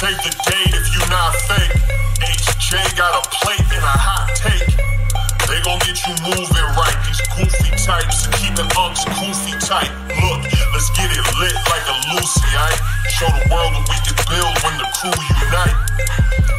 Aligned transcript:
Save 0.00 0.16
the 0.24 0.32
date 0.48 0.72
if 0.72 0.86
you 0.96 1.02
not 1.12 1.36
fake. 1.44 1.76
HJ 2.24 2.96
got 2.96 3.20
a 3.20 3.22
plate 3.36 3.60
and 3.68 3.84
a 3.84 3.96
hot 4.00 4.32
take. 4.32 4.72
They 5.44 5.60
gon' 5.60 5.76
get 5.84 6.00
you 6.08 6.16
moving 6.24 6.68
right. 6.72 6.96
These 7.04 7.20
goofy 7.36 7.68
types 7.76 8.24
and 8.24 8.32
keeping 8.40 8.64
unks 8.80 9.04
goofy 9.20 9.60
tight. 9.60 9.92
Look, 10.24 10.40
let's 10.72 10.88
get 10.96 11.12
it 11.12 11.20
lit 11.36 11.52
like 11.68 11.84
a 11.84 11.96
Lucy, 12.16 12.48
aight? 12.48 12.80
Show 13.12 13.28
the 13.28 13.44
world 13.52 13.76
what 13.76 13.84
we 13.92 13.98
can 14.00 14.16
build 14.24 14.54
when 14.64 14.80
the 14.80 14.88
crew 14.96 15.12
unite. 15.12 15.76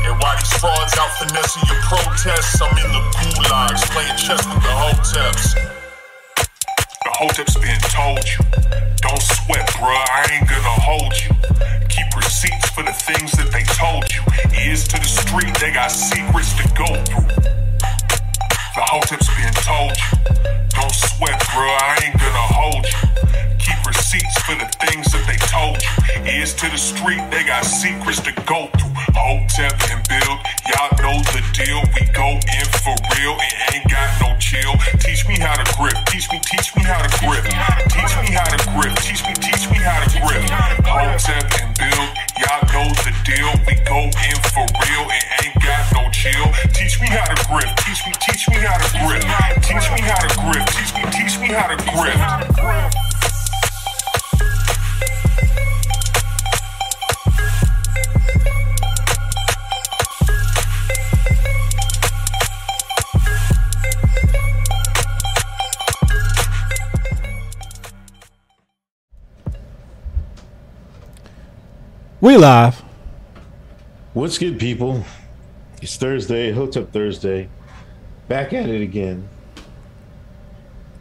And 0.05 0.21
while 0.21 0.37
these 0.37 0.53
frauds 0.61 0.93
out 1.01 1.09
finessing 1.17 1.65
your 1.65 1.81
protests, 1.89 2.61
I'm 2.61 2.77
in 2.77 2.93
the 2.93 3.01
gulags 3.41 3.81
playing 3.89 4.21
chess 4.21 4.45
with 4.45 4.61
the 4.61 4.69
hoteps. 4.69 5.57
The 6.37 7.11
hoteps 7.17 7.57
been 7.57 7.81
told 7.89 8.21
you. 8.21 8.45
Don't 9.01 9.17
sweat, 9.17 9.65
bruh, 9.81 9.97
I 9.97 10.29
ain't 10.29 10.45
gonna 10.45 10.77
hold 10.77 11.17
you. 11.25 11.80
Receipts 12.31 12.69
for 12.69 12.83
the 12.83 12.93
things 12.93 13.33
that 13.33 13.51
they 13.51 13.63
told 13.75 14.07
you. 14.07 14.23
Ears 14.63 14.87
to 14.87 14.95
the 14.95 15.03
street, 15.03 15.53
they 15.59 15.69
got 15.69 15.91
secrets 15.91 16.55
to 16.55 16.63
go 16.79 16.87
through. 17.03 17.27
The 17.27 18.83
hoteps 18.87 19.27
been 19.35 19.51
told 19.59 19.91
you. 19.99 20.11
Don't 20.71 20.95
sweat, 20.95 21.37
bro, 21.51 21.67
I 21.67 21.99
ain't 22.05 22.15
gonna 22.15 22.47
hold 22.55 22.87
you. 22.87 23.50
Keep 23.61 23.85
receipts 23.85 24.37
for 24.41 24.55
the 24.57 24.67
things 24.81 25.11
that 25.13 25.23
they 25.29 25.37
told 25.49 25.77
you. 25.77 25.89
Ears 26.25 26.53
to 26.57 26.67
the 26.69 26.77
street, 26.77 27.21
they 27.29 27.43
got 27.45 27.63
secrets 27.65 28.19
to 28.21 28.33
go 28.49 28.67
through. 28.77 28.89
Hotep 29.13 29.77
and 29.93 30.01
build, 30.09 30.37
y'all 30.65 30.91
know 30.97 31.17
the 31.31 31.41
deal. 31.53 31.81
We 31.93 32.09
go 32.11 32.41
in 32.41 32.65
for 32.81 32.95
real 33.15 33.37
and 33.37 33.53
ain't 33.75 33.87
got 33.89 34.09
no 34.21 34.33
chill. 34.41 34.73
Teach 34.97 35.27
me 35.29 35.37
how 35.37 35.53
to 35.53 35.65
grip, 35.77 35.93
teach 36.09 36.25
me, 36.33 36.41
teach 36.41 36.73
me 36.75 36.81
how 36.83 36.99
to 37.01 37.11
grip. 37.21 37.45
Teach 37.93 38.13
me 38.17 38.33
how 38.33 38.49
to 38.49 38.59
grip, 38.73 38.93
teach 38.99 39.21
me, 39.29 39.33
teach 39.37 39.69
me 39.69 39.77
how 39.77 40.01
to 40.01 40.09
grip. 40.25 40.41
Hotep 40.81 41.45
and 41.61 41.71
build, 41.77 42.09
y'all 42.41 42.65
know 42.73 42.89
the 43.05 43.13
deal. 43.23 43.51
We 43.69 43.77
go 43.85 44.09
in 44.09 44.37
for 44.51 44.65
real 44.65 45.05
and 45.05 45.25
ain't 45.45 45.57
got 45.61 45.85
no 45.93 46.09
chill. 46.09 46.49
Teach 46.73 46.97
me 46.97 47.07
how 47.13 47.29
to 47.29 47.37
grip, 47.45 47.69
teach 47.85 48.01
me, 48.09 48.13
teach 48.17 48.49
me 48.49 48.57
how 48.57 48.77
to 48.81 48.89
grip. 49.05 49.21
Teach 49.61 49.87
me 49.93 50.01
how 50.01 50.17
to 50.17 50.29
grip, 50.41 50.65
teach 50.73 50.91
me, 50.97 51.03
teach 51.13 51.35
me 51.37 51.47
how 51.53 51.69
to 51.69 51.77
grip. 51.93 52.17
We 72.21 72.37
live. 72.37 72.83
What's 74.13 74.37
good, 74.37 74.59
people? 74.59 75.03
It's 75.81 75.97
Thursday, 75.97 76.51
Hotep 76.51 76.91
Thursday. 76.91 77.49
Back 78.27 78.53
at 78.53 78.69
it 78.69 78.79
again. 78.79 79.27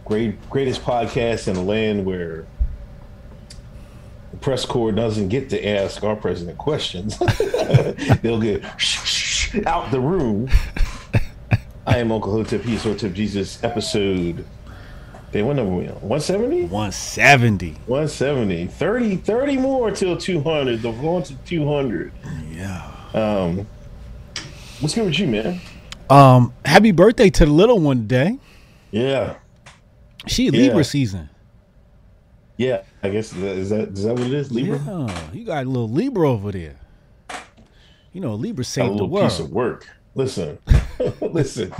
Great, 0.06 0.48
greatest 0.48 0.82
podcast 0.82 1.46
in 1.46 1.56
the 1.56 1.60
land 1.60 2.06
where 2.06 2.46
the 4.30 4.38
press 4.38 4.64
corps 4.64 4.92
doesn't 4.92 5.28
get 5.28 5.50
to 5.50 5.62
ask 5.62 6.02
our 6.02 6.16
president 6.16 6.56
questions. 6.56 7.18
They'll 8.22 8.40
get 8.40 8.64
out 9.66 9.90
the 9.90 10.00
room. 10.00 10.48
I 11.86 11.98
am 11.98 12.12
Uncle 12.12 12.32
Hotep. 12.32 12.62
He's 12.62 12.82
Hotep 12.82 13.12
Jesus. 13.12 13.62
Episode. 13.62 14.46
They 15.32 15.42
what 15.42 15.54
number 15.56 15.72
we 15.72 15.84
on? 15.86 15.94
170? 16.00 16.62
170. 16.62 17.70
170. 17.86 18.66
30, 18.66 19.16
30 19.16 19.56
more 19.58 19.90
till 19.92 20.16
200. 20.16 20.82
They're 20.82 20.92
going 20.92 21.22
to 21.24 21.34
200. 21.34 22.12
Yeah. 22.50 22.90
Um, 23.14 23.66
what's 24.80 24.94
good 24.94 25.04
with 25.06 25.18
you, 25.18 25.28
man? 25.28 25.60
Um, 26.08 26.52
happy 26.64 26.90
birthday 26.90 27.30
to 27.30 27.44
the 27.46 27.52
little 27.52 27.78
one 27.78 27.98
today. 28.08 28.38
Yeah, 28.90 29.36
She 30.26 30.46
Yeah. 30.46 30.50
Libra 30.50 30.82
season. 30.82 31.28
yeah. 32.56 32.82
I 33.02 33.08
guess 33.10 33.30
that, 33.30 33.56
is 33.56 33.70
that 33.70 33.88
is 33.90 34.02
that 34.02 34.14
what 34.14 34.26
it 34.26 34.34
is? 34.34 34.50
Libra, 34.50 34.78
Yeah, 34.84 35.20
you 35.32 35.44
got 35.44 35.64
a 35.64 35.68
little 35.68 35.88
Libra 35.88 36.28
over 36.28 36.50
there. 36.52 36.76
You 38.12 38.20
know, 38.20 38.34
Libra 38.34 38.62
a 38.62 38.64
saved 38.64 38.98
the 38.98 39.04
world. 39.04 39.30
piece 39.30 39.38
of 39.38 39.50
work. 39.52 39.86
Listen, 40.16 40.58
listen. 41.20 41.72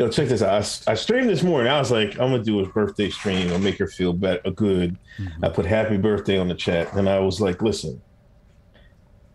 Yo, 0.00 0.08
check 0.08 0.28
this 0.28 0.40
out. 0.40 0.82
I 0.86 0.94
streamed 0.94 1.28
this 1.28 1.42
morning. 1.42 1.70
I 1.70 1.78
was 1.78 1.90
like, 1.90 2.12
I'm 2.12 2.30
gonna 2.30 2.42
do 2.42 2.60
a 2.60 2.66
birthday 2.66 3.10
stream. 3.10 3.52
I'll 3.52 3.58
make 3.58 3.76
her 3.76 3.86
feel 3.86 4.14
better, 4.14 4.50
good. 4.50 4.96
Mm-hmm. 5.18 5.44
I 5.44 5.50
put 5.50 5.66
happy 5.66 5.98
birthday 5.98 6.38
on 6.38 6.48
the 6.48 6.54
chat, 6.54 6.94
and 6.94 7.06
I 7.06 7.18
was 7.18 7.38
like, 7.38 7.60
listen. 7.60 8.00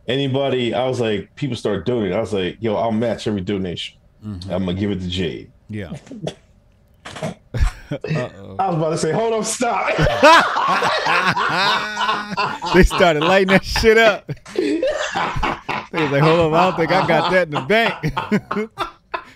Anybody, 0.08 0.74
I 0.74 0.88
was 0.88 1.00
like, 1.00 1.36
people 1.36 1.56
start 1.56 1.86
donating. 1.86 2.18
I 2.18 2.20
was 2.20 2.34
like, 2.34 2.58
yo, 2.62 2.78
I'll 2.78 2.92
match 2.92 3.28
every 3.28 3.42
donation. 3.42 4.00
Mm-hmm. 4.26 4.52
I'm 4.52 4.66
gonna 4.66 4.80
give 4.80 4.90
it 4.90 5.02
to 5.02 5.08
Jade. 5.08 5.52
Yeah. 5.70 5.92
Uh-oh. 7.92 8.56
I 8.58 8.68
was 8.68 8.76
about 8.76 8.90
to 8.90 8.98
say, 8.98 9.12
hold 9.12 9.34
up, 9.34 9.46
stop. 9.46 9.96
they 12.74 12.82
started 12.82 13.24
lighting 13.24 13.50
that 13.50 13.64
shit 13.64 14.00
up. 14.00 14.26
they 14.56 14.82
was 15.92 16.12
like, 16.12 16.24
hold 16.24 16.40
on, 16.40 16.56
I 16.56 16.64
don't 16.64 16.76
think 16.76 16.92
I 16.92 17.06
got 17.08 17.30
that 17.30 17.50
in 17.50 17.54
the 17.54 17.62
bank. 17.62 17.94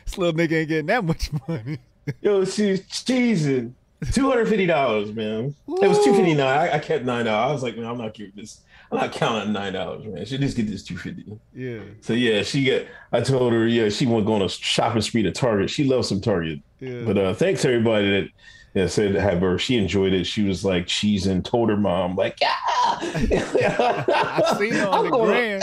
This 0.10 0.18
little 0.18 0.34
nigga 0.34 0.60
ain't 0.60 0.70
getting 0.70 0.86
that 0.88 1.04
much 1.04 1.30
money. 1.48 1.78
Yo, 2.22 2.44
she's 2.46 2.82
cheesing. 2.88 3.74
Two 4.14 4.30
hundred 4.30 4.48
fifty 4.48 4.66
dollars, 4.66 5.12
man. 5.14 5.54
It 5.68 5.88
was 5.88 6.04
two 6.04 6.14
fifty 6.14 6.34
nine. 6.34 6.48
I, 6.70 6.76
I 6.76 6.80
kept 6.80 7.04
nine 7.04 7.26
dollars. 7.26 7.50
I 7.50 7.54
was 7.54 7.64
like, 7.64 7.76
man, 7.76 7.86
I'm 7.86 7.98
not 7.98 8.14
giving 8.14 8.32
this. 8.36 8.62
I'm 8.92 8.98
not 8.98 9.12
counting 9.12 9.52
nine 9.52 9.74
dollars, 9.74 10.06
man. 10.06 10.26
She 10.26 10.38
just 10.38 10.56
get 10.56 10.68
this 10.68 10.84
two 10.84 10.98
fifty. 10.98 11.26
Yeah, 11.54 11.82
So 12.02 12.14
yeah, 12.14 12.42
she 12.44 12.64
get. 12.64 12.88
I 13.12 13.20
told 13.22 13.52
her, 13.52 13.68
yeah, 13.68 13.90
she 13.90 14.06
went 14.06 14.26
going 14.26 14.42
to 14.42 14.48
shopping 14.48 15.02
spree 15.02 15.22
to 15.24 15.32
Target. 15.32 15.70
She 15.70 15.84
loves 15.84 16.08
some 16.08 16.22
Target. 16.22 16.60
yeah. 16.80 17.02
But 17.06 17.18
uh 17.18 17.34
thanks 17.34 17.66
everybody 17.66 18.10
that 18.10 18.30
that 18.74 18.90
said 18.90 19.16
have 19.16 19.42
her. 19.42 19.58
She 19.58 19.78
enjoyed 19.78 20.14
it. 20.14 20.26
She 20.26 20.44
was 20.44 20.64
like, 20.64 20.88
she's 20.90 21.28
and 21.28 21.44
told 21.44 21.70
her 21.70 21.78
mom, 21.78 22.16
like, 22.16 22.40
yeah. 22.42 22.56
I 23.02 24.56
seen 24.58 24.74
her 24.74 24.88
on 24.88 25.06
the 25.06 25.12
gram. 25.12 25.62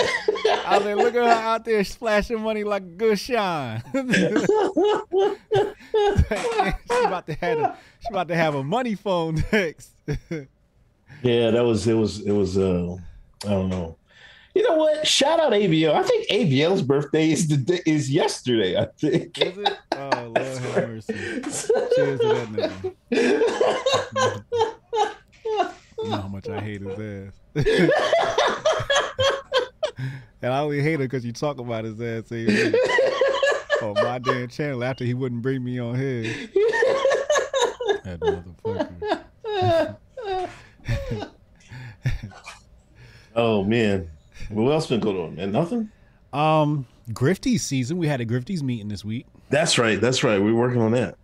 I 0.66 0.78
was 0.78 0.86
like, 0.86 0.96
look 0.96 1.14
at 1.14 1.22
her 1.22 1.28
out 1.28 1.64
there 1.64 1.84
splashing 1.84 2.40
money 2.40 2.64
like 2.64 2.82
a 2.82 2.86
good 2.86 3.18
shine. 3.18 3.82
she 3.92 4.00
about 7.04 7.26
to 7.26 7.34
have 7.40 7.58
a, 7.58 7.78
she 8.00 8.08
about 8.10 8.28
to 8.28 8.34
have 8.36 8.54
a 8.54 8.64
money 8.64 8.94
phone 8.94 9.42
next. 9.52 9.92
Yeah, 11.22 11.50
that 11.50 11.64
was 11.64 11.86
it. 11.86 11.94
Was 11.94 12.20
it 12.20 12.32
was 12.32 12.58
uh 12.58 12.96
I 13.44 13.50
don't 13.50 13.68
know. 13.68 13.96
You 14.56 14.62
know 14.62 14.76
what? 14.76 15.06
Shout 15.06 15.38
out 15.38 15.52
ABL. 15.52 15.92
I 15.92 16.02
think 16.02 16.30
ABL's 16.30 16.80
birthday 16.80 17.30
is 17.30 17.46
the 17.46 17.58
day, 17.58 17.82
is 17.84 18.10
yesterday. 18.10 18.78
I 18.78 18.86
think. 18.98 19.36
Is 19.36 19.58
it? 19.58 19.76
Oh 19.92 20.08
Lord 20.34 20.38
have 20.38 20.88
mercy. 20.88 21.12
Cheers 21.12 22.20
to 22.20 22.26
that 22.26 22.48
nigga. 22.48 22.94
You 25.98 26.10
know 26.10 26.20
how 26.22 26.28
much 26.28 26.48
I 26.48 26.58
hate 26.62 26.80
his 26.80 26.88
ass. 26.88 27.34
and 30.40 30.54
I 30.54 30.60
only 30.60 30.80
hate 30.80 30.94
him 30.94 31.00
because 31.00 31.22
you 31.22 31.34
talk 31.34 31.58
about 31.58 31.84
his 31.84 32.00
ass 32.00 32.32
on 32.32 32.46
oh, 33.82 33.92
my 34.02 34.18
damn 34.18 34.48
channel 34.48 34.82
after 34.82 35.04
he 35.04 35.12
wouldn't 35.12 35.42
bring 35.42 35.62
me 35.62 35.78
on 35.78 35.96
his. 35.96 36.48
That 38.04 38.20
motherfucker. 38.20 39.26
Oh 43.38 43.62
man, 43.62 44.08
what 44.50 44.70
else 44.70 44.86
been 44.86 45.00
going 45.00 45.18
on, 45.18 45.34
man? 45.36 45.52
Nothing. 45.52 45.90
Um, 46.32 46.86
Grifties 47.10 47.60
season. 47.60 47.98
We 47.98 48.06
had 48.06 48.20
a 48.20 48.26
Grifties 48.26 48.62
meeting 48.62 48.88
this 48.88 49.04
week. 49.04 49.26
That's 49.50 49.78
right. 49.78 50.00
That's 50.00 50.24
right. 50.24 50.40
We're 50.40 50.54
working 50.54 50.80
on 50.80 50.92
that. 50.92 51.16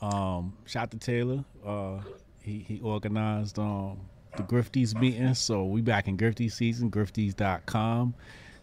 Um, 0.00 0.54
shout 0.66 0.90
to 0.90 0.98
Taylor. 0.98 1.44
Uh, 1.64 1.98
he 2.42 2.58
he 2.58 2.80
organized 2.80 3.58
um 3.58 4.00
the 4.36 4.42
Grifties 4.42 4.98
meeting. 4.98 5.34
So 5.34 5.64
we 5.64 5.80
back 5.80 6.08
in 6.08 6.16
Grifties 6.16 6.52
season. 6.52 6.90
Grifties.com. 6.90 8.14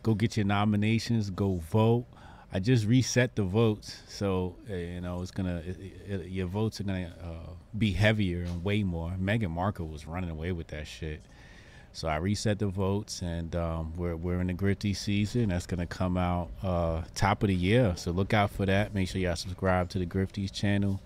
Go 0.04 0.14
get 0.14 0.38
your 0.38 0.46
nominations. 0.46 1.30
Go 1.30 1.56
vote. 1.58 2.06
I 2.52 2.60
just 2.60 2.88
reset 2.88 3.36
the 3.36 3.44
votes, 3.44 4.02
so 4.08 4.56
uh, 4.70 4.74
you 4.74 5.02
know 5.02 5.22
it's 5.22 5.30
gonna 5.30 5.62
it, 5.66 5.78
it, 6.08 6.28
your 6.30 6.48
votes 6.48 6.80
are 6.80 6.84
gonna 6.84 7.14
uh, 7.24 7.52
be 7.78 7.92
heavier 7.92 8.42
and 8.42 8.64
way 8.64 8.82
more. 8.82 9.12
Meghan 9.22 9.52
Markle 9.52 9.88
was 9.88 10.08
running 10.08 10.32
away 10.32 10.52
with 10.52 10.68
that 10.70 10.88
shit. 10.88 11.22
So 11.92 12.08
I 12.08 12.18
reset 12.18 12.60
the 12.60 12.68
votes, 12.68 13.22
and 13.22 13.56
um, 13.56 13.94
we're 13.98 14.16
we're 14.16 14.40
in 14.40 14.48
the 14.48 14.54
Grifty 14.54 14.96
season. 14.96 15.50
That's 15.50 15.66
gonna 15.66 15.86
come 15.88 16.18
out 16.18 16.50
uh, 16.64 17.02
top 17.16 17.44
of 17.44 17.48
the 17.50 17.56
year. 17.56 17.94
So 17.98 18.12
look 18.12 18.34
out 18.34 18.52
for 18.52 18.66
that. 18.66 18.94
Make 18.94 19.10
sure 19.10 19.20
y'all 19.20 19.36
subscribe 19.36 19.90
to 19.90 20.00
the 20.00 20.06
Grifties 20.06 20.52
channel. 20.54 21.02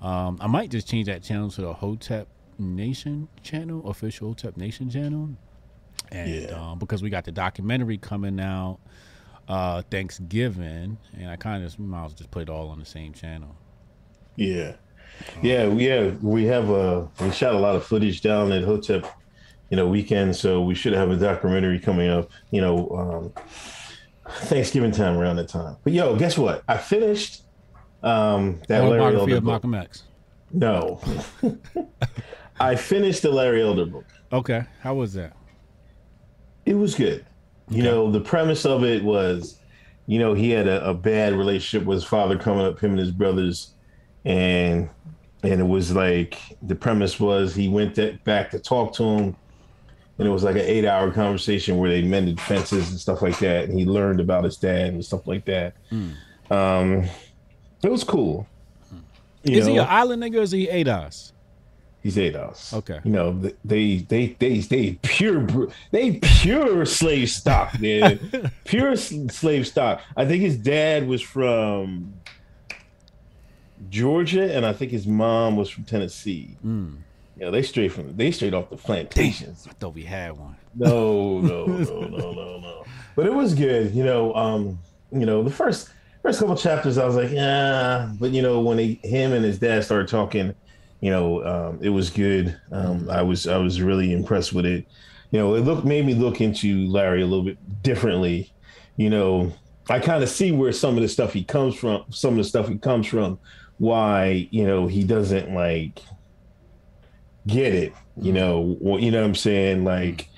Um, 0.00 0.38
I 0.40 0.46
might 0.46 0.70
just 0.70 0.88
change 0.88 1.06
that 1.06 1.22
channel 1.22 1.50
to 1.50 1.60
the 1.62 1.72
Hotep 1.72 2.28
Nation 2.58 3.28
channel, 3.42 3.88
official 3.88 4.28
Hotep 4.28 4.56
Nation 4.56 4.88
channel, 4.90 5.30
and 6.12 6.30
Yeah. 6.44 6.50
um, 6.72 6.78
because 6.78 7.02
we 7.02 7.10
got 7.10 7.24
the 7.24 7.32
documentary 7.32 7.98
coming 7.98 8.38
out 8.40 8.78
uh, 9.48 9.82
Thanksgiving, 9.90 10.98
and 11.18 11.30
I 11.30 11.36
kind 11.36 11.64
of 11.64 11.78
might 11.78 11.98
as 11.98 12.02
well 12.02 12.10
just 12.16 12.30
put 12.30 12.42
it 12.42 12.48
all 12.50 12.68
on 12.68 12.78
the 12.78 12.84
same 12.84 13.12
channel. 13.12 13.56
Yeah, 14.36 14.76
yeah, 15.42 15.66
we 15.68 15.88
yeah 15.88 16.10
we 16.22 16.44
have 16.44 16.70
uh 16.70 17.06
we 17.20 17.30
shot 17.32 17.54
a 17.54 17.58
lot 17.58 17.74
of 17.74 17.84
footage 17.84 18.20
down 18.20 18.52
at 18.52 18.62
Hotep 18.64 19.06
you 19.70 19.76
know, 19.76 19.86
weekend. 19.86 20.36
So 20.36 20.62
we 20.62 20.74
should 20.74 20.92
have 20.92 21.10
a 21.10 21.16
documentary 21.16 21.78
coming 21.78 22.10
up, 22.10 22.30
you 22.50 22.60
know, 22.60 22.90
um, 22.90 23.44
Thanksgiving 24.28 24.92
time 24.92 25.16
around 25.16 25.36
that 25.36 25.48
time. 25.48 25.76
But 25.82 25.92
yo, 25.92 26.16
guess 26.16 26.36
what? 26.36 26.62
I 26.68 26.76
finished 26.76 27.42
um, 28.02 28.60
that 28.68 28.84
Larry 28.84 29.16
Elder 29.16 29.36
of 29.36 29.42
book. 29.42 29.44
Malcolm 29.44 29.74
X. 29.74 30.04
No, 30.52 31.00
I 32.60 32.74
finished 32.74 33.22
the 33.22 33.30
Larry 33.30 33.62
Elder 33.62 33.86
book. 33.86 34.04
Okay, 34.32 34.64
how 34.80 34.94
was 34.94 35.14
that? 35.14 35.36
It 36.66 36.74
was 36.74 36.94
good. 36.94 37.24
You 37.68 37.84
know, 37.84 38.10
the 38.10 38.20
premise 38.20 38.66
of 38.66 38.82
it 38.82 39.04
was, 39.04 39.60
you 40.06 40.18
know, 40.18 40.34
he 40.34 40.50
had 40.50 40.66
a, 40.66 40.84
a 40.88 40.94
bad 40.94 41.34
relationship 41.34 41.86
with 41.86 41.98
his 41.98 42.04
father 42.04 42.36
coming 42.36 42.66
up, 42.66 42.80
him 42.80 42.90
and 42.90 42.98
his 42.98 43.12
brothers, 43.12 43.74
and 44.24 44.90
and 45.42 45.60
it 45.60 45.66
was 45.66 45.94
like 45.94 46.38
the 46.62 46.74
premise 46.74 47.20
was 47.20 47.54
he 47.54 47.68
went 47.68 47.94
that, 47.94 48.22
back 48.24 48.50
to 48.50 48.58
talk 48.58 48.92
to 48.94 49.04
him, 49.04 49.36
and 50.20 50.28
it 50.28 50.32
was 50.32 50.44
like 50.44 50.56
an 50.56 50.62
eight 50.62 50.84
hour 50.84 51.10
conversation 51.10 51.78
where 51.78 51.88
they 51.88 52.02
mended 52.02 52.38
fences 52.38 52.90
and 52.90 53.00
stuff 53.00 53.22
like 53.22 53.38
that, 53.38 53.70
and 53.70 53.78
he 53.78 53.86
learned 53.86 54.20
about 54.20 54.44
his 54.44 54.58
dad 54.58 54.92
and 54.92 55.02
stuff 55.02 55.26
like 55.26 55.46
that. 55.46 55.74
Um, 56.50 57.08
it 57.82 57.90
was 57.90 58.04
cool. 58.04 58.46
You 59.42 59.58
Is 59.58 59.66
he 59.66 59.78
an 59.78 59.86
island 59.88 60.22
nigga 60.22 60.36
or 60.36 60.42
is 60.42 60.50
he 60.50 60.66
ADOS? 60.66 61.32
He's 62.02 62.16
ADOS. 62.16 62.74
Okay. 62.74 63.00
You 63.02 63.12
know, 63.12 63.32
they 63.64 63.98
they 63.98 64.36
they 64.38 64.58
they 64.58 64.98
pure 65.02 65.46
they 65.90 66.18
pure 66.22 66.84
slave 66.84 67.30
stock, 67.30 67.80
man. 67.80 68.50
pure 68.64 68.96
slave 68.96 69.66
stock. 69.66 70.02
I 70.16 70.26
think 70.26 70.42
his 70.42 70.58
dad 70.58 71.08
was 71.08 71.22
from 71.22 72.12
Georgia, 73.88 74.54
and 74.54 74.66
I 74.66 74.74
think 74.74 74.90
his 74.90 75.06
mom 75.06 75.56
was 75.56 75.70
from 75.70 75.84
Tennessee. 75.84 76.56
Hmm. 76.60 76.96
Yeah, 77.40 77.48
they 77.48 77.62
straight 77.62 77.90
from 77.92 78.14
they 78.14 78.30
straight 78.32 78.52
off 78.52 78.68
the 78.68 78.76
plantations. 78.76 79.66
I 79.66 79.72
thought 79.72 79.94
we 79.94 80.04
had 80.04 80.36
one. 80.36 80.56
No, 80.74 81.40
no, 81.40 81.64
no, 81.64 82.00
no, 82.00 82.32
no, 82.32 82.60
no. 82.60 82.84
But 83.16 83.26
it 83.26 83.32
was 83.32 83.54
good. 83.54 83.94
You 83.94 84.04
know, 84.04 84.34
um, 84.34 84.78
you 85.10 85.24
know, 85.24 85.42
the 85.42 85.50
first 85.50 85.88
first 86.22 86.38
couple 86.38 86.54
chapters, 86.54 86.98
I 86.98 87.06
was 87.06 87.16
like, 87.16 87.30
yeah. 87.30 88.12
But 88.20 88.32
you 88.32 88.42
know, 88.42 88.60
when 88.60 88.76
he, 88.76 89.00
him 89.02 89.32
and 89.32 89.42
his 89.42 89.58
dad 89.58 89.84
started 89.84 90.08
talking, 90.08 90.54
you 91.00 91.10
know, 91.10 91.42
um, 91.46 91.78
it 91.80 91.88
was 91.88 92.10
good. 92.10 92.60
Um, 92.72 93.08
I 93.08 93.22
was 93.22 93.46
I 93.46 93.56
was 93.56 93.80
really 93.80 94.12
impressed 94.12 94.52
with 94.52 94.66
it. 94.66 94.86
You 95.30 95.38
know, 95.38 95.54
it 95.54 95.60
looked 95.60 95.86
made 95.86 96.04
me 96.04 96.12
look 96.12 96.42
into 96.42 96.86
Larry 96.88 97.22
a 97.22 97.26
little 97.26 97.44
bit 97.44 97.82
differently. 97.82 98.52
You 98.98 99.08
know, 99.08 99.50
I 99.88 99.98
kind 99.98 100.22
of 100.22 100.28
see 100.28 100.52
where 100.52 100.72
some 100.72 100.96
of 100.96 101.02
the 101.02 101.08
stuff 101.08 101.32
he 101.32 101.42
comes 101.42 101.74
from, 101.74 102.04
some 102.10 102.32
of 102.32 102.36
the 102.36 102.44
stuff 102.44 102.68
he 102.68 102.76
comes 102.76 103.06
from, 103.06 103.38
why 103.78 104.46
you 104.50 104.66
know 104.66 104.88
he 104.88 105.04
doesn't 105.04 105.54
like 105.54 106.02
get 107.46 107.74
it. 107.74 107.92
You 108.16 108.32
mm-hmm. 108.32 108.34
know, 108.34 108.76
well, 108.80 109.00
you 109.00 109.10
know 109.10 109.20
what 109.20 109.28
I'm 109.28 109.34
saying? 109.34 109.78
Mm-hmm. 109.78 109.86
Like 109.86 110.28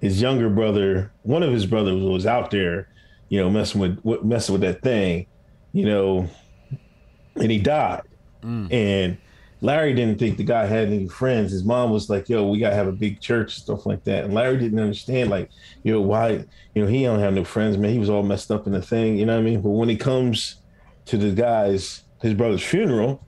his 0.00 0.20
younger 0.20 0.48
brother, 0.48 1.12
one 1.22 1.42
of 1.42 1.52
his 1.52 1.66
brothers 1.66 2.02
was 2.02 2.26
out 2.26 2.50
there, 2.50 2.88
you 3.28 3.40
know, 3.40 3.50
messing 3.50 3.80
with 3.80 4.24
messing 4.24 4.52
with 4.52 4.62
that 4.62 4.82
thing, 4.82 5.26
you 5.72 5.84
know, 5.84 6.28
and 7.36 7.50
he 7.50 7.58
died. 7.58 8.02
Mm. 8.42 8.72
And 8.72 9.18
Larry 9.60 9.92
didn't 9.92 10.18
think 10.18 10.38
the 10.38 10.44
guy 10.44 10.64
had 10.64 10.88
any 10.88 11.06
friends. 11.06 11.52
His 11.52 11.64
mom 11.64 11.90
was 11.90 12.08
like, 12.08 12.28
"Yo, 12.28 12.48
we 12.48 12.58
gotta 12.58 12.74
have 12.74 12.88
a 12.88 12.92
big 12.92 13.20
church, 13.20 13.56
stuff 13.56 13.84
like 13.84 14.04
that." 14.04 14.24
And 14.24 14.32
Larry 14.32 14.56
didn't 14.56 14.80
understand, 14.80 15.28
like, 15.30 15.50
you 15.82 15.92
know, 15.92 16.00
why, 16.00 16.44
you 16.74 16.82
know, 16.82 16.86
he 16.86 17.02
don't 17.02 17.20
have 17.20 17.34
no 17.34 17.44
friends, 17.44 17.76
man. 17.76 17.92
He 17.92 17.98
was 17.98 18.10
all 18.10 18.22
messed 18.22 18.50
up 18.50 18.66
in 18.66 18.72
the 18.72 18.82
thing, 18.82 19.18
you 19.18 19.26
know 19.26 19.34
what 19.34 19.40
I 19.40 19.44
mean? 19.44 19.60
But 19.60 19.70
when 19.70 19.90
he 19.90 19.96
comes 19.96 20.56
to 21.06 21.18
the 21.18 21.32
guy's 21.32 22.02
his 22.22 22.34
brother's 22.34 22.62
funeral, 22.62 23.22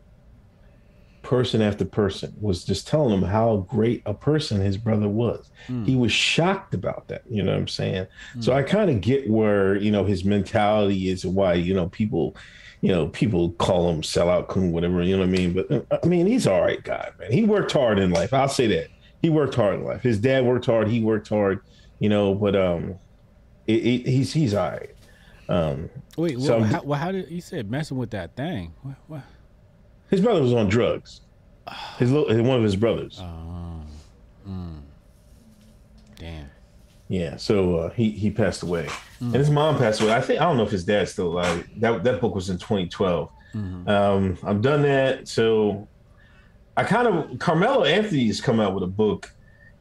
person 1.22 1.62
after 1.62 1.84
person 1.84 2.34
was 2.40 2.64
just 2.64 2.86
telling 2.86 3.12
him 3.14 3.22
how 3.22 3.58
great 3.68 4.02
a 4.06 4.14
person 4.14 4.60
his 4.60 4.76
brother 4.76 5.08
was. 5.08 5.50
He 5.84 5.94
was 5.96 6.12
shocked 6.12 6.74
about 6.74 7.08
that. 7.08 7.22
You 7.30 7.42
know 7.42 7.52
what 7.52 7.58
I'm 7.58 7.68
saying? 7.68 8.06
So 8.40 8.52
I 8.52 8.62
kind 8.62 8.90
of 8.90 9.00
get 9.00 9.30
where, 9.30 9.76
you 9.76 9.90
know, 9.90 10.04
his 10.04 10.24
mentality 10.24 11.08
is 11.08 11.24
why, 11.24 11.54
you 11.54 11.72
know, 11.74 11.88
people, 11.88 12.36
you 12.80 12.88
know, 12.90 13.06
people 13.08 13.52
call 13.52 13.88
him 13.90 14.02
sellout 14.02 14.48
coon, 14.48 14.72
whatever, 14.72 15.02
you 15.02 15.16
know 15.16 15.22
what 15.22 15.28
I 15.28 15.32
mean? 15.32 15.52
But 15.52 15.70
uh, 15.70 15.98
I 16.02 16.06
mean, 16.06 16.26
he's 16.26 16.46
all 16.46 16.60
right 16.60 16.82
guy, 16.82 17.10
man. 17.18 17.30
He 17.32 17.44
worked 17.44 17.72
hard 17.72 17.98
in 17.98 18.10
life. 18.10 18.34
I'll 18.34 18.48
say 18.48 18.66
that. 18.66 18.88
He 19.22 19.30
worked 19.30 19.54
hard 19.54 19.76
in 19.76 19.84
life. 19.84 20.02
His 20.02 20.18
dad 20.18 20.44
worked 20.44 20.66
hard. 20.66 20.88
He 20.88 21.00
worked 21.00 21.28
hard, 21.28 21.60
you 22.00 22.08
know, 22.08 22.34
but 22.34 22.56
um, 22.56 22.96
it, 23.68 23.86
it, 23.86 24.06
he's, 24.06 24.32
he's 24.32 24.54
all 24.54 24.70
right. 24.70 24.90
Um, 25.48 25.90
Wait, 26.16 26.40
So 26.40 26.58
well, 26.58 26.64
how, 26.64 26.82
well, 26.82 26.98
how 26.98 27.12
did 27.12 27.30
you 27.30 27.40
said 27.40 27.70
messing 27.70 27.98
with 27.98 28.10
that 28.10 28.36
thing? 28.36 28.74
What? 28.82 28.96
what? 29.06 29.22
His 30.12 30.20
brother 30.20 30.40
was 30.42 30.52
on 30.52 30.68
drugs. 30.68 31.22
His 31.98 32.12
little, 32.12 32.28
one 32.44 32.58
of 32.58 32.62
his 32.62 32.76
brothers. 32.76 33.20
Damn. 36.16 36.50
Yeah, 37.08 37.36
so 37.36 37.76
uh, 37.76 37.90
he 37.90 38.10
he 38.10 38.30
passed 38.30 38.62
away, 38.62 38.88
and 39.20 39.34
his 39.34 39.50
mom 39.50 39.76
passed 39.76 40.00
away. 40.00 40.14
I 40.14 40.20
think 40.20 40.40
I 40.40 40.44
don't 40.44 40.56
know 40.56 40.62
if 40.62 40.70
his 40.70 40.84
dad's 40.84 41.12
still 41.12 41.26
alive. 41.32 41.68
That 41.78 42.04
that 42.04 42.20
book 42.20 42.34
was 42.34 42.48
in 42.48 42.58
2012. 42.58 43.28
Um, 43.86 44.38
I've 44.44 44.62
done 44.62 44.82
that, 44.82 45.28
so 45.28 45.86
I 46.76 46.84
kind 46.84 47.06
of 47.06 47.38
Carmelo 47.38 47.84
Anthony 47.84 48.26
has 48.28 48.40
come 48.40 48.60
out 48.60 48.72
with 48.74 48.82
a 48.82 48.86
book. 48.88 49.30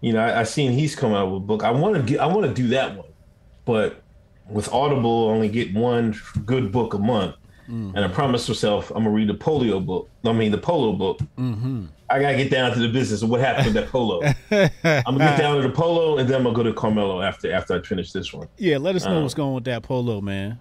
You 0.01 0.13
know, 0.13 0.19
I, 0.19 0.41
I 0.41 0.43
seen 0.43 0.71
he's 0.73 0.95
come 0.95 1.13
out 1.13 1.27
with 1.31 1.37
a 1.43 1.45
book. 1.45 1.63
I 1.63 1.71
want 1.71 1.95
to 1.95 2.01
get 2.01 2.19
I 2.19 2.25
want 2.25 2.47
to 2.47 2.53
do 2.53 2.67
that 2.69 2.97
one, 2.97 3.07
but 3.65 4.01
with 4.49 4.67
Audible, 4.73 5.29
I 5.29 5.33
only 5.33 5.47
get 5.49 5.73
one 5.73 6.13
good 6.45 6.71
book 6.71 6.93
a 6.93 6.99
month. 6.99 7.35
And 7.71 7.99
I 7.99 8.07
promised 8.09 8.49
myself 8.49 8.89
I'm 8.91 8.97
gonna 9.03 9.11
read 9.11 9.29
the 9.29 9.33
polio 9.33 9.83
book. 9.85 10.09
I 10.25 10.33
mean 10.33 10.51
the 10.51 10.57
polo 10.57 10.91
book. 10.93 11.19
I 12.09 12.19
gotta 12.19 12.35
get 12.35 12.51
down 12.51 12.73
to 12.73 12.79
the 12.79 12.89
business 12.89 13.21
of 13.21 13.29
what 13.29 13.39
happened 13.39 13.67
with 13.67 13.75
that 13.75 13.87
polo. 13.89 14.21
I'm 14.51 15.17
gonna 15.17 15.19
get 15.19 15.37
down 15.37 15.55
to 15.61 15.61
the 15.67 15.73
polo, 15.73 16.17
and 16.17 16.27
then 16.29 16.35
I'm 16.37 16.43
gonna 16.43 16.55
go 16.55 16.63
to 16.63 16.73
Carmelo 16.73 17.21
after 17.21 17.51
after 17.53 17.73
I 17.75 17.81
finish 17.81 18.11
this 18.11 18.33
one. 18.33 18.47
Yeah, 18.57 18.77
let 18.77 18.95
us 18.95 19.05
know 19.05 19.19
Uh, 19.19 19.21
what's 19.21 19.33
going 19.33 19.53
with 19.55 19.63
that 19.65 19.83
polo, 19.83 20.19
man. 20.21 20.59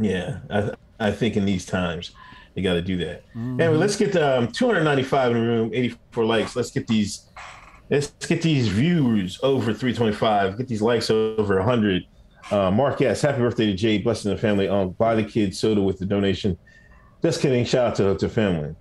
Yeah, 0.00 0.38
I 0.50 0.70
I 1.00 1.10
think 1.10 1.36
in 1.36 1.44
these 1.44 1.66
times 1.66 2.12
you 2.54 2.62
got 2.62 2.74
to 2.74 2.82
do 2.82 2.98
that. 2.98 3.24
Anyway, 3.34 3.68
let's 3.78 3.96
get 3.96 4.14
um, 4.14 4.46
295 4.52 5.32
in 5.32 5.40
the 5.40 5.46
room, 5.48 5.70
84 5.72 6.24
likes. 6.26 6.54
Let's 6.54 6.70
get 6.70 6.86
these. 6.86 7.26
Let's 7.90 8.08
get 8.26 8.40
these 8.42 8.68
views 8.68 9.40
over 9.42 9.72
325. 9.74 10.58
Get 10.58 10.68
these 10.68 10.82
likes 10.82 11.10
over 11.10 11.56
100. 11.56 12.04
Uh, 12.50 12.70
Mark 12.70 13.00
yes, 13.00 13.22
Happy 13.22 13.38
birthday 13.38 13.66
to 13.66 13.74
Jay. 13.74 13.98
Blessing 13.98 14.30
the 14.32 14.36
family. 14.38 14.68
Um, 14.68 14.90
buy 14.90 15.14
the 15.14 15.24
kids 15.24 15.58
soda 15.58 15.80
with 15.80 15.98
the 15.98 16.06
donation. 16.06 16.58
Just 17.22 17.40
kidding. 17.40 17.64
Shout 17.64 17.86
out 17.88 17.94
to 17.96 18.16
to 18.16 18.28
family. 18.28 18.74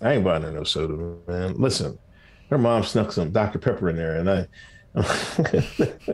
I 0.00 0.14
ain't 0.14 0.24
buying 0.24 0.42
no 0.42 0.62
soda, 0.64 0.94
man. 1.26 1.54
Listen, 1.54 1.98
her 2.50 2.58
mom 2.58 2.84
snuck 2.84 3.12
some 3.12 3.30
Dr. 3.32 3.58
Pepper 3.58 3.88
in 3.90 3.96
there, 3.96 4.16
and 4.16 4.30
I. 4.30 4.46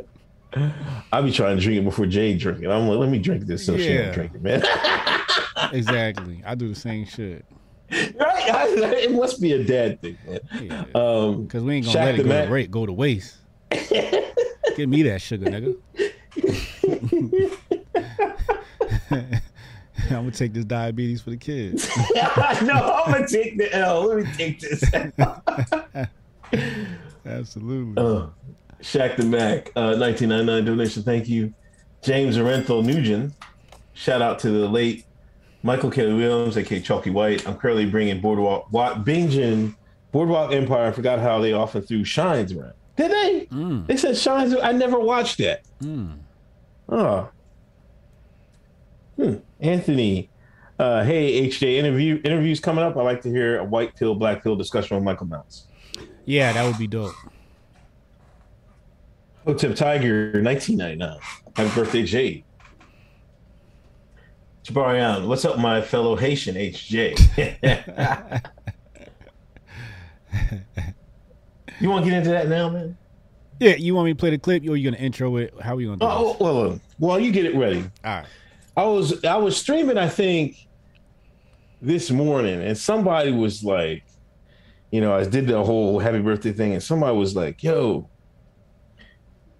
I 1.13 1.23
be 1.23 1.33
trying 1.33 1.57
to 1.57 1.63
drink 1.63 1.81
it 1.81 1.85
before 1.85 2.05
Jay 2.07 2.37
drink 2.37 2.61
it. 2.63 2.69
I'm 2.69 2.87
like, 2.87 2.99
let 2.99 3.09
me 3.09 3.19
drink 3.19 3.47
this 3.47 3.65
so 3.65 3.77
she 3.79 3.93
Yeah. 3.95 4.03
don't 4.07 4.15
drink 4.15 4.35
it, 4.35 4.43
man. 4.43 4.63
Exactly. 5.73 6.43
I 6.45 6.55
do 6.55 6.69
the 6.69 6.75
same 6.75 7.07
shit. 7.07 7.45
right? 7.91 8.15
I- 8.19 8.67
it 9.05 9.13
must 9.13 9.41
be 9.41 9.53
a 9.53 9.65
dad 9.65 10.01
thing, 10.03 10.19
man. 10.27 10.41
Yeah. 10.61 10.85
Um, 10.95 11.45
Because 11.45 11.63
we 11.63 11.77
ain't 11.77 11.87
gonna 11.87 11.97
Shaq 11.99 12.05
let 12.05 12.15
it 12.19 12.23
go 12.25 12.29
Mac- 12.29 12.47
to, 12.47 12.53
rate, 12.53 12.71
go 12.71 12.85
to 12.85 12.93
waste. 12.93 13.37
Give 14.77 14.89
me 14.89 15.03
that 15.03 15.21
sugar, 15.21 15.47
nigga. 15.47 15.77
I'm 20.11 20.11
gonna 20.11 20.31
take 20.31 20.53
this 20.53 20.65
diabetes 20.65 21.23
for 21.23 21.31
the 21.31 21.37
kids. 21.37 21.89
no, 22.63 22.73
I'm 22.73 23.13
gonna 23.13 23.29
take 23.29 23.57
the 23.59 23.73
L. 23.75 24.07
Let 24.09 24.25
me 24.25 24.33
take 24.37 24.61
this. 24.61 24.83
Absolutely. 27.27 28.03
uh, 28.03 28.27
Shaq 28.81 29.17
the 29.17 29.25
Mac, 29.25 29.69
uh, 29.77 29.95
1999 29.97 30.65
donation. 30.65 31.03
Thank 31.03 31.29
you, 31.29 31.55
James 32.03 32.37
Arenthal 32.37 32.85
Nugent. 32.85 33.33
Shout 33.95 34.23
out 34.23 34.39
to 34.41 34.51
the 34.51 34.69
late 34.69 35.05
Michael 35.63 35.91
Kelly 35.91 36.15
Williams, 36.15 36.57
aka 36.57 36.81
Chalky 36.81 37.11
White. 37.11 37.47
I'm 37.47 37.57
currently 37.57 37.87
bringing 37.87 38.21
Boardwalk, 38.21 38.73
wa- 38.73 38.95
binging 38.95 39.77
Boardwalk 40.11 40.53
Empire. 40.53 40.87
I 40.87 40.93
forgot 40.93 41.21
how 41.21 41.41
they 41.41 41.53
often 41.53 41.83
threw 41.83 42.05
Shines 42.05 42.53
around. 42.53 42.73
Did 42.97 43.11
they? 43.11 43.47
Mm. 43.47 43.87
They 43.87 43.97
said 43.97 44.17
Shines. 44.17 44.55
I 44.63 44.73
never 44.73 44.99
watched 44.99 45.39
that. 45.39 45.63
Mm. 45.83 46.19
Oh. 46.89 47.31
Hmm. 49.17 49.37
Anthony. 49.61 50.29
Uh, 50.79 51.05
hey, 51.05 51.49
HJ, 51.49 51.77
interview 51.77 52.21
interviews 52.25 52.61
coming 52.61 52.85
up. 52.85 52.97
I 52.97 53.03
like 53.03 53.23
to 53.23 53.31
hear 53.31 53.59
a 53.59 53.65
white 53.65 53.95
pill, 53.95 54.15
black 54.15 54.43
pill 54.43 54.57
discussion 54.57 54.97
with 54.97 55.05
Michael 55.05 55.27
Mounts. 55.27 55.67
Yeah, 56.25 56.53
that 56.53 56.67
would 56.67 56.79
be 56.79 56.87
dope. 56.87 57.15
Hotep 59.45 59.77
Tiger, 59.77 60.41
1999. 60.43 61.19
Happy 61.57 61.75
birthday, 61.75 62.03
Jade. 62.05 62.45
Jabarian, 64.65 65.27
what's 65.27 65.45
up, 65.45 65.59
my 65.59 65.83
fellow 65.83 66.15
Haitian 66.17 66.55
HJ? 66.55 68.43
you 71.83 71.91
want 71.91 72.05
to 72.05 72.11
get 72.11 72.19
into 72.19 72.31
that 72.31 72.49
now, 72.49 72.71
man? 72.71 72.97
Yeah, 73.61 73.77
you 73.77 73.95
want 73.95 74.07
me 74.07 74.13
to 74.13 74.19
play 74.19 74.31
the 74.31 74.39
clip 74.39 74.63
or 74.69 74.77
you 74.77 74.91
gonna 74.91 75.03
intro 75.03 75.37
it? 75.37 75.55
How 75.61 75.75
are 75.75 75.77
we 75.77 75.85
gonna 75.85 75.99
do 75.99 76.07
Oh, 76.07 76.37
well, 76.41 76.73
uh, 76.73 76.79
well, 76.99 77.21
you 77.21 77.31
get 77.31 77.45
it 77.45 77.55
ready. 77.55 77.85
All 78.05 78.17
right. 78.17 78.27
I 78.77 78.85
was 78.85 79.25
I 79.25 79.37
was 79.37 79.57
streaming, 79.57 79.99
I 79.99 80.09
think, 80.09 80.57
this 81.81 82.11
morning, 82.11 82.63
and 82.63 82.77
somebody 82.77 83.31
was 83.31 83.63
like, 83.63 84.05
you 84.91 85.01
know, 85.01 85.15
I 85.15 85.25
did 85.25 85.47
the 85.47 85.63
whole 85.63 85.99
happy 85.99 86.21
birthday 86.21 86.53
thing, 86.53 86.73
and 86.73 86.83
somebody 86.83 87.17
was 87.17 87.37
like, 87.37 87.63
"Yo, 87.63 88.09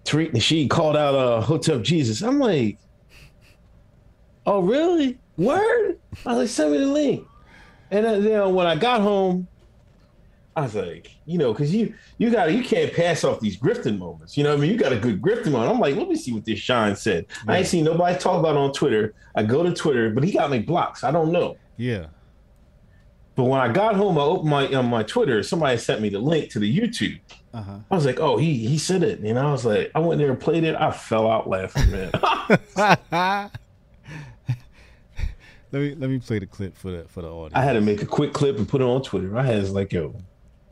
Tariq 0.05 0.31
Nasheed 0.31 0.69
called 0.69 0.97
out 0.97 1.15
uh 1.15 1.41
Hotel 1.41 1.79
Jesus. 1.79 2.21
I'm 2.21 2.39
like, 2.39 2.77
oh 4.45 4.61
really? 4.61 5.19
Word? 5.37 5.99
I 6.25 6.29
was 6.29 6.37
like, 6.39 6.49
send 6.49 6.71
me 6.71 6.77
the 6.79 6.87
link. 6.87 7.25
And 7.91 8.05
then 8.05 8.23
you 8.23 8.29
know, 8.29 8.49
when 8.49 8.67
I 8.67 8.75
got 8.75 9.01
home, 9.01 9.47
I 10.55 10.61
was 10.61 10.75
like, 10.75 11.11
you 11.25 11.37
know, 11.37 11.51
because 11.51 11.73
you 11.73 11.93
you 12.19 12.29
got 12.29 12.51
you 12.53 12.63
can't 12.63 12.93
pass 12.93 13.23
off 13.23 13.39
these 13.39 13.57
grifting 13.57 13.97
moments. 13.97 14.37
You 14.37 14.43
know 14.43 14.51
what 14.51 14.59
I 14.59 14.61
mean? 14.61 14.71
You 14.71 14.77
got 14.77 14.93
a 14.93 14.99
good 14.99 15.21
grifting 15.21 15.51
moment. 15.51 15.71
I'm 15.71 15.79
like, 15.79 15.95
let 15.95 16.07
me 16.07 16.15
see 16.15 16.31
what 16.31 16.45
this 16.45 16.59
Shine 16.59 16.95
said. 16.95 17.25
I 17.47 17.57
ain't 17.57 17.67
seen 17.67 17.85
nobody 17.85 18.17
talk 18.19 18.39
about 18.39 18.55
it 18.55 18.59
on 18.59 18.71
Twitter. 18.71 19.15
I 19.35 19.43
go 19.43 19.63
to 19.63 19.73
Twitter, 19.73 20.11
but 20.11 20.23
he 20.23 20.31
got 20.31 20.51
me 20.51 20.59
blocked. 20.59 21.03
I 21.03 21.11
don't 21.11 21.31
know. 21.31 21.57
Yeah. 21.77 22.07
But 23.35 23.45
when 23.45 23.59
I 23.59 23.67
got 23.69 23.95
home, 23.95 24.19
I 24.19 24.21
opened 24.21 24.49
my 24.49 24.67
on 24.73 24.85
my 24.87 25.01
Twitter. 25.01 25.41
Somebody 25.41 25.77
sent 25.77 26.01
me 26.01 26.09
the 26.09 26.19
link 26.19 26.51
to 26.51 26.59
the 26.59 26.79
YouTube. 26.79 27.19
Uh-huh. 27.53 27.79
I 27.89 27.95
was 27.95 28.05
like, 28.05 28.19
oh, 28.19 28.37
he 28.37 28.67
he 28.67 28.77
said 28.77 29.01
it. 29.01 29.19
And 29.19 29.39
I 29.39 29.51
was 29.51 29.65
like, 29.65 29.91
I 29.95 29.99
went 29.99 30.19
there 30.19 30.29
and 30.29 30.39
played 30.39 30.63
it. 30.63 30.75
I 30.75 30.91
fell 30.91 31.29
out 31.29 31.49
laughing, 31.49 31.89
man. 31.91 32.11
let 35.71 35.81
me 35.81 35.95
let 35.95 36.09
me 36.11 36.19
play 36.19 36.37
the 36.39 36.45
clip 36.45 36.77
for 36.77 36.91
the 36.91 37.05
for 37.07 37.23
the 37.23 37.29
audience. 37.29 37.55
I 37.55 37.63
had 37.63 37.73
to 37.73 37.81
make 37.81 38.03
a 38.03 38.05
quick 38.05 38.33
clip 38.33 38.57
and 38.57 38.69
put 38.69 38.81
it 38.81 38.85
on 38.85 39.01
Twitter. 39.01 39.35
I 39.35 39.43
had 39.43 39.67
like, 39.69 39.91
yo, 39.91 40.15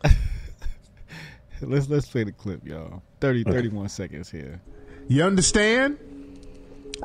let's 1.62 1.90
let's 1.90 2.08
play 2.08 2.24
the 2.24 2.32
clip, 2.32 2.66
y'all. 2.66 3.02
30 3.20 3.44
31 3.44 3.90
seconds 3.90 4.30
here. 4.30 4.62
You 5.08 5.24
understand? 5.24 5.98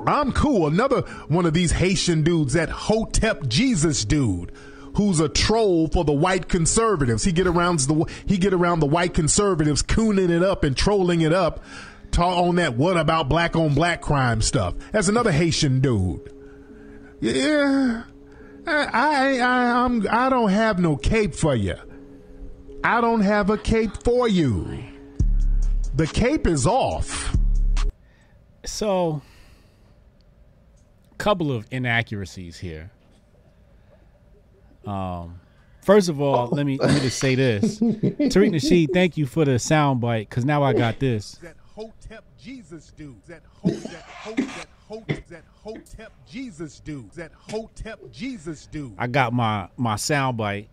I'm 0.06 0.32
cool. 0.32 0.66
Another 0.66 1.02
one 1.28 1.46
of 1.46 1.54
these 1.54 1.72
Haitian 1.72 2.22
dudes, 2.22 2.52
that 2.52 2.68
Hotep 2.68 3.46
Jesus 3.48 4.04
dude, 4.04 4.52
who's 4.94 5.20
a 5.20 5.28
troll 5.28 5.88
for 5.88 6.04
the 6.04 6.12
white 6.12 6.48
conservatives. 6.48 7.24
He 7.24 7.32
get 7.32 7.46
around 7.46 7.80
the 7.80 8.04
he 8.26 8.38
get 8.38 8.52
around 8.52 8.80
the 8.80 8.86
white 8.86 9.14
conservatives, 9.14 9.82
cooning 9.82 10.30
it 10.30 10.42
up 10.42 10.64
and 10.64 10.76
trolling 10.76 11.22
it 11.22 11.32
up, 11.32 11.62
talk 12.10 12.36
on 12.38 12.56
that 12.56 12.76
what 12.76 12.96
about 12.96 13.28
black 13.28 13.56
on 13.56 13.74
black 13.74 14.00
crime 14.00 14.42
stuff. 14.42 14.74
That's 14.92 15.08
another 15.08 15.32
Haitian 15.32 15.80
dude. 15.80 16.32
Yeah, 17.20 18.04
I 18.66 18.84
I 18.92 19.38
I 19.38 19.84
I'm 19.84 20.06
I 20.10 20.28
don't 20.28 20.50
have 20.50 20.78
no 20.78 20.96
cape 20.96 21.34
for 21.34 21.54
you. 21.54 21.76
I 22.86 23.00
don't 23.00 23.22
have 23.22 23.50
a 23.50 23.58
cape 23.58 24.00
for 24.04 24.28
you. 24.28 24.78
The 25.96 26.06
cape 26.06 26.46
is 26.46 26.68
off. 26.68 27.36
So, 28.64 29.22
couple 31.18 31.50
of 31.50 31.66
inaccuracies 31.72 32.56
here. 32.56 32.92
Um, 34.86 35.40
first 35.82 36.08
of 36.08 36.20
all, 36.20 36.46
let 36.52 36.64
me 36.64 36.78
let 36.78 36.94
me 36.94 37.00
just 37.00 37.18
say 37.18 37.34
this: 37.34 37.80
Tariq 37.80 38.52
Nasheed, 38.52 38.92
thank 38.92 39.16
you 39.16 39.26
for 39.26 39.44
the 39.44 39.56
soundbite 39.56 40.28
because 40.28 40.44
now 40.44 40.62
I 40.62 40.72
got 40.72 41.00
this. 41.00 41.32
That 41.42 41.56
Hotep 41.74 42.22
Jesus 42.40 42.92
dude. 42.96 43.20
That 43.26 43.42
Ho 43.64 43.70
that 43.70 44.02
Ho 44.04 44.34
that 44.36 44.68
Ho 44.88 45.04
that 45.28 45.44
Hotep 45.64 46.12
Jesus 46.24 46.78
dude. 46.78 47.10
That 47.14 47.32
Hotep 47.32 48.12
Jesus 48.12 48.68
dude. 48.68 48.94
I 48.96 49.08
got 49.08 49.32
my 49.32 49.70
my 49.76 49.96
soundbite. 49.96 50.68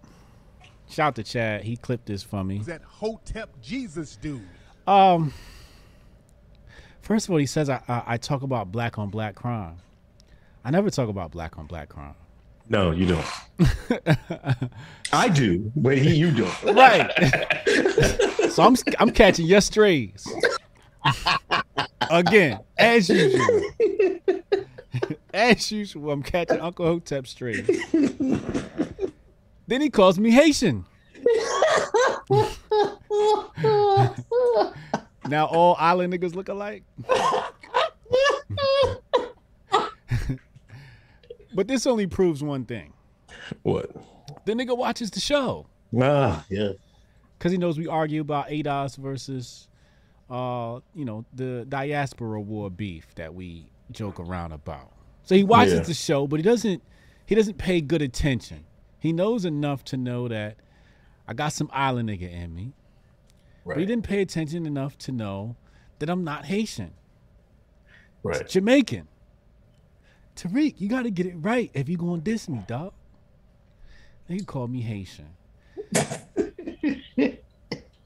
Shout 0.94 1.08
out 1.08 1.16
to 1.16 1.24
Chad, 1.24 1.64
he 1.64 1.76
clipped 1.76 2.06
this 2.06 2.22
for 2.22 2.44
me. 2.44 2.58
Is 2.60 2.68
that 2.68 2.84
Hotep 2.84 3.50
Jesus 3.62 4.16
dude. 4.16 4.42
Um, 4.86 5.34
first 7.02 7.26
of 7.28 7.32
all, 7.32 7.38
he 7.38 7.46
says 7.48 7.68
I, 7.70 7.82
I 7.88 8.04
I 8.06 8.18
talk 8.18 8.44
about 8.44 8.72
black 8.72 9.00
on 9.00 9.10
black 9.10 9.34
crime. 9.34 9.78
I 10.64 10.70
never 10.72 10.90
talk 10.92 11.10
about 11.10 11.32
black 11.32 11.58
on 11.58 11.66
black 11.66 11.90
crime. 11.90 12.14
no, 12.70 12.92
you 12.92 13.08
don't. 13.08 13.26
I 15.14 15.30
do, 15.30 15.72
but 15.76 15.98
he, 15.98 16.16
you 16.16 16.32
don't. 16.32 16.64
Right. 16.76 17.12
so 18.52 18.62
I'm 18.64 18.76
I'm 19.00 19.10
catching 19.10 19.46
your 19.48 19.62
strays. 19.62 20.28
Again, 22.12 22.60
as 22.78 23.10
usual. 23.10 23.62
As 25.34 25.72
usual, 25.72 26.12
I'm 26.12 26.22
catching 26.22 26.60
Uncle 26.60 26.86
Hotep 26.86 27.26
strays. 27.26 27.68
Then 29.74 29.82
he 29.82 29.90
calls 29.90 30.20
me 30.20 30.30
Haitian. 30.30 30.86
now 35.28 35.46
all 35.48 35.76
island 35.80 36.14
niggas 36.14 36.36
look 36.36 36.48
alike. 36.48 36.84
but 41.56 41.68
this 41.68 41.88
only 41.88 42.06
proves 42.06 42.44
one 42.44 42.66
thing. 42.66 42.94
What? 43.64 43.90
The 44.46 44.54
nigga 44.54 44.78
watches 44.78 45.10
the 45.10 45.20
show. 45.20 45.66
Ah, 46.00 46.46
yeah. 46.52 46.74
because 47.40 47.52
he 47.52 47.58
knows 47.58 47.80
we 47.80 47.88
argue 47.88 48.22
about 48.22 48.50
ADOS 48.50 48.96
versus, 48.98 49.70
uh, 50.30 50.82
you 50.94 51.04
know, 51.04 51.26
the 51.34 51.66
diaspora 51.68 52.40
war 52.40 52.70
beef 52.70 53.08
that 53.16 53.34
we 53.34 53.72
joke 53.90 54.20
around 54.20 54.52
about. 54.52 54.92
So 55.24 55.34
he 55.34 55.44
watches 55.44 55.74
Yeah. 55.74 55.80
the 55.80 55.96
show, 55.96 56.28
but 56.28 56.36
he 56.38 56.44
doesn't. 56.44 56.84
He 57.26 57.34
doesn't 57.34 57.58
pay 57.58 57.82
good 57.82 58.04
attention. 58.04 58.66
He 59.04 59.12
knows 59.12 59.44
enough 59.44 59.84
to 59.86 59.98
know 59.98 60.30
that 60.30 60.56
I 61.28 61.34
got 61.34 61.52
some 61.52 61.70
island 61.74 62.08
nigga 62.08 62.32
in 62.32 62.56
me, 62.56 62.72
but 63.66 63.76
he 63.76 63.86
didn't 63.86 64.06
pay 64.06 64.22
attention 64.22 64.66
enough 64.66 64.98
to 65.00 65.12
know 65.12 65.58
that 66.00 66.10
I'm 66.10 66.24
not 66.24 66.46
Haitian, 66.46 66.94
Right. 68.24 68.48
Jamaican. 68.48 69.10
Tariq, 70.38 70.76
you 70.78 70.88
got 70.88 71.04
to 71.04 71.12
get 71.12 71.26
it 71.26 71.36
right 71.36 71.70
if 71.74 71.90
you 71.90 71.98
gonna 71.98 72.22
diss 72.22 72.48
me, 72.48 72.64
dog. 72.66 72.94
They 74.30 74.40
call 74.40 74.70
me 74.70 74.80
Haitian. 74.80 75.28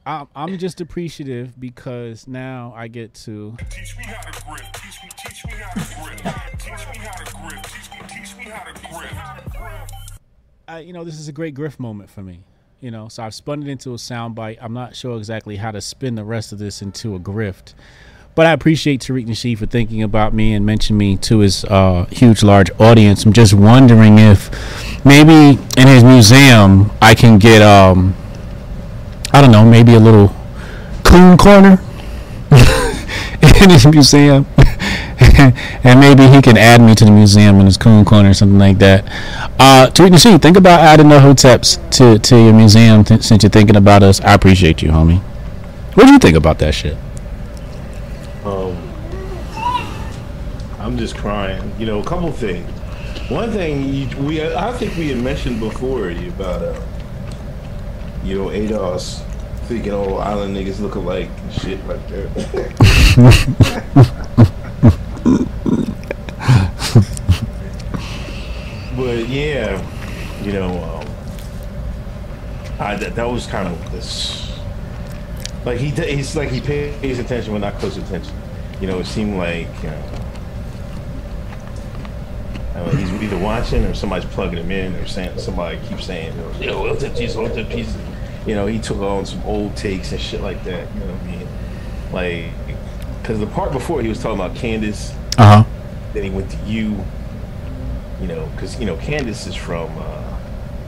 I'm, 0.04 0.26
I'm 0.34 0.58
just 0.58 0.80
appreciative 0.80 1.60
because 1.60 2.26
now 2.26 2.72
I 2.74 2.88
get 2.88 3.14
to 3.14 3.56
Teach 3.70 3.96
me 3.98 4.02
how 4.02 4.20
to 4.22 4.44
grip. 4.44 4.62
Teach 4.72 5.00
me, 5.04 5.10
teach 5.16 5.46
me 5.46 5.52
how 5.52 5.72
to 5.74 5.94
grip. 5.94 6.58
Teach 6.58 6.88
me 6.88 7.06
how 7.06 7.22
to 7.22 7.36
grip. 7.36 7.66
I, 10.68 10.80
you 10.80 10.92
know, 10.92 11.02
this 11.02 11.18
is 11.18 11.28
a 11.28 11.32
great 11.32 11.54
grift 11.54 11.78
moment 11.78 12.10
for 12.10 12.22
me. 12.22 12.40
You 12.80 12.90
know, 12.90 13.08
so 13.08 13.22
I've 13.22 13.34
spun 13.34 13.62
it 13.62 13.68
into 13.68 13.90
a 13.90 13.96
soundbite. 13.96 14.58
I'm 14.60 14.74
not 14.74 14.94
sure 14.94 15.16
exactly 15.16 15.56
how 15.56 15.70
to 15.70 15.80
spin 15.80 16.14
the 16.14 16.24
rest 16.24 16.52
of 16.52 16.58
this 16.58 16.82
into 16.82 17.16
a 17.16 17.18
grift, 17.18 17.72
but 18.36 18.46
I 18.46 18.52
appreciate 18.52 19.00
Tariq 19.00 19.26
Nasheed 19.26 19.58
for 19.58 19.66
thinking 19.66 20.02
about 20.02 20.32
me 20.32 20.52
and 20.52 20.64
mentioning 20.64 20.98
me 20.98 21.16
to 21.16 21.38
his 21.38 21.64
uh, 21.64 22.04
huge, 22.12 22.42
large 22.42 22.70
audience. 22.78 23.24
I'm 23.24 23.32
just 23.32 23.54
wondering 23.54 24.18
if 24.18 24.50
maybe 25.04 25.58
in 25.76 25.88
his 25.88 26.04
museum 26.04 26.92
I 27.02 27.14
can 27.14 27.38
get, 27.38 27.62
um, 27.62 28.14
I 29.32 29.40
don't 29.40 29.50
know, 29.50 29.64
maybe 29.64 29.94
a 29.94 30.00
little 30.00 30.36
coon 31.02 31.36
corner 31.36 31.80
in 32.52 33.70
his 33.70 33.86
museum. 33.86 34.46
And 35.38 36.00
maybe 36.00 36.26
he 36.26 36.42
can 36.42 36.56
add 36.56 36.80
me 36.80 36.94
to 36.94 37.04
the 37.04 37.10
museum 37.10 37.60
in 37.60 37.66
his 37.66 37.76
coon 37.76 38.04
corner 38.04 38.30
or 38.30 38.34
something 38.34 38.58
like 38.58 38.78
that. 38.78 39.04
Uh, 39.58 39.88
Tariq 39.92 40.10
Nasheed, 40.10 40.42
think 40.42 40.56
about 40.56 40.80
adding 40.80 41.08
the 41.08 41.18
hoteps 41.18 41.78
to, 41.90 42.18
to 42.18 42.36
your 42.36 42.52
museum 42.52 43.04
th- 43.04 43.22
since 43.22 43.42
you're 43.42 43.50
thinking 43.50 43.76
about 43.76 44.02
us. 44.02 44.20
I 44.20 44.34
appreciate 44.34 44.82
you, 44.82 44.90
homie. 44.90 45.20
What 45.94 46.06
do 46.06 46.12
you 46.12 46.18
think 46.18 46.36
about 46.36 46.58
that 46.58 46.74
shit? 46.74 46.96
Um, 48.44 48.76
I'm 50.78 50.98
just 50.98 51.16
crying. 51.16 51.72
You 51.78 51.86
know, 51.86 52.00
a 52.00 52.04
couple 52.04 52.32
things. 52.32 52.68
One 53.30 53.50
thing 53.50 53.92
you, 53.92 54.08
we, 54.18 54.42
I 54.42 54.72
think 54.72 54.96
we 54.96 55.08
had 55.08 55.22
mentioned 55.22 55.60
before 55.60 56.10
about, 56.10 56.62
uh, 56.62 56.80
you 58.24 58.38
know, 58.38 58.46
ADOS 58.46 59.22
thinking 59.66 59.92
all 59.92 60.18
island 60.18 60.56
niggas 60.56 60.80
look 60.80 60.94
alike 60.94 61.28
and 61.42 61.52
shit 61.52 61.86
like 61.86 62.08
that. 62.08 62.74
but 68.98 69.28
yeah, 69.28 69.80
you 70.42 70.52
know, 70.52 70.70
um, 70.82 71.06
I, 72.80 72.96
that, 72.96 73.14
that 73.14 73.24
was 73.30 73.46
kind 73.46 73.68
of 73.68 73.92
this. 73.92 74.52
Like 75.64 75.78
he, 75.78 75.90
he's 75.90 76.36
like 76.36 76.50
he 76.50 76.60
pays 76.60 77.18
attention 77.18 77.52
but 77.52 77.60
not 77.60 77.74
close 77.74 77.96
attention. 77.96 78.34
You 78.80 78.86
know, 78.88 78.98
it 78.98 79.06
seemed 79.06 79.36
like 79.36 79.68
I 82.74 82.80
don't 82.80 82.94
know, 82.94 83.00
he's 83.00 83.12
either 83.22 83.38
watching 83.38 83.84
or 83.84 83.94
somebody's 83.94 84.28
plugging 84.30 84.58
him 84.58 84.70
in 84.70 84.94
or 84.94 85.06
saying 85.06 85.38
somebody 85.38 85.78
keeps 85.88 86.04
saying, 86.06 86.32
"Yo, 86.60 86.80
what's 86.80 87.02
up, 87.02 87.14
Jesus? 87.16 87.36
What's 87.36 87.54
Jesus?" 87.74 87.96
You 88.46 88.54
know, 88.54 88.66
he 88.66 88.78
took 88.78 88.98
on 88.98 89.26
some 89.26 89.42
old 89.44 89.76
takes 89.76 90.12
and 90.12 90.20
shit 90.20 90.40
like 90.40 90.62
that. 90.64 90.88
You 90.94 91.00
know 91.00 91.06
what 91.12 91.22
I 91.22 91.26
mean? 91.26 91.48
Like, 92.12 92.52
because 93.20 93.40
the 93.40 93.46
part 93.48 93.72
before 93.72 94.00
he 94.00 94.08
was 94.08 94.22
talking 94.22 94.40
about 94.40 94.56
Candace, 94.56 95.12
Uh 95.36 95.62
huh. 95.62 95.64
then 96.14 96.22
he 96.24 96.30
went 96.30 96.50
to 96.50 96.56
you. 96.66 96.96
You 98.20 98.26
know, 98.28 98.46
because 98.54 98.78
you 98.80 98.86
know 98.86 98.96
Candace 98.96 99.46
is 99.46 99.54
from. 99.54 99.90
Uh, 99.98 100.38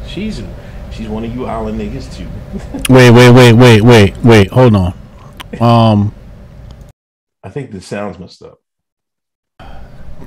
she's 0.07 0.43
she's 0.93 1.09
one 1.09 1.25
of 1.25 1.35
you 1.35 1.47
island 1.47 1.81
niggas 1.81 2.15
too. 2.15 2.29
Wait, 2.93 3.11
wait, 3.11 3.31
wait, 3.31 3.53
wait, 3.53 3.81
wait, 3.83 4.17
wait. 4.25 4.51
Hold 4.51 4.75
on. 4.75 4.95
Um, 5.61 6.15
I 7.45 7.49
think 7.49 7.71
the 7.71 7.81
sounds 7.81 8.19
messed 8.19 8.43
up. 8.43 8.59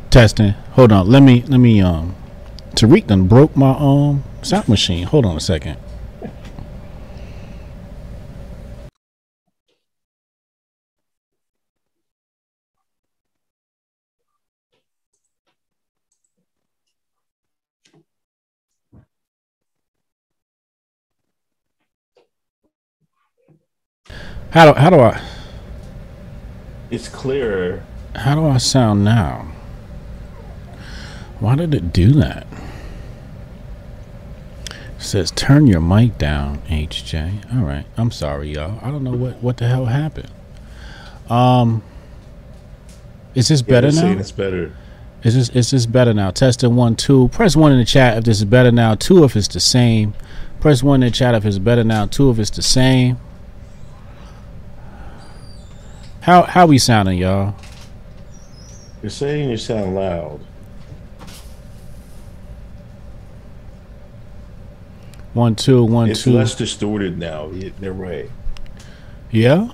testing. 0.10 0.52
Hold 0.74 0.92
on. 0.92 1.08
Let 1.10 1.22
me, 1.22 1.44
let 1.48 1.58
me. 1.60 1.82
Um, 1.82 2.16
Tariq 2.76 3.08
done 3.08 3.28
broke 3.28 3.56
my 3.56 3.72
um 3.78 4.24
sound 4.42 4.68
machine. 4.68 5.04
Hold 5.06 5.26
on 5.26 5.36
a 5.38 5.40
second. 5.40 5.78
How 24.54 24.72
do 24.72 24.80
how 24.80 24.90
do 24.90 25.00
I 25.00 25.22
It's 26.92 27.10
clearer. 27.10 27.84
how 28.16 28.36
do 28.36 28.46
I 28.46 28.58
sound 28.58 29.04
now? 29.04 29.48
Why 31.40 31.56
did 31.56 31.74
it 31.74 31.92
do 31.92 32.12
that? 32.14 32.46
It 34.70 35.02
says 35.02 35.32
turn 35.32 35.68
your 35.68 35.82
mic 35.82 36.18
down, 36.18 36.60
HJ. 36.70 37.54
All 37.54 37.64
right. 37.66 37.86
I'm 37.98 38.12
sorry, 38.12 38.54
y'all. 38.54 38.80
I 38.82 38.92
don't 38.92 39.04
know 39.04 39.12
what 39.14 39.42
what 39.44 39.58
the 39.58 39.68
hell 39.68 39.86
happened. 39.86 40.32
Um 41.30 41.82
Is 43.36 43.48
this 43.48 43.62
better 43.62 43.90
They're 43.92 44.02
now? 44.02 44.08
saying 44.08 44.20
It's 44.20 44.32
better. 44.32 44.72
Is 45.24 45.34
this 45.36 45.50
is 45.50 45.72
this 45.72 45.86
better 45.88 46.14
now? 46.14 46.30
Testing 46.32 46.76
one, 46.76 46.96
two. 46.96 47.30
Press 47.30 47.56
one 47.56 47.72
in 47.72 47.80
the 47.80 47.86
chat 47.86 48.18
if 48.18 48.24
this 48.26 48.38
is 48.38 48.46
better 48.46 48.72
now. 48.72 48.94
Two 48.96 49.24
if 49.24 49.36
it's 49.36 49.48
the 49.48 49.60
same. 49.60 50.14
Press 50.60 50.84
one 50.84 51.02
in 51.02 51.08
the 51.12 51.16
chat 51.16 51.34
if 51.34 51.46
it's 51.46 51.58
better 51.60 51.84
now. 51.84 52.06
Two 52.06 52.30
if 52.30 52.38
it's 52.40 52.50
the 52.52 52.62
same. 52.62 53.18
How 56.24 56.44
how 56.44 56.66
we 56.68 56.78
sounding, 56.78 57.18
y'all? 57.18 57.54
You're 59.02 59.10
saying 59.10 59.50
you 59.50 59.58
sound 59.58 59.94
loud. 59.94 60.40
One, 65.34 65.56
two, 65.56 65.84
one, 65.84 66.10
It's 66.10 66.24
two. 66.24 66.32
less 66.32 66.56
distorted 66.56 67.18
now. 67.18 67.52
They're 67.82 67.92
right. 67.92 68.30
Yeah. 69.32 69.68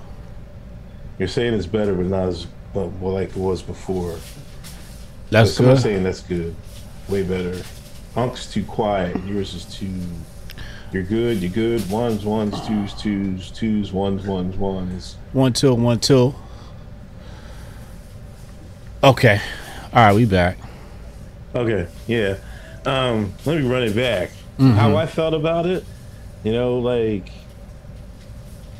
You're 1.20 1.28
saying 1.28 1.54
it's 1.54 1.66
better, 1.66 1.94
but 1.94 2.06
not 2.06 2.28
as 2.30 2.48
well, 2.74 2.92
like 3.00 3.28
it 3.28 3.36
was 3.36 3.62
before. 3.62 4.16
That's 5.30 5.52
Someone's 5.52 5.84
good. 5.84 5.90
I'm 5.90 5.92
saying 5.94 6.02
that's 6.02 6.22
good. 6.22 6.56
Way 7.08 7.22
better. 7.22 7.62
Punk's 8.14 8.52
too 8.52 8.64
quiet. 8.64 9.16
Yours 9.24 9.54
is 9.54 9.66
too. 9.66 9.92
You're 10.92 11.02
good. 11.04 11.38
You're 11.38 11.50
good. 11.50 11.88
Ones, 11.90 12.24
ones, 12.24 12.66
twos, 12.66 12.94
twos, 12.94 13.50
twos, 13.50 13.92
ones, 13.92 14.26
ones, 14.26 14.56
ones. 14.56 15.16
One, 15.32 15.52
two, 15.52 15.74
one, 15.74 16.00
two. 16.00 16.34
Okay. 19.02 19.40
All 19.92 20.06
right, 20.06 20.14
we 20.14 20.24
back. 20.24 20.58
Okay. 21.54 21.88
Yeah. 22.06 22.38
Um. 22.84 23.32
Let 23.44 23.60
me 23.60 23.68
run 23.68 23.82
it 23.82 23.94
back. 23.94 24.30
How 24.58 24.94
I 24.96 25.06
felt 25.06 25.32
about 25.32 25.66
it. 25.66 25.84
You 26.44 26.52
know, 26.52 26.78
like 26.78 27.30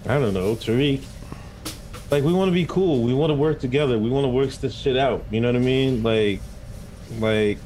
I 0.07 0.19
don't 0.19 0.35
know, 0.35 0.55
Tariq. 0.55 1.02
Like 2.11 2.25
we 2.25 2.33
want 2.33 2.49
to 2.49 2.52
be 2.52 2.67
cool. 2.67 3.02
We 3.02 3.14
want 3.14 3.31
to 3.31 3.35
work 3.35 3.61
together. 3.61 3.99
We 3.99 4.11
want 4.11 4.25
to 4.25 4.29
work 4.29 4.50
this 4.50 4.75
shit 4.75 4.97
out. 4.97 5.25
You 5.31 5.40
know 5.40 5.49
what 5.49 5.57
I 5.57 5.61
mean? 5.61 6.02
Like, 6.02 6.40
like 7.19 7.59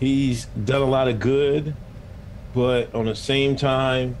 he's 0.00 0.46
done 0.46 0.82
a 0.82 0.86
lot 0.86 1.08
of 1.08 1.20
good, 1.20 1.74
but 2.56 2.94
on 2.94 3.04
the 3.04 3.14
same 3.14 3.54
time, 3.54 4.16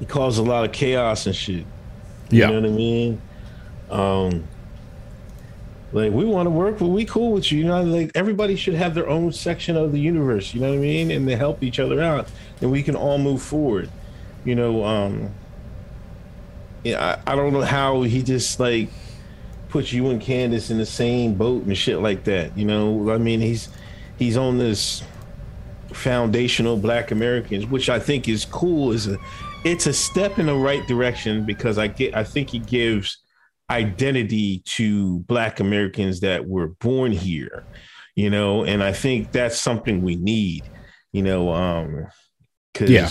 he 0.00 0.04
caused 0.04 0.40
a 0.40 0.42
lot 0.42 0.64
of 0.64 0.72
chaos 0.72 1.26
and 1.26 1.34
shit. 1.34 1.64
You 2.48 2.54
know 2.54 2.60
what 2.60 2.70
I 2.70 2.72
mean? 2.72 3.22
Um, 3.88 4.48
like 5.92 6.10
we 6.10 6.24
want 6.24 6.46
to 6.46 6.50
work, 6.50 6.80
but 6.80 6.88
we 6.88 7.04
cool 7.04 7.30
with 7.30 7.52
you. 7.52 7.60
You 7.60 7.66
know, 7.66 7.84
like 7.84 8.10
everybody 8.16 8.56
should 8.56 8.74
have 8.74 8.96
their 8.96 9.08
own 9.08 9.32
section 9.32 9.76
of 9.76 9.92
the 9.92 10.00
universe. 10.00 10.54
You 10.54 10.60
know 10.60 10.70
what 10.70 10.78
I 10.78 10.80
mean? 10.80 11.12
And 11.12 11.28
they 11.28 11.36
help 11.36 11.62
each 11.62 11.78
other 11.78 12.02
out, 12.02 12.26
and 12.60 12.72
we 12.72 12.82
can 12.82 12.96
all 12.96 13.18
move 13.18 13.40
forward. 13.40 13.88
You 14.44 14.56
know, 14.56 14.84
um, 14.84 15.30
yeah, 16.82 17.20
I, 17.24 17.32
I 17.32 17.36
don't 17.36 17.52
know 17.52 17.62
how 17.62 18.02
he 18.02 18.24
just 18.24 18.58
like 18.58 18.88
puts 19.68 19.92
you 19.92 20.10
and 20.10 20.20
Candace 20.20 20.68
in 20.68 20.78
the 20.78 20.86
same 20.86 21.34
boat 21.34 21.64
and 21.64 21.78
shit 21.78 22.00
like 22.00 22.24
that. 22.24 22.58
You 22.58 22.64
know, 22.64 23.12
I 23.12 23.18
mean, 23.18 23.40
he's 23.40 23.68
he's 24.18 24.36
on 24.36 24.58
this 24.58 25.04
foundational 25.96 26.76
Black 26.76 27.10
Americans, 27.10 27.66
which 27.66 27.88
I 27.88 27.98
think 27.98 28.28
is 28.28 28.44
cool. 28.44 28.92
Is 28.92 29.08
a 29.08 29.18
it's 29.64 29.86
a 29.86 29.92
step 29.92 30.38
in 30.38 30.46
the 30.46 30.54
right 30.54 30.86
direction 30.86 31.44
because 31.44 31.78
I 31.78 31.88
get 31.88 32.14
I 32.14 32.24
think 32.24 32.54
it 32.54 32.66
gives 32.66 33.18
identity 33.70 34.60
to 34.64 35.18
Black 35.20 35.58
Americans 35.58 36.20
that 36.20 36.46
were 36.46 36.68
born 36.68 37.10
here, 37.10 37.64
you 38.14 38.30
know, 38.30 38.64
and 38.64 38.82
I 38.82 38.92
think 38.92 39.32
that's 39.32 39.58
something 39.58 40.02
we 40.02 40.14
need, 40.14 40.62
you 41.12 41.22
know, 41.22 41.52
um, 41.52 42.06
because 42.72 42.90
Yeah. 42.90 43.08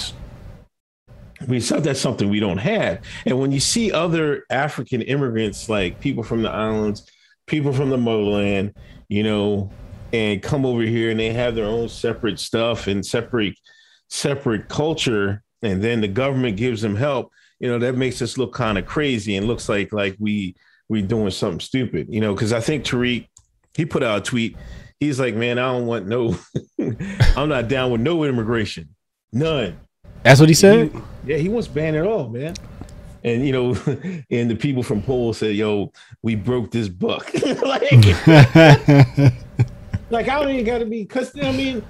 we 1.47 1.59
said 1.59 1.83
that's 1.83 1.99
something 1.99 2.29
we 2.29 2.39
don't 2.39 2.59
have. 2.59 2.99
And 3.25 3.37
when 3.39 3.51
you 3.51 3.59
see 3.59 3.91
other 3.91 4.45
African 4.49 5.01
immigrants, 5.01 5.67
like 5.67 5.99
people 5.99 6.23
from 6.23 6.41
the 6.41 6.51
islands, 6.51 7.05
people 7.47 7.73
from 7.73 7.89
the 7.89 7.97
motherland, 7.97 8.73
you 9.09 9.23
know, 9.23 9.69
and 10.15 10.41
come 10.41 10.65
over 10.65 10.81
here 10.81 11.11
and 11.11 11.19
they 11.19 11.33
have 11.33 11.55
their 11.55 11.65
own 11.65 11.89
separate 11.89 12.39
stuff 12.39 12.87
and 12.87 13.05
separate 13.05 13.59
separate 14.07 14.69
culture, 14.69 15.43
and 15.61 15.83
then 15.83 15.99
the 15.99 16.07
government 16.07 16.55
gives 16.57 16.81
them 16.81 16.95
help, 16.95 17.31
you 17.59 17.67
know, 17.67 17.79
that 17.79 17.95
makes 17.95 18.21
us 18.21 18.37
look 18.37 18.53
kind 18.53 18.77
of 18.77 18.85
crazy 18.85 19.35
and 19.35 19.45
looks 19.45 19.67
like 19.67 19.91
like 19.91 20.15
we 20.19 20.55
we 20.87 21.01
doing 21.01 21.31
something 21.31 21.59
stupid, 21.59 22.07
you 22.09 22.21
know, 22.21 22.33
because 22.33 22.53
I 22.53 22.61
think 22.61 22.85
Tariq 22.85 23.27
he 23.75 23.85
put 23.85 24.03
out 24.03 24.19
a 24.19 24.21
tweet. 24.21 24.55
He's 24.99 25.19
like, 25.19 25.35
man, 25.35 25.59
I 25.59 25.73
don't 25.73 25.85
want 25.85 26.07
no, 26.07 26.37
I'm 27.35 27.49
not 27.49 27.67
down 27.67 27.91
with 27.91 28.01
no 28.01 28.23
immigration, 28.23 28.95
none. 29.33 29.77
That's 30.23 30.39
what 30.39 30.49
he 30.49 30.55
said. 30.55 30.91
He- 30.91 31.01
yeah, 31.25 31.37
he 31.37 31.49
wants 31.49 31.67
to 31.67 31.73
ban 31.73 31.95
it 31.95 32.05
all, 32.05 32.29
man. 32.29 32.53
And 33.23 33.45
you 33.45 33.51
know, 33.51 33.69
and 34.29 34.49
the 34.49 34.55
people 34.55 34.83
from 34.83 35.01
Pole 35.01 35.33
said, 35.33 35.55
"Yo, 35.55 35.91
we 36.21 36.35
broke 36.35 36.71
this 36.71 36.87
buck." 36.87 37.33
like, 37.63 37.91
like 40.09 40.29
I 40.29 40.39
don't 40.39 40.51
even 40.51 40.65
got 40.65 40.79
to 40.79 40.85
be, 40.85 41.05
cause 41.05 41.31
I 41.41 41.51
mean, 41.51 41.83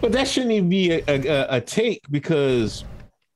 but 0.00 0.12
that 0.12 0.28
shouldn't 0.28 0.52
even 0.52 0.68
be 0.68 0.92
a, 0.92 1.02
a, 1.08 1.56
a 1.56 1.60
take 1.60 2.02
because 2.10 2.84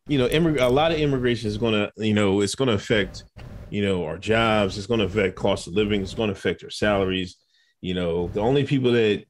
you 0.09 0.19
know, 0.19 0.29
immig- 0.29 0.61
a 0.61 0.69
lot 0.69 0.93
of 0.93 0.99
immigration 0.99 1.49
is 1.49 1.59
gonna, 1.59 1.91
you 1.97 2.15
know, 2.15 2.41
it's 2.41 2.55
gonna 2.55 2.73
affect, 2.73 3.25
you 3.71 3.83
know, 3.83 4.05
our 4.05 4.19
jobs. 4.19 4.79
It's 4.79 4.87
gonna 4.87 5.05
affect 5.05 5.35
cost 5.35 5.67
of 5.67 5.75
living. 5.75 6.01
It's 6.01 6.15
gonna 6.15 6.33
affect 6.33 6.63
our 6.63 6.71
salaries. 6.71 7.37
You 7.81 7.95
know, 7.95 8.29
the 8.29 8.41
only 8.41 8.65
people 8.65 8.93
that 8.93 9.25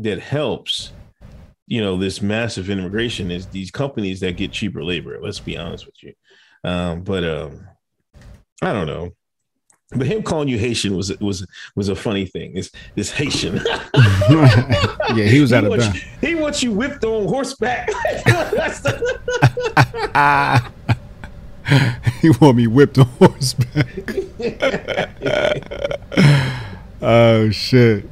that 0.00 0.18
helps 0.20 0.92
you 1.66 1.80
know 1.80 1.96
this 1.96 2.22
massive 2.22 2.70
immigration 2.70 3.30
is 3.30 3.46
these 3.46 3.70
companies 3.70 4.20
that 4.20 4.36
get 4.36 4.52
cheaper 4.52 4.84
labor 4.84 5.18
let's 5.20 5.40
be 5.40 5.56
honest 5.56 5.86
with 5.86 5.94
you 6.02 6.12
um 6.64 7.02
but 7.02 7.24
um 7.24 7.66
i 8.62 8.72
don't 8.72 8.86
know 8.86 9.10
but 9.90 10.06
him 10.06 10.22
calling 10.22 10.48
you 10.48 10.58
haitian 10.58 10.96
was 10.96 11.16
was 11.20 11.46
was 11.76 11.88
a 11.88 11.94
funny 11.94 12.26
thing 12.26 12.52
this 12.54 12.70
this 12.96 13.10
haitian 13.10 13.56
yeah, 13.94 15.24
he 15.26 15.40
was 15.40 15.50
he, 15.50 15.56
out 15.56 15.64
of 15.64 15.70
wants 15.70 15.86
bounds. 15.86 16.02
you, 16.22 16.28
he 16.28 16.34
wants 16.34 16.62
you 16.62 16.72
whipped 16.72 17.04
on 17.04 17.26
horseback 17.28 17.88
That's 18.24 18.80
the- 18.80 19.16
he 22.22 22.30
want 22.40 22.56
me 22.56 22.66
whipped 22.66 22.98
on 22.98 23.06
horseback. 23.06 23.86
oh 27.02 27.50
shit. 27.50 28.08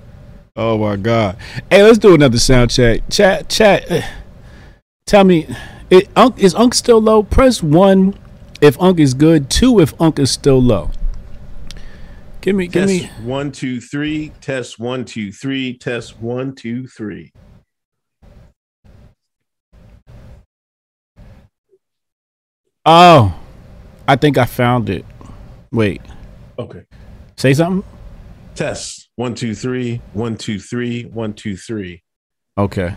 Oh 0.56 0.78
my 0.78 0.96
god. 0.96 1.36
Hey, 1.70 1.82
let's 1.82 1.98
do 1.98 2.14
another 2.14 2.38
sound 2.38 2.70
check. 2.70 3.00
Chat 3.10 3.48
chat. 3.48 3.90
eh, 3.90 4.06
Tell 5.06 5.24
me, 5.24 5.46
it, 5.90 6.08
Unc, 6.16 6.38
is 6.38 6.54
Unc 6.54 6.74
still 6.74 7.00
low? 7.00 7.22
Press 7.22 7.62
one 7.62 8.16
if 8.60 8.80
Unc 8.80 8.98
is 9.00 9.14
good. 9.14 9.50
Two 9.50 9.80
if 9.80 9.98
Unc 10.00 10.18
is 10.18 10.30
still 10.30 10.60
low. 10.62 10.90
Give 12.44 12.54
me, 12.54 12.66
give 12.66 12.86
test 12.86 13.02
me. 13.02 13.10
one 13.26 13.50
two 13.52 13.80
three 13.80 14.30
test 14.42 14.78
one 14.78 15.06
two 15.06 15.32
three 15.32 15.78
test 15.78 16.20
one 16.20 16.54
two 16.54 16.86
three 16.86 17.32
Oh, 22.84 23.34
I 24.06 24.16
think 24.16 24.36
I 24.36 24.44
found 24.44 24.90
it. 24.90 25.06
Wait, 25.72 26.02
okay 26.58 26.82
say 27.38 27.54
something. 27.54 27.82
test 28.54 29.08
one 29.16 29.34
two 29.34 29.54
three 29.54 30.02
one 30.12 30.36
two 30.36 30.58
three 30.58 31.04
one 31.04 31.32
two 31.32 31.56
three 31.56 32.02
Okay. 32.58 32.94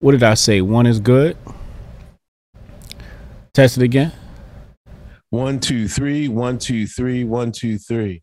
What 0.00 0.10
did 0.12 0.24
I 0.24 0.34
say? 0.34 0.60
One 0.60 0.86
is 0.86 0.98
good. 0.98 1.36
Test 3.54 3.78
it 3.78 3.84
again. 3.84 4.10
One 5.30 5.60
two 5.60 5.88
three 5.88 6.28
one 6.28 6.58
two 6.58 6.86
three 6.86 7.24
one 7.24 7.52
two 7.52 7.78
three 7.78 8.22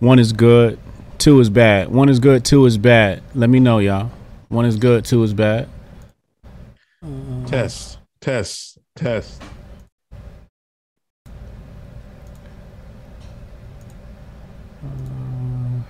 One 0.00 0.18
is 0.18 0.32
good. 0.32 0.78
Two 1.18 1.40
is 1.40 1.50
bad. 1.50 1.88
One 1.88 2.08
is 2.08 2.18
good. 2.18 2.44
Two 2.44 2.64
is 2.66 2.78
bad. 2.78 3.22
Let 3.34 3.50
me 3.50 3.60
know, 3.60 3.78
y'all. 3.78 4.10
One 4.48 4.64
is 4.64 4.76
good. 4.76 5.04
Two 5.04 5.22
is 5.22 5.34
bad. 5.34 5.68
Test, 7.46 7.98
test, 8.20 8.78
test. 8.96 9.42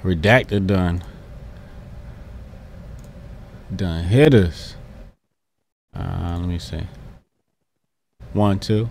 Redacted 0.02 0.66
done. 0.66 1.02
Done 3.74 4.04
hit 4.04 4.34
us. 4.34 4.74
Uh, 5.94 6.36
let 6.40 6.48
me 6.48 6.58
see. 6.58 6.80
One, 8.32 8.58
two. 8.60 8.88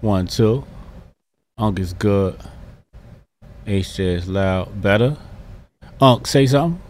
One, 0.00 0.26
two. 0.26 0.64
Unc 1.58 1.78
is 1.78 1.92
good. 1.92 2.38
HJ 3.66 3.98
is 3.98 4.28
loud. 4.28 4.82
Better. 4.82 5.16
Unc, 6.00 6.26
say 6.26 6.46
something. 6.46 6.80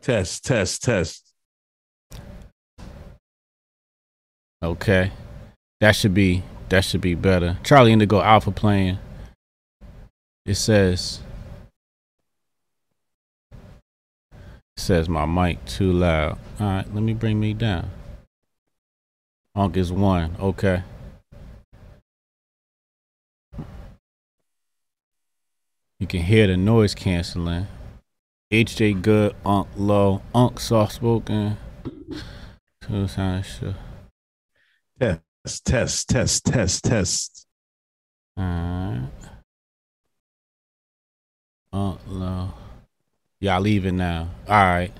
Test, 0.00 0.44
test, 0.44 0.82
test. 0.82 1.34
Okay. 4.62 5.12
That 5.80 5.94
should 5.94 6.14
be 6.14 6.42
that 6.70 6.84
should 6.84 7.02
be 7.02 7.14
better. 7.14 7.58
Charlie 7.62 7.92
Indigo 7.92 8.20
Alpha 8.20 8.50
playing. 8.50 8.98
It 10.46 10.54
says 10.54 11.20
says 14.76 15.08
my 15.08 15.26
mic 15.26 15.64
too 15.64 15.92
loud. 15.92 16.38
Alright, 16.60 16.92
let 16.94 17.02
me 17.02 17.14
bring 17.14 17.40
me 17.40 17.54
down. 17.54 17.90
Onk 19.56 19.76
is 19.76 19.92
one. 19.92 20.36
Okay. 20.40 20.82
You 26.00 26.06
can 26.08 26.22
hear 26.22 26.46
the 26.48 26.56
noise 26.56 26.94
canceling. 26.94 27.68
HJ 28.52 29.00
good, 29.00 29.34
Unk 29.46 29.68
low, 29.76 30.22
Unk 30.34 30.60
soft 30.60 30.94
spoken. 30.94 31.56
Two 32.82 33.08
sound 33.08 33.46
sure. 33.46 33.74
Test, 34.98 35.64
test, 35.64 36.08
test, 36.08 36.44
test, 36.44 36.84
test. 36.84 37.46
Alright. 38.38 39.08
Unk 41.72 42.00
low. 42.06 42.54
Y'all 43.40 43.60
leaving 43.60 43.96
now. 43.96 44.30
Alright. 44.48 44.92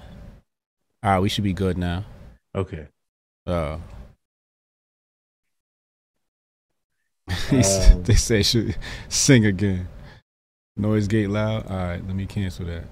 Alright, 1.05 1.23
we 1.23 1.29
should 1.29 1.45
be 1.45 1.53
good 1.53 1.79
now. 1.79 2.05
Okay. 2.55 2.89
Uh 3.47 3.79
Um, 7.51 8.03
they 8.03 8.15
say 8.15 8.43
should 8.43 8.77
sing 9.09 9.47
again. 9.47 9.89
Noise 10.77 11.07
gate 11.09 11.31
loud. 11.31 11.67
All 11.67 11.77
right, 11.77 12.05
let 12.07 12.17
me 12.17 12.27
cancel 12.27 12.67
that. 12.67 12.85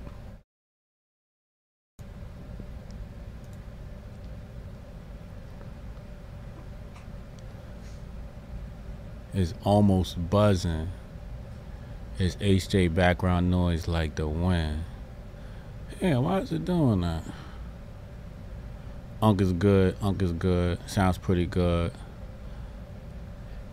It's 9.34 9.54
almost 9.64 10.30
buzzing. 10.30 10.90
It's 12.18 12.36
HJ 12.36 12.94
background 12.94 13.50
noise 13.50 13.88
like 13.88 14.14
the 14.14 14.28
wind. 14.28 14.84
Yeah, 16.02 16.18
why 16.18 16.38
is 16.40 16.50
it 16.52 16.64
doing 16.64 17.02
that? 17.02 17.22
Unk 19.22 19.40
is 19.40 19.52
good. 19.52 19.96
Unk 20.02 20.20
is 20.20 20.32
good. 20.32 20.78
Sounds 20.90 21.16
pretty 21.16 21.46
good. 21.46 21.92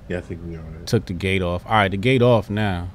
Yeah, 0.08 0.20
I 0.20 0.22
think 0.22 0.42
we 0.46 0.56
are. 0.56 0.60
Right. 0.62 0.86
Took 0.86 1.08
the 1.08 1.14
gate 1.14 1.42
off. 1.42 1.66
All 1.66 1.72
right, 1.74 1.90
the 1.90 1.98
gate 1.98 2.22
off 2.22 2.50
now. 2.50 2.90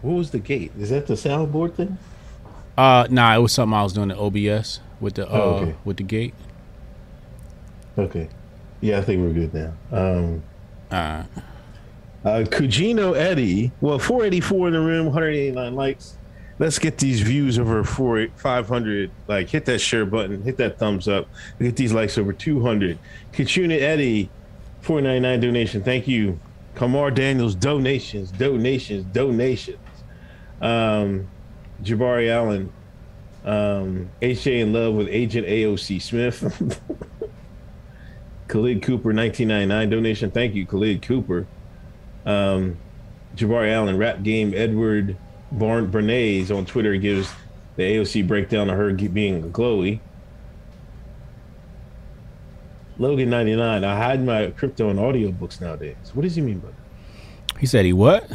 What 0.00 0.14
was 0.14 0.30
the 0.30 0.38
gate? 0.38 0.72
Is 0.78 0.90
that 0.90 1.06
the 1.06 1.14
soundboard 1.14 1.74
thing? 1.74 1.98
Uh, 2.78 3.06
nah, 3.10 3.34
it 3.34 3.40
was 3.40 3.52
something 3.52 3.74
I 3.76 3.82
was 3.82 3.92
doing 3.92 4.10
at 4.10 4.16
OBS 4.16 4.80
with 5.00 5.14
the 5.14 5.28
uh 5.28 5.32
Oh, 5.32 5.40
okay. 5.56 5.74
with 5.84 5.96
the 5.98 6.02
gate. 6.04 6.34
Okay. 7.98 8.28
Yeah, 8.80 8.98
I 8.98 9.02
think 9.02 9.20
we're 9.20 9.32
good 9.34 9.52
now. 9.52 9.72
Um, 9.90 10.42
All 10.92 10.98
right. 10.98 11.26
uh, 12.24 12.44
Kujino 12.44 13.16
Eddie, 13.16 13.72
well, 13.80 13.98
484 13.98 14.68
in 14.68 14.72
the 14.74 14.80
room, 14.80 15.06
189 15.06 15.74
likes. 15.74 16.16
Let's 16.58 16.78
get 16.78 16.98
these 16.98 17.20
views 17.20 17.58
over 17.58 17.84
four, 17.84 18.26
500. 18.36 19.10
Like, 19.28 19.48
hit 19.48 19.64
that 19.66 19.78
share 19.78 20.04
button, 20.04 20.42
hit 20.42 20.56
that 20.56 20.78
thumbs 20.78 21.06
up. 21.06 21.28
Get 21.60 21.76
these 21.76 21.92
likes 21.92 22.18
over 22.18 22.32
200. 22.32 22.98
Kujino 23.32 23.80
Eddie, 23.80 24.28
499 24.80 25.40
donation. 25.40 25.82
Thank 25.82 26.08
you. 26.08 26.38
Kamar 26.74 27.10
Daniels, 27.10 27.54
donations, 27.54 28.30
donations, 28.32 29.04
donations. 29.12 29.78
Um, 30.60 31.28
Jabari 31.82 32.30
Allen, 32.30 32.72
um, 33.44 34.10
HJ 34.20 34.60
in 34.60 34.72
love 34.72 34.94
with 34.94 35.08
Agent 35.08 35.46
AOC 35.46 36.02
Smith. 36.02 36.40
Khalid 38.48 38.82
Cooper, 38.82 39.12
1999 39.12 39.90
donation. 39.90 40.30
Thank 40.30 40.54
you, 40.54 40.66
Khalid 40.66 41.02
Cooper. 41.02 41.46
Um, 42.26 42.76
Jabari 43.36 43.72
Allen, 43.72 43.96
rap 43.96 44.22
game. 44.22 44.52
Edward 44.54 45.16
Barn 45.52 45.90
Bernays 45.90 46.54
on 46.54 46.66
Twitter 46.66 46.96
gives 46.96 47.32
the 47.76 47.82
AOC 47.82 48.26
breakdown 48.26 48.68
of 48.68 48.76
her 48.76 48.92
being 48.92 49.52
Chloe. 49.52 50.00
Logan 52.98 53.30
99, 53.30 53.84
I 53.84 53.96
hide 53.96 54.24
my 54.24 54.48
crypto 54.50 54.90
in 54.90 54.96
audiobooks 54.96 55.60
nowadays. 55.60 55.96
What 56.14 56.22
does 56.22 56.34
he 56.34 56.42
mean 56.42 56.58
by 56.58 56.68
that? 56.68 57.60
He 57.60 57.66
said 57.66 57.84
he 57.84 57.92
what? 57.92 58.28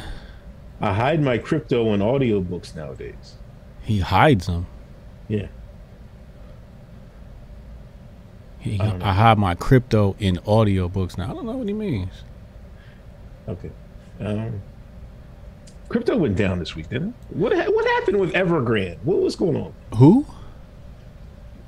I 0.80 0.93
hide 0.93 1.21
my 1.21 1.38
crypto 1.38 1.93
in 1.93 1.99
audiobooks 1.99 2.76
nowadays. 2.76 3.36
He 3.82 3.99
hides 3.99 4.47
them. 4.47 4.65
Yeah. 5.28 5.47
He, 8.60 8.80
I. 8.80 9.10
I 9.10 9.13
hide 9.13 9.38
my 9.38 9.56
crypto 9.56 10.15
in 10.19 10.38
audiobooks 10.38 11.17
now. 11.17 11.30
I 11.30 11.34
don't 11.34 11.45
know 11.45 11.58
what 11.58 11.67
he 11.67 11.73
means. 11.73 12.23
Okay. 13.47 13.71
Um, 14.21 14.62
crypto 15.89 16.17
went 16.17 16.36
down 16.36 16.60
this 16.60 16.76
week, 16.76 16.89
didn't 16.89 17.10
it? 17.10 17.38
What 17.38 17.54
ha- 17.54 17.69
what 17.69 17.86
happened 17.86 18.19
with 18.19 18.34
Evergrande? 18.34 18.98
What 19.04 19.22
was 19.22 19.36
going 19.36 19.56
on? 19.56 19.74
Who? 19.98 20.26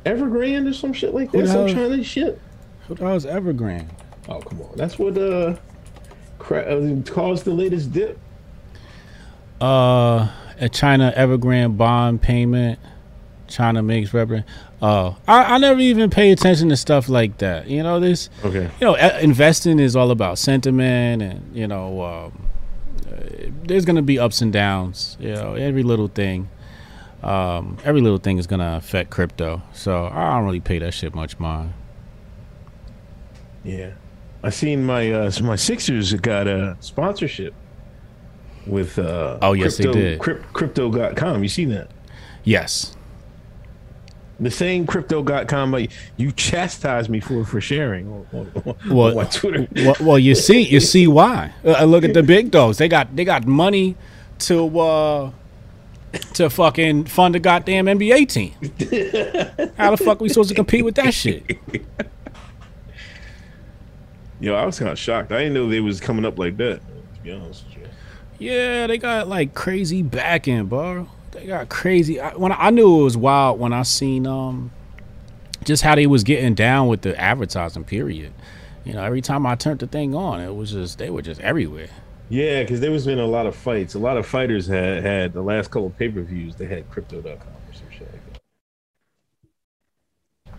Evergrande 0.06 0.70
or 0.70 0.74
some 0.74 0.94
shit 0.94 1.14
like 1.14 1.32
that? 1.32 1.48
Some 1.48 1.68
Chinese 1.68 2.06
shit. 2.06 2.40
Who 2.88 2.96
the 2.96 3.06
hell 3.06 3.16
is 3.16 3.26
Evergrande? 3.26 3.90
Oh 4.30 4.40
come 4.42 4.62
on, 4.62 4.76
that's 4.76 4.98
what 4.98 5.18
uh, 5.18 5.56
cra- 6.40 6.64
uh 6.64 7.02
caused 7.04 7.46
the 7.46 7.52
latest 7.54 7.92
dip. 7.92 8.20
Uh, 9.62 10.32
a 10.60 10.70
China 10.70 11.14
Evergrande 11.16 11.78
bond 11.78 12.22
payment. 12.22 12.80
China 13.48 13.84
makes 13.84 14.14
represent. 14.14 14.46
Oh, 14.82 15.18
I, 15.28 15.56
I 15.56 15.58
never 15.60 15.80
even 15.80 16.10
pay 16.10 16.32
attention 16.32 16.70
to 16.70 16.78
stuff 16.78 17.10
like 17.10 17.38
that. 17.40 17.68
You 17.68 17.84
know 17.84 18.00
this. 18.00 18.30
Okay. 18.44 18.70
you 18.80 18.86
know, 18.86 18.96
investing 18.96 19.80
is 19.80 19.96
all 19.96 20.12
about 20.12 20.38
sentiment, 20.38 21.22
and 21.22 21.56
you 21.56 21.68
know, 21.68 22.02
um, 22.04 22.48
there's 23.64 23.86
gonna 23.86 24.02
be 24.02 24.20
ups 24.20 24.42
and 24.42 24.52
downs. 24.52 25.18
You 25.20 25.34
know, 25.34 25.54
every 25.54 25.84
little 25.84 26.08
thing, 26.08 26.50
um, 27.24 27.78
every 27.84 28.02
little 28.02 28.18
thing 28.18 28.38
is 28.38 28.48
gonna 28.48 28.76
affect 28.78 29.10
crypto. 29.10 29.62
So 29.74 30.06
I 30.12 30.36
don't 30.36 30.46
really 30.46 30.60
pay 30.60 30.80
that 30.80 30.94
shit 30.94 31.16
much 31.16 31.40
mind. 31.40 31.74
Yeah, 33.64 33.92
I 34.44 34.50
seen 34.50 34.86
my 34.86 35.12
uh 35.12 35.32
my 35.42 35.56
Sixers 35.56 36.14
got 36.14 36.48
a 36.48 36.78
sponsorship 36.80 37.54
with 38.68 39.00
uh. 39.00 39.40
Oh, 39.42 39.54
yes, 39.54 39.78
they 39.78 39.86
crypto, 39.86 40.00
did. 40.00 40.20
Crypt, 40.20 40.54
crypto.com. 40.54 41.44
You 41.44 41.50
seen 41.50 41.70
that? 41.70 41.90
Yes. 42.44 42.95
The 44.40 44.52
same 44.52 44.86
crypto.com 44.86 45.72
like, 45.72 45.92
you 46.18 46.32
chastised 46.32 47.10
me 47.10 47.20
for 47.22 47.46
for 47.46 47.62
sharing 47.62 48.08
on, 48.12 48.28
on, 48.34 48.52
on 48.66 48.76
Well, 48.96 49.16
my 49.16 49.24
Twitter. 49.26 49.68
well, 49.78 49.96
well, 50.02 50.20
you 50.20 50.36
see, 50.36 50.62
you 50.62 50.80
see 50.82 51.08
why. 51.08 51.54
Uh, 51.64 51.86
look 51.86 52.04
at 52.04 52.14
the 52.14 52.22
big 52.24 52.52
dogs. 52.52 52.78
They 52.78 52.90
got 52.90 53.16
they 53.16 53.24
got 53.24 53.46
money 53.48 53.96
to 54.40 54.80
uh 54.80 55.32
to 56.34 56.50
fucking 56.50 57.06
fund 57.06 57.36
the 57.36 57.40
goddamn 57.40 57.86
NBA 57.86 58.28
team. 58.30 58.52
How 59.78 59.92
the 59.92 59.98
fuck 59.98 60.20
are 60.20 60.24
we 60.24 60.30
supposed 60.30 60.50
to 60.50 60.56
compete 60.56 60.84
with 60.84 60.96
that 60.96 61.14
shit? 61.14 61.58
Yo, 64.40 64.54
I 64.54 64.66
was 64.66 64.78
kind 64.78 64.92
of 64.92 65.00
shocked. 65.00 65.32
I 65.32 65.40
didn't 65.40 65.54
know 65.54 65.70
they 65.70 65.80
was 65.80 66.00
coming 66.02 66.26
up 66.26 66.38
like 66.38 66.58
that. 66.58 66.82
To 67.16 67.22
be 67.22 67.32
honest 67.32 67.66
with 67.66 67.78
you. 67.78 67.88
Yeah, 68.38 68.88
they 68.88 68.98
got 68.98 69.28
like 69.30 69.54
crazy 69.54 70.02
backing, 70.02 70.66
bro. 70.66 71.08
They 71.36 71.48
got 71.48 71.68
crazy. 71.68 72.22
I, 72.22 72.34
when 72.36 72.54
I, 72.54 72.68
I 72.68 72.70
knew 72.70 73.02
it 73.02 73.04
was 73.04 73.18
wild 73.18 73.60
when 73.60 73.74
I 73.74 73.84
seen 73.84 74.26
um 74.26 74.72
just 75.66 75.84
how 75.84 75.96
they 75.96 76.08
was 76.08 76.24
getting 76.24 76.56
down 76.56 76.88
with 76.88 77.02
the 77.02 77.20
advertising. 77.20 77.84
Period. 77.84 78.34
You 78.86 78.94
know, 78.94 79.04
every 79.04 79.22
time 79.22 79.46
I 79.46 79.56
turned 79.56 79.80
the 79.80 79.88
thing 79.88 80.16
on, 80.16 80.40
it 80.40 80.56
was 80.56 80.72
just 80.72 80.98
they 80.98 81.10
were 81.10 81.22
just 81.22 81.42
everywhere. 81.42 81.90
Yeah, 82.30 82.64
because 82.64 82.80
there 82.80 82.92
was 82.92 83.06
been 83.06 83.20
a 83.20 83.26
lot 83.26 83.48
of 83.48 83.56
fights. 83.56 83.96
A 83.96 84.00
lot 84.00 84.16
of 84.16 84.26
fighters 84.26 84.66
had 84.66 85.04
had 85.04 85.34
the 85.34 85.42
last 85.42 85.72
couple 85.72 85.90
pay 85.90 86.08
per 86.08 86.22
views. 86.22 86.56
They 86.56 86.68
had 86.68 86.90
crypto.com 86.90 87.34
or 87.34 87.74
some 87.74 87.90
shit 87.92 88.10
like 88.12 88.34
that. 90.46 90.54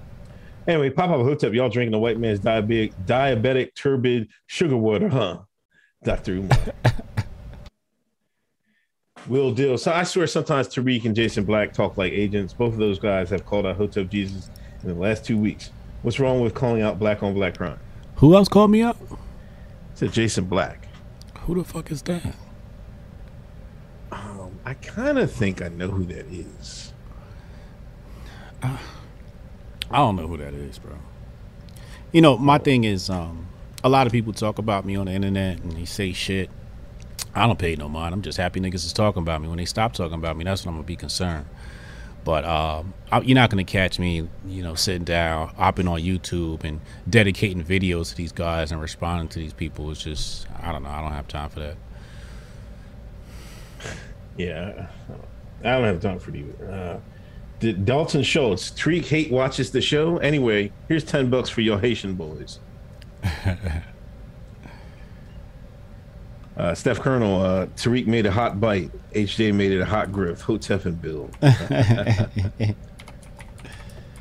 Anyway, 0.69 0.91
pop 0.91 1.09
up 1.11 1.23
hotep. 1.23 1.55
Y'all 1.55 1.71
drinking 1.71 1.93
the 1.93 1.99
white 1.99 2.19
man's 2.19 2.41
diabetic, 2.41 2.93
diabetic 3.07 3.75
turbid 3.75 4.29
sugar 4.47 4.77
water, 4.77 5.09
huh? 5.09 5.39
Doctor 6.05 6.33
Umar. 6.33 6.59
Will 9.29 9.53
deal. 9.53 9.77
So 9.77 9.93
I 9.93 10.05
swear 10.05 10.27
sometimes 10.27 10.69
Tariq 10.69 11.05
and 11.05 11.15
Jason 11.15 11.45
Black 11.45 11.73
talk 11.73 11.97
like 11.97 12.12
agents. 12.12 12.53
Both 12.53 12.75
of 12.75 12.79
those 12.79 12.99
guys 12.99 13.31
have 13.31 13.45
called 13.45 13.67
out 13.67 13.77
Hotep 13.77 14.09
Jesus 14.09 14.51
in 14.83 14.89
the 14.89 14.95
last 14.95 15.25
two 15.25 15.37
weeks. 15.37 15.71
What's 16.03 16.21
wrong 16.21 16.41
with 16.41 16.55
calling 16.55 16.83
out 16.83 16.99
black 16.99 17.23
on 17.23 17.35
black 17.35 17.57
crime? 17.59 17.81
Who 18.17 18.37
else 18.37 18.49
called 18.49 18.71
me 18.71 18.83
up? 18.83 18.97
Said 19.95 20.12
Jason 20.12 20.45
Black. 20.45 20.87
Who 21.41 21.57
the 21.57 21.65
fuck 21.65 21.91
is 21.91 22.03
that? 22.03 22.35
Um, 24.12 24.59
I 24.65 24.75
kind 24.75 25.19
of 25.19 25.33
think 25.33 25.61
I 25.62 25.69
know 25.69 25.89
who 25.89 26.05
that 26.05 26.27
is. 26.27 26.93
I 28.62 28.79
don't 29.91 30.17
know 30.17 30.27
who 30.27 30.37
that 30.37 30.55
is, 30.55 30.79
bro. 30.79 30.93
You 32.12 32.21
know, 32.21 32.37
my 32.39 32.59
thing 32.59 32.85
is, 32.85 33.11
um, 33.11 33.49
a 33.85 33.89
lot 33.89 34.07
of 34.07 34.12
people 34.12 34.33
talk 34.33 34.59
about 34.59 34.85
me 34.85 34.97
on 34.97 35.07
the 35.07 35.12
internet 35.12 35.61
and 35.62 35.73
they 35.73 35.85
say 35.85 36.12
shit. 36.12 36.51
I 37.37 37.46
don't 37.46 37.59
pay 37.59 37.77
no 37.77 37.88
mind. 37.88 38.14
I'm 38.14 38.22
just 38.22 38.38
happy 38.38 38.61
niggas 38.61 38.77
is 38.77 38.92
talking 38.94 39.20
about 39.22 39.42
me. 39.42 39.49
When 39.49 39.59
they 39.59 39.66
stop 39.66 39.92
talking 39.92 40.14
about 40.14 40.37
me, 40.38 40.44
that's 40.44 40.64
when 40.64 40.70
I'm 40.70 40.79
gonna 40.79 40.87
be 40.87 40.96
concerned. 40.96 41.46
But 42.25 42.44
um, 42.44 42.94
I, 43.12 43.20
you're 43.20 43.35
not 43.35 43.51
gonna 43.51 43.62
catch 43.62 43.99
me, 43.99 44.27
you 44.46 44.62
know, 44.62 44.75
sitting 44.75 45.05
down, 45.05 45.49
hopping 45.49 45.87
on 45.87 46.01
YouTube 46.01 46.64
and 46.64 46.81
dedicating 47.09 47.62
videos 47.62 48.09
to 48.11 48.16
these 48.16 48.33
guys 48.33 48.72
and 48.72 48.81
responding 48.81 49.29
to 49.29 49.38
these 49.38 49.53
people. 49.53 49.90
It's 49.90 50.03
just, 50.03 50.46
I 50.61 50.72
don't 50.72 50.83
know, 50.83 50.88
I 50.88 51.03
don't 51.03 51.12
have 51.12 51.29
time 51.29 51.51
for 51.51 51.61
that. 51.61 51.77
Yeah, 54.38 54.88
I 55.64 55.70
don't 55.70 55.85
have 55.85 56.01
time 56.01 56.18
for 56.18 56.31
you. 56.31 56.55
Uh, 56.62 56.99
D- 57.59 57.72
Dalton 57.72 58.22
Schultz, 58.22 58.70
Tariq 58.70 59.07
hate 59.07 59.31
watches 59.31 59.70
the 59.70 59.81
show. 59.81 60.18
Anyway, 60.18 60.72
here's 60.88 61.05
ten 61.05 61.31
bucks 61.31 61.49
for 61.49 61.62
your 61.62 61.79
Haitian 61.79 62.16
boys. 62.16 62.59
uh, 66.57 66.75
Steph 66.75 67.01
Colonel, 67.01 67.40
uh, 67.42 67.66
Tariq 67.77 68.07
made 68.07 68.25
a 68.27 68.31
hot 68.31 68.61
bite. 68.61 68.90
HJ 69.12 69.55
made 69.55 69.73
it 69.73 69.81
a 69.81 69.85
hot 69.85 70.11
grip. 70.11 70.38
Hotep 70.38 70.87
and 70.87 71.01
Bill. 71.01 71.31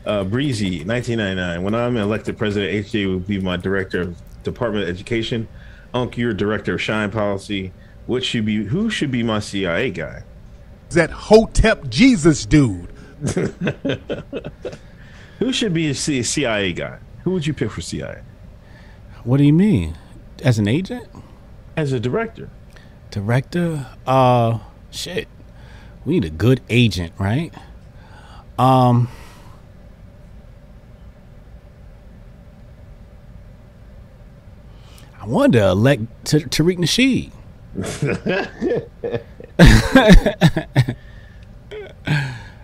uh, 0.05 0.23
Breezy, 0.25 0.83
1999. 0.83 1.63
When 1.63 1.73
I'm 1.73 1.95
elected 1.95 2.37
president, 2.37 2.85
HJ 2.85 3.07
will 3.07 3.19
be 3.19 3.39
my 3.39 3.55
director 3.55 4.01
of 4.01 4.43
Department 4.43 4.83
of 4.83 4.89
Education. 4.89 5.47
Unc, 5.93 6.17
you're 6.17 6.33
director 6.33 6.73
of 6.75 6.81
Shine 6.81 7.09
Policy. 7.09 7.71
What 8.05 8.23
should 8.23 8.45
be? 8.45 8.65
Who 8.65 8.89
should 8.89 9.11
be 9.11 9.23
my 9.23 9.39
CIA 9.39 9.91
guy? 9.91 10.23
That 10.89 11.09
Hotep 11.09 11.89
Jesus 11.89 12.45
dude. 12.45 12.89
Who 15.39 15.51
should 15.51 15.73
be 15.73 15.89
a 15.89 15.95
CIA 15.95 16.73
guy? 16.73 16.99
Who 17.23 17.31
would 17.31 17.47
you 17.47 17.53
pick 17.53 17.71
for 17.71 17.81
CIA 17.81 18.21
What 19.23 19.37
do 19.37 19.43
you 19.43 19.53
mean? 19.53 19.97
As 20.43 20.59
an 20.59 20.67
agent? 20.67 21.07
As 21.75 21.91
a 21.91 21.99
director? 21.99 22.49
Director? 23.11 23.87
Uh, 24.05 24.59
shit. 24.91 25.27
We 26.05 26.13
need 26.13 26.25
a 26.25 26.29
good 26.29 26.61
agent, 26.69 27.13
right? 27.17 27.51
Um, 28.59 29.09
I 35.19 35.25
wanted 35.25 35.59
to 35.59 35.67
elect 35.69 36.03
T- 36.25 36.39
Tariq 36.39 36.77
Nasheed. 36.77 37.31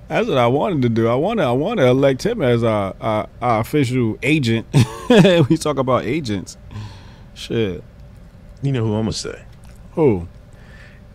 That's 0.08 0.28
what 0.28 0.38
I 0.38 0.48
wanted 0.48 0.82
to 0.84 0.90
do. 0.90 1.08
I 1.08 1.16
want 1.16 1.40
to. 1.40 1.46
I 1.46 1.52
want 1.52 1.80
to 1.80 1.88
elect 1.88 2.26
him 2.26 2.42
as 2.42 2.64
our, 2.64 2.94
our, 3.02 3.28
our 3.42 3.62
official 3.62 4.18
agent. 4.22 4.68
we 5.50 5.58
talk 5.58 5.78
about 5.78 6.04
agents. 6.04 6.58
Shit. 7.34 7.84
You 8.62 8.72
know 8.72 8.86
who 8.86 8.96
I'm 8.96 9.04
gonna 9.04 9.14
say? 9.14 9.44
Who? 9.94 10.28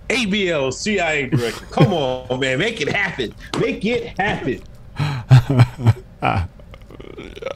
ABL 0.08 0.72
CIA 0.72 1.26
director. 1.26 1.66
Come 1.70 1.92
on, 1.92 2.40
man, 2.40 2.58
make 2.58 2.80
it 2.80 2.88
happen. 2.88 3.34
Make 3.60 3.84
it 3.84 4.18
happen. 4.18 4.62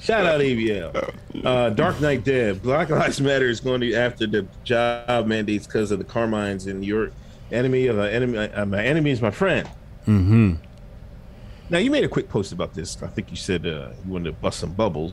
Shout 0.01 0.25
out 0.27 0.41
ABL. 0.41 1.15
Uh, 1.45 1.71
Dark 1.71 2.01
Knight 2.01 2.25
Dead. 2.25 2.63
Black 2.63 2.89
Lives 2.89 3.21
Matter 3.21 3.47
is 3.47 3.61
going 3.61 3.81
to 3.83 3.95
after 3.95 4.27
the 4.27 4.47
job 4.65 5.27
mandates 5.27 5.67
because 5.67 5.91
of 5.91 5.99
the 5.99 6.05
Carmines 6.05 6.67
and 6.67 6.85
your 6.85 7.11
enemy 7.53 7.87
of 7.87 7.99
an 7.99 8.11
enemy. 8.11 8.39
Uh, 8.39 8.67
my 8.67 8.85
enemy 8.85 9.11
is 9.11 9.21
my 9.21 9.31
friend. 9.31 9.69
Mm-hmm. 10.07 10.55
Now 11.69 11.79
you 11.79 11.91
made 11.91 12.05
a 12.05 12.09
quick 12.09 12.29
post 12.29 12.53
about 12.53 12.75
this. 12.75 13.01
I 13.03 13.07
think 13.07 13.31
you 13.31 13.37
said 13.37 13.67
uh, 13.67 13.91
you 14.05 14.13
wanted 14.13 14.25
to 14.25 14.33
bust 14.33 14.61
some 14.61 14.73
bubbles. 14.73 15.13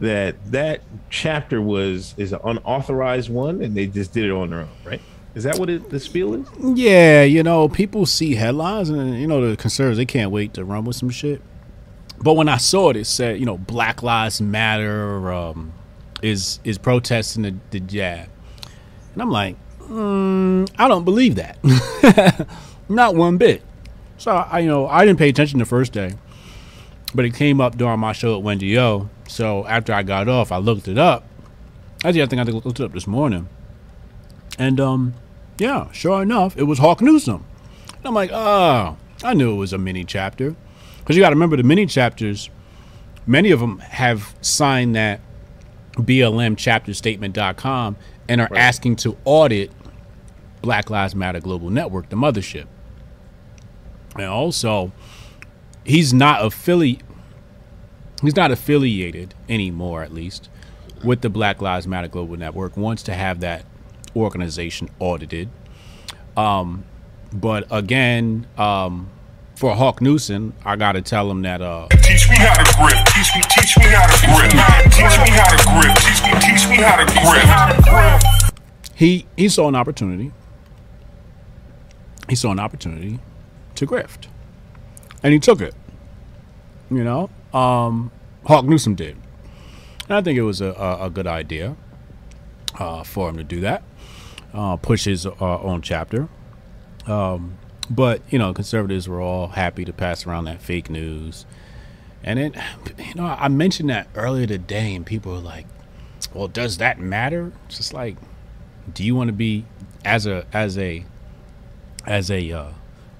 That 0.00 0.34
that 0.50 0.82
chapter 1.10 1.60
was 1.62 2.14
is 2.16 2.32
an 2.32 2.40
unauthorized 2.44 3.30
one, 3.30 3.62
and 3.62 3.76
they 3.76 3.86
just 3.86 4.12
did 4.12 4.24
it 4.24 4.32
on 4.32 4.50
their 4.50 4.60
own, 4.60 4.68
right? 4.84 5.00
Is 5.34 5.44
that 5.44 5.58
what 5.58 5.70
it, 5.70 5.88
the 5.88 5.98
spiel 5.98 6.34
is? 6.34 6.46
Yeah, 6.58 7.22
you 7.22 7.42
know, 7.42 7.68
people 7.68 8.04
see 8.04 8.34
headlines, 8.34 8.90
and 8.90 9.20
you 9.20 9.26
know 9.26 9.48
the 9.48 9.56
conservatives 9.56 9.98
they 9.98 10.04
can't 10.04 10.30
wait 10.30 10.54
to 10.54 10.64
run 10.64 10.84
with 10.84 10.96
some 10.96 11.10
shit. 11.10 11.40
But 12.20 12.34
when 12.34 12.48
I 12.48 12.58
saw 12.58 12.90
it, 12.90 12.96
it 12.96 13.06
said, 13.06 13.40
you 13.40 13.46
know, 13.46 13.58
Black 13.58 14.02
Lives 14.02 14.40
Matter 14.40 15.32
um, 15.32 15.72
is 16.22 16.60
is 16.64 16.78
protesting 16.78 17.42
the, 17.42 17.54
the 17.70 17.80
jab, 17.80 18.28
and 19.14 19.22
I'm 19.22 19.30
like, 19.30 19.56
mm, 19.80 20.70
I 20.78 20.88
don't 20.88 21.04
believe 21.04 21.36
that, 21.36 21.58
not 22.88 23.14
one 23.14 23.38
bit. 23.38 23.62
So 24.18 24.32
I, 24.32 24.60
you 24.60 24.68
know, 24.68 24.86
I 24.86 25.04
didn't 25.06 25.18
pay 25.18 25.30
attention 25.30 25.58
the 25.58 25.64
first 25.64 25.92
day, 25.92 26.14
but 27.14 27.24
it 27.24 27.34
came 27.34 27.60
up 27.60 27.78
during 27.78 27.98
my 28.00 28.12
show 28.12 28.36
at 28.36 28.42
Wendy 28.42 28.78
O. 28.78 29.08
So 29.32 29.66
after 29.66 29.94
I 29.94 30.02
got 30.02 30.28
off, 30.28 30.52
I 30.52 30.58
looked 30.58 30.88
it 30.88 30.98
up. 30.98 31.24
Actually, 32.04 32.22
I 32.22 32.26
think 32.26 32.40
I 32.40 32.44
looked 32.44 32.80
it 32.80 32.84
up 32.84 32.92
this 32.92 33.06
morning, 33.06 33.48
and 34.58 34.78
um, 34.78 35.14
yeah, 35.58 35.90
sure 35.92 36.22
enough, 36.22 36.54
it 36.58 36.64
was 36.64 36.78
Hawk 36.78 37.00
Newsome. 37.00 37.42
And 37.96 38.06
I'm 38.06 38.14
like, 38.14 38.30
oh, 38.30 38.98
I 39.24 39.32
knew 39.32 39.52
it 39.54 39.56
was 39.56 39.72
a 39.72 39.78
mini 39.78 40.04
chapter. 40.04 40.54
Because 40.98 41.16
you 41.16 41.22
got 41.22 41.30
to 41.30 41.34
remember 41.34 41.56
the 41.56 41.62
mini 41.62 41.86
chapters, 41.86 42.50
many 43.26 43.52
of 43.52 43.60
them 43.60 43.78
have 43.78 44.34
signed 44.42 44.96
that 44.96 45.20
BLM 45.94 46.58
chapter 46.58 46.92
statement.com 46.92 47.96
and 48.28 48.40
are 48.40 48.54
asking 48.54 48.96
to 48.96 49.16
audit 49.24 49.70
Black 50.60 50.90
Lives 50.90 51.14
Matter 51.14 51.40
Global 51.40 51.70
Network, 51.70 52.10
the 52.10 52.16
mothership. 52.16 52.66
And 54.16 54.26
also, 54.26 54.92
he's 55.84 56.12
not 56.12 56.40
affili- 56.42 57.00
he's 58.22 58.36
not 58.36 58.50
affiliated 58.50 59.34
anymore, 59.48 60.02
at 60.02 60.12
least, 60.12 60.48
with 61.04 61.20
the 61.20 61.28
Black 61.28 61.60
Lives 61.60 61.86
Matter 61.86 62.08
Global 62.08 62.36
Network. 62.36 62.76
Wants 62.76 63.02
to 63.04 63.14
have 63.14 63.40
that 63.40 63.64
organization 64.16 64.88
audited. 64.98 65.48
Um, 66.36 66.84
but 67.32 67.66
again, 67.70 68.46
um, 68.56 69.10
for 69.56 69.74
Hawk 69.74 70.00
Newsome, 70.00 70.54
I 70.64 70.76
got 70.76 70.92
to 70.92 71.02
tell 71.02 71.30
him 71.30 71.42
that 71.42 71.60
uh, 71.60 71.88
Teach 72.02 72.28
me 72.30 72.36
how 72.36 72.54
to 72.54 72.64
grip. 72.76 73.04
Teach 73.06 73.34
me, 73.34 73.42
teach 73.48 73.78
me 73.78 73.84
how 73.84 74.06
to 74.06 74.26
grip. 74.26 74.50
Teach 74.92 75.18
me 75.20 75.30
how 75.30 75.48
to 75.50 75.56
grip. 75.70 75.96
Teach 75.98 76.22
me, 76.22 76.40
teach 76.40 76.68
me 76.68 76.76
how 76.76 76.96
to 77.66 77.82
grip. 77.82 78.54
he 78.94 79.26
he 79.36 79.48
saw 79.48 79.68
an 79.68 79.76
opportunity. 79.76 80.32
He 82.28 82.34
saw 82.34 82.50
an 82.52 82.60
opportunity 82.60 83.18
to 83.74 83.86
grift, 83.86 84.26
and 85.22 85.32
he 85.32 85.38
took 85.38 85.60
it. 85.60 85.74
You 86.90 87.04
know, 87.04 87.30
um, 87.52 88.10
Hawk 88.46 88.64
Newsome 88.64 88.94
did, 88.94 89.16
and 90.08 90.16
I 90.16 90.22
think 90.22 90.38
it 90.38 90.42
was 90.42 90.60
a, 90.60 90.72
a, 90.72 91.06
a 91.06 91.10
good 91.10 91.26
idea 91.26 91.76
uh, 92.78 93.02
for 93.02 93.28
him 93.28 93.36
to 93.36 93.44
do 93.44 93.60
that. 93.60 93.82
Uh, 94.52 94.76
push 94.76 95.04
his 95.04 95.24
uh, 95.24 95.32
own 95.40 95.80
chapter, 95.80 96.28
um, 97.06 97.56
but 97.88 98.20
you 98.30 98.38
know, 98.38 98.52
conservatives 98.52 99.08
were 99.08 99.20
all 99.20 99.48
happy 99.48 99.84
to 99.84 99.92
pass 99.92 100.26
around 100.26 100.44
that 100.44 100.60
fake 100.60 100.90
news. 100.90 101.46
And 102.24 102.38
then, 102.38 102.62
you 102.98 103.14
know, 103.14 103.24
I 103.26 103.48
mentioned 103.48 103.90
that 103.90 104.08
earlier 104.14 104.46
today, 104.46 104.94
and 104.94 105.04
people 105.04 105.32
were 105.32 105.38
like, 105.38 105.66
"Well, 106.34 106.48
does 106.48 106.76
that 106.78 107.00
matter?" 107.00 107.52
It's 107.66 107.78
just 107.78 107.92
like, 107.94 108.16
do 108.92 109.04
you 109.04 109.14
want 109.14 109.28
to 109.28 109.32
be 109.32 109.64
as 110.04 110.26
a 110.26 110.46
as 110.52 110.78
a 110.78 111.04
as 112.06 112.30
a 112.30 112.52
uh, 112.52 112.68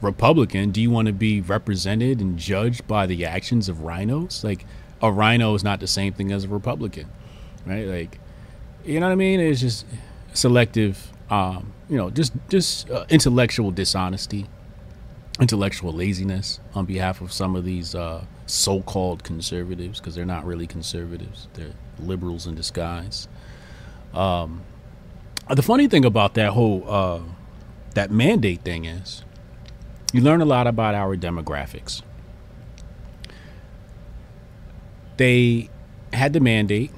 Republican? 0.03 0.71
Do 0.71 0.83
you 0.83 0.91
want 0.91 1.07
to 1.07 1.13
be 1.13 1.41
represented 1.41 2.21
and 2.21 2.39
judged 2.39 2.87
by 2.87 3.07
the 3.07 3.25
actions 3.25 3.69
of 3.69 3.83
rhinos? 3.83 4.43
Like, 4.45 4.67
a 5.01 5.11
rhino 5.11 5.55
is 5.55 5.65
not 5.65 5.81
the 5.81 5.87
same 5.87 6.13
thing 6.13 6.31
as 6.33 6.45
a 6.45 6.49
Republican, 6.49 7.09
right? 7.67 7.87
Like, 7.87 8.21
you 8.85 9.01
know 9.01 9.07
what 9.07 9.13
I 9.13 9.17
mean? 9.17 9.41
It's 9.41 9.61
just 9.61 9.87
selective, 10.33 11.13
um, 11.31 11.73
you 11.89 11.97
know, 11.97 12.11
just 12.11 12.33
just 12.49 12.91
uh, 12.91 13.05
intellectual 13.09 13.71
dishonesty, 13.71 14.47
intellectual 15.41 15.93
laziness 15.93 16.61
on 16.75 16.87
behalf 16.87 17.21
of 17.21 17.33
some 17.33 17.57
of 17.57 17.65
these 17.65 17.95
uh, 17.95 18.25
so-called 18.47 19.25
conservatives 19.25 19.99
because 19.99 20.15
they're 20.15 20.25
not 20.25 20.45
really 20.45 20.67
conservatives; 20.67 21.49
they're 21.55 21.75
liberals 21.99 22.47
in 22.47 22.55
disguise. 22.55 23.29
Um, 24.15 24.63
the 25.51 25.63
funny 25.63 25.89
thing 25.89 26.05
about 26.05 26.35
that 26.35 26.51
whole 26.51 26.85
uh, 26.87 27.21
that 27.95 28.11
mandate 28.11 28.63
thing 28.63 28.85
is, 28.85 29.25
you 30.13 30.21
learn 30.21 30.41
a 30.41 30.45
lot 30.45 30.67
about 30.67 30.95
our 30.95 31.17
demographics. 31.17 32.03
They 35.17 35.69
had 36.13 36.33
the 36.33 36.41
mandate, 36.41 36.91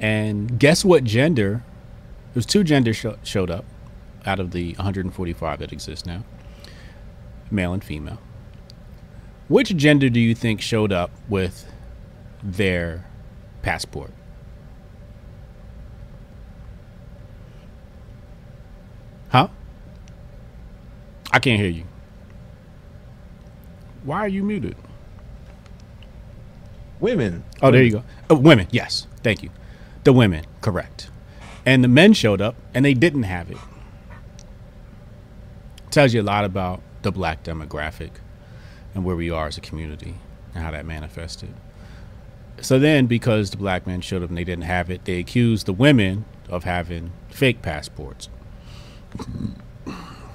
and 0.00 0.58
guess 0.58 0.84
what 0.84 1.04
gender? 1.04 1.62
There's 2.34 2.46
two 2.46 2.64
genders 2.64 2.96
sho- 2.96 3.18
showed 3.22 3.50
up 3.50 3.64
out 4.24 4.40
of 4.40 4.50
the 4.50 4.72
145 4.74 5.58
that 5.60 5.72
exist 5.72 6.06
now, 6.06 6.24
male 7.50 7.72
and 7.72 7.82
female. 7.84 8.18
Which 9.48 9.76
gender 9.76 10.08
do 10.08 10.18
you 10.18 10.34
think 10.34 10.60
showed 10.60 10.92
up 10.92 11.10
with 11.28 11.70
their 12.42 13.04
passport? 13.62 14.10
Huh? 19.28 19.48
I 21.32 21.38
can't 21.38 21.60
hear 21.60 21.70
you. 21.70 21.84
Why 24.06 24.20
are 24.20 24.28
you 24.28 24.44
muted? 24.44 24.76
Women. 27.00 27.44
Oh, 27.62 27.70
there 27.70 27.82
you 27.82 27.92
go. 27.92 28.04
Oh, 28.30 28.36
women, 28.36 28.68
yes. 28.70 29.06
Thank 29.22 29.42
you. 29.42 29.50
The 30.04 30.12
women, 30.14 30.46
correct. 30.62 31.10
And 31.66 31.84
the 31.84 31.88
men 31.88 32.14
showed 32.14 32.40
up 32.40 32.56
and 32.74 32.84
they 32.84 32.94
didn't 32.94 33.24
have 33.24 33.50
it. 33.50 33.58
Tells 35.90 36.14
you 36.14 36.22
a 36.22 36.24
lot 36.24 36.44
about 36.44 36.80
the 37.02 37.12
black 37.12 37.42
demographic. 37.44 38.12
and 38.94 39.04
where 39.04 39.16
we 39.16 39.30
are 39.30 39.46
as 39.46 39.58
a 39.58 39.60
community 39.60 40.14
and 40.54 40.64
how 40.64 40.70
that 40.70 40.86
manifested. 40.86 41.54
So 42.62 42.78
then, 42.78 43.06
because 43.06 43.50
the 43.50 43.58
black 43.58 43.86
men 43.86 44.00
showed 44.00 44.22
up 44.22 44.30
and 44.30 44.38
they 44.38 44.44
didn't 44.44 44.64
have 44.64 44.90
it, 44.90 45.04
they 45.04 45.18
accused 45.18 45.66
the 45.66 45.74
women 45.74 46.24
of 46.48 46.64
having 46.64 47.12
fake 47.28 47.60
passports. 47.62 48.30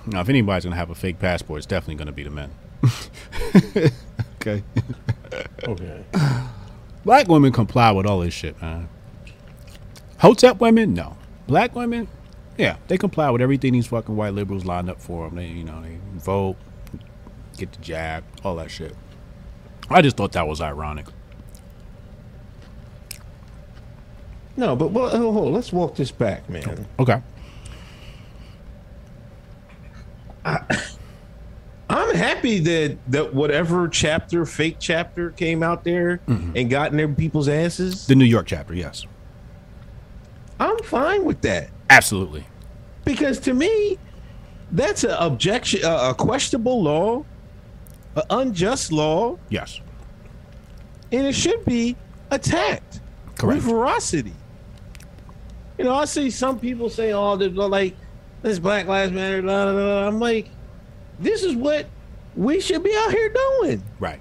Now, 0.06 0.22
if 0.22 0.30
anybody's 0.30 0.64
gonna 0.66 0.76
have 0.76 0.92
a 0.92 0.96
fake 0.96 1.20
passport, 1.20 1.60
it's 1.60 1.66
definitely 1.68 1.96
gonna 1.96 2.12
be 2.12 2.24
the 2.24 2.30
men. 2.32 2.52
okay. 4.36 4.64
Okay. 5.64 6.04
Black 7.04 7.28
women 7.28 7.52
comply 7.52 7.92
with 7.92 8.06
all 8.06 8.20
this 8.20 8.34
shit, 8.34 8.62
man. 8.62 8.90
Hotep 10.20 10.60
women, 10.60 10.94
no. 10.94 11.18
Black 11.48 11.76
women, 11.76 12.08
yeah, 12.58 12.78
they 12.88 12.98
comply 12.98 13.30
with 13.32 13.42
everything 13.42 13.74
these 13.74 13.88
fucking 13.88 14.16
white 14.16 14.34
liberals 14.34 14.66
lined 14.66 14.90
up 14.90 15.02
for 15.02 15.28
them. 15.28 15.36
They, 15.36 15.48
you 15.48 15.64
know, 15.64 15.82
they 15.82 15.98
vote, 16.16 16.58
get 17.58 17.72
the 17.72 17.82
jab, 17.82 18.24
all 18.44 18.56
that 18.58 18.70
shit. 18.70 18.96
I 19.90 20.02
just 20.02 20.16
thought 20.18 20.32
that 20.34 20.48
was 20.48 20.62
ironic. 20.62 21.08
No, 24.58 24.76
but 24.76 24.92
well, 24.92 25.10
hold, 25.10 25.34
hold, 25.34 25.54
let's 25.54 25.74
walk 25.74 25.96
this 25.96 26.12
back, 26.12 26.48
man. 26.50 26.86
Okay. 27.00 27.22
I'm 31.90 32.16
happy 32.42 32.60
that 32.60 32.98
that 33.08 33.34
whatever 33.34 33.88
chapter, 33.88 34.46
fake 34.46 34.78
chapter, 34.80 35.32
came 35.32 35.64
out 35.64 35.84
there 35.84 36.20
mm-hmm. 36.28 36.56
and 36.56 36.70
got 36.70 36.92
in 36.92 36.98
their 36.98 37.08
people's 37.08 37.48
asses. 37.48 38.08
The 38.08 38.16
New 38.16 38.26
York 38.26 38.48
chapter, 38.48 38.74
yes. 38.74 39.06
I'm 40.60 40.78
fine 40.80 41.26
with 41.26 41.42
that 41.42 41.70
Absolutely. 41.90 42.46
because 43.04 43.40
to 43.42 43.54
me, 43.54 43.98
that's 44.72 45.04
an 45.04 45.12
objection, 45.12 45.84
a, 45.84 46.10
a 46.10 46.14
questionable 46.14 46.84
law, 46.84 47.26
an 48.16 48.24
unjust 48.30 48.92
law, 48.92 49.38
Yes. 49.50 49.82
and 51.12 51.26
it 51.26 51.34
should 51.34 51.66
be 51.66 51.96
attacked 52.30 53.02
Correct. 53.38 53.64
with 53.64 53.72
ferocity. 53.72 54.34
You 55.78 55.86
know, 55.86 55.96
I 55.96 56.06
see 56.06 56.30
some 56.30 56.60
people 56.60 56.90
say, 56.90 57.12
"Oh, 57.12 57.34
like 57.34 57.96
this 58.44 58.60
Black 58.60 58.86
Lives 58.86 59.12
Matter." 59.12 59.42
Blah, 59.42 59.66
blah, 59.66 59.74
blah. 59.74 60.08
I'm 60.08 60.20
like, 60.20 60.48
this 61.20 61.42
is 61.42 61.56
what 61.56 61.88
we 62.36 62.60
should 62.60 62.84
be 62.84 62.96
out 62.96 63.12
here 63.12 63.30
doing. 63.30 63.84
Right. 64.00 64.20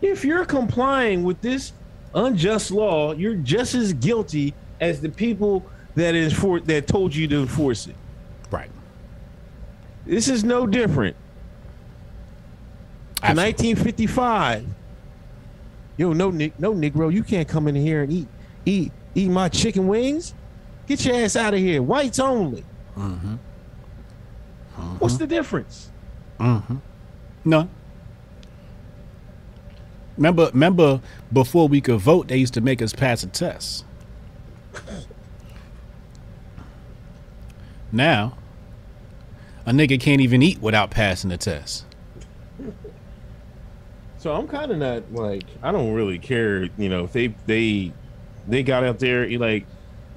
If 0.00 0.24
you're 0.24 0.44
complying 0.44 1.24
with 1.24 1.40
this 1.40 1.72
unjust 2.14 2.70
law, 2.70 3.12
you're 3.12 3.34
just 3.34 3.74
as 3.74 3.92
guilty 3.92 4.54
as 4.80 5.00
the 5.00 5.08
people 5.08 5.64
that 5.94 6.14
is 6.14 6.32
for 6.32 6.60
that 6.60 6.86
told 6.86 7.14
you 7.14 7.26
to 7.28 7.40
enforce 7.40 7.86
it. 7.86 7.96
Right. 8.50 8.70
This 10.04 10.28
is 10.28 10.44
no 10.44 10.66
different. 10.66 11.16
In 13.22 13.30
Absolutely. 13.30 13.68
1955. 13.74 14.66
Yo, 15.96 16.12
no, 16.12 16.30
no 16.30 16.74
Negro, 16.74 17.12
you 17.12 17.22
can't 17.24 17.48
come 17.48 17.66
in 17.66 17.74
here 17.74 18.02
and 18.02 18.12
eat, 18.12 18.28
eat, 18.66 18.92
eat 19.14 19.30
my 19.30 19.48
chicken 19.48 19.88
wings. 19.88 20.34
Get 20.86 21.04
your 21.04 21.16
ass 21.16 21.34
out 21.34 21.54
of 21.54 21.60
here. 21.60 21.82
Whites 21.82 22.18
only. 22.18 22.64
Mm-hmm. 22.96 23.36
What's 24.98 25.14
mm-hmm. 25.14 25.22
the 25.22 25.26
difference? 25.26 25.90
Mm-hmm. 26.38 26.76
No. 27.44 27.68
Remember, 30.16 30.50
remember, 30.52 31.00
before 31.32 31.68
we 31.68 31.80
could 31.80 32.00
vote, 32.00 32.28
they 32.28 32.36
used 32.36 32.54
to 32.54 32.60
make 32.60 32.80
us 32.80 32.92
pass 32.92 33.22
a 33.22 33.26
test. 33.26 33.84
Now, 37.92 38.36
a 39.64 39.70
nigga 39.70 40.00
can't 40.00 40.20
even 40.20 40.42
eat 40.42 40.60
without 40.60 40.90
passing 40.90 41.30
the 41.30 41.36
test. 41.36 41.84
So 44.18 44.34
I'm 44.34 44.48
kind 44.48 44.72
of 44.72 44.78
not 44.78 45.12
like 45.12 45.44
I 45.62 45.72
don't 45.72 45.92
really 45.92 46.18
care, 46.18 46.64
you 46.78 46.88
know, 46.88 47.04
if 47.04 47.12
they 47.12 47.28
they 47.46 47.92
they 48.48 48.62
got 48.62 48.84
out 48.84 48.98
there 48.98 49.28
like 49.38 49.66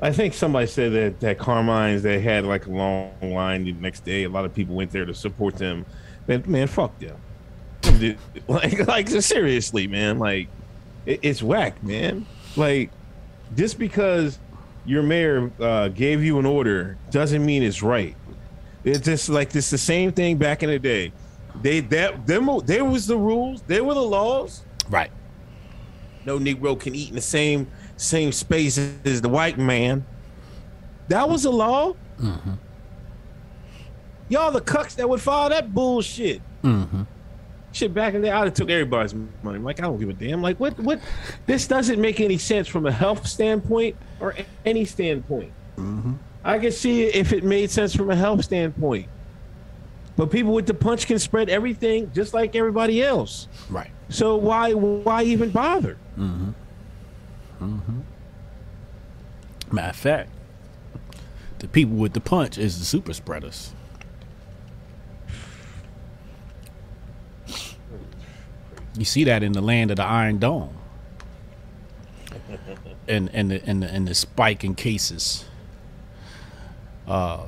I 0.02 0.12
think 0.12 0.34
somebody 0.34 0.68
said 0.68 0.94
that 0.94 1.20
that 1.20 1.38
Carmine's 1.38 2.04
they 2.04 2.20
had 2.20 2.46
like 2.46 2.66
a 2.66 2.72
long 2.72 3.12
line 3.22 3.66
the 3.66 3.74
next 3.74 4.06
day. 4.06 4.24
A 4.24 4.30
lot 4.30 4.46
of 4.46 4.54
people 4.54 4.76
went 4.76 4.92
there 4.92 5.06
to 5.06 5.14
support 5.14 5.58
them. 5.58 5.86
Man, 6.30 6.44
man 6.46 6.68
fuck 6.68 6.94
them. 7.00 7.18
like 8.48 8.88
like 8.88 9.10
seriously, 9.10 9.88
man. 9.88 10.20
Like 10.20 10.48
it, 11.08 11.20
it's 11.24 11.42
whack, 11.42 11.84
man. 11.84 12.28
Like 12.56 12.92
just 13.58 13.80
because 13.80 14.38
your 14.86 15.02
mayor 15.02 15.52
uh, 15.60 15.88
gave 15.88 16.24
you 16.24 16.38
an 16.38 16.46
order 16.46 16.98
doesn't 17.10 17.44
mean 17.44 17.64
it's 17.64 17.82
right. 17.82 18.16
It's 18.84 19.00
just 19.00 19.28
like 19.28 19.56
it's 19.56 19.72
the 19.72 19.78
same 19.80 20.12
thing 20.12 20.38
back 20.38 20.62
in 20.62 20.70
the 20.70 20.78
day. 20.78 21.12
They 21.64 21.80
that 21.80 22.28
them 22.28 22.48
there 22.64 22.86
was 22.86 23.08
the 23.08 23.18
rules, 23.18 23.64
there 23.64 23.84
were 23.84 23.96
the 23.96 24.02
laws. 24.02 24.64
Right. 24.88 25.12
No 26.26 26.38
Negro 26.38 26.80
can 26.80 26.94
eat 26.94 27.10
in 27.10 27.16
the 27.16 27.22
same 27.22 27.68
same 27.98 28.32
space 28.32 28.78
as 29.04 29.20
the 29.22 29.30
white 29.30 29.58
man. 29.58 30.06
That 31.08 31.28
was 31.28 31.46
a 31.46 31.50
law. 31.50 31.96
Y'all 34.30 34.52
the 34.52 34.62
cucks 34.62 34.96
that 34.96 35.10
would 35.10 35.22
follow 35.22 35.50
that 35.50 35.74
bullshit. 35.74 36.42
Mm-hmm. 36.64 37.04
Shit 37.72 37.94
back 37.94 38.14
in 38.14 38.22
there, 38.22 38.34
I'd 38.34 38.46
have 38.46 38.54
took 38.54 38.70
everybody's 38.70 39.14
money. 39.14 39.58
I'm 39.58 39.64
like, 39.64 39.80
I 39.80 39.84
don't 39.84 40.00
give 40.00 40.10
a 40.10 40.14
damn. 40.14 40.42
Like, 40.42 40.60
what? 40.60 40.80
What? 40.80 41.00
This 41.46 41.68
doesn't 41.68 42.00
make 42.00 42.20
any 42.20 42.38
sense 42.38 42.68
from 42.68 42.86
a 42.86 42.92
health 42.92 43.28
standpoint 43.28 43.96
or 44.20 44.36
any 44.66 44.86
standpoint. 44.86 45.52
Mm-hmm. 45.78 46.14
I 46.44 46.58
can 46.58 46.72
see 46.72 47.04
if 47.04 47.34
it 47.34 47.44
made 47.44 47.70
sense 47.70 47.96
from 47.96 48.10
a 48.10 48.16
health 48.16 48.44
standpoint. 48.44 49.08
But 50.16 50.32
people 50.32 50.54
with 50.54 50.66
the 50.66 50.74
punch 50.74 51.06
can 51.08 51.20
spread 51.20 51.50
everything 51.50 52.12
just 52.14 52.34
like 52.34 52.56
everybody 52.56 53.04
else. 53.04 53.48
Right. 53.70 53.92
So 54.10 54.36
why 54.36 54.74
why 54.74 55.24
even 55.24 55.52
bother? 55.52 55.98
Mm-hmm. 56.18 56.52
Matter 59.72 59.90
of 59.90 59.96
fact, 59.96 60.30
the 61.60 61.68
people 61.68 61.96
with 61.98 62.14
the 62.14 62.20
punch 62.20 62.58
is 62.58 62.80
the 62.80 62.86
super 62.86 63.14
spreaders. 63.14 63.74
You 69.00 69.06
see 69.06 69.24
that 69.24 69.42
in 69.44 69.54
the 69.54 69.62
land 69.62 69.92
of 69.92 69.98
the 69.98 70.04
Iron 70.04 70.38
Dome, 70.38 70.78
and 73.08 73.30
and 73.34 73.50
the 73.50 73.64
and 73.66 73.82
the, 73.82 73.88
and 73.88 74.08
the 74.08 74.14
spike 74.14 74.64
in 74.64 74.76
cases. 74.76 75.46
Uh, 77.08 77.46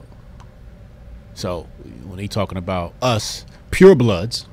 so 1.36 1.68
when 2.06 2.18
they 2.18 2.28
talking 2.28 2.58
about 2.58 2.94
us 3.02 3.46
purebloods, 3.70 4.46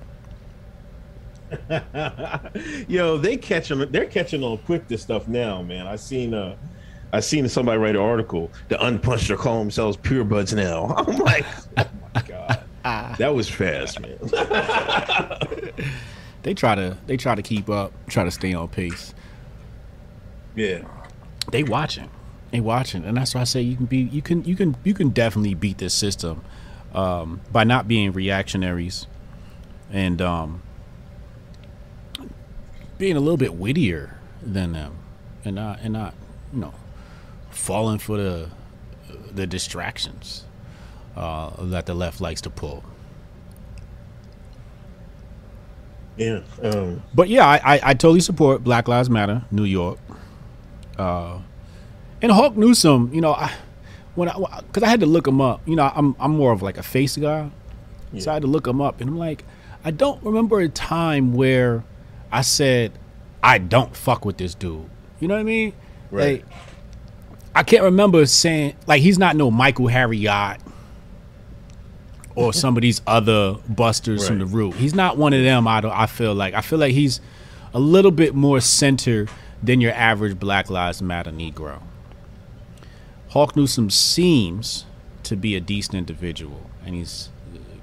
Yo, 2.88 3.16
they 3.16 3.37
catch 3.37 3.68
them. 3.68 3.90
They're 3.90 4.06
catching 4.06 4.42
on 4.42 4.58
quick 4.58 4.88
this 4.88 5.02
stuff 5.02 5.28
now, 5.28 5.62
man. 5.62 5.87
I 5.87 5.96
seen 5.96 6.34
uh, 6.34 6.56
I 7.12 7.20
seen 7.20 7.48
somebody 7.48 7.78
write 7.78 7.96
an 7.96 8.02
article. 8.02 8.50
The 8.68 8.84
unpunched 8.84 9.30
are 9.30 9.37
calling 9.37 9.61
themselves 9.61 9.96
purebuds 9.96 10.54
now. 10.54 10.94
I'm 10.96 11.16
like, 11.18 11.46
oh 11.76 11.87
my 12.14 12.22
god, 12.22 12.64
that 13.18 13.34
was 13.34 13.48
fast, 13.48 14.00
man. 14.00 14.18
They 16.43 16.55
try 16.55 16.74
to 16.74 16.97
they 17.07 17.16
try 17.16 17.34
to 17.34 17.43
keep 17.43 17.68
up, 17.68 17.93
try 18.09 18.24
to 18.24 18.30
stay 18.30 18.55
on 18.55 18.68
pace. 18.68 19.14
yeah, 20.55 20.82
they 21.51 21.62
watching. 21.62 22.11
They 22.51 22.61
watching. 22.61 23.05
And 23.05 23.16
that's 23.16 23.34
why 23.34 23.43
i 23.43 23.45
say 23.45 23.61
you 23.61 23.76
can 23.76 23.86
be 23.86 23.99
you 23.99 24.22
can 24.22 24.45
you 24.45 24.57
can 24.57 24.76
you 24.84 24.95
can 24.95 25.11
definitely 25.11 25.55
beat 25.55 25.78
this 25.78 25.95
system 25.95 26.43
um, 26.95 27.41
by 27.53 27.64
not 27.64 27.86
being 27.86 28.12
reactionaries 28.12 29.07
and 29.91 30.20
um, 30.22 30.62
being 32.99 33.16
a 33.16 33.20
little 33.20 33.36
bit 33.36 33.55
wittier 33.55 34.18
than 34.43 34.72
them 34.72 34.97
and 35.45 35.57
not 35.57 35.80
and 35.80 35.93
not 35.93 36.14
you 36.53 36.61
know 36.61 36.74
falling 37.51 37.99
for 37.99 38.16
the 38.16 38.49
the 39.32 39.47
distractions 39.47 40.45
uh, 41.16 41.51
that 41.59 41.86
the 41.86 41.95
left 41.95 42.20
likes 42.20 42.41
to 42.41 42.51
pull 42.51 42.84
yeah. 46.18 46.40
Um, 46.62 47.02
But 47.14 47.28
yeah, 47.28 47.46
I, 47.46 47.56
I, 47.56 47.80
I 47.82 47.94
totally 47.94 48.20
support 48.20 48.62
Black 48.64 48.88
Lives 48.88 49.08
Matter, 49.08 49.42
New 49.50 49.64
York. 49.64 49.98
Uh, 50.98 51.38
and 52.20 52.32
Hawk 52.32 52.56
Newsome, 52.56 53.14
you 53.14 53.20
know, 53.20 53.32
I, 53.32 53.52
when 54.14 54.28
I 54.28 54.34
because 54.66 54.82
I 54.82 54.88
had 54.88 55.00
to 55.00 55.06
look 55.06 55.26
him 55.26 55.40
up. 55.40 55.60
You 55.66 55.76
know, 55.76 55.90
I'm 55.94 56.16
I'm 56.18 56.32
more 56.32 56.52
of 56.52 56.60
like 56.60 56.76
a 56.76 56.82
face 56.82 57.16
guy, 57.16 57.50
so 58.18 58.30
I 58.30 58.34
had 58.34 58.42
to 58.42 58.48
look 58.48 58.66
him 58.66 58.80
up, 58.80 59.00
and 59.00 59.08
I'm 59.08 59.18
like, 59.18 59.44
I 59.84 59.92
don't 59.92 60.22
remember 60.24 60.58
a 60.60 60.68
time 60.68 61.34
where 61.34 61.84
I 62.32 62.42
said 62.42 62.92
I 63.42 63.58
don't 63.58 63.96
fuck 63.96 64.24
with 64.24 64.36
this 64.38 64.54
dude. 64.54 64.90
You 65.20 65.28
know 65.28 65.34
what 65.34 65.40
I 65.40 65.44
mean? 65.44 65.72
Right. 66.10 66.42
Like, 66.44 66.52
I 67.54 67.62
can't 67.62 67.84
remember 67.84 68.26
saying 68.26 68.74
like 68.86 69.02
he's 69.02 69.18
not 69.18 69.36
no 69.36 69.50
Michael 69.50 69.86
Harriot 69.86 70.60
or 72.39 72.53
some 72.53 72.76
of 72.76 72.82
these 72.82 73.03
other 73.07 73.55
busters 73.68 74.26
from 74.26 74.39
the 74.39 74.47
root. 74.47 74.74
He's 74.74 74.95
not 74.95 75.16
one 75.16 75.32
of 75.32 75.43
them. 75.43 75.66
I 75.66 75.80
don't, 75.80 75.93
I 75.93 76.07
feel 76.07 76.34
like 76.34 76.55
I 76.55 76.61
feel 76.61 76.78
like 76.78 76.93
he's 76.93 77.20
a 77.74 77.80
little 77.80 78.11
bit 78.11 78.34
more 78.34 78.61
center 78.61 79.26
than 79.62 79.80
your 79.80 79.93
average 79.93 80.39
Black 80.39 80.70
Lives 80.70 81.03
Matter 81.03 81.30
Negro. 81.30 81.82
Hawk 83.30 83.57
Newsome 83.57 83.91
seems 83.91 84.86
to 85.24 85.36
be 85.36 85.55
a 85.57 85.61
decent 85.61 85.97
individual, 85.97 86.70
and 86.84 86.95
he's 86.95 87.28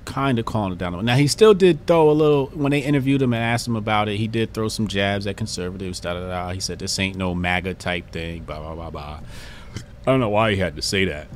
kind 0.05 0.39
of 0.39 0.45
calling 0.45 0.71
it 0.71 0.77
down. 0.77 1.03
Now 1.03 1.15
he 1.15 1.27
still 1.27 1.53
did 1.53 1.85
throw 1.85 2.09
a 2.09 2.13
little 2.13 2.47
when 2.47 2.71
they 2.71 2.79
interviewed 2.79 3.21
him 3.21 3.33
and 3.33 3.43
asked 3.43 3.67
him 3.67 3.75
about 3.75 4.07
it. 4.07 4.17
He 4.17 4.27
did 4.27 4.53
throw 4.53 4.69
some 4.69 4.87
jabs 4.87 5.27
at 5.27 5.35
conservatives. 5.35 5.99
Da 5.99 6.13
da 6.13 6.27
da. 6.27 6.53
He 6.53 6.59
said 6.59 6.79
this 6.79 6.97
ain't 6.97 7.17
no 7.17 7.35
MAGA 7.35 7.73
type 7.75 8.11
thing. 8.11 8.43
Blah 8.43 8.59
blah 8.59 8.75
blah 8.75 8.89
blah. 8.89 9.19
I 9.75 10.11
don't 10.11 10.19
know 10.19 10.29
why 10.29 10.51
he 10.51 10.57
had 10.57 10.75
to 10.75 10.81
say 10.81 11.05
that. 11.05 11.27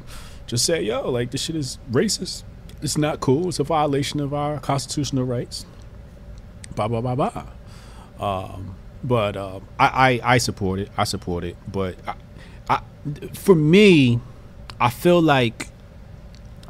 Just 0.48 0.66
say 0.66 0.82
yo, 0.84 1.10
like 1.10 1.32
this 1.32 1.42
shit 1.42 1.56
is 1.56 1.78
racist. 1.92 2.44
It's 2.82 2.98
not 2.98 3.20
cool. 3.20 3.50
It's 3.50 3.60
a 3.60 3.64
violation 3.64 4.20
of 4.20 4.34
our 4.34 4.60
constitutional 4.60 5.26
rights. 5.26 5.66
Blah 6.76 6.88
blah 6.88 7.02
blah 7.02 7.16
blah. 7.16 7.46
Um, 8.20 8.76
but 9.04 9.36
uh, 9.36 9.60
I, 9.80 10.20
I 10.24 10.34
I 10.36 10.38
support 10.38 10.80
it. 10.80 10.90
I 10.98 11.04
support 11.04 11.44
it. 11.44 11.58
But 11.70 11.96
I, 12.08 12.16
I, 12.70 12.82
for 13.34 13.56
me, 13.56 14.20
I 14.80 14.90
feel 14.90 15.22
like 15.22 15.68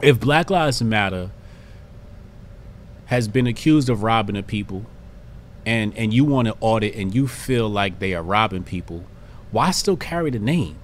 if 0.01 0.19
Black 0.19 0.49
Lives 0.49 0.81
Matter 0.81 1.31
has 3.07 3.27
been 3.27 3.47
accused 3.47 3.89
of 3.89 4.03
robbing 4.03 4.35
the 4.35 4.43
people 4.43 4.85
and 5.65 5.95
and 5.97 6.13
you 6.13 6.25
want 6.25 6.47
to 6.47 6.55
audit 6.59 6.95
and 6.95 7.13
you 7.13 7.27
feel 7.27 7.69
like 7.69 7.99
they 7.99 8.13
are 8.13 8.23
robbing 8.23 8.63
people, 8.63 9.03
why 9.51 9.71
still 9.71 9.97
carry 9.97 10.31
the 10.31 10.39
name? 10.39 10.77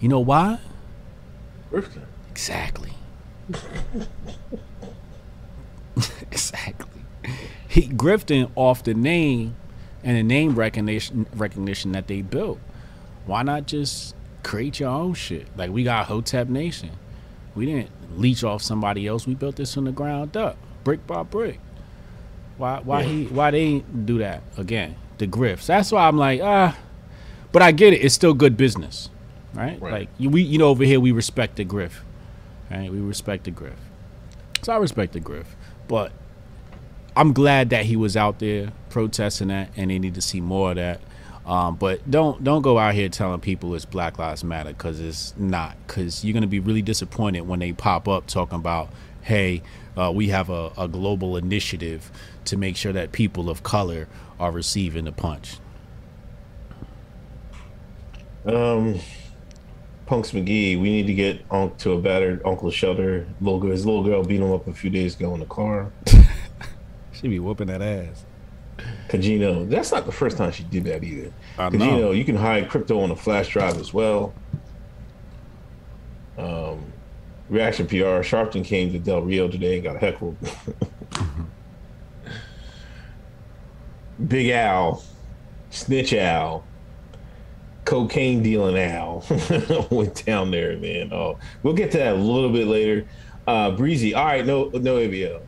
You 0.00 0.08
know 0.08 0.20
why? 0.20 0.60
Grifting. 1.70 2.07
Exactly. 2.38 2.92
exactly. 6.30 7.02
He 7.66 7.88
grifting 7.88 8.48
off 8.54 8.84
the 8.84 8.94
name 8.94 9.56
and 10.04 10.16
the 10.16 10.22
name 10.22 10.54
recognition 10.54 11.26
recognition 11.34 11.90
that 11.92 12.06
they 12.06 12.22
built. 12.22 12.60
Why 13.26 13.42
not 13.42 13.66
just 13.66 14.14
create 14.44 14.78
your 14.78 14.90
own 14.90 15.14
shit? 15.14 15.48
Like 15.56 15.72
we 15.72 15.82
got 15.82 16.06
Hotep 16.06 16.48
Nation. 16.48 16.90
We 17.56 17.66
didn't 17.66 17.90
leech 18.16 18.44
off 18.44 18.62
somebody 18.62 19.08
else. 19.08 19.26
We 19.26 19.34
built 19.34 19.56
this 19.56 19.74
from 19.74 19.86
the 19.86 19.92
ground 19.92 20.36
up, 20.36 20.56
brick 20.84 21.08
by 21.08 21.24
brick. 21.24 21.58
Why 22.56 22.78
why 22.84 23.00
Yeah. 23.02 23.08
he 23.08 23.24
why 23.26 23.50
they 23.50 23.80
do 23.80 24.18
that 24.18 24.44
again? 24.56 24.94
The 25.18 25.26
grifts. 25.26 25.66
That's 25.66 25.90
why 25.90 26.06
I'm 26.06 26.16
like, 26.16 26.40
ah 26.40 26.78
but 27.50 27.62
I 27.62 27.72
get 27.72 27.94
it, 27.94 27.96
it's 27.96 28.14
still 28.14 28.32
good 28.34 28.56
business. 28.56 29.10
Right? 29.54 29.80
Right. 29.82 29.92
Like 29.92 30.08
we 30.32 30.42
you 30.42 30.58
know 30.58 30.68
over 30.68 30.84
here 30.84 31.00
we 31.00 31.10
respect 31.10 31.56
the 31.56 31.64
griff. 31.64 32.04
Right? 32.70 32.90
We 32.90 33.00
respect 33.00 33.44
the 33.44 33.50
griff. 33.50 33.78
So 34.62 34.72
I 34.72 34.76
respect 34.76 35.12
the 35.12 35.20
griff. 35.20 35.56
But 35.86 36.12
I'm 37.16 37.32
glad 37.32 37.70
that 37.70 37.86
he 37.86 37.96
was 37.96 38.16
out 38.16 38.38
there 38.38 38.72
protesting 38.90 39.48
that, 39.48 39.70
and 39.76 39.90
they 39.90 39.98
need 39.98 40.14
to 40.14 40.22
see 40.22 40.40
more 40.40 40.70
of 40.70 40.76
that. 40.76 41.00
Um, 41.46 41.76
but 41.76 42.08
don't 42.10 42.44
don't 42.44 42.60
go 42.60 42.78
out 42.78 42.94
here 42.94 43.08
telling 43.08 43.40
people 43.40 43.74
it's 43.74 43.86
Black 43.86 44.18
Lives 44.18 44.44
Matter 44.44 44.70
because 44.70 45.00
it's 45.00 45.34
not. 45.38 45.76
Because 45.86 46.22
you're 46.24 46.34
gonna 46.34 46.46
be 46.46 46.60
really 46.60 46.82
disappointed 46.82 47.40
when 47.42 47.58
they 47.58 47.72
pop 47.72 48.06
up 48.06 48.26
talking 48.26 48.56
about, 48.56 48.90
hey, 49.22 49.62
uh, 49.96 50.12
we 50.14 50.28
have 50.28 50.50
a, 50.50 50.70
a 50.76 50.86
global 50.86 51.36
initiative 51.38 52.12
to 52.44 52.56
make 52.56 52.76
sure 52.76 52.92
that 52.92 53.12
people 53.12 53.48
of 53.48 53.62
color 53.62 54.08
are 54.38 54.50
receiving 54.52 55.06
the 55.06 55.12
punch. 55.12 55.56
Um, 58.44 59.00
Punks 60.08 60.30
McGee, 60.30 60.80
we 60.80 60.90
need 60.90 61.06
to 61.06 61.12
get 61.12 61.44
Unc 61.50 61.76
to 61.78 61.92
a 61.92 62.00
battered 62.00 62.40
Uncle 62.42 62.70
Shelter. 62.70 63.26
Little 63.42 63.60
girl, 63.60 63.72
his 63.72 63.84
little 63.84 64.02
girl 64.02 64.24
beat 64.24 64.40
him 64.40 64.50
up 64.50 64.66
a 64.66 64.72
few 64.72 64.88
days 64.88 65.14
ago 65.14 65.34
in 65.34 65.40
the 65.40 65.46
car. 65.46 65.92
She 67.12 67.26
be 67.26 67.40
whooping 67.40 67.66
that 67.66 67.82
ass. 67.82 68.24
Kajino, 69.08 69.68
that's 69.68 69.90
not 69.90 70.06
the 70.06 70.12
first 70.12 70.36
time 70.36 70.52
she 70.52 70.62
did 70.62 70.84
that 70.84 71.02
either. 71.02 71.32
I 71.58 71.68
Kajino, 71.68 72.00
know. 72.00 72.10
you 72.12 72.24
can 72.24 72.36
hide 72.36 72.70
crypto 72.70 73.00
on 73.00 73.10
a 73.10 73.16
flash 73.16 73.48
drive 73.48 73.76
as 73.76 73.92
well. 73.92 74.32
Um, 76.38 76.92
Reaction 77.48 77.88
PR, 77.88 78.22
Sharpton 78.22 78.64
came 78.64 78.92
to 78.92 79.00
Del 79.00 79.22
Rio 79.22 79.48
today 79.48 79.74
and 79.74 79.82
got 79.82 79.96
heckled. 79.96 80.36
Big 84.28 84.50
Al, 84.50 85.02
Snitch 85.70 86.12
Al, 86.12 86.62
cocaine 87.88 88.42
dealing 88.42 88.76
Al 88.78 89.24
went 89.90 90.26
down 90.26 90.50
there, 90.50 90.76
man. 90.76 91.10
Oh, 91.10 91.38
we'll 91.62 91.72
get 91.72 91.90
to 91.92 91.98
that 91.98 92.14
a 92.16 92.18
little 92.18 92.52
bit 92.52 92.66
later. 92.66 93.08
Uh, 93.46 93.70
Breezy, 93.70 94.12
all 94.14 94.26
right, 94.26 94.44
no, 94.44 94.68
no 94.74 94.96
ABL. 94.96 95.40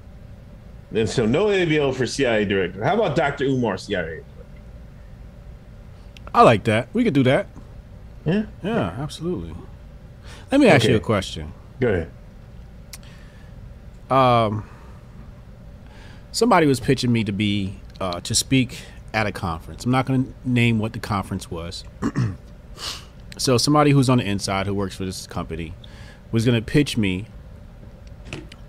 And 0.95 1.09
so 1.09 1.27
no 1.27 1.47
ABL 1.47 1.95
for 1.95 2.07
CIA 2.07 2.47
director. 2.47 2.83
How 2.83 2.95
about 2.95 3.15
Dr. 3.15 3.45
Umar, 3.45 3.77
CIA? 3.77 4.23
I 6.35 6.43
like 6.43 6.65
that. 6.65 6.89
We 6.95 7.05
could 7.05 7.13
do 7.13 7.23
that. 7.25 7.47
Yeah, 8.25 8.47
Yeah, 8.63 8.97
absolutely. 8.99 9.55
Let 10.51 10.61
me 10.63 10.69
ask 10.69 10.87
you 10.87 10.97
a 10.97 11.01
question. 11.01 11.53
go 11.79 11.89
ahead. 11.89 12.11
um, 14.11 14.69
somebody 16.33 16.67
was 16.67 16.81
pitching 16.81 17.13
me 17.13 17.23
to 17.23 17.33
be 17.33 17.81
uh, 18.01 18.21
to 18.21 18.35
speak 18.35 18.79
at 19.13 19.27
a 19.27 19.33
conference. 19.33 19.85
I'm 19.85 19.91
not 19.91 20.07
going 20.07 20.25
to 20.25 20.35
name 20.49 20.79
what 20.79 20.93
the 20.93 20.99
conference 20.99 21.51
was. 21.51 21.85
so 23.37 23.59
somebody 23.59 23.91
who's 23.91 24.09
on 24.09 24.19
the 24.19 24.25
inside 24.25 24.67
who 24.67 24.75
works 24.75 24.97
for 24.97 25.05
this 25.05 25.27
company 25.27 25.75
was 26.33 26.45
going 26.45 26.55
to 26.61 26.65
pitch 26.65 26.97
me 26.97 27.27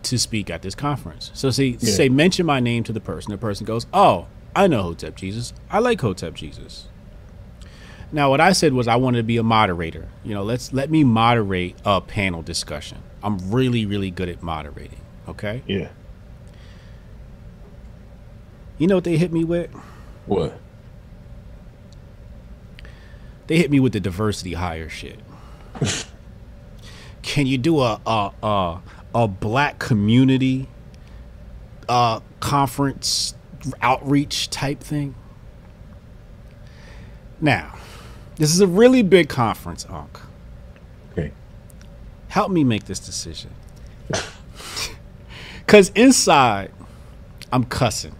to 0.03 0.17
speak 0.17 0.49
at 0.49 0.61
this 0.61 0.75
conference. 0.75 1.31
So 1.33 1.51
see, 1.51 1.77
Yeah. 1.79 1.93
say 1.93 2.09
mention 2.09 2.45
my 2.45 2.59
name 2.59 2.83
to 2.85 2.93
the 2.93 2.99
person. 2.99 3.31
The 3.31 3.37
person 3.37 3.65
goes, 3.65 3.85
"Oh, 3.93 4.25
I 4.55 4.67
know 4.67 4.81
Hotep 4.81 5.15
Jesus. 5.15 5.53
I 5.69 5.79
like 5.79 6.01
Hotep 6.01 6.33
Jesus." 6.33 6.87
Now, 8.11 8.29
what 8.29 8.41
I 8.41 8.51
said 8.51 8.73
was 8.73 8.87
I 8.87 8.95
wanted 8.97 9.19
to 9.19 9.23
be 9.23 9.37
a 9.37 9.43
moderator. 9.43 10.09
You 10.23 10.33
know, 10.33 10.43
let's 10.43 10.73
let 10.73 10.89
me 10.89 11.03
moderate 11.03 11.75
a 11.85 12.01
panel 12.01 12.41
discussion. 12.41 12.97
I'm 13.23 13.51
really, 13.51 13.85
really 13.85 14.09
good 14.11 14.27
at 14.27 14.41
moderating. 14.41 14.99
Okay. 15.29 15.61
Yeah. 15.67 15.89
You 18.79 18.87
know 18.87 18.95
what 18.95 19.03
they 19.03 19.17
hit 19.17 19.31
me 19.31 19.43
with? 19.43 19.69
What? 20.31 20.57
They 23.47 23.57
hit 23.57 23.69
me 23.69 23.81
with 23.81 23.91
the 23.91 23.99
diversity 23.99 24.53
hire 24.53 24.87
shit. 24.87 25.19
Can 27.21 27.47
you 27.47 27.57
do 27.57 27.81
a 27.81 27.99
a 28.07 28.31
a, 28.41 28.81
a 29.13 29.27
black 29.27 29.77
community 29.77 30.69
uh 31.89 32.21
conference 32.39 33.35
outreach 33.81 34.49
type 34.49 34.79
thing? 34.79 35.15
Now, 37.41 37.75
this 38.37 38.53
is 38.53 38.61
a 38.61 38.67
really 38.67 39.01
big 39.03 39.27
conference, 39.27 39.85
Unc. 39.89 40.17
Okay. 41.11 41.33
help 42.29 42.51
me 42.53 42.63
make 42.63 42.85
this 42.85 42.99
decision. 42.99 43.51
Cause 45.67 45.89
inside, 45.93 46.71
I'm 47.51 47.65
cussing. 47.65 48.15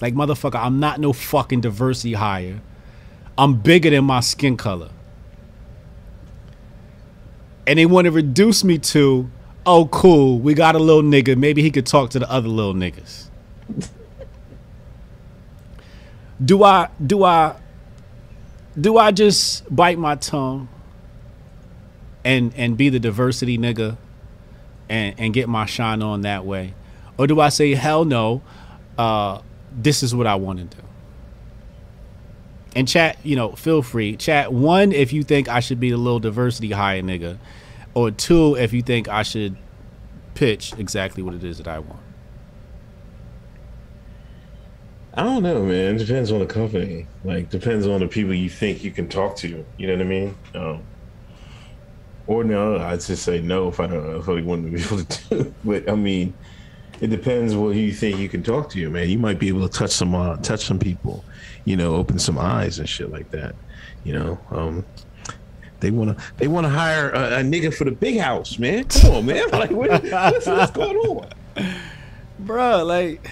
Like 0.00 0.14
motherfucker, 0.14 0.58
I'm 0.58 0.80
not 0.80 1.00
no 1.00 1.12
fucking 1.12 1.60
diversity 1.62 2.14
hire. 2.14 2.60
I'm 3.38 3.54
bigger 3.54 3.90
than 3.90 4.04
my 4.04 4.20
skin 4.20 4.56
color. 4.56 4.90
And 7.66 7.78
they 7.78 7.86
want 7.86 8.04
to 8.06 8.10
reduce 8.10 8.62
me 8.62 8.78
to, 8.78 9.30
oh 9.64 9.86
cool, 9.86 10.38
we 10.38 10.54
got 10.54 10.74
a 10.74 10.78
little 10.78 11.02
nigga. 11.02 11.36
Maybe 11.36 11.62
he 11.62 11.70
could 11.70 11.86
talk 11.86 12.10
to 12.10 12.18
the 12.18 12.30
other 12.30 12.48
little 12.48 12.74
niggas. 12.74 13.28
do 16.44 16.62
I 16.62 16.88
do 17.04 17.24
I 17.24 17.56
do 18.78 18.98
I 18.98 19.10
just 19.10 19.74
bite 19.74 19.98
my 19.98 20.14
tongue 20.14 20.68
and 22.26 22.52
and 22.56 22.76
be 22.76 22.88
the 22.88 22.98
diversity 22.98 23.56
nigga 23.56 23.96
and 24.88 25.14
and 25.18 25.32
get 25.32 25.48
my 25.48 25.64
shine 25.64 26.02
on 26.02 26.22
that 26.22 26.44
way 26.44 26.74
or 27.16 27.26
do 27.26 27.40
i 27.40 27.48
say 27.48 27.74
hell 27.74 28.04
no 28.04 28.42
uh 28.98 29.40
this 29.76 30.02
is 30.02 30.14
what 30.14 30.26
i 30.26 30.34
want 30.34 30.58
to 30.58 30.76
do 30.76 30.82
and 32.74 32.88
chat 32.88 33.18
you 33.22 33.36
know 33.36 33.52
feel 33.52 33.82
free 33.82 34.16
chat 34.16 34.52
one 34.52 34.90
if 34.90 35.12
you 35.12 35.22
think 35.22 35.48
i 35.48 35.60
should 35.60 35.78
be 35.78 35.90
a 35.90 35.96
little 35.96 36.18
diversity 36.18 36.72
high 36.72 37.00
nigga 37.00 37.38
or 37.94 38.10
two 38.10 38.56
if 38.56 38.72
you 38.72 38.82
think 38.82 39.08
i 39.08 39.22
should 39.22 39.56
pitch 40.34 40.72
exactly 40.78 41.22
what 41.22 41.34
it 41.34 41.44
is 41.44 41.58
that 41.58 41.68
i 41.68 41.78
want 41.78 42.00
I 45.18 45.22
don't 45.22 45.42
know, 45.42 45.62
man. 45.62 45.94
It 45.94 45.98
depends 45.98 46.30
on 46.30 46.40
the 46.40 46.46
company. 46.46 47.06
Like, 47.24 47.48
depends 47.48 47.86
on 47.86 48.00
the 48.00 48.06
people 48.06 48.34
you 48.34 48.50
think 48.50 48.84
you 48.84 48.90
can 48.90 49.08
talk 49.08 49.34
to. 49.36 49.64
You 49.78 49.86
know 49.86 49.94
what 49.94 50.02
I 50.02 50.04
mean? 50.04 50.36
Um, 50.54 50.82
or 52.26 52.44
no, 52.44 52.76
I'd 52.78 53.00
just 53.00 53.22
say 53.22 53.40
no 53.40 53.68
if 53.68 53.80
I 53.80 53.86
don't 53.86 54.06
know 54.06 54.18
if 54.18 54.28
I 54.28 54.42
want 54.42 54.66
to 54.66 54.70
be 54.70 54.82
able 54.82 55.04
to 55.04 55.28
do. 55.44 55.54
But 55.64 55.88
I 55.88 55.94
mean, 55.94 56.34
it 57.00 57.08
depends 57.08 57.54
what 57.54 57.74
you 57.74 57.92
think 57.92 58.18
you 58.18 58.28
can 58.28 58.42
talk 58.42 58.70
to. 58.70 58.80
You, 58.80 58.90
man, 58.90 59.08
you 59.08 59.18
might 59.18 59.38
be 59.38 59.48
able 59.48 59.68
to 59.68 59.78
touch 59.78 59.90
some, 59.90 60.14
uh, 60.14 60.36
touch 60.36 60.64
some 60.64 60.78
people. 60.78 61.24
You 61.64 61.76
know, 61.76 61.96
open 61.96 62.18
some 62.18 62.38
eyes 62.38 62.78
and 62.78 62.88
shit 62.88 63.10
like 63.10 63.30
that. 63.32 63.54
You 64.04 64.14
know, 64.14 64.38
um, 64.50 64.84
they 65.80 65.90
want 65.90 66.16
to 66.16 66.24
they 66.36 66.48
want 66.48 66.64
to 66.64 66.70
hire 66.70 67.10
a, 67.10 67.40
a 67.40 67.42
nigga 67.42 67.74
for 67.74 67.84
the 67.84 67.90
big 67.90 68.18
house, 68.18 68.58
man. 68.58 68.84
Come 68.84 69.12
on, 69.12 69.26
man. 69.26 69.48
Like, 69.50 69.70
what, 69.70 69.90
what's, 69.90 70.46
what's 70.46 70.72
going 70.72 70.96
on? 70.96 71.28
Bruh, 72.42 72.86
like 72.86 73.30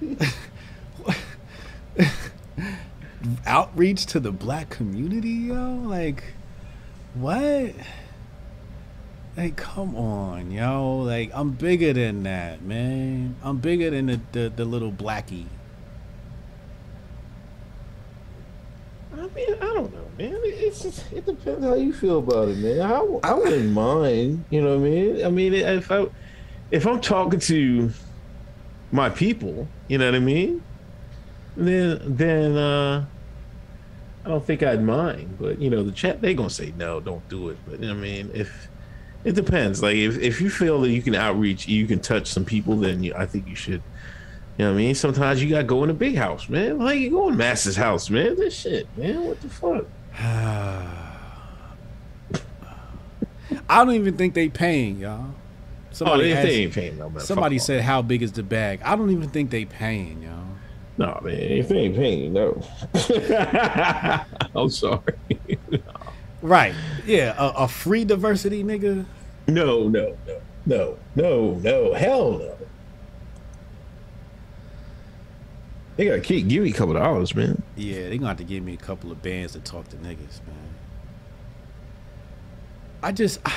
outreach 3.46 4.06
to 4.06 4.20
the 4.20 4.32
black 4.32 4.70
community, 4.70 5.30
yo. 5.30 5.82
Like, 5.84 6.24
what? 7.14 7.74
Like, 9.36 9.56
come 9.56 9.94
on, 9.96 10.50
yo. 10.50 10.98
Like, 10.98 11.30
I'm 11.34 11.50
bigger 11.50 11.92
than 11.92 12.22
that, 12.22 12.62
man. 12.62 13.36
I'm 13.42 13.58
bigger 13.58 13.90
than 13.90 14.06
the, 14.06 14.20
the, 14.32 14.48
the 14.48 14.64
little 14.64 14.92
blackie. 14.92 15.46
I 19.12 19.28
mean, 19.28 19.54
I 19.54 19.74
don't 19.74 19.92
know, 19.92 20.08
man. 20.18 20.38
It's 20.44 20.82
just, 20.82 21.12
it 21.12 21.26
depends 21.26 21.64
how 21.64 21.74
you 21.74 21.92
feel 21.92 22.18
about 22.18 22.48
it, 22.48 22.58
man. 22.58 22.80
I, 22.80 23.30
I 23.30 23.34
wouldn't 23.34 23.72
mind, 23.72 24.44
you 24.50 24.62
know 24.62 24.78
what 24.78 24.86
I 24.86 24.90
mean? 24.90 25.24
I 25.26 25.30
mean, 25.30 25.54
if 25.54 25.90
I 25.90 26.06
if 26.70 26.86
I'm 26.86 27.00
talking 27.00 27.40
to 27.40 27.90
my 28.92 29.08
people, 29.08 29.68
you 29.88 29.98
know 29.98 30.06
what 30.06 30.14
I 30.14 30.18
mean? 30.20 30.62
Then 31.56 32.00
then 32.04 32.56
uh 32.56 33.06
I 34.24 34.28
don't 34.28 34.44
think 34.44 34.62
I'd 34.62 34.82
mind. 34.82 35.38
But 35.40 35.60
you 35.60 35.70
know, 35.70 35.82
the 35.82 35.92
chat 35.92 36.20
they 36.20 36.34
gonna 36.34 36.50
say 36.50 36.74
no, 36.76 37.00
don't 37.00 37.26
do 37.28 37.48
it. 37.50 37.58
But 37.66 37.80
you 37.80 37.86
know 37.86 37.94
I 37.94 37.96
mean, 37.96 38.30
if 38.34 38.68
it 39.26 39.34
depends. 39.34 39.82
Like 39.82 39.96
if, 39.96 40.16
if 40.18 40.40
you 40.40 40.48
feel 40.48 40.80
that 40.82 40.90
you 40.90 41.02
can 41.02 41.16
outreach, 41.16 41.66
you 41.66 41.84
can 41.88 41.98
touch 41.98 42.28
some 42.28 42.44
people, 42.44 42.76
then 42.76 43.02
you, 43.02 43.12
I 43.14 43.26
think 43.26 43.48
you 43.48 43.56
should. 43.56 43.82
You 44.56 44.64
know 44.64 44.70
what 44.70 44.74
I 44.76 44.82
mean? 44.82 44.94
Sometimes 44.94 45.42
you 45.42 45.50
gotta 45.50 45.64
go 45.64 45.82
in 45.82 45.90
a 45.90 45.94
big 45.94 46.14
house, 46.14 46.48
man. 46.48 46.78
Like 46.78 47.00
you 47.00 47.10
go 47.10 47.28
in 47.28 47.36
Mass's 47.36 47.74
house, 47.76 48.08
man. 48.08 48.36
This 48.36 48.56
shit, 48.56 48.86
man. 48.96 49.24
What 49.24 49.40
the 49.42 49.48
fuck? 49.48 49.84
I 53.68 53.84
don't 53.84 53.94
even 53.94 54.16
think 54.16 54.34
they 54.34 54.48
paying, 54.48 55.00
y'all. 55.00 55.30
Oh, 55.30 55.34
Somebody, 55.90 56.22
they, 56.24 56.32
asked- 56.32 56.46
they 56.46 56.54
ain't 56.62 56.74
paying 56.74 56.98
no 56.98 57.10
man. 57.10 57.20
somebody 57.24 57.58
said, 57.58 57.82
"How 57.82 58.02
big 58.02 58.22
is 58.22 58.30
the 58.32 58.42
bag?" 58.44 58.80
I 58.84 58.94
don't 58.94 59.10
even 59.10 59.28
think 59.30 59.50
they 59.50 59.64
paying, 59.64 60.22
y'all. 60.22 60.44
No, 60.98 61.20
man. 61.22 61.34
If 61.34 61.68
they 61.68 61.78
ain't 61.78 61.96
paying, 61.96 62.32
no. 62.32 62.62
I'm 64.54 64.70
sorry. 64.70 65.14
Right? 66.42 66.74
Yeah, 67.06 67.34
a, 67.38 67.64
a 67.64 67.68
free 67.68 68.04
diversity, 68.04 68.62
nigga. 68.62 69.04
No, 69.48 69.88
no, 69.88 70.16
no, 70.26 70.40
no, 70.66 70.98
no, 71.14 71.54
no. 71.54 71.94
Hell 71.94 72.32
no. 72.38 72.56
They 75.96 76.04
gotta 76.04 76.20
keep 76.20 76.46
give 76.48 76.62
me 76.62 76.70
a 76.70 76.72
couple 76.72 76.96
of 76.96 77.02
dollars, 77.02 77.34
man. 77.34 77.62
Yeah, 77.74 78.08
they 78.08 78.18
gonna 78.18 78.28
have 78.28 78.36
to 78.38 78.44
give 78.44 78.62
me 78.62 78.74
a 78.74 78.78
couple 78.78 79.10
of 79.10 79.22
bands 79.22 79.54
to 79.54 79.60
talk 79.60 79.88
to 79.88 79.96
niggas, 79.96 80.40
man. 80.46 80.74
I 83.02 83.12
just, 83.12 83.40
I, 83.46 83.52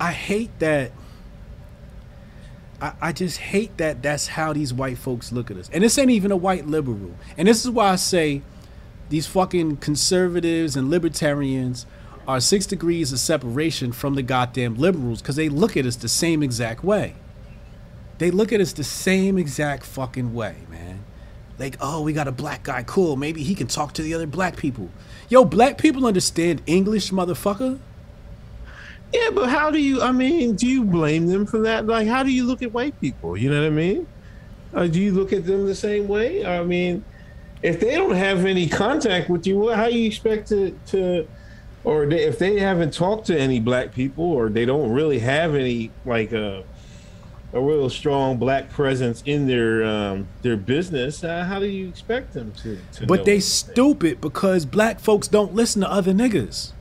I 0.00 0.12
hate 0.12 0.58
that. 0.58 0.92
I, 2.80 2.92
I 3.00 3.12
just 3.12 3.38
hate 3.38 3.76
that 3.78 4.02
that's 4.02 4.26
how 4.26 4.52
these 4.52 4.74
white 4.74 4.98
folks 4.98 5.30
look 5.30 5.50
at 5.50 5.56
us. 5.56 5.70
And 5.72 5.84
this 5.84 5.96
ain't 5.98 6.10
even 6.10 6.32
a 6.32 6.36
white 6.36 6.66
liberal. 6.66 7.14
And 7.36 7.46
this 7.46 7.64
is 7.64 7.70
why 7.70 7.90
I 7.90 7.96
say 7.96 8.42
these 9.08 9.26
fucking 9.26 9.76
conservatives 9.78 10.74
and 10.76 10.90
libertarians 10.90 11.86
are 12.26 12.40
six 12.40 12.66
degrees 12.66 13.12
of 13.12 13.18
separation 13.18 13.92
from 13.92 14.14
the 14.14 14.22
goddamn 14.22 14.76
liberals 14.76 15.22
because 15.22 15.36
they 15.36 15.48
look 15.48 15.76
at 15.76 15.86
us 15.86 15.96
the 15.96 16.08
same 16.08 16.42
exact 16.42 16.82
way. 16.82 17.14
They 18.18 18.30
look 18.30 18.52
at 18.52 18.60
us 18.60 18.72
the 18.72 18.84
same 18.84 19.38
exact 19.38 19.84
fucking 19.84 20.34
way, 20.34 20.56
man. 20.68 21.04
Like, 21.58 21.76
oh, 21.80 22.02
we 22.02 22.12
got 22.12 22.28
a 22.28 22.32
black 22.32 22.64
guy, 22.64 22.82
cool. 22.82 23.16
Maybe 23.16 23.42
he 23.42 23.54
can 23.54 23.66
talk 23.66 23.92
to 23.94 24.02
the 24.02 24.14
other 24.14 24.26
black 24.26 24.56
people. 24.56 24.90
Yo, 25.28 25.44
black 25.44 25.78
people 25.78 26.06
understand 26.06 26.62
English, 26.66 27.10
motherfucker. 27.10 27.78
Yeah, 29.12 29.30
but 29.32 29.48
how 29.48 29.70
do 29.70 29.80
you? 29.80 30.02
I 30.02 30.12
mean, 30.12 30.56
do 30.56 30.66
you 30.66 30.84
blame 30.84 31.26
them 31.26 31.46
for 31.46 31.60
that? 31.60 31.86
Like, 31.86 32.08
how 32.08 32.22
do 32.22 32.30
you 32.30 32.44
look 32.44 32.62
at 32.62 32.72
white 32.72 33.00
people? 33.00 33.36
You 33.36 33.50
know 33.50 33.60
what 33.60 33.66
I 33.68 33.70
mean? 33.70 34.06
Uh, 34.74 34.86
do 34.86 35.00
you 35.00 35.12
look 35.12 35.32
at 35.32 35.46
them 35.46 35.66
the 35.66 35.74
same 35.74 36.08
way? 36.08 36.44
I 36.44 36.62
mean, 36.64 37.04
if 37.62 37.80
they 37.80 37.94
don't 37.94 38.14
have 38.14 38.44
any 38.44 38.68
contact 38.68 39.30
with 39.30 39.46
you, 39.46 39.70
how 39.70 39.86
you 39.86 40.06
expect 40.06 40.48
to 40.48 40.78
to, 40.88 41.26
or 41.86 42.04
they, 42.04 42.24
if 42.24 42.38
they 42.40 42.58
haven't 42.58 42.92
talked 42.92 43.28
to 43.28 43.38
any 43.38 43.60
black 43.60 43.94
people, 43.94 44.24
or 44.24 44.48
they 44.48 44.64
don't 44.64 44.90
really 44.90 45.20
have 45.20 45.54
any 45.54 45.92
like 46.04 46.32
a 46.32 46.64
a 47.52 47.60
real 47.60 47.88
strong 47.88 48.38
black 48.38 48.68
presence 48.70 49.22
in 49.24 49.46
their 49.46 49.84
um, 49.84 50.26
their 50.42 50.56
business, 50.56 51.22
uh, 51.22 51.44
how 51.44 51.60
do 51.60 51.66
you 51.66 51.88
expect 51.88 52.34
them 52.34 52.52
to? 52.62 52.76
to 52.94 53.06
But 53.06 53.24
they 53.24 53.38
stupid 53.38 54.20
because 54.20 54.66
black 54.66 54.98
folks 54.98 55.28
don't 55.28 55.54
listen 55.54 55.80
to 55.82 55.90
other 55.90 56.12
niggas. 56.12 56.72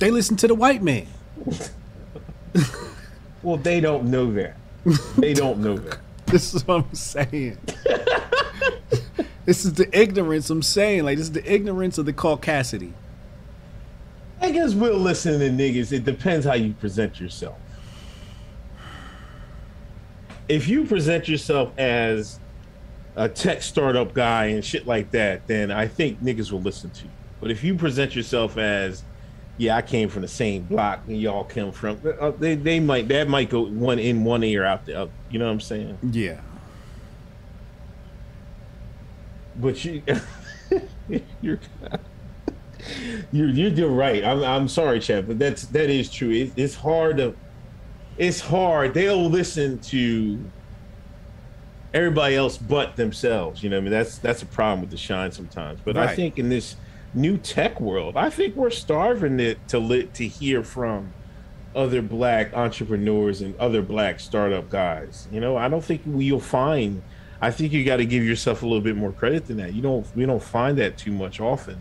They 0.00 0.10
listen 0.10 0.36
to 0.38 0.48
the 0.48 0.54
white 0.54 0.82
man. 0.82 1.06
well, 3.42 3.56
they 3.56 3.80
don't 3.80 4.10
know 4.10 4.32
that. 4.32 4.56
They 5.16 5.32
don't 5.32 5.60
know 5.60 5.76
that. 5.76 5.98
This 6.28 6.52
is 6.52 6.66
what 6.66 6.84
I'm 6.84 6.94
saying. 6.94 7.56
this 9.46 9.64
is 9.64 9.72
the 9.72 9.88
ignorance 9.98 10.50
I'm 10.50 10.60
saying. 10.60 11.04
Like 11.04 11.16
this 11.16 11.28
is 11.28 11.32
the 11.32 11.50
ignorance 11.50 11.96
of 11.96 12.04
the 12.04 12.12
caucasity. 12.12 12.92
I 14.40 14.50
guess 14.50 14.74
we'll 14.74 14.98
listen 14.98 15.40
to 15.40 15.50
niggas. 15.50 15.92
It 15.92 16.04
depends 16.04 16.46
how 16.46 16.54
you 16.54 16.72
present 16.74 17.20
yourself. 17.20 17.58
If 20.48 20.68
you 20.68 20.84
present 20.84 21.28
yourself 21.28 21.76
as 21.78 22.38
a 23.16 23.28
tech 23.28 23.62
startup 23.62 24.14
guy 24.14 24.46
and 24.46 24.64
shit 24.64 24.86
like 24.86 25.10
that, 25.10 25.46
then 25.46 25.70
I 25.70 25.88
think 25.88 26.22
niggas 26.22 26.52
will 26.52 26.62
listen 26.62 26.90
to 26.90 27.04
you. 27.04 27.10
But 27.40 27.50
if 27.50 27.64
you 27.64 27.74
present 27.74 28.14
yourself 28.14 28.56
as, 28.56 29.02
yeah, 29.56 29.76
I 29.76 29.82
came 29.82 30.08
from 30.08 30.22
the 30.22 30.28
same 30.28 30.62
block 30.62 31.00
and 31.08 31.20
y'all 31.20 31.44
come 31.44 31.72
from, 31.72 32.00
uh, 32.20 32.30
they, 32.30 32.54
they 32.54 32.80
might 32.80 33.08
that 33.08 33.28
might 33.28 33.50
go 33.50 33.66
one 33.66 33.98
in 33.98 34.24
one 34.24 34.44
ear 34.44 34.64
out 34.64 34.86
the 34.86 34.94
other. 34.94 35.10
You 35.30 35.40
know 35.40 35.46
what 35.46 35.52
I'm 35.52 35.60
saying? 35.60 35.98
Yeah. 36.10 36.40
But 39.56 39.84
you, 39.84 40.02
you're, 41.42 41.58
you're 43.32 43.48
you're 43.48 43.70
you're 43.70 43.90
right. 43.90 44.24
I'm 44.24 44.42
I'm 44.42 44.68
sorry, 44.68 45.00
Chad, 45.00 45.26
but 45.26 45.38
that's 45.38 45.66
that 45.66 45.90
is 45.90 46.10
true. 46.10 46.30
It, 46.30 46.52
it's 46.56 46.74
hard 46.74 47.18
to, 47.18 47.34
it's 48.16 48.40
hard. 48.40 48.94
They'll 48.94 49.28
listen 49.28 49.78
to 49.80 50.38
everybody 51.94 52.36
else 52.36 52.58
but 52.58 52.96
themselves. 52.96 53.62
You 53.62 53.70
know, 53.70 53.78
I 53.78 53.80
mean 53.80 53.90
that's 53.90 54.18
that's 54.18 54.42
a 54.42 54.46
problem 54.46 54.80
with 54.80 54.90
the 54.90 54.96
shine 54.96 55.32
sometimes. 55.32 55.80
But 55.84 55.96
I 55.96 56.14
think 56.14 56.38
in 56.38 56.48
this 56.48 56.76
new 57.14 57.36
tech 57.38 57.80
world, 57.80 58.16
I 58.16 58.30
think 58.30 58.56
we're 58.56 58.70
starving 58.70 59.40
it 59.40 59.66
to 59.68 59.78
lit 59.78 60.14
to 60.14 60.26
hear 60.26 60.62
from 60.62 61.12
other 61.74 62.02
black 62.02 62.54
entrepreneurs 62.54 63.40
and 63.40 63.56
other 63.58 63.82
black 63.82 64.20
startup 64.20 64.68
guys. 64.70 65.28
You 65.30 65.40
know, 65.40 65.56
I 65.56 65.68
don't 65.68 65.84
think 65.84 66.02
you'll 66.06 66.40
find. 66.40 67.02
I 67.40 67.52
think 67.52 67.72
you 67.72 67.84
got 67.84 67.98
to 67.98 68.04
give 68.04 68.24
yourself 68.24 68.62
a 68.62 68.66
little 68.66 68.80
bit 68.82 68.96
more 68.96 69.12
credit 69.12 69.46
than 69.46 69.58
that. 69.58 69.74
You 69.74 69.82
don't. 69.82 70.06
We 70.16 70.26
don't 70.26 70.42
find 70.42 70.76
that 70.78 70.98
too 70.98 71.12
much 71.12 71.40
often, 71.40 71.78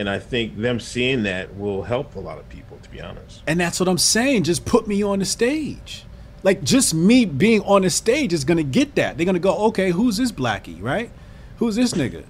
and 0.00 0.08
I 0.08 0.18
think 0.18 0.56
them 0.56 0.80
seeing 0.80 1.24
that 1.24 1.54
will 1.56 1.82
help 1.82 2.16
a 2.16 2.20
lot 2.20 2.38
of 2.38 2.48
people. 2.48 2.78
To 2.82 2.88
be 2.90 3.02
honest. 3.02 3.42
And 3.46 3.60
that's 3.60 3.78
what 3.78 3.88
I'm 3.88 3.98
saying. 3.98 4.44
Just 4.44 4.64
put 4.64 4.88
me 4.88 5.02
on 5.02 5.18
the 5.18 5.26
stage. 5.26 6.06
Like 6.42 6.64
just 6.64 6.94
me 6.94 7.26
being 7.26 7.60
on 7.62 7.82
the 7.82 7.90
stage 7.90 8.32
is 8.32 8.44
gonna 8.44 8.62
get 8.62 8.94
that. 8.94 9.16
They're 9.16 9.26
gonna 9.26 9.38
go, 9.38 9.54
okay, 9.66 9.90
who's 9.90 10.16
this 10.16 10.32
blackie, 10.32 10.82
right? 10.82 11.10
Who's 11.58 11.76
this 11.76 11.92
nigga? 11.92 12.24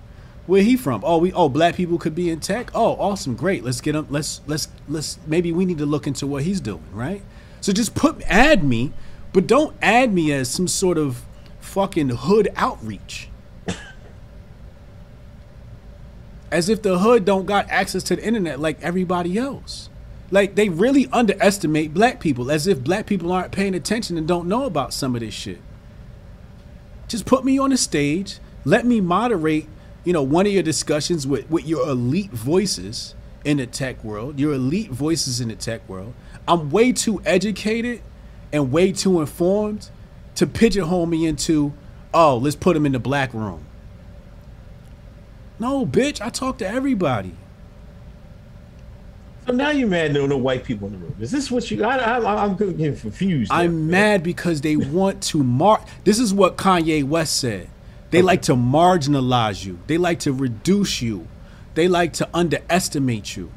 Where 0.46 0.62
he 0.62 0.76
from? 0.76 1.04
Oh, 1.04 1.18
we 1.18 1.32
oh 1.32 1.48
black 1.48 1.76
people 1.76 1.96
could 1.96 2.16
be 2.16 2.28
in 2.28 2.40
tech. 2.40 2.72
Oh, 2.74 2.96
awesome, 2.96 3.36
great. 3.36 3.62
Let's 3.62 3.80
get 3.80 3.94
him. 3.94 4.08
Let's 4.10 4.40
let's 4.48 4.66
let's 4.88 5.20
maybe 5.28 5.52
we 5.52 5.64
need 5.64 5.78
to 5.78 5.86
look 5.86 6.08
into 6.08 6.26
what 6.26 6.42
he's 6.42 6.60
doing, 6.60 6.82
right? 6.92 7.22
So 7.60 7.72
just 7.72 7.94
put 7.94 8.20
add 8.22 8.64
me, 8.64 8.92
but 9.32 9.46
don't 9.46 9.76
add 9.80 10.12
me 10.12 10.32
as 10.32 10.50
some 10.50 10.66
sort 10.66 10.98
of 10.98 11.22
fucking 11.60 12.08
hood 12.08 12.48
outreach. 12.56 13.29
As 16.50 16.68
if 16.68 16.82
the 16.82 16.98
hood 16.98 17.24
don't 17.24 17.46
got 17.46 17.70
access 17.70 18.02
to 18.04 18.16
the 18.16 18.24
internet 18.24 18.58
like 18.58 18.82
everybody 18.82 19.38
else. 19.38 19.88
Like 20.30 20.54
they 20.54 20.68
really 20.68 21.08
underestimate 21.12 21.92
black 21.92 22.20
people 22.20 22.50
as 22.50 22.66
if 22.66 22.82
black 22.82 23.06
people 23.06 23.32
aren't 23.32 23.52
paying 23.52 23.74
attention 23.74 24.16
and 24.16 24.26
don't 24.26 24.48
know 24.48 24.64
about 24.64 24.92
some 24.92 25.14
of 25.14 25.20
this 25.20 25.34
shit. 25.34 25.60
Just 27.08 27.26
put 27.26 27.44
me 27.44 27.58
on 27.58 27.70
the 27.70 27.76
stage, 27.76 28.38
let 28.64 28.86
me 28.86 29.00
moderate, 29.00 29.66
you 30.04 30.12
know, 30.12 30.22
one 30.22 30.46
of 30.46 30.52
your 30.52 30.62
discussions 30.62 31.26
with, 31.26 31.50
with 31.50 31.66
your 31.66 31.88
elite 31.88 32.30
voices 32.30 33.14
in 33.44 33.56
the 33.56 33.66
tech 33.66 34.02
world, 34.04 34.38
your 34.38 34.52
elite 34.52 34.90
voices 34.90 35.40
in 35.40 35.48
the 35.48 35.56
tech 35.56 35.88
world. 35.88 36.14
I'm 36.46 36.70
way 36.70 36.92
too 36.92 37.20
educated 37.24 38.02
and 38.52 38.70
way 38.70 38.92
too 38.92 39.20
informed 39.20 39.90
to 40.36 40.46
pigeonhole 40.46 41.06
me 41.06 41.26
into, 41.26 41.72
oh, 42.14 42.36
let's 42.36 42.56
put 42.56 42.76
him 42.76 42.86
in 42.86 42.92
the 42.92 42.98
black 42.98 43.34
room. 43.34 43.66
No, 45.60 45.84
bitch, 45.84 46.20
I 46.22 46.30
talk 46.30 46.58
to 46.58 46.66
everybody. 46.66 47.34
So 49.46 49.52
now 49.52 49.70
you're 49.70 49.88
mad 49.88 50.14
no 50.14 50.26
no 50.26 50.36
white 50.36 50.64
people 50.64 50.86
in 50.86 50.94
the 50.94 50.98
room. 50.98 51.16
Is 51.20 51.30
this 51.30 51.50
what 51.50 51.70
you? 51.70 51.84
I, 51.84 51.96
I, 51.96 52.44
I'm 52.44 52.56
getting 52.56 52.96
confused. 52.96 53.52
I'm 53.52 53.90
mad 53.90 54.22
because 54.22 54.62
they 54.62 54.76
want 54.76 55.22
to 55.24 55.42
mar. 55.42 55.84
This 56.04 56.18
is 56.18 56.32
what 56.32 56.56
Kanye 56.56 57.04
West 57.04 57.36
said. 57.36 57.68
They 58.10 58.22
like 58.22 58.42
to 58.42 58.54
marginalize 58.54 59.64
you. 59.64 59.78
They 59.86 59.98
like 59.98 60.20
to 60.20 60.32
reduce 60.32 61.02
you. 61.02 61.28
They 61.74 61.88
like 61.88 62.12
to 62.14 62.28
underestimate 62.34 63.36
you. 63.36 63.52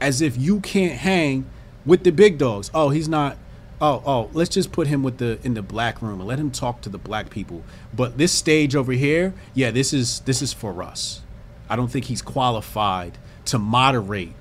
As 0.00 0.20
if 0.20 0.36
you 0.36 0.60
can't 0.60 0.98
hang 0.98 1.46
with 1.84 2.04
the 2.04 2.10
big 2.10 2.38
dogs. 2.38 2.70
Oh, 2.74 2.90
he's 2.90 3.08
not. 3.08 3.38
Oh, 3.80 4.02
oh, 4.06 4.30
let's 4.32 4.48
just 4.48 4.72
put 4.72 4.86
him 4.86 5.02
with 5.02 5.18
the 5.18 5.38
in 5.42 5.54
the 5.54 5.62
black 5.62 6.00
room 6.00 6.20
and 6.20 6.28
let 6.28 6.38
him 6.38 6.50
talk 6.50 6.80
to 6.82 6.88
the 6.88 6.98
black 6.98 7.28
people. 7.28 7.62
But 7.94 8.16
this 8.16 8.32
stage 8.32 8.74
over 8.74 8.92
here, 8.92 9.34
yeah, 9.54 9.70
this 9.70 9.92
is 9.92 10.20
this 10.20 10.40
is 10.40 10.52
for 10.52 10.82
us. 10.82 11.20
I 11.68 11.76
don't 11.76 11.88
think 11.88 12.06
he's 12.06 12.22
qualified 12.22 13.18
to 13.46 13.58
moderate 13.58 14.32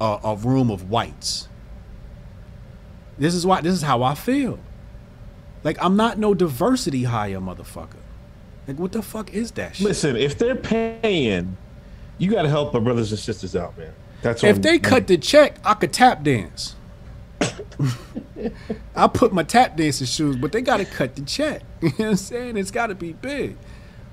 a, 0.00 0.18
a 0.22 0.36
room 0.36 0.70
of 0.70 0.90
whites. 0.90 1.48
This 3.18 3.34
is 3.34 3.44
why. 3.44 3.60
This 3.62 3.74
is 3.74 3.82
how 3.82 4.02
I 4.02 4.14
feel. 4.14 4.60
Like 5.64 5.76
I'm 5.80 5.96
not 5.96 6.18
no 6.18 6.34
diversity 6.34 7.04
hire, 7.04 7.40
motherfucker. 7.40 7.96
Like 8.68 8.78
what 8.78 8.92
the 8.92 9.02
fuck 9.02 9.34
is 9.34 9.52
that 9.52 9.76
shit? 9.76 9.86
Listen, 9.86 10.16
if 10.16 10.38
they're 10.38 10.54
paying, 10.54 11.56
you 12.18 12.30
got 12.30 12.42
to 12.42 12.48
help 12.48 12.74
our 12.74 12.80
brothers 12.80 13.10
and 13.10 13.18
sisters 13.18 13.56
out, 13.56 13.76
man. 13.76 13.92
That's 14.22 14.44
if 14.44 14.62
they 14.62 14.78
cut 14.78 15.06
the 15.06 15.18
check, 15.18 15.58
I 15.64 15.74
could 15.74 15.92
tap 15.92 16.22
dance. 16.22 16.76
I 18.96 19.06
put 19.08 19.32
my 19.32 19.42
tap 19.42 19.76
dancing 19.76 20.06
shoes, 20.06 20.36
but 20.36 20.52
they 20.52 20.60
gotta 20.60 20.84
cut 20.84 21.16
the 21.16 21.22
check. 21.22 21.62
You 21.82 21.88
know 21.90 21.94
what 21.96 22.10
I'm 22.10 22.16
saying? 22.16 22.56
It's 22.56 22.70
gotta 22.70 22.94
be 22.94 23.12
big. 23.12 23.56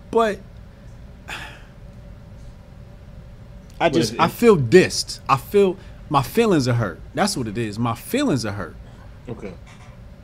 But 0.10 0.40
I 3.80 3.90
just 3.90 4.14
I 4.20 4.28
feel 4.28 4.58
dissed. 4.58 5.22
I 5.28 5.38
feel 5.38 5.78
my 6.10 6.22
feelings 6.22 6.68
are 6.68 6.74
hurt. 6.74 7.00
That's 7.16 7.36
what 7.36 7.48
it 7.48 7.58
is. 7.58 7.80
My 7.80 7.96
feelings 7.96 8.46
are 8.46 8.52
hurt. 8.52 8.76
Okay. 9.28 9.54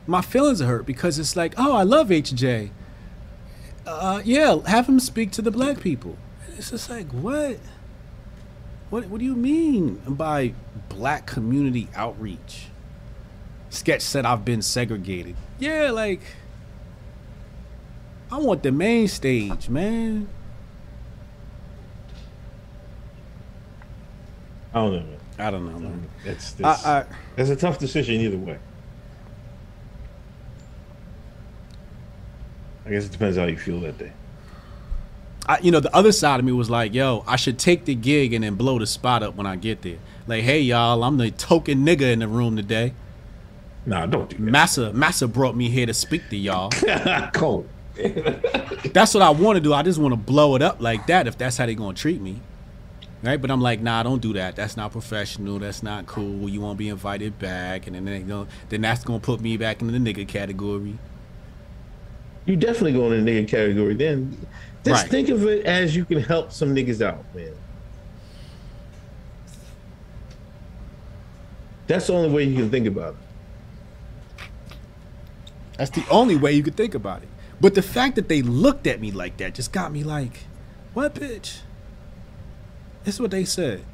My 0.06 0.20
feelings 0.20 0.62
are 0.62 0.66
hurt 0.66 0.86
because 0.86 1.18
it's 1.18 1.34
like, 1.34 1.54
oh, 1.56 1.72
I 1.74 1.82
love 1.82 2.08
HJ. 2.08 2.70
Uh, 3.86 4.22
yeah, 4.24 4.58
have 4.66 4.88
him 4.88 5.00
speak 5.00 5.32
to 5.32 5.42
the 5.42 5.50
black 5.50 5.80
people. 5.80 6.16
It's 6.56 6.70
just 6.70 6.90
like, 6.90 7.10
what? 7.10 7.58
What 8.90 9.06
what 9.08 9.18
do 9.18 9.24
you 9.24 9.34
mean 9.34 10.00
by 10.06 10.54
black 10.88 11.26
community 11.26 11.88
outreach? 11.94 12.68
Sketch 13.78 14.02
said 14.02 14.26
I've 14.26 14.44
been 14.44 14.60
segregated. 14.60 15.36
Yeah, 15.60 15.92
like 15.92 16.20
I 18.30 18.38
want 18.38 18.62
the 18.62 18.72
main 18.72 19.06
stage, 19.06 19.68
man. 19.68 20.28
I 24.74 24.80
don't 24.80 24.92
know, 24.92 24.98
man. 24.98 25.18
I 25.38 25.50
don't 25.50 25.72
know, 25.72 25.78
man. 25.78 26.08
It's, 26.24 26.54
it's, 26.58 26.62
I, 26.62 27.00
I, 27.00 27.04
it's 27.36 27.50
a 27.50 27.56
tough 27.56 27.78
decision 27.78 28.20
either 28.20 28.36
way. 28.36 28.58
I 32.84 32.90
guess 32.90 33.06
it 33.06 33.12
depends 33.12 33.36
how 33.36 33.44
you 33.44 33.56
feel 33.56 33.80
that 33.80 33.96
day. 33.96 34.12
I, 35.46 35.58
you 35.60 35.70
know, 35.70 35.80
the 35.80 35.94
other 35.94 36.12
side 36.12 36.40
of 36.40 36.44
me 36.44 36.52
was 36.52 36.68
like, 36.68 36.92
yo, 36.92 37.22
I 37.26 37.36
should 37.36 37.58
take 37.58 37.84
the 37.84 37.94
gig 37.94 38.32
and 38.32 38.42
then 38.42 38.56
blow 38.56 38.78
the 38.78 38.86
spot 38.86 39.22
up 39.22 39.36
when 39.36 39.46
I 39.46 39.56
get 39.56 39.82
there. 39.82 39.98
Like, 40.26 40.42
hey, 40.42 40.60
y'all, 40.60 41.02
I'm 41.04 41.16
the 41.16 41.30
token 41.30 41.86
nigga 41.86 42.12
in 42.12 42.18
the 42.18 42.28
room 42.28 42.56
today. 42.56 42.92
Nah, 43.88 44.04
don't 44.04 44.28
do 44.28 44.36
that. 44.36 44.42
Massa, 44.42 44.92
Massa 44.92 45.26
brought 45.26 45.56
me 45.56 45.70
here 45.70 45.86
to 45.86 45.94
speak 45.94 46.28
to 46.28 46.36
y'all. 46.36 46.68
that. 46.84 47.32
Cold. 47.34 47.66
That's 48.92 49.14
what 49.14 49.22
I 49.22 49.30
want 49.30 49.56
to 49.56 49.60
do. 49.60 49.72
I 49.72 49.82
just 49.82 49.98
want 49.98 50.12
to 50.12 50.16
blow 50.16 50.54
it 50.56 50.62
up 50.62 50.80
like 50.80 51.06
that 51.06 51.26
if 51.26 51.38
that's 51.38 51.56
how 51.56 51.64
they're 51.66 51.74
gonna 51.74 51.94
treat 51.96 52.20
me. 52.20 52.40
Right? 53.22 53.40
But 53.40 53.50
I'm 53.50 53.62
like, 53.62 53.80
nah, 53.80 54.02
don't 54.02 54.20
do 54.20 54.34
that. 54.34 54.56
That's 54.56 54.76
not 54.76 54.92
professional. 54.92 55.58
That's 55.58 55.82
not 55.82 56.06
cool. 56.06 56.48
You 56.50 56.60
won't 56.60 56.78
be 56.78 56.88
invited 56.90 57.38
back. 57.38 57.86
And 57.86 57.96
then 57.96 58.04
they 58.04 58.20
gonna, 58.20 58.46
then 58.68 58.82
that's 58.82 59.02
gonna 59.04 59.18
put 59.20 59.40
me 59.40 59.56
back 59.56 59.80
in 59.80 59.90
the 59.90 59.98
nigga 59.98 60.28
category. 60.28 60.98
You 62.44 62.56
definitely 62.56 62.92
go 62.92 63.10
in 63.10 63.24
the 63.24 63.30
nigga 63.32 63.48
category 63.48 63.94
then. 63.94 64.36
Just 64.84 65.02
Right. 65.02 65.10
think 65.10 65.28
of 65.30 65.44
it 65.46 65.64
as 65.66 65.96
you 65.96 66.04
can 66.04 66.20
help 66.22 66.52
some 66.52 66.74
niggas 66.74 67.00
out, 67.04 67.24
man. 67.34 67.52
That's 71.86 72.06
the 72.06 72.12
only 72.12 72.28
way 72.30 72.44
you 72.44 72.54
can 72.54 72.70
think 72.70 72.86
about 72.86 73.14
it. 73.14 73.27
That's 75.78 75.90
the 75.90 76.04
only 76.10 76.36
way 76.36 76.52
you 76.52 76.62
could 76.62 76.76
think 76.76 76.94
about 76.94 77.22
it. 77.22 77.28
But 77.60 77.74
the 77.74 77.82
fact 77.82 78.16
that 78.16 78.28
they 78.28 78.42
looked 78.42 78.86
at 78.86 79.00
me 79.00 79.10
like 79.10 79.38
that 79.38 79.54
just 79.54 79.72
got 79.72 79.90
me 79.90 80.04
like, 80.04 80.44
what 80.92 81.14
bitch? 81.14 81.60
This 83.04 83.14
is 83.14 83.20
what 83.20 83.30
they 83.30 83.44
said. 83.44 83.84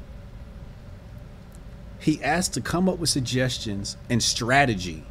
He 1.99 2.21
asked 2.21 2.53
to 2.55 2.61
come 2.61 2.89
up 2.89 2.97
with 2.97 3.09
suggestions 3.09 3.97
and 4.09 4.21
strategy 4.21 5.03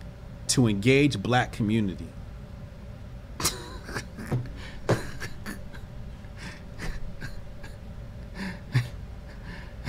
to 0.49 0.67
engage 0.67 1.23
black 1.23 1.53
community. 1.53 2.09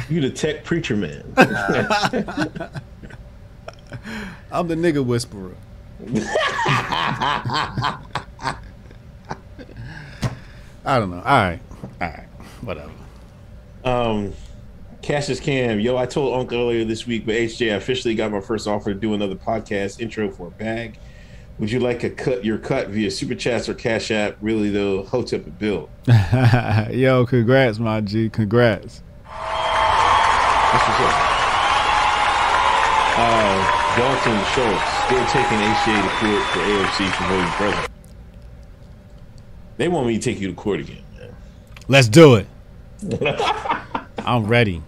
You 0.07 0.21
the 0.21 0.29
tech 0.29 0.63
preacher 0.63 0.95
man. 0.95 1.23
I'm 4.51 4.67
the 4.67 4.75
nigga 4.75 5.03
whisperer. 5.03 5.55
I 10.85 10.99
don't 10.99 11.09
know. 11.09 11.17
All 11.17 11.23
right. 11.23 11.59
All 12.01 12.07
right. 12.07 12.27
Whatever. 12.61 12.91
Um, 13.83 14.33
Cassius 15.01 15.39
Cam, 15.39 15.79
yo, 15.79 15.97
I 15.97 16.05
told 16.05 16.39
Uncle 16.39 16.57
earlier 16.57 16.83
this 16.83 17.05
week, 17.05 17.25
but 17.25 17.35
HJ, 17.35 17.71
I 17.71 17.75
officially 17.75 18.15
got 18.15 18.31
my 18.31 18.41
first 18.41 18.67
offer 18.67 18.93
to 18.93 18.99
do 18.99 19.13
another 19.13 19.35
podcast 19.35 19.99
intro 19.99 20.31
for 20.31 20.47
a 20.47 20.51
bag. 20.51 20.97
Would 21.59 21.71
you 21.71 21.79
like 21.79 22.03
a 22.03 22.09
cut 22.09 22.43
your 22.43 22.57
cut 22.57 22.89
via 22.89 23.09
super 23.09 23.35
chats 23.35 23.69
or 23.69 23.75
cash 23.75 24.11
app? 24.11 24.35
Really 24.41 24.69
though, 24.69 25.03
Hotep 25.03 25.45
and 25.45 25.57
Bill. 25.57 25.89
Yo, 26.91 27.25
congrats, 27.25 27.79
my 27.79 28.01
G. 28.01 28.29
Congrats. 28.29 29.03
That's 29.23 30.87
what's 30.87 30.99
up. 30.99 31.21
Uh, 33.17 33.84
Dalton 33.95 34.43
Schultz 34.53 34.83
still 35.05 35.25
taking 35.27 35.57
HJ 35.57 36.01
to 36.01 36.09
court 36.19 36.43
for 36.51 36.59
AOC 36.59 37.11
for 37.13 37.23
voting 37.29 37.51
president. 37.51 37.91
They 39.77 39.87
want 39.87 40.07
me 40.07 40.17
to 40.17 40.19
take 40.19 40.41
you 40.41 40.49
to 40.49 40.53
court 40.53 40.81
again, 40.81 41.01
man. 41.17 41.33
Let's 41.87 42.09
do 42.09 42.35
it. 42.35 42.47
I'm 44.17 44.47
ready. 44.47 44.81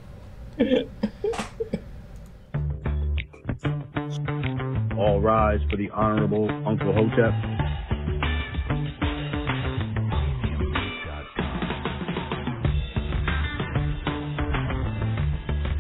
All 4.98 5.22
rise 5.22 5.62
for 5.70 5.78
the 5.78 5.90
Honorable 5.92 6.50
Uncle 6.68 6.92
Hotep. 6.92 7.34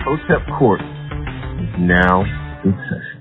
Hotep 0.05 0.47
Court 0.57 0.80
is 0.80 1.75
now 1.78 2.23
in 2.63 2.71
session. 2.71 3.16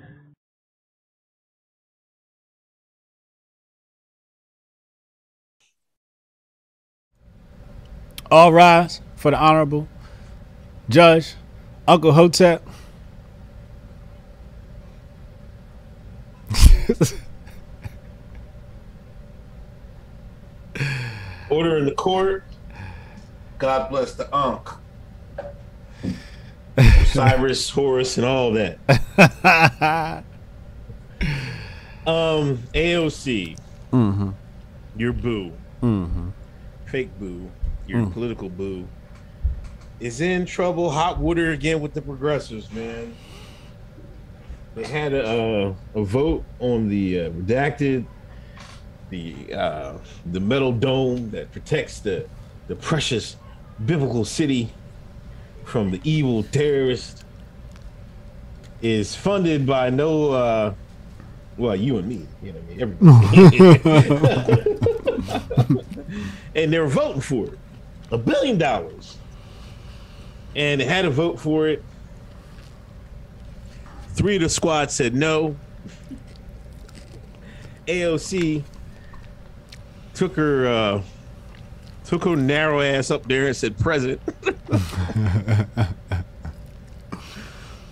All 8.30 8.52
rise 8.52 9.00
for 9.14 9.30
the 9.30 9.38
honorable 9.38 9.88
Judge 10.88 11.34
Uncle 11.86 12.12
Hotep. 12.12 12.62
Order 21.48 21.78
in 21.78 21.84
the 21.86 21.92
court. 21.92 22.44
God 23.58 23.88
bless 23.88 24.14
the 24.14 24.32
Unc. 24.34 24.68
Cyrus, 27.06 27.70
Horus, 27.70 28.18
and 28.18 28.26
all 28.26 28.52
that. 28.52 28.78
um, 32.06 32.58
AOC, 32.74 33.56
Mm-hmm. 33.92 34.30
your 34.96 35.12
boo, 35.14 35.52
Mm-hmm. 35.82 36.28
fake 36.86 37.18
boo, 37.18 37.50
your 37.86 38.02
Mm. 38.02 38.12
political 38.12 38.48
boo, 38.48 38.86
is 40.00 40.20
in 40.20 40.44
trouble, 40.46 40.90
hot 40.90 41.18
water 41.18 41.52
again 41.52 41.80
with 41.80 41.94
the 41.94 42.02
progressives, 42.02 42.70
man. 42.72 43.14
They 44.74 44.84
had 44.84 45.12
a, 45.14 45.26
uh, 45.26 45.74
a 45.94 46.04
vote 46.04 46.44
on 46.58 46.88
the 46.88 47.20
uh, 47.20 47.30
redacted, 47.30 48.04
the 49.10 49.34
uh, 49.54 49.94
the 50.32 50.40
metal 50.40 50.72
dome 50.72 51.30
that 51.30 51.50
protects 51.52 52.00
the 52.00 52.26
the 52.68 52.74
precious 52.76 53.36
biblical 53.84 54.24
city 54.24 54.70
from 55.64 55.90
the 55.92 56.00
evil 56.04 56.42
terrorist 56.42 57.24
is 58.82 59.14
funded 59.14 59.64
by 59.66 59.88
no 59.90 60.30
uh 60.32 60.74
well 61.56 61.74
you 61.76 61.96
and 61.98 62.08
me 62.08 62.26
you 62.42 62.52
know 62.52 62.58
I 62.58 62.62
mean 62.62 62.80
everybody 62.80 64.76
and 66.54 66.72
they're 66.72 66.86
voting 66.86 67.20
for 67.20 67.46
it 67.46 67.58
a 68.10 68.18
billion 68.18 68.58
dollars. 68.58 69.18
And 70.54 70.80
had 70.80 71.04
a 71.04 71.10
vote 71.10 71.38
for 71.38 71.68
it. 71.68 71.82
Three 74.14 74.36
of 74.36 74.42
the 74.42 74.48
squad 74.48 74.90
said 74.90 75.14
no. 75.14 75.56
AOC 77.86 78.62
took 80.14 80.34
her 80.36 80.66
uh 80.66 81.02
took 82.04 82.24
her 82.24 82.36
narrow 82.36 82.80
ass 82.80 83.10
up 83.10 83.26
there 83.26 83.46
and 83.46 83.56
said 83.56 83.78
president. 83.78 84.20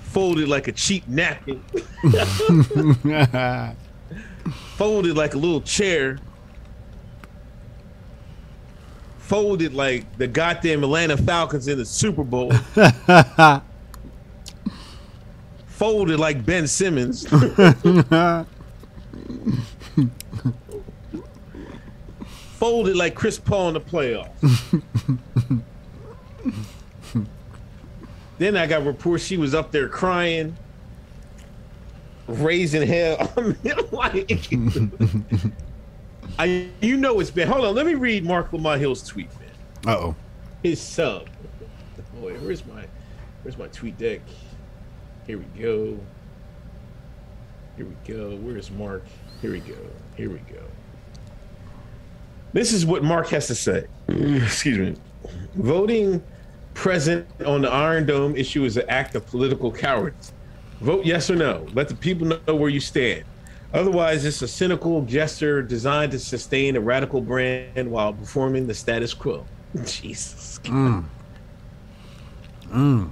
Folded 0.05 0.49
like 0.49 0.69
a 0.69 0.73
cheap 0.73 1.07
napkin. 1.09 1.63
Folded 4.77 5.17
like 5.17 5.35
a 5.35 5.39
little 5.39 5.61
chair 5.61 6.19
folded 9.25 9.73
like 9.73 10.19
the 10.19 10.27
goddamn 10.27 10.85
Atlanta 10.85 11.17
Falcons 11.17 11.67
in 11.67 11.79
the 11.79 11.85
Super 11.85 12.25
Bowl 12.25 12.53
folded 15.67 16.21
like 16.21 16.45
Ben 16.45 16.67
Simmons. 16.67 17.27
folded 22.59 22.97
like 22.97 23.15
Chris 23.15 23.39
Paul 23.39 23.69
in 23.69 23.75
the 23.75 23.81
playoffs. 23.81 24.83
then 28.39 28.57
I 28.57 28.67
got 28.67 28.85
reports 28.85 29.25
she 29.25 29.37
was 29.37 29.55
up 29.55 29.73
there 29.73 29.89
crying, 29.89 30.57
raising 32.27 32.87
hell. 32.87 33.33
I 33.37 33.41
mean, 33.41 33.57
like, 33.91 34.31
I, 36.39 36.69
you 36.81 36.97
know 36.97 37.21
it's 37.21 37.31
been. 37.31 37.49
Hold 37.49 37.65
on, 37.65 37.75
let 37.75 37.87
me 37.87 37.95
read 37.95 38.25
Marc 38.25 38.53
Lamont 38.53 38.81
Hill's 38.81 39.07
tweet, 39.07 39.29
man. 39.39 39.51
Uh 39.87 39.99
oh. 39.99 40.17
His 40.63 40.81
sub. 40.81 41.29
Boy, 42.21 42.35
where's 42.39 42.65
my, 42.67 42.85
where's 43.43 43.59
my 43.59 43.69
TweetDeck? 43.69 44.21
Here 45.27 45.39
we 45.39 45.45
go. 45.61 45.99
Here 47.77 47.87
we 47.87 47.95
go. 48.07 48.37
Where's 48.37 48.71
Marc? 48.71 49.05
Here 49.41 49.53
we 49.53 49.61
go. 49.61 49.77
Here 50.17 50.31
we 50.31 50.39
go. 50.39 50.63
This 52.53 52.73
is 52.73 52.87
what 52.87 53.03
Marc 53.03 53.29
has 53.29 53.47
to 53.49 53.55
say. 53.55 53.87
Excuse 54.09 54.79
me. 54.79 54.97
Voting 55.57 56.23
present 56.75 57.27
on 57.45 57.63
the 57.63 57.71
Iron 57.71 58.07
Dome 58.07 58.37
issue 58.37 58.65
is 58.65 58.77
an 58.77 58.89
act 58.89 59.15
of 59.15 59.27
political 59.27 59.73
cowardice. 59.73 60.33
Vote 60.81 61.05
yes 61.05 61.31
or 61.31 61.37
no. 61.37 61.67
Let 61.73 61.89
the 61.89 61.95
people 61.95 62.27
know 62.27 62.55
where 62.55 62.69
you 62.69 62.81
stand. 62.81 63.25
Otherwise, 63.75 64.25
it's 64.25 64.41
a 64.41 64.47
cynical 64.47 65.03
gesture 65.03 65.61
designed 65.61 66.13
to 66.13 66.19
sustain 66.19 66.77
a 66.77 66.81
radical 66.81 67.21
brand 67.21 67.91
while 67.91 68.13
performing 68.13 68.69
the 68.69 68.75
status 68.75 69.13
quo. 69.13 69.45
Jesus. 69.85 70.61
Mm. 70.63 71.05
Mm. 72.69 73.11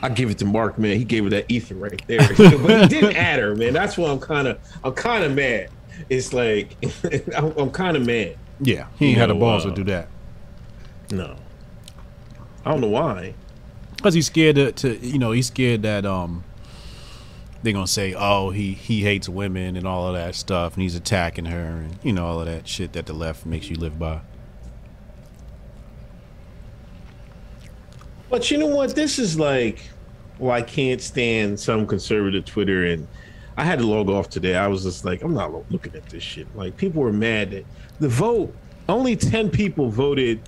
I 0.00 0.08
give 0.08 0.30
it 0.30 0.38
to 0.38 0.44
Marc, 0.44 0.78
man. 0.78 0.96
He 0.96 1.04
gave 1.04 1.24
her 1.24 1.30
that 1.30 1.46
ether 1.48 1.74
right 1.74 2.00
there. 2.06 2.18
but 2.38 2.82
he 2.82 2.88
didn't 2.88 3.16
add 3.16 3.40
her, 3.40 3.56
man. 3.56 3.72
That's 3.72 3.98
why 3.98 4.08
I'm 4.08 4.20
kind 4.20 4.46
of, 4.46 4.60
I'm 4.84 4.94
kind 4.94 5.24
of 5.24 5.34
mad. 5.34 5.70
It's 6.08 6.32
like, 6.32 6.76
I'm, 7.36 7.52
I'm 7.58 7.70
kind 7.72 7.96
of 7.96 8.06
mad. 8.06 8.36
Yeah, 8.60 8.86
he 8.98 9.06
ain't 9.06 9.14
you 9.14 9.20
had 9.20 9.30
the 9.30 9.34
balls 9.34 9.66
uh, 9.66 9.70
to 9.70 9.74
do 9.74 9.84
that. 9.84 10.08
No, 11.10 11.36
I 12.64 12.70
don't 12.70 12.80
know 12.80 12.88
why. 12.88 13.34
Cause 14.00 14.14
he's 14.14 14.26
scared 14.26 14.54
to, 14.54 14.70
to, 14.70 14.96
you 15.04 15.18
know, 15.18 15.32
he's 15.32 15.48
scared 15.48 15.82
that 15.82 16.06
um 16.06 16.44
they're 17.62 17.72
gonna 17.72 17.86
say, 17.86 18.14
oh, 18.16 18.50
he 18.50 18.72
he 18.72 19.02
hates 19.02 19.28
women 19.28 19.76
and 19.76 19.86
all 19.86 20.08
of 20.08 20.14
that 20.14 20.34
stuff, 20.34 20.74
and 20.74 20.82
he's 20.82 20.94
attacking 20.94 21.46
her, 21.46 21.64
and 21.64 21.98
you 22.02 22.12
know 22.12 22.26
all 22.26 22.40
of 22.40 22.46
that 22.46 22.68
shit 22.68 22.92
that 22.92 23.06
the 23.06 23.12
left 23.12 23.44
makes 23.46 23.68
you 23.68 23.76
live 23.76 23.98
by. 23.98 24.20
But 28.30 28.50
you 28.50 28.58
know 28.58 28.66
what? 28.66 28.94
This 28.94 29.18
is 29.18 29.38
like, 29.38 29.80
well, 30.38 30.52
I 30.52 30.62
can't 30.62 31.00
stand 31.00 31.58
some 31.58 31.86
conservative 31.86 32.44
Twitter, 32.44 32.86
and 32.86 33.08
I 33.56 33.64
had 33.64 33.78
to 33.80 33.86
log 33.86 34.08
off 34.08 34.28
today. 34.28 34.54
I 34.54 34.68
was 34.68 34.84
just 34.84 35.04
like, 35.04 35.22
I'm 35.22 35.34
not 35.34 35.52
looking 35.72 35.94
at 35.94 36.08
this 36.10 36.22
shit. 36.22 36.46
Like, 36.54 36.76
people 36.76 37.02
were 37.02 37.12
mad 37.12 37.50
that 37.52 37.64
the 38.00 38.08
vote, 38.08 38.54
only 38.88 39.16
10 39.16 39.50
people 39.50 39.90
voted 39.90 40.40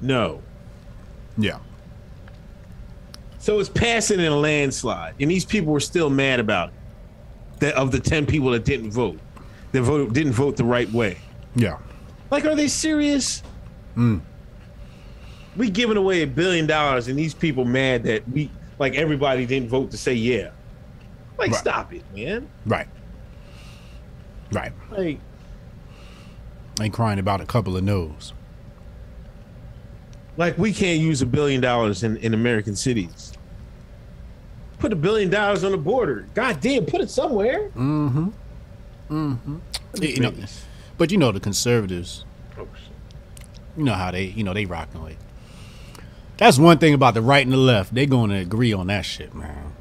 no. 0.00 0.42
Yeah. 1.36 1.58
So 3.40 3.58
it's 3.58 3.68
passing 3.68 4.20
in 4.20 4.30
a 4.30 4.36
landslide, 4.36 5.14
and 5.18 5.30
these 5.30 5.44
people 5.44 5.72
were 5.72 5.80
still 5.80 6.10
mad 6.10 6.38
about 6.38 6.68
it. 6.68 6.74
That 7.58 7.74
of 7.74 7.90
the 7.90 7.98
10 8.00 8.26
people 8.26 8.50
that 8.52 8.64
didn't 8.64 8.92
vote, 8.92 9.18
that 9.72 9.82
voted 9.82 10.14
didn't 10.14 10.32
vote 10.32 10.56
the 10.56 10.64
right 10.64 10.90
way. 10.92 11.18
Yeah. 11.56 11.78
Like, 12.30 12.44
are 12.44 12.54
they 12.54 12.68
serious? 12.68 13.42
Mm 13.96 14.20
we 15.56 15.70
giving 15.70 15.96
away 15.96 16.22
a 16.22 16.26
billion 16.26 16.66
dollars 16.66 17.08
and 17.08 17.18
these 17.18 17.34
people 17.34 17.64
mad 17.64 18.04
that 18.04 18.28
we 18.30 18.50
like 18.78 18.94
everybody 18.94 19.46
didn't 19.46 19.68
vote 19.68 19.90
to 19.90 19.96
say 19.96 20.14
yeah. 20.14 20.50
Like 21.36 21.50
right. 21.50 21.58
stop 21.58 21.92
it, 21.92 22.02
man. 22.14 22.48
Right. 22.66 22.88
Right. 24.52 24.72
Like 24.90 25.20
ain't 26.80 26.94
crying 26.94 27.18
about 27.18 27.40
a 27.40 27.46
couple 27.46 27.76
of 27.76 27.84
no's. 27.84 28.32
Like 30.36 30.56
we 30.56 30.72
can't 30.72 31.00
use 31.00 31.20
a 31.20 31.26
billion 31.26 31.60
dollars 31.60 32.02
in, 32.02 32.16
in 32.18 32.32
American 32.32 32.76
cities. 32.76 33.29
Put 34.80 34.92
a 34.92 34.96
billion 34.96 35.30
dollars 35.30 35.62
on 35.62 35.72
the 35.72 35.78
border. 35.78 36.26
God 36.34 36.60
damn, 36.60 36.86
put 36.86 37.00
it 37.00 37.10
somewhere. 37.10 37.68
Mm-hmm. 37.68 38.30
Mm-hmm. 39.10 39.56
You 40.02 40.20
know, 40.20 40.32
but 40.98 41.12
you 41.12 41.18
know 41.18 41.32
the 41.32 41.40
conservatives. 41.40 42.24
Oh, 42.58 42.66
you 43.76 43.84
know 43.84 43.94
how 43.94 44.10
they, 44.10 44.24
you 44.24 44.42
know, 44.42 44.54
they 44.54 44.64
rocking 44.64 45.02
like 45.02 45.18
that's 46.40 46.58
one 46.58 46.78
thing 46.78 46.94
about 46.94 47.12
the 47.12 47.20
right 47.20 47.44
and 47.44 47.52
the 47.52 47.58
left. 47.58 47.94
They're 47.94 48.06
going 48.06 48.30
to 48.30 48.36
agree 48.36 48.72
on 48.72 48.86
that 48.86 49.04
shit, 49.04 49.34
man. 49.34 49.74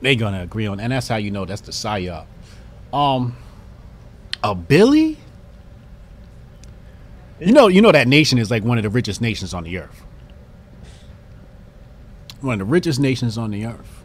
They're 0.00 0.14
going 0.14 0.32
to 0.32 0.40
agree 0.40 0.66
on, 0.66 0.80
and 0.80 0.92
that's 0.92 1.08
how 1.08 1.16
you 1.16 1.30
know 1.30 1.44
that's 1.44 1.60
the 1.60 1.72
psyop. 1.72 2.24
Um, 2.90 3.36
a 4.42 4.54
Billy. 4.54 5.18
You 7.38 7.52
know, 7.52 7.68
you 7.68 7.82
know 7.82 7.92
that 7.92 8.08
nation 8.08 8.38
is 8.38 8.50
like 8.50 8.64
one 8.64 8.78
of 8.78 8.82
the 8.82 8.88
richest 8.88 9.20
nations 9.20 9.52
on 9.52 9.64
the 9.64 9.76
earth. 9.76 10.05
One 12.46 12.60
of 12.60 12.68
the 12.68 12.72
richest 12.72 13.00
nations 13.00 13.36
on 13.36 13.50
the 13.50 13.66
earth. 13.66 14.04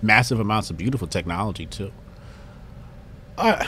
Massive 0.00 0.38
amounts 0.38 0.70
of 0.70 0.76
beautiful 0.76 1.08
technology 1.08 1.66
too. 1.66 1.90
Uh, 3.36 3.66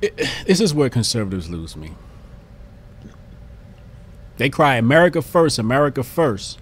it, 0.00 0.16
this 0.46 0.62
is 0.62 0.72
where 0.72 0.88
conservatives 0.88 1.50
lose 1.50 1.76
me. 1.76 1.92
They 4.38 4.48
cry 4.48 4.76
America 4.76 5.20
first, 5.20 5.58
America 5.58 6.02
first. 6.02 6.58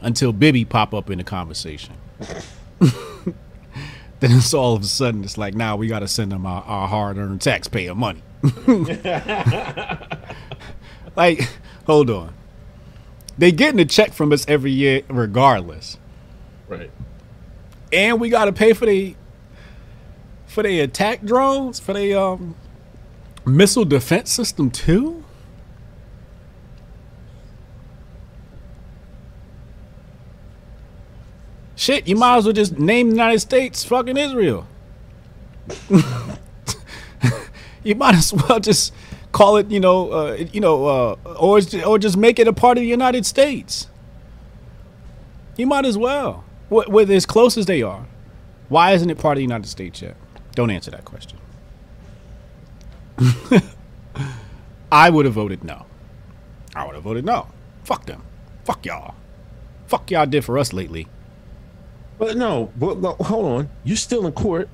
Until 0.00 0.32
Bibi 0.32 0.64
pop 0.64 0.92
up 0.92 1.10
in 1.10 1.18
the 1.18 1.24
conversation. 1.24 1.94
then 2.80 3.36
it's 4.20 4.52
all 4.52 4.74
of 4.74 4.82
a 4.82 4.86
sudden 4.86 5.22
it's 5.22 5.38
like, 5.38 5.54
now 5.54 5.74
nah, 5.74 5.76
we 5.76 5.86
gotta 5.86 6.08
send 6.08 6.32
them 6.32 6.44
our, 6.44 6.64
our 6.64 6.88
hard 6.88 7.18
earned 7.18 7.40
taxpayer 7.40 7.94
money. 7.94 8.22
like, 11.16 11.48
hold 11.86 12.10
on. 12.10 12.34
They 13.38 13.52
getting 13.52 13.80
a 13.80 13.84
check 13.84 14.12
from 14.12 14.32
us 14.32 14.44
every 14.48 14.72
year 14.72 15.02
regardless. 15.08 15.98
Right. 16.68 16.90
And 17.92 18.20
we 18.20 18.28
gotta 18.28 18.52
pay 18.52 18.72
for 18.72 18.86
the 18.86 19.16
for 20.46 20.62
the 20.62 20.80
attack 20.80 21.22
drones, 21.22 21.80
for 21.80 21.94
the 21.94 22.14
um 22.14 22.56
missile 23.44 23.84
defense 23.84 24.30
system 24.30 24.70
too? 24.70 25.24
Shit, 31.74 32.06
you 32.06 32.14
might 32.14 32.36
as 32.36 32.44
well 32.44 32.52
just 32.52 32.78
name 32.78 33.08
the 33.08 33.16
United 33.16 33.40
States 33.40 33.82
fucking 33.84 34.16
Israel. 34.16 34.68
you 37.82 37.94
might 37.96 38.14
as 38.14 38.32
well 38.32 38.60
just 38.60 38.92
call 39.32 39.56
it, 39.56 39.70
you 39.70 39.80
know, 39.80 40.10
uh, 40.12 40.44
you 40.52 40.60
know, 40.60 40.86
uh, 40.86 41.16
or 41.38 41.60
or 41.86 41.98
just 41.98 42.16
make 42.16 42.38
it 42.38 42.46
a 42.46 42.52
part 42.52 42.78
of 42.78 42.82
the 42.82 42.88
United 42.88 43.26
States. 43.26 43.88
You 45.56 45.66
might 45.66 45.84
as 45.84 45.98
well, 45.98 46.44
with 46.70 47.10
as 47.10 47.26
close 47.26 47.58
as 47.58 47.66
they 47.66 47.82
are. 47.82 48.06
Why 48.68 48.92
isn't 48.92 49.10
it 49.10 49.18
part 49.18 49.36
of 49.36 49.38
the 49.38 49.42
United 49.42 49.68
States 49.68 50.00
yet? 50.00 50.16
Don't 50.54 50.70
answer 50.70 50.90
that 50.90 51.04
question. 51.04 51.38
I 54.92 55.10
would 55.10 55.24
have 55.24 55.34
voted 55.34 55.64
no. 55.64 55.84
I 56.74 56.86
would 56.86 56.94
have 56.94 57.04
voted 57.04 57.24
no. 57.24 57.48
Fuck 57.84 58.06
them. 58.06 58.22
Fuck 58.64 58.86
y'all. 58.86 59.14
Fuck 59.86 60.10
y'all 60.10 60.26
did 60.26 60.44
for 60.44 60.58
us 60.58 60.72
lately. 60.72 61.06
But 62.18 62.36
no, 62.36 62.72
but, 62.76 63.00
but 63.00 63.16
hold 63.16 63.46
on. 63.46 63.70
You're 63.84 63.96
still 63.96 64.26
in 64.26 64.32
court. 64.32 64.68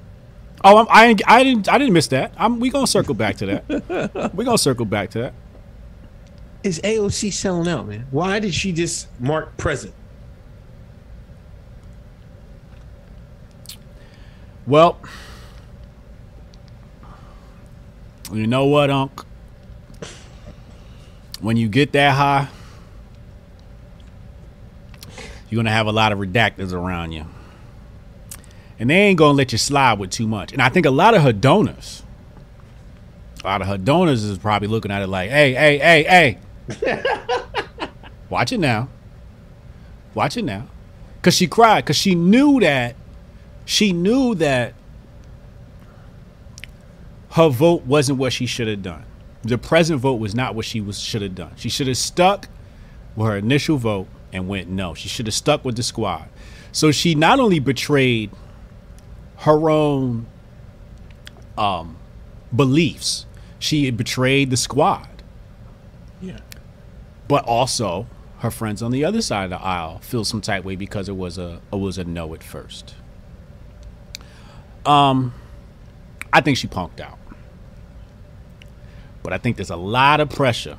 Oh, 0.65 0.79
I'm, 0.79 0.87
I 0.91 1.15
I 1.27 1.45
didn't 1.45 1.69
I 1.69 1.79
didn't 1.79 1.93
miss 1.93 2.09
that. 2.09 2.33
I'm 2.37 2.59
we 2.61 2.71
gonna 2.71 2.87
circle 2.87 3.15
back 3.15 3.37
to 3.37 3.47
that. 3.47 4.33
we 4.35 4.45
gonna 4.45 4.59
circle 4.59 4.85
back 4.85 5.11
to 5.11 5.19
that. 5.21 5.35
Is 6.65 6.81
AOC 6.81 7.33
selling 7.33 7.69
out, 7.69 7.87
man? 7.87 8.07
Why 8.11 8.41
did 8.41 8.53
she 8.53 8.73
just 8.73 9.09
mark 9.21 9.57
present? 9.57 9.95
Well, 14.67 14.99
you 18.33 18.47
know 18.47 18.67
what, 18.67 18.91
Unc? 18.91 19.25
When 21.41 21.57
you 21.57 21.69
get 21.69 21.93
that 21.93 22.15
high, 22.15 22.49
you're 25.49 25.59
gonna 25.59 25.71
have 25.71 25.87
a 25.87 25.93
lot 25.93 26.11
of 26.13 26.19
redactors 26.19 26.73
around 26.73 27.13
you 27.13 27.25
and 28.79 28.91
they 28.91 28.95
ain't 28.95 29.19
gonna 29.19 29.37
let 29.37 29.53
you 29.53 29.59
slide 29.59 29.99
with 29.99 30.11
too 30.11 30.27
much. 30.27 30.53
And 30.53 30.63
I 30.63 30.69
think 30.69 30.87
a 30.87 30.91
lot 30.91 31.15
of 31.15 31.23
her 31.23 31.33
donors, 31.33 32.03
a 33.43 33.47
lot 33.47 33.61
of 33.61 33.69
her 33.69 33.79
donors 33.79 34.25
is 34.25 34.39
probably 34.39 34.69
looking 34.69 34.91
at 34.91 35.03
it 35.03 35.09
like, 35.09 35.31
hey, 35.31 35.55
hey, 35.55 35.79
hey, 35.79 36.39
hey, 36.81 37.11
watch 38.31 38.53
it 38.53 38.59
now, 38.59 38.89
watch 40.15 40.37
it 40.37 40.45
now, 40.45 40.67
because 41.17 41.35
she 41.35 41.47
cried 41.47 41.85
because 41.85 41.97
she 41.97 42.15
knew 42.15 42.61
that 42.61 42.95
she 43.65 43.93
knew 43.93 44.35
that 44.37 44.75
her 47.33 47.49
vote 47.49 47.85
wasn't 47.85 48.19
what 48.19 48.33
she 48.33 48.47
should 48.47 48.69
have 48.69 48.83
done. 48.83 49.05
the 49.43 49.59
present 49.59 50.01
vote 50.01 50.15
was 50.15 50.35
not 50.35 50.55
what 50.55 50.65
she 50.65 50.81
was 50.81 50.99
should 50.99 51.23
have 51.23 51.35
done. 51.35 51.53
She 51.57 51.69
should 51.69 51.87
have 51.87 51.97
stuck 51.97 52.49
with 53.15 53.29
her 53.29 53.37
initial 53.37 53.77
vote 53.77 54.09
and 54.33 54.49
went 54.49 54.69
no. 54.69 54.95
She 54.95 55.09
should 55.09 55.27
have 55.27 55.35
stuck 55.35 55.65
with 55.65 55.77
the 55.77 55.83
squad. 55.83 56.29
So 56.73 56.91
she 56.91 57.15
not 57.15 57.39
only 57.41 57.59
betrayed 57.59 58.31
her 59.39 59.71
own 59.71 60.27
um, 61.57 61.97
beliefs, 62.55 63.27
she 63.59 63.91
betrayed 63.91 64.51
the 64.51 64.57
squad. 64.57 65.09
Yeah. 66.21 66.41
But 67.29 67.45
also, 67.45 68.07
her 68.39 68.51
friends 68.51 68.83
on 68.83 68.91
the 68.91 69.05
other 69.05 69.21
side 69.21 69.45
of 69.45 69.51
the 69.51 69.61
aisle 69.61 69.99
feel 69.99 70.25
some 70.25 70.41
type 70.41 70.65
way 70.65 70.77
because 70.77 71.09
it 71.09 71.17
was 71.17 71.39
a 71.39 71.61
it 71.73 71.77
was 71.77 71.99
a 71.99 72.05
no 72.05 72.35
at 72.35 72.43
first. 72.43 72.95
Um, 74.87 75.35
I 76.33 76.41
think 76.41 76.57
she 76.57 76.67
punked 76.67 77.01
out, 77.01 77.19
but 79.23 79.33
I 79.33 79.39
think 79.39 79.57
there's 79.57 79.71
a 79.71 79.77
lot 79.77 80.21
of 80.21 80.31
pressure. 80.31 80.79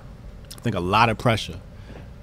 I 0.58 0.60
think 0.62 0.76
a 0.76 0.82
lot 0.82 1.10
of 1.10 1.18
pressure 1.18 1.60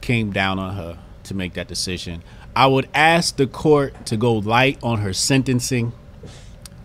came 0.00 0.32
down 0.32 0.58
on 0.58 0.74
her 0.74 0.98
to 1.24 1.34
make 1.34 1.54
that 1.54 1.68
decision. 1.68 2.22
I 2.54 2.66
would 2.66 2.88
ask 2.94 3.36
the 3.36 3.46
court 3.46 4.06
to 4.06 4.16
go 4.16 4.34
light 4.34 4.78
on 4.82 4.98
her 4.98 5.12
sentencing. 5.12 5.92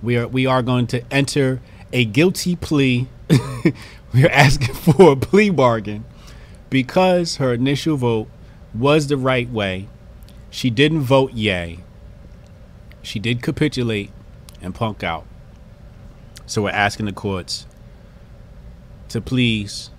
We 0.01 0.17
are 0.17 0.27
we 0.27 0.45
are 0.45 0.61
going 0.61 0.87
to 0.87 1.03
enter 1.13 1.61
a 1.93 2.05
guilty 2.05 2.55
plea. 2.55 3.07
we 4.13 4.25
are 4.25 4.31
asking 4.31 4.75
for 4.75 5.13
a 5.13 5.15
plea 5.15 5.49
bargain 5.49 6.05
because 6.69 7.37
her 7.37 7.53
initial 7.53 7.97
vote 7.97 8.27
was 8.73 9.07
the 9.07 9.17
right 9.17 9.49
way. 9.49 9.87
She 10.49 10.69
didn't 10.69 11.01
vote 11.01 11.33
yay. 11.33 11.79
She 13.01 13.19
did 13.19 13.41
capitulate 13.41 14.11
and 14.61 14.75
punk 14.75 15.03
out. 15.03 15.25
So 16.45 16.63
we're 16.63 16.71
asking 16.71 17.05
the 17.05 17.13
courts 17.13 17.65
to 19.09 19.21
please 19.21 19.89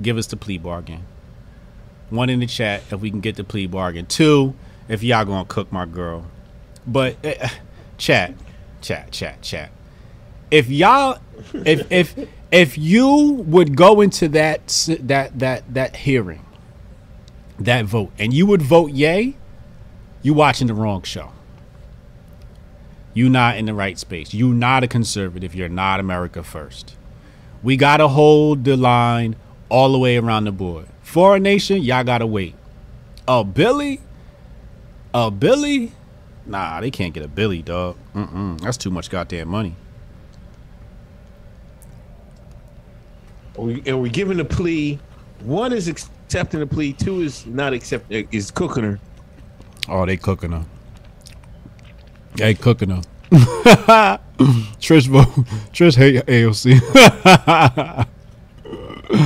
give 0.00 0.16
us 0.16 0.26
the 0.26 0.36
plea 0.36 0.58
bargain. 0.58 1.04
One 2.10 2.28
in 2.28 2.40
the 2.40 2.46
chat 2.46 2.82
if 2.90 3.00
we 3.00 3.10
can 3.10 3.20
get 3.20 3.36
the 3.36 3.44
plea 3.44 3.66
bargain. 3.66 4.06
Two, 4.06 4.54
if 4.88 5.02
y'all 5.02 5.24
gonna 5.24 5.44
cook 5.44 5.72
my 5.72 5.86
girl. 5.86 6.26
But 6.86 7.24
uh, 7.24 7.48
chat, 7.98 8.34
chat, 8.82 9.10
chat, 9.12 9.40
chat. 9.42 9.70
If 10.50 10.68
y'all, 10.68 11.18
if 11.64 11.90
if 11.90 12.14
if 12.50 12.76
you 12.76 13.42
would 13.46 13.76
go 13.76 14.00
into 14.02 14.28
that 14.28 14.88
that 15.00 15.38
that 15.38 15.72
that 15.72 15.96
hearing, 15.96 16.44
that 17.58 17.86
vote, 17.86 18.10
and 18.18 18.34
you 18.34 18.46
would 18.46 18.60
vote 18.60 18.90
yay, 18.92 19.34
you 20.22 20.34
watching 20.34 20.66
the 20.66 20.74
wrong 20.74 21.02
show. 21.02 21.32
You 23.14 23.28
not 23.28 23.56
in 23.56 23.66
the 23.66 23.74
right 23.74 23.98
space. 23.98 24.32
You 24.32 24.54
not 24.54 24.82
a 24.82 24.88
conservative. 24.88 25.54
You're 25.54 25.68
not 25.68 26.00
America 26.00 26.42
first. 26.42 26.96
We 27.62 27.76
gotta 27.76 28.08
hold 28.08 28.64
the 28.64 28.76
line 28.76 29.36
all 29.68 29.92
the 29.92 29.98
way 29.98 30.16
around 30.16 30.44
the 30.44 30.52
board. 30.52 30.86
For 31.02 31.36
a 31.36 31.40
nation, 31.40 31.82
y'all 31.82 32.04
gotta 32.04 32.26
wait. 32.26 32.54
Oh 33.28 33.44
Billy, 33.44 34.00
oh 35.14 35.30
Billy, 35.30 35.92
nah, 36.46 36.80
they 36.80 36.90
can't 36.90 37.12
get 37.14 37.24
a 37.24 37.28
Billy, 37.28 37.62
dog. 37.62 37.96
Mm-mm, 38.14 38.60
that's 38.60 38.76
too 38.76 38.90
much 38.90 39.10
goddamn 39.10 39.48
money. 39.48 39.74
And 43.56 43.66
we- 43.66 43.92
we're 43.92 44.08
giving 44.12 44.40
a 44.40 44.44
plea. 44.44 44.98
One 45.40 45.72
is 45.72 45.88
accepting 45.88 46.60
the 46.60 46.66
plea. 46.66 46.92
Two 46.92 47.20
is 47.20 47.44
not 47.46 47.72
accepting. 47.72 48.26
Is 48.32 48.50
cooking 48.50 48.84
her. 48.84 48.98
Oh, 49.88 50.06
they 50.06 50.16
cooking 50.16 50.52
her. 50.52 50.64
They 52.36 52.54
cooking 52.54 52.90
her. 52.90 53.02
Trish 54.80 55.06
vote. 55.08 55.26
Trish 55.72 55.96
hate 55.96 56.24
AOC. 56.26 56.78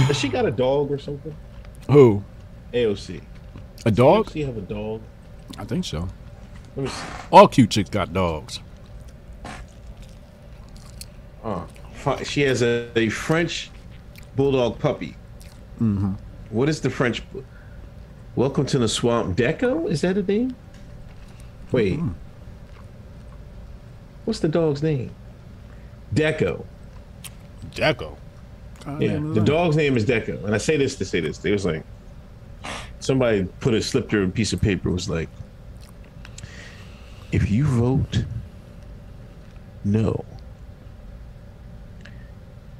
Has 0.06 0.18
she 0.18 0.28
got 0.28 0.46
a 0.46 0.50
dog 0.50 0.90
or 0.90 0.98
something? 0.98 1.34
Who? 1.90 2.22
AOC. 2.72 3.20
A 3.84 3.90
dog? 3.90 4.24
Does 4.24 4.32
she 4.32 4.42
have 4.42 4.56
a 4.56 4.60
dog? 4.62 5.02
I 5.58 5.64
think 5.64 5.84
so. 5.84 6.08
Let 6.76 6.84
me 6.84 6.88
see. 6.88 7.06
All 7.32 7.48
cute 7.48 7.70
chicks 7.70 7.90
got 7.90 8.12
dogs. 8.12 8.60
Fi- 11.92 12.22
She 12.22 12.42
has 12.42 12.62
a, 12.62 12.90
a 12.96 13.08
French 13.08 13.70
bulldog 14.36 14.78
puppy. 14.78 15.16
Mm-hmm. 15.80 16.12
What 16.50 16.68
is 16.68 16.80
the 16.80 16.90
French? 16.90 17.22
Welcome 18.34 18.66
to 18.66 18.78
the 18.78 18.88
swamp. 18.88 19.36
Deco? 19.36 19.88
Is 19.90 20.02
that 20.02 20.16
a 20.18 20.22
name? 20.22 20.54
Wait. 21.72 21.98
What's 24.24 24.40
the 24.40 24.48
dog's 24.48 24.82
name? 24.82 25.10
Deco. 26.14 26.64
Deco. 27.70 28.16
Yeah, 29.00 29.18
the 29.18 29.40
dog's 29.40 29.76
name 29.76 29.96
is 29.96 30.04
Deco. 30.04 30.44
And 30.44 30.54
I 30.54 30.58
say 30.58 30.76
this 30.76 30.94
to 30.96 31.04
say 31.04 31.20
this. 31.20 31.38
They 31.38 31.50
was 31.50 31.64
like, 31.64 31.82
somebody 33.00 33.44
put 33.60 33.74
a 33.74 33.82
slipped 33.82 34.12
her 34.12 34.22
a 34.22 34.28
piece 34.28 34.52
of 34.52 34.60
paper. 34.60 34.90
Was 34.90 35.08
like, 35.08 35.28
if 37.32 37.50
you 37.50 37.64
vote 37.64 38.24
no, 39.86 40.24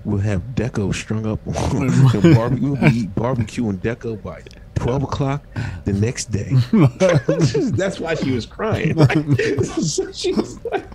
we'll 0.05 0.19
have 0.19 0.43
Deco 0.57 0.93
strung 0.93 1.25
up. 1.25 1.39
on 1.47 2.35
barbecue. 2.35 2.73
We'll 2.73 2.91
be 2.91 3.07
barbecuing 3.07 3.79
Deco 3.79 4.21
by 4.21 4.43
twelve 4.75 5.05
o'clock 5.05 5.47
the 5.85 5.93
next 5.93 6.33
day. 6.33 6.51
That's 7.77 8.01
why 8.01 8.15
she 8.17 8.33
was 8.33 8.45
crying. 8.45 8.97
Like, 8.97 9.13
she 9.13 10.33
was 10.33 10.65
like, 10.65 10.89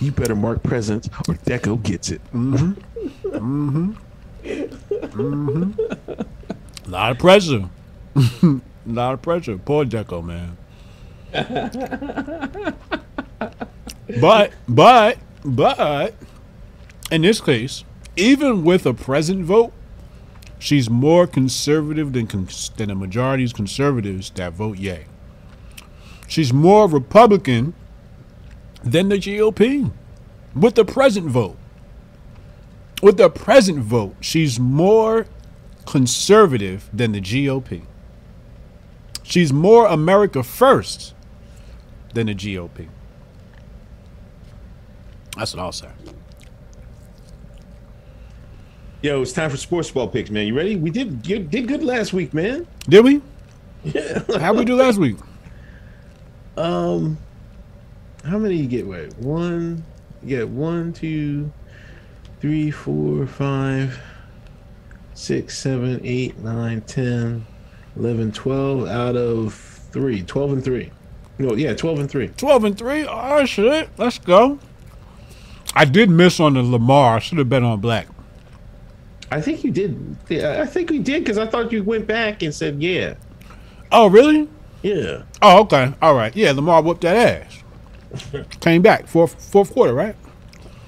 "You 0.00 0.10
better 0.10 0.34
mark 0.34 0.64
presents, 0.64 1.08
or 1.28 1.34
Deco 1.34 1.80
gets 1.80 2.10
it." 2.10 2.20
Mm 2.32 2.58
hmm. 2.58 3.28
Mm 3.36 3.70
hmm. 3.70 3.92
Mm 4.44 6.26
A 6.86 6.90
lot 6.90 7.12
of 7.12 7.18
pressure. 7.18 7.68
A 8.16 8.60
lot 8.84 9.14
of 9.14 9.22
pressure. 9.22 9.58
Poor 9.58 9.84
Deco, 9.84 10.24
man. 10.24 10.56
But, 14.20 14.52
but, 14.68 15.18
but, 15.44 16.14
in 17.10 17.22
this 17.22 17.40
case, 17.40 17.84
even 18.16 18.64
with 18.64 18.86
a 18.86 18.94
present 18.94 19.44
vote, 19.44 19.72
she's 20.58 20.88
more 20.88 21.26
conservative 21.26 22.12
than 22.12 22.26
cons- 22.26 22.70
than 22.76 22.88
the 22.88 22.94
majority 22.94 23.44
of 23.44 23.54
conservatives 23.54 24.30
that 24.30 24.52
vote 24.52 24.78
yay. 24.78 25.06
She's 26.28 26.52
more 26.52 26.88
Republican 26.88 27.74
than 28.82 29.08
the 29.08 29.16
GOP 29.16 29.90
with 30.54 30.74
the 30.74 30.84
present 30.84 31.26
vote. 31.26 31.56
With 33.02 33.18
the 33.18 33.28
present 33.28 33.80
vote, 33.80 34.16
she's 34.20 34.58
more 34.58 35.26
conservative 35.84 36.88
than 36.92 37.12
the 37.12 37.20
GOP. 37.20 37.82
She's 39.22 39.52
more 39.52 39.86
America 39.86 40.42
first 40.42 41.14
than 42.16 42.26
the 42.28 42.34
GOP. 42.34 42.88
That's 45.36 45.54
what 45.54 45.62
I'll 45.62 45.70
say. 45.72 45.90
Yo, 49.02 49.20
it's 49.20 49.32
time 49.32 49.50
for 49.50 49.58
sports 49.58 49.90
ball 49.90 50.08
picks, 50.08 50.30
man. 50.30 50.46
You 50.46 50.56
ready? 50.56 50.76
We 50.76 50.90
did 50.90 51.22
did, 51.22 51.50
did 51.50 51.68
good 51.68 51.84
last 51.84 52.14
week, 52.14 52.32
man. 52.32 52.66
Did 52.88 53.04
we? 53.04 53.22
Yeah. 53.84 54.22
How'd 54.40 54.56
we 54.56 54.64
do 54.64 54.74
last 54.74 54.98
week? 54.98 55.16
Um, 56.56 57.18
how 58.24 58.38
many 58.38 58.56
you 58.56 58.66
get? 58.66 58.86
Wait, 58.86 59.16
one. 59.18 59.84
You 60.22 60.38
get 60.38 60.48
one, 60.48 60.94
two, 60.94 61.52
three, 62.40 62.70
four, 62.70 63.26
five, 63.26 64.00
six, 65.12 65.58
seven, 65.58 66.00
eight, 66.02 66.38
nine, 66.38 66.80
ten, 66.80 67.46
eleven, 67.94 68.32
twelve 68.32 68.88
out 68.88 69.16
of 69.16 69.52
three. 69.92 70.22
Twelve 70.22 70.52
and 70.54 70.64
three. 70.64 70.90
No, 71.38 71.54
yeah, 71.54 71.74
twelve 71.74 71.98
and 71.98 72.10
three. 72.10 72.28
12 72.28 72.64
and 72.64 72.78
3. 72.78 73.06
Oh, 73.08 73.44
shit. 73.44 73.90
Let's 73.98 74.18
go. 74.18 74.58
I 75.74 75.84
did 75.84 76.08
miss 76.08 76.40
on 76.40 76.54
the 76.54 76.62
Lamar. 76.62 77.16
I 77.16 77.18
should 77.18 77.36
have 77.38 77.48
bet 77.50 77.62
on 77.62 77.80
black. 77.80 78.06
I 79.30 79.40
think 79.42 79.62
you 79.64 79.70
did. 79.70 80.16
Yeah, 80.28 80.62
I 80.62 80.66
think 80.66 80.88
we 80.88 80.98
did 80.98 81.24
because 81.24 81.36
I 81.36 81.46
thought 81.46 81.72
you 81.72 81.82
went 81.82 82.06
back 82.06 82.42
and 82.42 82.54
said, 82.54 82.82
yeah, 82.82 83.14
Oh, 83.92 84.08
really? 84.08 84.48
yeah. 84.82 85.22
Oh, 85.42 85.60
okay. 85.62 85.92
All 86.00 86.14
right. 86.14 86.34
Yeah, 86.34 86.52
Lamar 86.52 86.80
whooped 86.82 87.02
that 87.02 87.16
ass. 87.16 87.62
Came 88.60 88.80
back 88.82 89.06
fourth 89.06 89.34
fourth 89.50 89.72
quarter, 89.72 89.92
right? 89.92 90.16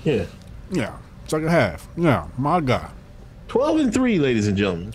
Yeah. 0.05 0.25
Yeah. 0.71 0.97
Second 1.27 1.49
half. 1.49 1.89
Yeah. 1.97 2.27
My 2.39 2.61
God. 2.61 2.91
12 3.49 3.81
and 3.81 3.95
3 3.95 4.19
ladies 4.19 4.47
and 4.49 4.57
gentlemen 4.57 4.95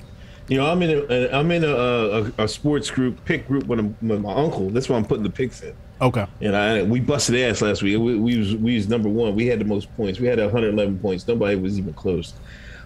you 0.49 0.57
know 0.57 0.65
i'm 0.65 0.81
in 0.81 1.05
a 1.09 1.29
i'm 1.31 1.49
in 1.51 1.63
a, 1.63 1.67
a, 1.67 2.43
a 2.43 2.47
sports 2.47 2.89
group 2.91 3.23
pick 3.25 3.47
group 3.47 3.65
with, 3.67 3.79
a, 3.79 3.83
with 4.05 4.21
my 4.21 4.33
uncle. 4.33 4.69
That's 4.69 4.89
why 4.89 4.97
i'm 4.97 5.05
putting 5.05 5.23
the 5.23 5.29
picks 5.29 5.61
in 5.61 5.73
Okay. 6.01 6.25
and 6.41 6.53
I, 6.55 6.83
we 6.83 6.99
busted 6.99 7.35
ass 7.39 7.61
last 7.61 7.81
week. 7.81 7.97
We, 7.97 8.15
we 8.19 8.37
was 8.37 8.55
we 8.55 8.75
was 8.75 8.89
number 8.89 9.07
one. 9.07 9.35
We 9.35 9.47
had 9.47 9.59
the 9.59 9.65
most 9.65 9.95
points. 9.95 10.19
We 10.19 10.27
had 10.27 10.37
111 10.37 10.99
points. 10.99 11.25
Nobody 11.25 11.55
was 11.55 11.77
even 11.79 11.93
close. 11.93 12.33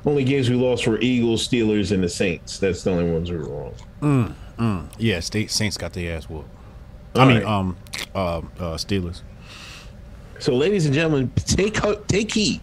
Only 0.06 0.24
games 0.24 0.50
we 0.52 0.56
lost 0.56 0.86
were 0.86 1.00
eagles 1.00 1.48
steelers 1.48 1.92
and 1.92 2.04
the 2.04 2.10
saints. 2.10 2.60
That's 2.60 2.84
the 2.84 2.92
only 2.92 3.12
ones 3.12 3.32
we 3.32 3.38
were 3.38 3.72
wrong. 4.02 4.36
Yeah, 5.00 5.20
State 5.22 5.50
Saints 5.50 5.78
got 5.78 5.94
their 5.94 6.16
ass 6.16 6.30
whooped. 6.30 6.48
I 7.16 7.26
mean, 7.26 7.38
Alright. 7.38 7.46
um, 7.46 7.78
uh, 8.14 8.38
uh, 8.38 8.42
Steelers. 8.78 9.22
so 10.38 10.54
ladies 10.56 10.86
and 10.86 10.94
gentlemen 10.94 11.32
take 11.46 11.80
take 12.08 12.32
heed 12.34 12.62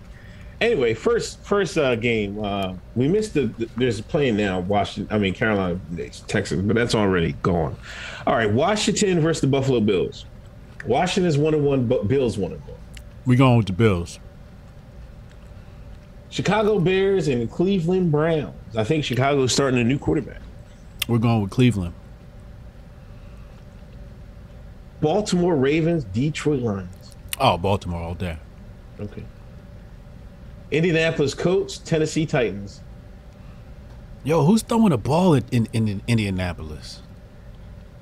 Anyway, 0.60 0.94
first 0.94 1.40
first 1.40 1.76
uh, 1.76 1.94
game 1.96 2.42
uh, 2.42 2.74
we 2.94 3.08
missed 3.08 3.34
the, 3.34 3.46
the 3.58 3.68
there's 3.76 3.98
a 3.98 4.02
playing 4.02 4.36
now 4.36 4.60
Washington 4.60 5.14
I 5.14 5.18
mean 5.18 5.34
Carolina 5.34 5.78
Texas 6.26 6.60
but 6.60 6.74
that's 6.74 6.94
already 6.94 7.32
gone. 7.42 7.76
All 8.26 8.34
right, 8.34 8.50
Washington 8.50 9.20
versus 9.20 9.40
the 9.42 9.46
Buffalo 9.46 9.80
Bills. 9.80 10.26
Washington 10.86 11.28
is 11.28 11.38
one 11.38 11.54
and 11.54 11.64
one, 11.64 11.86
but 11.86 12.08
Bills 12.08 12.38
one 12.38 12.52
and 12.52 12.60
one. 12.66 12.76
We 13.26 13.36
going 13.36 13.56
with 13.56 13.66
the 13.66 13.72
Bills. 13.72 14.18
Chicago 16.30 16.78
Bears 16.80 17.28
and 17.28 17.50
Cleveland 17.50 18.10
Browns. 18.10 18.76
I 18.76 18.84
think 18.84 19.04
Chicago's 19.04 19.52
starting 19.52 19.78
a 19.78 19.84
new 19.84 19.98
quarterback. 19.98 20.40
We're 21.06 21.18
going 21.18 21.42
with 21.42 21.50
Cleveland. 21.50 21.94
Baltimore 25.00 25.54
Ravens, 25.54 26.04
Detroit 26.04 26.60
Lions. 26.62 27.16
Oh, 27.38 27.58
Baltimore 27.58 28.02
all 28.02 28.14
day. 28.14 28.38
Okay. 28.98 29.22
Indianapolis 30.76 31.34
Colts, 31.34 31.78
Tennessee 31.78 32.26
Titans. 32.26 32.80
Yo, 34.24 34.44
who's 34.44 34.62
throwing 34.62 34.92
a 34.92 34.96
ball 34.98 35.34
in, 35.34 35.44
in, 35.52 35.68
in 35.72 36.02
Indianapolis? 36.06 37.02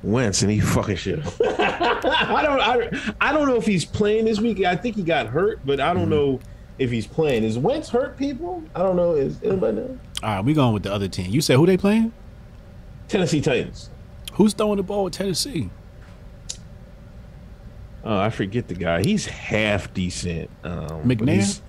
Wentz 0.02 0.42
and 0.42 0.50
he 0.50 0.60
fucking 0.60 0.96
shit. 0.96 1.18
I 1.44 2.42
don't 2.42 2.60
I, 2.60 3.14
I 3.20 3.32
don't 3.32 3.48
know 3.48 3.56
if 3.56 3.66
he's 3.66 3.84
playing 3.84 4.24
this 4.24 4.40
week. 4.40 4.64
I 4.64 4.74
think 4.74 4.96
he 4.96 5.02
got 5.02 5.28
hurt, 5.28 5.60
but 5.64 5.80
I 5.80 5.94
don't 5.94 6.08
know 6.08 6.40
if 6.78 6.90
he's 6.90 7.06
playing. 7.06 7.44
Is 7.44 7.58
Wentz 7.58 7.88
hurt 7.88 8.16
people? 8.16 8.64
I 8.74 8.80
don't 8.80 8.96
know. 8.96 9.14
Is 9.14 9.40
anybody 9.42 9.76
know? 9.76 9.98
All 10.22 10.28
right, 10.36 10.44
we 10.44 10.54
going 10.54 10.74
with 10.74 10.82
the 10.82 10.92
other 10.92 11.08
team. 11.08 11.30
You 11.30 11.40
said 11.40 11.56
who 11.56 11.66
they 11.66 11.76
playing? 11.76 12.12
Tennessee 13.08 13.40
Titans. 13.40 13.90
Who's 14.34 14.54
throwing 14.54 14.78
the 14.78 14.82
ball 14.82 15.04
with 15.04 15.12
Tennessee? 15.12 15.70
Oh, 18.04 18.18
I 18.18 18.30
forget 18.30 18.66
the 18.66 18.74
guy. 18.74 19.02
He's 19.02 19.26
half 19.26 19.92
decent. 19.94 20.50
Um, 20.64 21.04
McNair? 21.04 21.60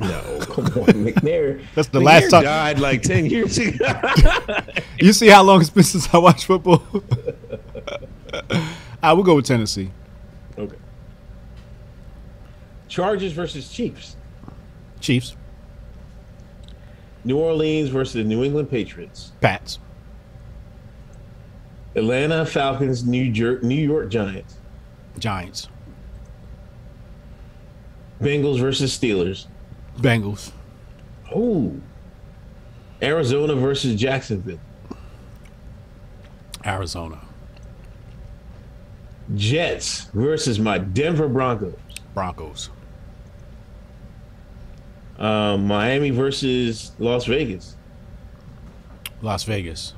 No, 0.00 0.38
come 0.40 0.64
on, 0.66 1.04
McNair. 1.04 1.62
That's 1.74 1.88
the 1.88 2.00
McNair 2.00 2.04
last 2.04 2.30
time- 2.30 2.42
Died 2.44 2.78
like 2.80 3.02
ten 3.02 3.26
years 3.26 3.58
ago. 3.58 3.86
You 4.98 5.12
see 5.14 5.28
how 5.28 5.42
long 5.42 5.60
it's 5.62 5.70
been 5.70 5.82
since 5.82 6.12
I 6.14 6.18
watched 6.18 6.44
football? 6.46 6.82
Ah, 8.32 8.76
I 9.02 9.12
will 9.14 9.24
go 9.24 9.34
with 9.34 9.46
Tennessee. 9.46 9.90
okay. 10.56 10.76
Chargers 12.86 13.32
versus 13.32 13.68
Chiefs. 13.72 14.14
Chiefs, 15.00 15.34
New 17.24 17.38
Orleans 17.38 17.88
versus 17.88 18.12
the 18.14 18.22
New 18.24 18.44
England 18.44 18.70
Patriots. 18.70 19.32
Pats, 19.40 19.78
Atlanta 21.96 22.44
Falcons, 22.46 23.04
New 23.04 23.22
York, 23.24 23.62
New 23.64 23.74
York 23.74 24.10
Giants. 24.10 24.56
Giants, 25.18 25.68
Bengals 28.20 28.60
versus 28.60 28.96
Steelers. 28.96 29.46
Bengals, 30.00 30.52
Oh. 31.34 31.74
Arizona 33.02 33.54
versus 33.54 33.98
Jacksonville. 33.98 34.60
Arizona, 36.64 37.18
Jets 39.34 40.04
versus 40.12 40.58
my 40.58 40.76
Denver 40.78 41.28
Broncos. 41.28 41.74
Broncos, 42.14 42.70
Um, 45.18 45.66
Miami 45.66 46.10
versus 46.10 46.92
Las 46.98 47.24
Vegas. 47.26 47.76
Las 49.22 49.44
Vegas, 49.44 49.94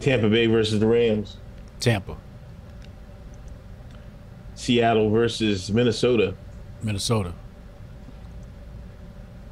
Tampa 0.00 0.28
Bay 0.28 0.46
versus 0.46 0.80
the 0.80 0.86
Rams. 0.86 1.36
Tampa, 1.80 2.16
Seattle 4.54 5.10
versus 5.10 5.70
Minnesota. 5.70 6.34
Minnesota, 6.82 7.32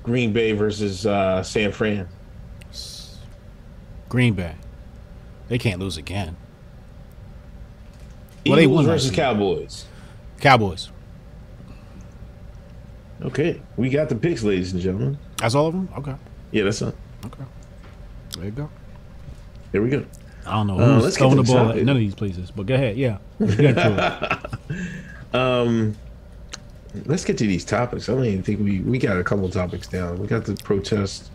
Green 0.07 0.33
Bay 0.33 0.53
versus 0.53 1.05
uh, 1.05 1.43
San 1.43 1.73
Fran. 1.73 2.09
Green 4.09 4.35
Bay. 4.35 4.55
They 5.49 5.59
can't 5.59 5.81
lose 5.81 5.97
again. 5.97 6.37
Eagles 8.45 8.47
Well, 8.47 8.57
they 8.57 8.67
won 8.69 8.85
versus. 8.87 9.11
Cowboys. 9.11 9.85
Cowboys. 10.41 10.91
Okay, 13.23 13.61
we 13.77 13.89
got 13.91 14.09
the 14.09 14.15
picks, 14.15 14.45
ladies 14.45 14.73
and 14.73 14.81
gentlemen. 14.81 15.19
That's 15.39 15.57
all 15.57 15.67
of 15.67 15.75
them. 15.75 15.89
Okay. 15.99 16.15
Yeah, 16.53 16.65
that's 16.65 16.83
it. 16.83 16.95
Okay. 17.25 17.45
There 18.37 18.45
you 18.45 18.51
go. 18.53 18.71
Here 19.73 19.83
we 19.83 19.89
go. 19.91 20.05
I 20.47 20.53
don't 20.53 20.69
know 20.69 20.79
Uh, 20.79 20.95
who's 20.95 21.05
let's 21.05 21.17
throwing 21.19 21.37
the 21.37 21.43
ball 21.43 21.71
at 21.71 21.77
none 21.79 21.97
of 21.97 22.01
these 22.01 22.15
places, 22.15 22.53
but 22.53 22.67
go 22.67 22.75
ahead. 22.75 22.97
Yeah. 22.97 23.19
Let's 23.41 23.57
get 23.57 23.75
to 23.75 24.41
it. 24.71 25.35
Um, 25.35 25.97
let's 27.07 27.25
get 27.25 27.37
to 27.39 27.47
these 27.47 27.65
topics. 27.65 28.09
I 28.09 28.15
don't 28.15 28.25
even 28.25 28.43
think 28.43 28.61
we 28.61 28.81
we 28.81 28.99
got 28.99 29.19
a 29.19 29.25
couple 29.25 29.49
topics 29.51 29.87
down. 29.87 30.19
We 30.19 30.27
got 30.27 30.45
the 30.45 30.55
protest. 30.57 31.31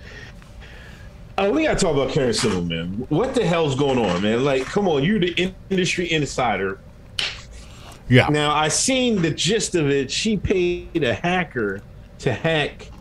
Uh, 1.38 1.50
we 1.54 1.64
got 1.64 1.78
to 1.80 1.86
talk 1.86 1.96
about 1.96 2.10
Karen 2.12 2.34
Civil, 2.34 2.64
man. 2.66 3.06
What 3.10 3.34
the 3.34 3.46
hell's 3.46 3.76
going 3.76 3.98
on, 3.98 4.22
man? 4.22 4.44
Like, 4.44 4.66
come 4.66 4.88
on, 4.88 5.04
you're 5.04 5.20
the 5.20 5.32
in- 5.42 5.56
industry 5.70 6.12
insider. 6.12 6.80
Yeah. 8.10 8.28
Now, 8.28 8.54
I 8.54 8.68
seen 8.68 9.22
the 9.22 9.32
gist 9.32 9.74
of 9.76 9.90
it. 9.90 10.12
She 10.12 10.36
paid 10.36 11.04
a 11.04 11.14
hacker 11.14 11.82
to 12.20 12.34
hack 12.34 12.92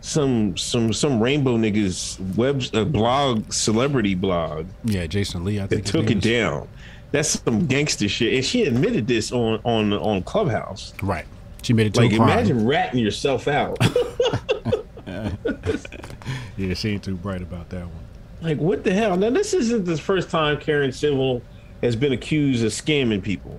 some 0.00 0.56
some 0.56 0.92
some 0.92 1.20
rainbow 1.22 1.56
niggas 1.56 2.18
web 2.36 2.62
uh, 2.74 2.84
blog 2.84 3.52
celebrity 3.52 4.14
blog 4.14 4.66
Yeah, 4.84 5.06
Jason 5.06 5.44
Lee, 5.44 5.60
I 5.60 5.66
think. 5.66 5.82
his 5.82 5.90
took 5.92 6.06
name 6.06 6.18
it 6.18 6.26
is. 6.26 6.32
down. 6.32 6.68
That's 7.12 7.40
some 7.44 7.66
gangster 7.66 8.08
shit, 8.08 8.32
and 8.34 8.44
she 8.44 8.64
admitted 8.64 9.06
this 9.06 9.30
on 9.30 9.60
on 9.64 9.92
on 9.92 10.22
Clubhouse. 10.22 10.94
Right. 11.02 11.26
She 11.62 11.72
made 11.72 11.86
it 11.86 11.94
to 11.94 12.00
Like, 12.00 12.12
a 12.12 12.16
crime. 12.16 12.28
imagine 12.30 12.66
ratting 12.66 13.00
yourself 13.00 13.48
out. 13.48 13.78
Yeah, 16.56 16.74
she 16.74 16.90
ain't 16.90 17.02
too 17.02 17.16
bright 17.16 17.40
about 17.42 17.70
that 17.70 17.86
one. 17.86 18.04
like, 18.42 18.58
what 18.58 18.84
the 18.84 18.92
hell? 18.92 19.16
Now, 19.16 19.30
this 19.30 19.54
isn't 19.54 19.84
the 19.84 19.96
first 19.96 20.28
time 20.30 20.58
Karen 20.60 20.92
Civil 20.92 21.42
has 21.82 21.96
been 21.96 22.12
accused 22.12 22.62
of 22.64 22.70
scamming 22.72 23.22
people. 23.22 23.58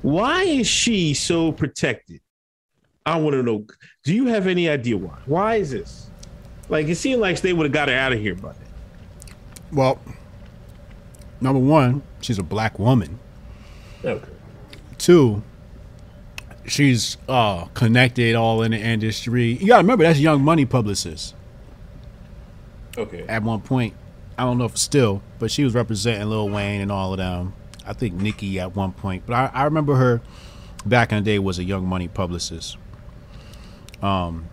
Why 0.00 0.42
is 0.44 0.66
she 0.66 1.14
so 1.14 1.52
protected? 1.52 2.20
I 3.04 3.18
want 3.18 3.34
to 3.34 3.42
know. 3.42 3.66
Do 4.04 4.14
you 4.14 4.26
have 4.26 4.46
any 4.46 4.68
idea 4.68 4.96
why? 4.96 5.18
Why 5.26 5.54
is 5.56 5.70
this? 5.70 6.10
Like, 6.68 6.88
it 6.88 6.96
seemed 6.96 7.20
like 7.20 7.40
they 7.40 7.52
would 7.52 7.64
have 7.66 7.72
got 7.72 7.88
her 7.88 7.94
out 7.94 8.12
of 8.12 8.18
here 8.18 8.34
by 8.34 8.52
now. 8.52 9.34
Well, 9.72 10.00
number 11.40 11.60
one, 11.60 12.02
she's 12.22 12.38
a 12.38 12.42
black 12.42 12.78
woman. 12.78 13.18
Okay. 14.04 14.28
Two, 14.98 15.42
she's 16.66 17.16
uh 17.28 17.64
connected 17.74 18.34
all 18.34 18.62
in 18.62 18.70
the 18.72 18.78
industry. 18.78 19.52
You 19.52 19.66
gotta 19.68 19.82
remember 19.82 20.04
that's 20.04 20.18
Young 20.20 20.42
Money 20.42 20.64
publicist 20.64 21.34
Okay. 22.96 23.24
at 23.28 23.42
one 23.42 23.60
point. 23.60 23.94
I 24.38 24.44
don't 24.44 24.58
know 24.58 24.64
if 24.64 24.76
still, 24.76 25.22
but 25.38 25.50
she 25.50 25.64
was 25.64 25.74
representing 25.74 26.28
Lil 26.28 26.48
Wayne 26.48 26.80
and 26.80 26.90
all 26.92 27.12
of 27.12 27.18
them. 27.18 27.52
I 27.86 27.92
think 27.92 28.14
Nicki 28.14 28.58
at 28.60 28.74
one 28.76 28.92
point, 28.92 29.24
but 29.26 29.34
I, 29.34 29.50
I 29.52 29.64
remember 29.64 29.96
her 29.96 30.20
back 30.86 31.10
in 31.12 31.18
the 31.18 31.24
day 31.30 31.38
was 31.38 31.58
a 31.58 31.64
Young 31.64 31.86
Money 31.86 32.08
publicist. 32.08 32.76
Um, 34.00 34.46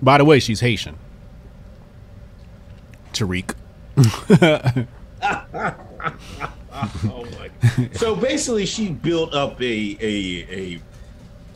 by 0.00 0.18
the 0.18 0.24
way, 0.24 0.38
she's 0.40 0.60
Haitian. 0.60 0.96
Tariq. 3.12 3.54
Oh 7.04 7.24
my. 7.38 7.88
so 7.92 8.16
basically, 8.16 8.66
she 8.66 8.88
built 8.90 9.34
up 9.34 9.60
a 9.60 9.96
a 10.00 10.46
a 10.50 10.80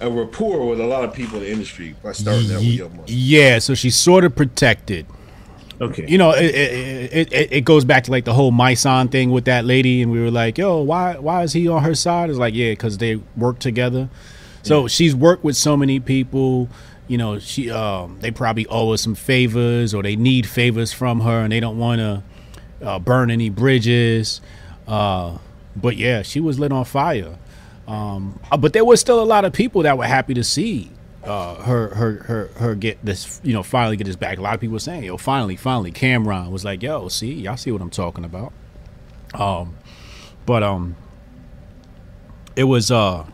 a 0.00 0.10
rapport 0.10 0.66
with 0.68 0.80
a 0.80 0.86
lot 0.86 1.04
of 1.04 1.12
people 1.14 1.38
in 1.38 1.44
the 1.44 1.50
industry 1.50 1.94
by 2.02 2.12
starting 2.12 2.50
out 2.50 2.56
with 2.56 2.62
Ye- 2.64 2.78
Young 2.78 2.96
Money. 2.96 3.12
Yeah, 3.12 3.58
so 3.58 3.74
she's 3.74 3.96
sort 3.96 4.24
of 4.24 4.34
protected. 4.36 5.06
Okay. 5.80 6.06
you 6.08 6.16
know, 6.16 6.30
it, 6.30 6.54
it, 6.54 7.32
it, 7.32 7.52
it 7.52 7.60
goes 7.66 7.84
back 7.84 8.04
to 8.04 8.10
like 8.10 8.24
the 8.24 8.32
whole 8.32 8.50
Myson 8.50 9.08
thing 9.10 9.30
with 9.30 9.44
that 9.44 9.66
lady, 9.66 10.00
and 10.00 10.10
we 10.10 10.20
were 10.20 10.30
like, 10.30 10.56
yo, 10.56 10.80
why 10.80 11.18
why 11.18 11.42
is 11.42 11.52
he 11.52 11.68
on 11.68 11.82
her 11.82 11.94
side? 11.94 12.30
It's 12.30 12.38
like, 12.38 12.54
yeah, 12.54 12.70
because 12.72 12.96
they 12.98 13.16
work 13.36 13.58
together. 13.58 14.08
So 14.62 14.88
she's 14.88 15.14
worked 15.14 15.44
with 15.44 15.54
so 15.54 15.76
many 15.76 16.00
people. 16.00 16.68
You 17.08 17.18
know, 17.18 17.38
she 17.38 17.70
um, 17.70 18.16
they 18.20 18.30
probably 18.30 18.66
owe 18.68 18.90
her 18.92 18.96
some 18.96 19.14
favors, 19.14 19.92
or 19.94 20.02
they 20.02 20.16
need 20.16 20.46
favors 20.46 20.92
from 20.92 21.20
her, 21.20 21.40
and 21.40 21.52
they 21.52 21.60
don't 21.60 21.78
want 21.78 22.00
to 22.00 22.22
uh, 22.82 22.98
burn 22.98 23.30
any 23.30 23.50
bridges. 23.50 24.40
Uh, 24.88 25.38
but 25.76 25.96
yeah, 25.96 26.22
she 26.22 26.40
was 26.40 26.58
lit 26.58 26.72
on 26.72 26.84
fire. 26.86 27.36
Um, 27.86 28.40
uh, 28.50 28.56
but 28.56 28.72
there 28.72 28.84
was 28.84 29.00
still 29.00 29.22
a 29.22 29.24
lot 29.24 29.44
of 29.44 29.52
people 29.52 29.82
that 29.82 29.96
were 29.96 30.06
happy 30.06 30.34
to 30.34 30.44
see 30.44 30.90
uh, 31.24 31.56
her, 31.62 31.94
her, 31.94 32.12
her, 32.24 32.46
her 32.56 32.74
get 32.74 33.04
this, 33.04 33.40
you 33.42 33.52
know, 33.52 33.62
finally 33.62 33.96
get 33.96 34.04
this 34.04 34.16
back. 34.16 34.38
A 34.38 34.40
lot 34.40 34.54
of 34.54 34.60
people 34.60 34.74
were 34.74 34.80
saying, 34.80 35.04
"Yo, 35.04 35.16
finally, 35.16 35.56
finally." 35.56 35.90
Cameron 35.90 36.50
was 36.50 36.64
like, 36.64 36.82
"Yo, 36.82 37.08
see, 37.08 37.32
y'all 37.32 37.56
see 37.56 37.70
what 37.72 37.80
I'm 37.82 37.90
talking 37.90 38.24
about." 38.24 38.52
Um, 39.34 39.76
but 40.46 40.62
um, 40.62 40.96
it 42.54 42.64
was 42.64 42.90
uh, 42.90 43.26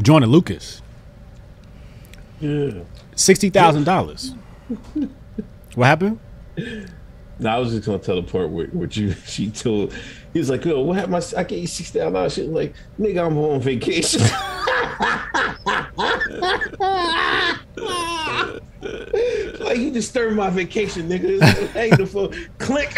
Joyner 0.00 0.26
Lucas, 0.26 0.82
yeah. 2.40 2.80
sixty 3.14 3.50
thousand 3.50 3.84
dollars. 3.84 4.34
What 5.74 5.86
happened? 5.86 6.18
No, 7.38 7.50
I 7.50 7.58
was 7.58 7.72
just 7.72 7.86
gonna 7.86 7.98
tell 7.98 8.16
the 8.16 8.22
part 8.22 8.50
where, 8.50 8.66
where 8.68 8.88
you 8.88 9.12
she 9.26 9.50
told 9.50 9.94
he 10.32 10.38
was 10.38 10.50
like, 10.50 10.64
"Yo, 10.64 10.80
what 10.82 10.96
happened? 10.96 11.12
My, 11.12 11.22
I 11.36 11.44
gave 11.44 11.60
you 11.60 11.66
six 11.66 11.90
thousand 11.90 12.12
dollars." 12.12 12.34
She 12.34 12.42
was 12.42 12.50
like, 12.50 12.74
"Nigga, 12.98 13.26
I'm 13.26 13.38
on 13.38 13.60
vacation." 13.60 14.20
like 19.60 19.78
you 19.78 19.90
disturbed 19.90 20.36
my 20.36 20.50
vacation, 20.50 21.08
nigga. 21.08 21.40
Hey, 21.68 21.90
the 21.90 22.06
phone. 22.06 22.32
Click. 22.58 22.94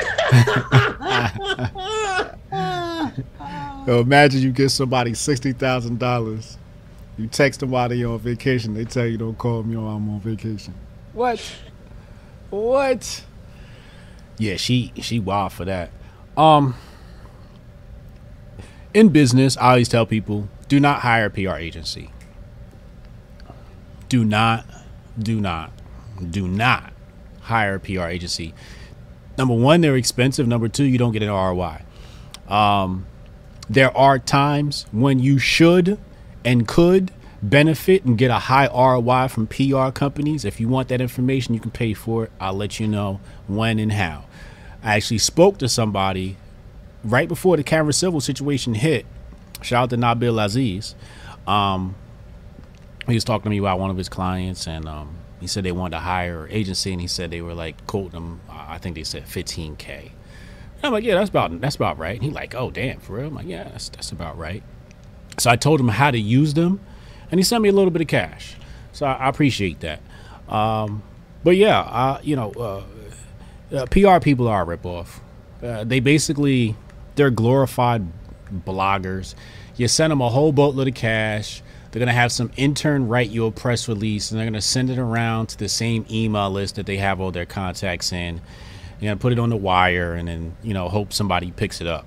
Yo, 3.87 4.01
imagine 4.01 4.41
you 4.41 4.53
get 4.53 4.71
somebody 4.71 5.15
sixty 5.15 5.53
thousand 5.53 5.99
dollars. 5.99 6.59
You 7.17 7.29
text 7.29 7.61
them 7.61 7.71
while 7.71 7.89
they're 7.89 8.09
on 8.09 8.19
vacation. 8.19 8.75
They 8.75 8.85
tell 8.85 9.07
you 9.07 9.19
don't 9.19 9.39
call 9.39 9.63
me 9.63 9.77
while 9.77 9.97
I'm 9.97 10.09
on 10.09 10.21
vacation. 10.21 10.75
What? 11.13 11.41
What? 12.51 13.25
Yeah, 14.39 14.57
she 14.57 14.93
she 15.01 15.21
wild 15.21 15.53
for 15.53 15.65
that. 15.65 15.91
Um, 16.37 16.75
in 18.95 19.09
business, 19.09 19.57
I 19.57 19.71
always 19.71 19.89
tell 19.89 20.07
people 20.07 20.49
do 20.69 20.81
not 20.81 21.01
hire 21.01 21.27
a 21.27 21.31
PR 21.31 21.57
agency. 21.57 22.11
Do 24.09 24.25
not, 24.25 24.65
do 25.19 25.41
not, 25.41 25.73
do 26.31 26.49
not 26.49 26.93
hire 27.43 27.75
a 27.75 27.81
PR 27.81 28.05
agency. 28.05 28.55
Number 29.37 29.55
one, 29.55 29.81
they're 29.81 29.97
expensive. 29.97 30.47
Number 30.47 30.69
two, 30.69 30.85
you 30.85 30.97
don't 30.97 31.13
get 31.13 31.23
an 31.23 31.29
ROI. 31.29 31.83
Um, 32.49 33.07
there 33.69 33.95
are 33.97 34.19
times 34.19 34.87
when 34.93 35.19
you 35.19 35.39
should 35.39 35.99
and 36.45 36.69
could 36.69 37.11
benefit 37.43 38.05
and 38.05 38.17
get 38.17 38.31
a 38.31 38.39
high 38.39 38.69
ROI 38.69 39.29
from 39.29 39.47
PR 39.47 39.91
companies. 39.91 40.45
If 40.45 40.61
you 40.61 40.69
want 40.69 40.89
that 40.89 41.01
information, 41.01 41.55
you 41.55 41.61
can 41.61 41.71
pay 41.71 41.95
for 41.95 42.25
it. 42.25 42.33
I'll 42.41 42.55
let 42.55 42.79
you 42.79 42.87
know 42.87 43.21
when 43.49 43.79
and 43.79 43.93
how. 43.93 44.25
I 44.83 44.97
actually 44.97 45.19
spoke 45.19 45.59
to 45.59 45.69
somebody 45.69 46.37
right 47.05 47.29
before 47.29 47.57
the 47.57 47.63
Karen 47.63 47.93
Civil 47.93 48.21
situation 48.21 48.75
hit. 48.75 49.07
Shout 49.63 49.85
out 49.85 49.91
to 49.91 49.97
Nabil 49.97 50.43
Aziz. 50.43 50.95
Um, 51.47 51.95
he 53.07 53.15
was 53.15 53.25
talking 53.25 53.45
to 53.45 53.51
me 53.51 53.59
about 53.59 53.79
one 53.79 53.91
of 53.91 53.97
his 53.97 54.09
clients, 54.09 54.67
and 54.67 54.89
um, 54.89 55.17
he 55.41 55.47
said 55.47 55.65
they 55.65 55.73
wanted 55.73 55.97
to 55.97 56.01
hire 56.01 56.47
an 56.47 56.53
agency, 56.53 56.93
and 56.93 57.01
he 57.01 57.07
said 57.07 57.31
they 57.31 57.43
were 57.43 57.55
like 57.55 57.87
quoting 57.87 58.13
him. 58.13 58.41
I 58.51 58.79
think 58.79 58.97
they 58.97 59.05
said 59.05 59.25
15k. 59.25 60.11
I'm 60.83 60.93
like, 60.93 61.05
yeah, 61.05 61.15
that's 61.15 61.31
about 61.31 61.61
that's 61.61 61.77
about 61.77 61.99
right. 61.99 62.15
And 62.15 62.23
he 62.23 62.31
like, 62.31 62.55
oh 62.55 62.71
damn, 62.71 63.01
for 63.01 63.15
real? 63.15 63.29
I'm 63.29 63.35
like, 63.35 63.47
yeah, 63.47 63.65
that's 63.65 63.89
that's 63.89 64.13
about 64.13 64.37
right. 64.37 64.63
So 65.39 65.51
I 65.51 65.57
told 65.57 65.81
him 65.81 65.89
how 65.89 66.11
to 66.11 66.19
use 66.19 66.55
them, 66.55 66.81
and 67.31 67.41
he 67.41 67.45
sent 67.45 67.63
me 67.63 67.69
a 67.71 67.73
little 67.73 67.91
bit 67.91 68.03
of 68.03 68.09
cash. 68.09 68.57
So 68.93 69.07
I, 69.07 69.15
I 69.15 69.29
appreciate 69.29 69.81
that. 69.81 70.01
Um, 70.49 71.03
but 71.43 71.57
yeah, 71.57 71.81
uh, 71.81 72.21
you 72.23 72.37
know, 72.37 72.53
uh, 72.53 73.77
uh, 73.77 73.87
PR 73.87 74.23
people 74.23 74.47
are 74.47 74.71
a 74.71 74.77
ripoff. 74.77 75.21
Uh, 75.63 75.85
they 75.85 76.01
basically 76.01 76.77
they're 77.15 77.31
glorified 77.31 78.07
bloggers. 78.53 79.35
You 79.77 79.89
send 79.89 80.11
them 80.11 80.21
a 80.21 80.29
whole 80.29 80.53
boatload 80.53 80.89
of 80.89 80.95
cash. 80.95 81.63
They're 81.91 82.01
gonna 82.01 82.13
have 82.13 82.33
some 82.33 82.51
intern 82.57 83.09
write 83.09 83.31
you 83.31 83.47
a 83.47 83.53
press 83.53 83.89
release, 83.89 84.31
and 84.31 84.39
they're 84.39 84.47
gonna 84.47 84.61
send 84.61 84.91
it 84.91 84.99
around 84.99 85.49
to 85.49 85.59
the 85.59 85.69
same 85.69 86.05
email 86.11 86.51
list 86.51 86.77
that 86.77 86.87
they 86.87 86.97
have 86.97 87.21
all 87.21 87.31
their 87.31 87.47
contacts 87.47 88.13
in. 88.13 88.41
You're 89.01 89.11
gonna 89.11 89.21
put 89.21 89.33
it 89.33 89.39
on 89.39 89.51
the 89.51 89.57
wire, 89.57 90.15
and 90.15 90.29
then 90.29 90.57
you 90.63 90.75
know 90.75 90.89
hope 90.89 91.13
somebody 91.13 91.51
picks 91.53 91.81
it 91.81 91.87
up. 91.87 92.07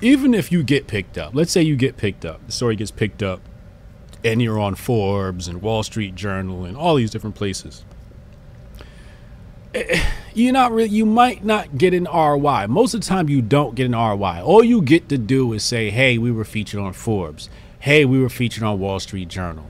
Even 0.00 0.34
if 0.34 0.52
you 0.52 0.62
get 0.62 0.86
picked 0.86 1.16
up, 1.16 1.34
let's 1.34 1.52
say 1.52 1.62
you 1.62 1.76
get 1.76 1.96
picked 1.96 2.24
up, 2.24 2.44
the 2.46 2.52
story 2.52 2.76
gets 2.76 2.90
picked 2.90 3.22
up, 3.22 3.40
and 4.22 4.42
you're 4.42 4.58
on 4.58 4.74
Forbes 4.74 5.48
and 5.48 5.62
Wall 5.62 5.82
Street 5.82 6.14
Journal 6.14 6.64
and 6.64 6.76
all 6.76 6.96
these 6.96 7.10
different 7.10 7.36
places 7.36 7.84
you're 10.34 10.52
not 10.52 10.72
really 10.72 10.90
you 10.90 11.06
might 11.06 11.44
not 11.44 11.78
get 11.78 11.94
an 11.94 12.04
ROI. 12.04 12.66
Most 12.68 12.94
of 12.94 13.00
the 13.00 13.06
time 13.06 13.28
you 13.28 13.42
don't 13.42 13.74
get 13.74 13.86
an 13.86 13.92
ROI. 13.92 14.42
All 14.42 14.64
you 14.64 14.82
get 14.82 15.08
to 15.08 15.18
do 15.18 15.52
is 15.52 15.62
say, 15.62 15.90
"Hey, 15.90 16.18
we 16.18 16.30
were 16.30 16.44
featured 16.44 16.80
on 16.80 16.92
Forbes. 16.92 17.48
Hey, 17.80 18.04
we 18.04 18.18
were 18.18 18.28
featured 18.28 18.62
on 18.62 18.78
Wall 18.78 19.00
Street 19.00 19.28
Journal." 19.28 19.66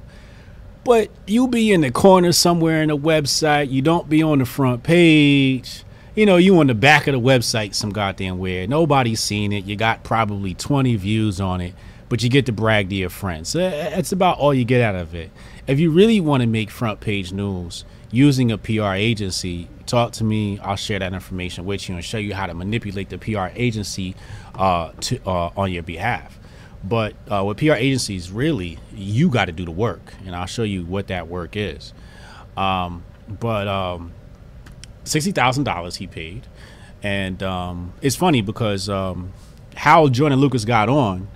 But 0.85 1.09
you 1.27 1.49
be 1.49 1.73
in 1.73 1.81
the 1.81 1.91
corner 1.91 2.33
somewhere 2.33 2.83
in 2.83 2.91
the 2.91 2.97
website. 2.97 3.71
You 3.71 3.81
don't 3.81 4.09
be 4.09 4.23
on 4.23 4.39
the 4.39 4.45
front 4.45 4.83
page. 4.83 5.83
You 6.15 6.27
know, 6.27 6.37
you 6.37 6.59
on 6.61 6.67
the 6.67 6.75
back 6.75 7.07
of 7.07 7.15
the 7.15 7.21
website 7.21 7.75
some 7.75 7.91
goddamn 7.91 8.39
where 8.39 8.67
nobody's 8.67 9.21
seen 9.21 9.53
it. 9.53 9.65
You 9.65 9.77
got 9.77 10.05
probably 10.05 10.55
20 10.55 10.95
views 10.97 11.41
on 11.41 11.61
it, 11.61 11.75
but 12.09 12.23
you 12.23 12.29
get 12.29 12.47
to 12.47 12.53
brag 12.53 12.91
to 12.91 12.95
your 12.95 13.09
friends. 13.09 13.57
Uh, 13.57 13.91
that's 13.95 14.13
about 14.13 14.39
all 14.39 14.53
you 14.53 14.65
get 14.65 14.83
out 14.83 14.95
of 14.95 15.15
it. 15.15 15.31
If 15.67 15.81
you 15.81 15.91
really 15.91 16.21
want 16.21 16.43
to 16.43 16.47
make 16.47 16.71
front 16.71 17.01
page 17.01 17.33
news 17.33 17.85
using 18.13 18.53
a 18.53 18.59
PR 18.59 18.93
agency, 18.93 19.69
talk 19.95 20.13
to 20.13 20.25
me. 20.25 20.59
I'll 20.59 20.77
share 20.77 20.99
that 20.99 21.13
information 21.13 21.65
with 21.65 21.89
you 21.89 21.95
and 21.95 22.05
show 22.05 22.19
you 22.19 22.35
how 22.35 22.47
to 22.47 22.55
manipulate 22.55 23.11
the 23.11 23.19
PR 23.19 23.47
agency 23.55 24.17
uh, 24.55 24.93
to 25.03 25.21
uh, 25.27 25.51
on 25.57 25.73
your 25.73 25.83
behalf. 25.83 26.39
But 26.83 27.15
uh, 27.31 27.45
with 27.45 27.59
PR 27.59 27.75
agencies, 27.75 28.31
really, 28.31 28.79
you 28.95 29.31
got 29.31 29.47
to 29.47 29.53
do 29.53 29.65
the 29.65 29.71
work, 29.71 30.13
and 30.27 30.35
I'll 30.35 30.47
show 30.47 30.65
you 30.65 30.85
what 30.85 31.07
that 31.09 31.29
work 31.29 31.57
is. 31.57 31.95
Um, 32.57 33.05
but 33.29 33.69
um, 33.69 34.13
sixty 35.05 35.33
thousand 35.33 35.65
dollars 35.65 35.97
he 35.97 36.07
paid, 36.07 36.47
and 37.03 37.43
um, 37.43 37.95
it's 38.03 38.17
funny 38.17 38.43
because 38.43 38.89
um, 38.89 39.33
how 39.77 40.09
Joyner 40.09 40.37
Lucas 40.37 40.65
got 40.65 40.89
on 40.89 41.29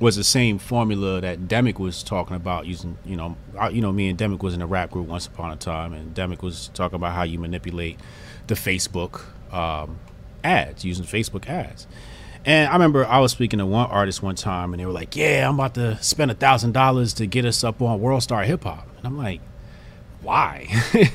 was 0.00 0.16
the 0.16 0.24
same 0.24 0.58
formula 0.58 1.20
that 1.20 1.48
Demic 1.48 1.78
was 1.78 2.02
talking 2.02 2.36
about 2.36 2.66
using. 2.66 2.98
You 3.04 3.16
know, 3.16 3.36
you 3.70 3.80
know, 3.80 3.92
me 3.92 4.08
and 4.08 4.18
Demic 4.18 4.42
was 4.42 4.54
in 4.54 4.62
a 4.62 4.66
rap 4.66 4.90
group 4.90 5.06
once 5.08 5.26
upon 5.26 5.52
a 5.52 5.56
time, 5.56 5.92
and 5.92 6.14
Demic 6.14 6.42
was 6.42 6.70
talking 6.74 6.96
about 6.96 7.14
how 7.14 7.22
you 7.22 7.38
manipulate 7.38 7.98
the 8.46 8.54
Facebook 8.54 9.22
um, 9.52 9.98
ads 10.44 10.84
using 10.84 11.04
Facebook 11.04 11.48
ads. 11.48 11.86
And 12.44 12.68
I 12.68 12.72
remember 12.74 13.04
I 13.04 13.18
was 13.18 13.32
speaking 13.32 13.58
to 13.58 13.66
one 13.66 13.90
artist 13.90 14.22
one 14.22 14.36
time, 14.36 14.72
and 14.72 14.80
they 14.80 14.86
were 14.86 14.92
like, 14.92 15.16
"Yeah, 15.16 15.48
I'm 15.48 15.54
about 15.54 15.74
to 15.74 16.02
spend 16.02 16.30
a 16.30 16.34
thousand 16.34 16.72
dollars 16.72 17.14
to 17.14 17.26
get 17.26 17.44
us 17.44 17.64
up 17.64 17.80
on 17.82 18.00
World 18.00 18.22
Star 18.22 18.44
Hip 18.44 18.64
Hop," 18.64 18.86
and 18.98 19.06
I'm 19.06 19.18
like, 19.18 19.40
"Why?" 20.22 20.68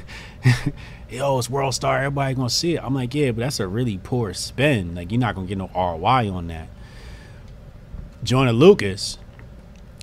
Yo, 1.10 1.38
it's 1.38 1.50
World 1.50 1.74
Star. 1.74 1.98
Everybody 1.98 2.36
gonna 2.36 2.50
see 2.50 2.76
it. 2.76 2.84
I'm 2.84 2.96
like, 2.96 3.14
yeah, 3.14 3.32
but 3.32 3.42
that's 3.42 3.60
a 3.60 3.68
really 3.68 3.98
poor 3.98 4.34
spend. 4.34 4.96
Like, 4.96 5.12
you're 5.12 5.20
not 5.20 5.36
gonna 5.36 5.46
get 5.46 5.58
no 5.58 5.70
ROI 5.76 6.32
on 6.32 6.48
that. 6.48 6.70
Joyner 8.24 8.54
Lucas 8.54 9.18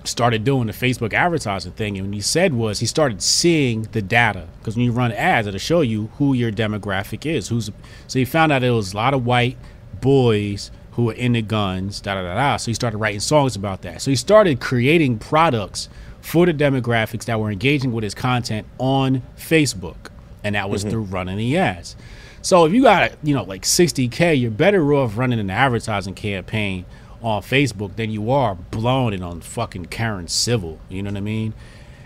started 0.04 0.44
doing 0.44 0.66
the 0.66 0.72
Facebook 0.72 1.12
advertising 1.12 1.72
thing, 1.72 1.98
and 1.98 2.08
what 2.08 2.14
he 2.14 2.20
said 2.20 2.54
was 2.54 2.80
he 2.80 2.86
started 2.86 3.22
seeing 3.22 3.82
the 3.92 4.02
data 4.02 4.48
because 4.58 4.76
when 4.76 4.84
you 4.84 4.92
run 4.92 5.12
ads, 5.12 5.46
it'll 5.46 5.58
show 5.58 5.80
you 5.80 6.10
who 6.18 6.32
your 6.32 6.50
demographic 6.50 7.26
is. 7.26 7.48
Who's 7.48 7.70
so 8.06 8.18
he 8.18 8.24
found 8.24 8.52
out 8.52 8.62
it 8.62 8.70
was 8.70 8.92
a 8.92 8.96
lot 8.96 9.14
of 9.14 9.24
white 9.24 9.56
boys 10.00 10.70
who 10.92 11.04
were 11.04 11.12
into 11.12 11.42
guns, 11.42 12.00
da 12.00 12.14
da 12.14 12.22
da 12.22 12.34
da. 12.34 12.56
So 12.56 12.70
he 12.70 12.74
started 12.74 12.98
writing 12.98 13.20
songs 13.20 13.54
about 13.54 13.82
that. 13.82 14.02
So 14.02 14.10
he 14.10 14.16
started 14.16 14.60
creating 14.60 15.18
products 15.18 15.88
for 16.20 16.44
the 16.46 16.52
demographics 16.52 17.24
that 17.26 17.38
were 17.38 17.50
engaging 17.50 17.92
with 17.92 18.02
his 18.02 18.14
content 18.14 18.66
on 18.78 19.22
Facebook, 19.36 20.10
and 20.42 20.54
that 20.54 20.68
was 20.68 20.82
mm-hmm. 20.82 20.90
through 20.90 21.02
running 21.02 21.38
the 21.38 21.56
ads. 21.56 21.96
So 22.42 22.64
if 22.64 22.72
you 22.72 22.82
got 22.82 23.12
you 23.22 23.34
know 23.34 23.44
like 23.44 23.62
60k, 23.62 24.40
you're 24.40 24.50
better 24.50 24.92
off 24.94 25.16
running 25.16 25.38
an 25.38 25.50
advertising 25.50 26.14
campaign 26.14 26.84
on 27.22 27.42
Facebook 27.42 27.96
than 27.96 28.10
you 28.10 28.30
are 28.30 28.54
blowing 28.54 29.14
it 29.14 29.22
on 29.22 29.40
fucking 29.40 29.86
Karen 29.86 30.28
Civil. 30.28 30.78
You 30.88 31.02
know 31.02 31.10
what 31.10 31.18
I 31.18 31.22
mean? 31.22 31.54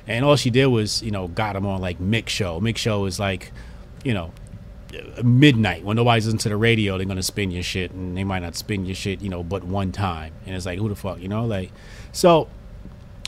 And 0.07 0.25
all 0.25 0.37
she 0.37 0.51
did 0.51 0.67
was, 0.67 1.03
you 1.03 1.11
know, 1.11 1.29
got 1.29 1.57
him 1.57 1.67
on 1.67 1.81
like 1.81 2.01
Mix 2.01 2.33
Show. 2.33 2.61
Mix 2.61 2.81
Show 2.81 3.05
is 3.07 3.21
like, 3.21 3.53
you 4.05 4.15
know, 4.15 4.33
midnight 5.23 5.85
when 5.85 5.97
nobody's 5.97 6.27
into 6.27 6.49
the 6.49 6.57
radio. 6.57 6.97
They're 6.99 7.07
gonna 7.07 7.23
spin 7.23 7.51
your 7.51 7.63
shit, 7.63 7.93
and 7.93 8.17
they 8.17 8.25
might 8.25 8.41
not 8.41 8.57
spin 8.57 8.85
your 8.85 8.95
shit, 8.95 9.23
you 9.23 9.29
know, 9.29 9.43
but 9.43 9.65
one 9.65 9.93
time. 9.93 10.33
And 10.47 10.55
it's 10.55 10.67
like, 10.67 10.79
who 10.79 10.89
the 10.89 10.97
fuck, 10.97 11.21
you 11.21 11.29
know? 11.29 11.45
Like, 11.45 11.71
so 12.13 12.49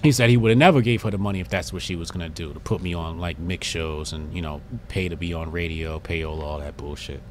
he 0.03 0.13
said 0.13 0.29
he 0.29 0.37
would 0.37 0.51
have 0.51 0.59
never 0.59 0.83
gave 0.83 1.03
her 1.03 1.11
the 1.11 1.19
money 1.19 1.41
if 1.41 1.49
that's 1.49 1.73
what 1.73 1.83
she 1.83 1.97
was 1.97 2.11
gonna 2.11 2.29
do 2.29 2.53
to 2.53 2.61
put 2.61 2.83
me 2.83 2.93
on 2.93 3.19
like 3.19 3.39
mix 3.39 3.67
shows 3.67 4.13
and 4.13 4.35
you 4.35 4.43
know 4.43 4.61
pay 4.89 5.09
to 5.09 5.17
be 5.17 5.33
on 5.33 5.51
radio, 5.51 5.99
payola, 5.99 6.43
all 6.43 6.59
that 6.59 6.77
bullshit. 6.77 7.23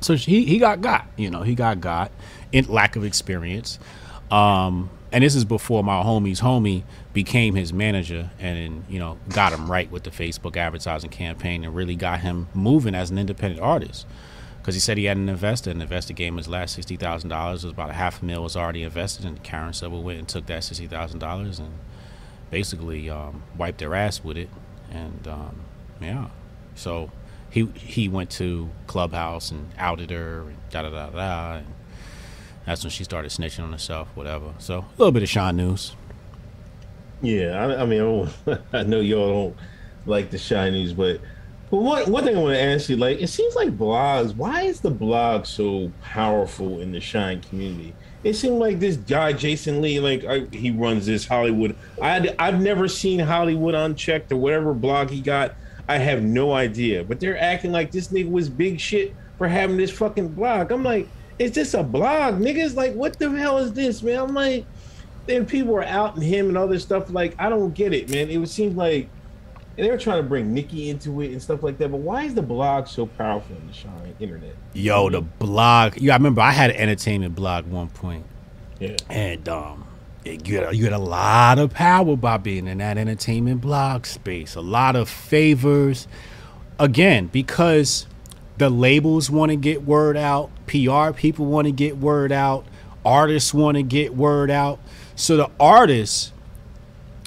So 0.00 0.14
he 0.14 0.44
he 0.44 0.58
got 0.58 0.80
got, 0.80 1.06
you 1.16 1.30
know, 1.30 1.42
he 1.42 1.54
got 1.54 1.80
got 1.80 2.12
in 2.52 2.66
lack 2.66 2.96
of 2.96 3.04
experience. 3.04 3.78
Um, 4.30 4.90
and 5.12 5.22
this 5.22 5.34
is 5.34 5.44
before 5.44 5.84
my 5.84 6.02
homie's 6.02 6.40
homie 6.40 6.82
became 7.12 7.54
his 7.54 7.72
manager 7.72 8.30
and 8.38 8.84
you 8.88 8.98
know 8.98 9.18
got 9.30 9.52
him 9.52 9.70
right 9.70 9.90
with 9.90 10.02
the 10.02 10.10
Facebook 10.10 10.56
advertising 10.56 11.10
campaign 11.10 11.64
and 11.64 11.74
really 11.74 11.94
got 11.94 12.20
him 12.20 12.48
moving 12.54 12.94
as 12.94 13.10
an 13.10 13.18
independent 13.18 13.62
artist. 13.62 14.06
Because 14.58 14.74
he 14.74 14.80
said 14.80 14.98
he 14.98 15.04
had 15.04 15.16
an 15.16 15.28
investor, 15.28 15.70
and 15.70 15.80
the 15.80 15.84
investor 15.84 16.12
gave 16.12 16.32
him 16.32 16.38
his 16.38 16.48
last 16.48 16.74
sixty 16.74 16.96
thousand 16.96 17.30
dollars. 17.30 17.62
Was 17.62 17.72
about 17.72 17.90
a 17.90 17.92
half 17.92 18.20
a 18.20 18.24
mil 18.24 18.42
was 18.42 18.56
already 18.56 18.82
invested, 18.82 19.24
and 19.24 19.40
Karen 19.44 19.72
Civil 19.72 20.02
went 20.02 20.18
and 20.18 20.28
took 20.28 20.46
that 20.46 20.64
sixty 20.64 20.88
thousand 20.88 21.20
dollars 21.20 21.60
and 21.60 21.72
basically 22.50 23.08
um, 23.08 23.44
wiped 23.56 23.78
their 23.78 23.94
ass 23.94 24.24
with 24.24 24.36
it. 24.36 24.48
And 24.90 25.26
um, 25.28 25.60
yeah, 26.00 26.30
so 26.74 27.12
he 27.56 27.64
he 27.74 28.06
went 28.06 28.28
to 28.28 28.68
Clubhouse 28.86 29.50
and 29.50 29.70
outed 29.78 30.10
her 30.10 30.40
and 30.40 30.56
da 30.70 30.82
da 30.82 30.90
da 30.90 31.08
da. 31.08 31.54
And 31.56 31.66
that's 32.66 32.84
when 32.84 32.90
she 32.90 33.02
started 33.02 33.30
snitching 33.30 33.64
on 33.64 33.72
herself, 33.72 34.08
whatever. 34.14 34.52
So 34.58 34.80
a 34.80 34.98
little 34.98 35.10
bit 35.10 35.22
of 35.22 35.28
Sean 35.30 35.56
news. 35.56 35.96
Yeah, 37.22 37.64
I, 37.66 37.82
I 37.82 37.86
mean, 37.86 38.00
oh, 38.46 38.58
I 38.74 38.82
know 38.82 39.00
y'all 39.00 39.28
don't 39.28 39.56
like 40.04 40.30
the 40.30 40.36
Shine 40.36 40.74
news, 40.74 40.92
but 40.92 41.18
but 41.70 41.78
one 41.78 42.12
one 42.12 42.24
thing 42.24 42.36
I 42.36 42.40
want 42.40 42.56
to 42.56 42.60
ask 42.60 42.90
you, 42.90 42.96
like, 42.98 43.22
it 43.22 43.28
seems 43.28 43.54
like 43.54 43.70
blogs. 43.70 44.36
Why 44.36 44.62
is 44.62 44.80
the 44.82 44.90
blog 44.90 45.46
so 45.46 45.90
powerful 46.02 46.80
in 46.80 46.92
the 46.92 47.00
Shine 47.00 47.40
community? 47.40 47.94
It 48.22 48.34
seemed 48.34 48.58
like 48.58 48.80
this 48.80 48.98
guy 48.98 49.32
Jason 49.32 49.80
Lee, 49.80 49.98
like 49.98 50.26
I, 50.26 50.40
he 50.54 50.72
runs 50.72 51.06
this 51.06 51.26
Hollywood. 51.26 51.74
I 52.02 52.34
I've 52.38 52.60
never 52.60 52.86
seen 52.86 53.18
Hollywood 53.18 53.74
Unchecked 53.74 54.30
or 54.30 54.36
whatever 54.36 54.74
blog 54.74 55.08
he 55.08 55.22
got. 55.22 55.54
I 55.88 55.98
have 55.98 56.22
no 56.22 56.52
idea. 56.52 57.04
But 57.04 57.20
they're 57.20 57.40
acting 57.40 57.72
like 57.72 57.90
this 57.90 58.08
nigga 58.08 58.30
was 58.30 58.48
big 58.48 58.80
shit 58.80 59.14
for 59.38 59.46
having 59.48 59.76
this 59.76 59.90
fucking 59.90 60.28
blog. 60.28 60.70
I'm 60.72 60.82
like, 60.82 61.08
is 61.38 61.52
this 61.52 61.74
a 61.74 61.82
blog? 61.82 62.40
Niggas 62.40 62.74
like, 62.74 62.94
what 62.94 63.18
the 63.18 63.30
hell 63.30 63.58
is 63.58 63.72
this, 63.72 64.02
man? 64.02 64.18
I'm 64.18 64.34
like, 64.34 64.64
then 65.26 65.46
people 65.46 65.74
were 65.74 65.84
outing 65.84 66.22
him 66.22 66.48
and 66.48 66.56
all 66.58 66.66
this 66.68 66.82
stuff. 66.82 67.10
Like, 67.10 67.34
I 67.38 67.48
don't 67.48 67.74
get 67.74 67.92
it, 67.92 68.10
man. 68.10 68.30
It 68.30 68.38
would 68.38 68.48
seem 68.48 68.76
like 68.76 69.08
and 69.76 69.84
they 69.86 69.90
were 69.90 69.98
trying 69.98 70.22
to 70.22 70.28
bring 70.28 70.54
Nikki 70.54 70.88
into 70.88 71.20
it 71.20 71.32
and 71.32 71.42
stuff 71.42 71.62
like 71.62 71.76
that. 71.78 71.90
But 71.90 71.98
why 71.98 72.22
is 72.22 72.34
the 72.34 72.40
blog 72.42 72.86
so 72.88 73.04
powerful 73.06 73.54
in 73.56 73.66
the 73.66 73.72
shine 73.74 74.14
internet? 74.18 74.54
Yo, 74.72 75.10
the 75.10 75.20
blog. 75.20 75.98
Yeah, 75.98 76.14
I 76.14 76.16
remember 76.16 76.40
I 76.40 76.52
had 76.52 76.70
an 76.70 76.76
entertainment 76.76 77.34
blog 77.34 77.66
at 77.66 77.70
one 77.70 77.88
point, 77.90 78.24
Yeah. 78.80 78.96
and 79.10 79.46
um, 79.50 79.85
you 80.26 80.60
a, 80.60 80.72
you 80.72 80.84
had 80.84 80.92
a 80.92 80.98
lot 80.98 81.58
of 81.58 81.72
power 81.72 82.16
by 82.16 82.36
being 82.36 82.66
in 82.66 82.78
that 82.78 82.98
entertainment 82.98 83.60
blog 83.60 84.06
space. 84.06 84.54
A 84.54 84.60
lot 84.60 84.96
of 84.96 85.08
favors, 85.08 86.08
again, 86.78 87.28
because 87.28 88.06
the 88.58 88.70
labels 88.70 89.30
want 89.30 89.50
to 89.50 89.56
get 89.56 89.84
word 89.84 90.16
out, 90.16 90.50
PR 90.66 91.12
people 91.12 91.46
want 91.46 91.66
to 91.66 91.72
get 91.72 91.98
word 91.98 92.32
out, 92.32 92.64
artists 93.04 93.54
want 93.54 93.76
to 93.76 93.82
get 93.82 94.14
word 94.14 94.50
out. 94.50 94.78
So 95.14 95.36
the 95.36 95.50
artists, 95.60 96.32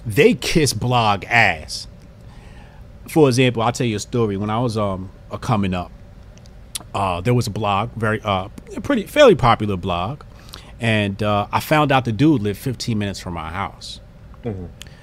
they 0.06 0.34
kiss 0.34 0.74
blog 0.74 1.24
ass. 1.26 1.88
For 3.08 3.28
example, 3.28 3.64
I'll 3.64 3.72
tell 3.72 3.88
you 3.88 3.96
a 3.96 4.00
story. 4.00 4.38
When 4.38 4.50
I 4.50 4.60
was 4.60 4.78
um 4.78 5.12
coming 5.42 5.74
up, 5.74 5.92
uh, 6.94 7.22
there 7.22 7.34
was 7.34 7.48
a 7.48 7.52
blog, 7.52 7.92
very 7.94 8.22
uh, 8.24 8.50
pretty 8.84 9.06
fairly 9.06 9.36
popular 9.36 9.78
blog, 9.78 10.24
and 10.80 11.22
uh, 11.22 11.48
I 11.52 11.60
found 11.60 11.92
out 11.92 12.06
the 12.06 12.12
dude 12.12 12.42
lived 12.42 12.60
15 12.60 12.98
minutes 12.98 13.20
from 13.20 13.34
my 13.34 13.50
house. 13.50 14.00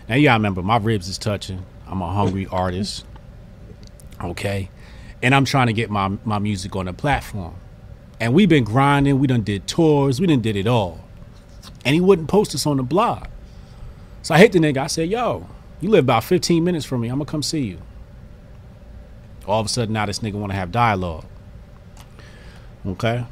Now 0.09 0.15
you 0.15 0.25
gotta 0.25 0.39
remember, 0.39 0.63
my 0.63 0.79
ribs 0.79 1.09
is 1.09 1.19
touching. 1.19 1.65
I'm 1.87 2.01
a 2.01 2.11
hungry 2.13 2.47
artist, 2.51 3.05
okay, 4.23 4.71
and 5.23 5.35
I'm 5.35 5.45
trying 5.45 5.67
to 5.67 5.73
get 5.73 5.91
my 5.91 6.17
my 6.25 6.39
music 6.39 6.75
on 6.77 6.87
the 6.87 6.93
platform. 6.93 7.55
And 8.19 8.33
we've 8.33 8.49
been 8.49 8.65
grinding. 8.65 9.19
We 9.19 9.27
done 9.27 9.43
did 9.43 9.67
tours. 9.67 10.21
We 10.21 10.27
done 10.27 10.41
did 10.41 10.57
it 10.57 10.67
all, 10.67 11.05
and 11.85 11.95
he 11.95 12.01
wouldn't 12.01 12.29
post 12.29 12.55
us 12.55 12.67
on 12.67 12.79
the 12.79 12.83
blog. 12.83 13.27
So 14.23 14.35
I 14.35 14.39
hit 14.39 14.53
the 14.53 14.59
nigga. 14.59 14.79
I 14.79 14.87
said, 14.87 15.11
"Yo, 15.11 15.47
you 15.81 15.91
live 15.91 16.05
about 16.05 16.25
15 16.25 16.65
minutes 16.65 16.87
from 16.87 17.03
me. 17.03 17.09
I'm 17.09 17.19
gonna 17.19 17.31
come 17.31 17.43
see 17.43 17.65
you." 17.65 17.79
All 19.47 19.61
of 19.61 19.67
a 19.67 19.69
sudden, 19.69 19.93
now 19.93 20.07
this 20.07 20.21
nigga 20.21 20.35
want 20.35 20.51
to 20.51 20.57
have 20.57 20.73
dialogue. 20.73 21.27
Okay. 22.87 23.25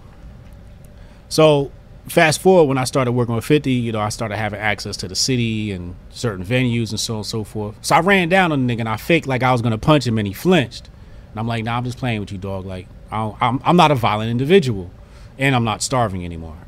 So 1.29 1.73
fast 2.09 2.41
forward 2.41 2.65
when 2.69 2.79
I 2.79 2.85
started 2.85 3.13
working 3.13 3.35
with 3.35 3.45
50, 3.45 3.73
you 3.73 3.93
know, 3.93 4.01
I 4.01 4.09
started 4.09 4.37
having 4.37 4.61
access 4.61 4.97
to 4.99 5.09
the 5.09 5.15
city 5.15 5.73
and 5.73 5.95
certain 6.11 6.45
venues 6.45 6.91
and 6.91 7.01
so 7.01 7.15
on 7.15 7.19
and 7.19 7.27
so 7.27 7.45
forth. 7.45 7.77
So 7.83 7.97
I 7.97 8.01
ran 8.01 8.29
down 8.29 8.53
on 8.53 8.67
the 8.67 8.77
nigga 8.77 8.81
and 8.81 8.89
I 8.89 8.97
faked 8.97 9.27
like 9.27 9.43
I 9.43 9.53
was 9.53 9.63
gonna 9.63 9.79
punch 9.79 10.07
him 10.07 10.19
and 10.19 10.27
he 10.27 10.35
flinched. 10.35 10.89
And 11.31 11.41
I'm 11.41 11.47
like, 11.47 11.65
nah, 11.65 11.77
I'm 11.77 11.85
just 11.85 11.99
playing 11.99 12.21
with 12.21 12.31
you, 12.31 12.39
dog. 12.39 12.65
Like, 12.65 12.87
I 13.11 13.33
I'm, 13.41 13.61
I'm 13.65 13.77
not 13.77 13.91
a 13.91 13.95
violent 13.95 14.31
individual. 14.31 14.91
And 15.37 15.57
I'm 15.57 15.65
not 15.65 15.83
starving 15.83 16.25
anymore. 16.25 16.57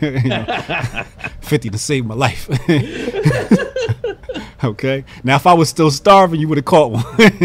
Know, 0.00 0.44
50 1.40 1.70
to 1.70 1.78
save 1.78 2.06
my 2.06 2.14
life. 2.14 2.48
okay. 4.64 5.04
Now, 5.24 5.34
if 5.34 5.48
I 5.48 5.52
was 5.52 5.68
still 5.68 5.90
starving, 5.90 6.38
you 6.38 6.46
would 6.46 6.58
have 6.58 6.64
caught 6.64 6.92
one. 6.92 7.04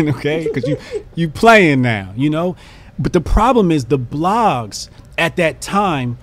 okay, 0.10 0.44
because 0.44 0.70
you 0.70 0.78
you 1.16 1.30
playing 1.30 1.82
now, 1.82 2.14
you 2.16 2.30
know. 2.30 2.56
But 3.00 3.14
the 3.14 3.22
problem 3.22 3.72
is 3.72 3.86
the 3.86 3.98
blogs 3.98 4.90
at 5.18 5.38
that 5.38 5.60
time 5.60 6.20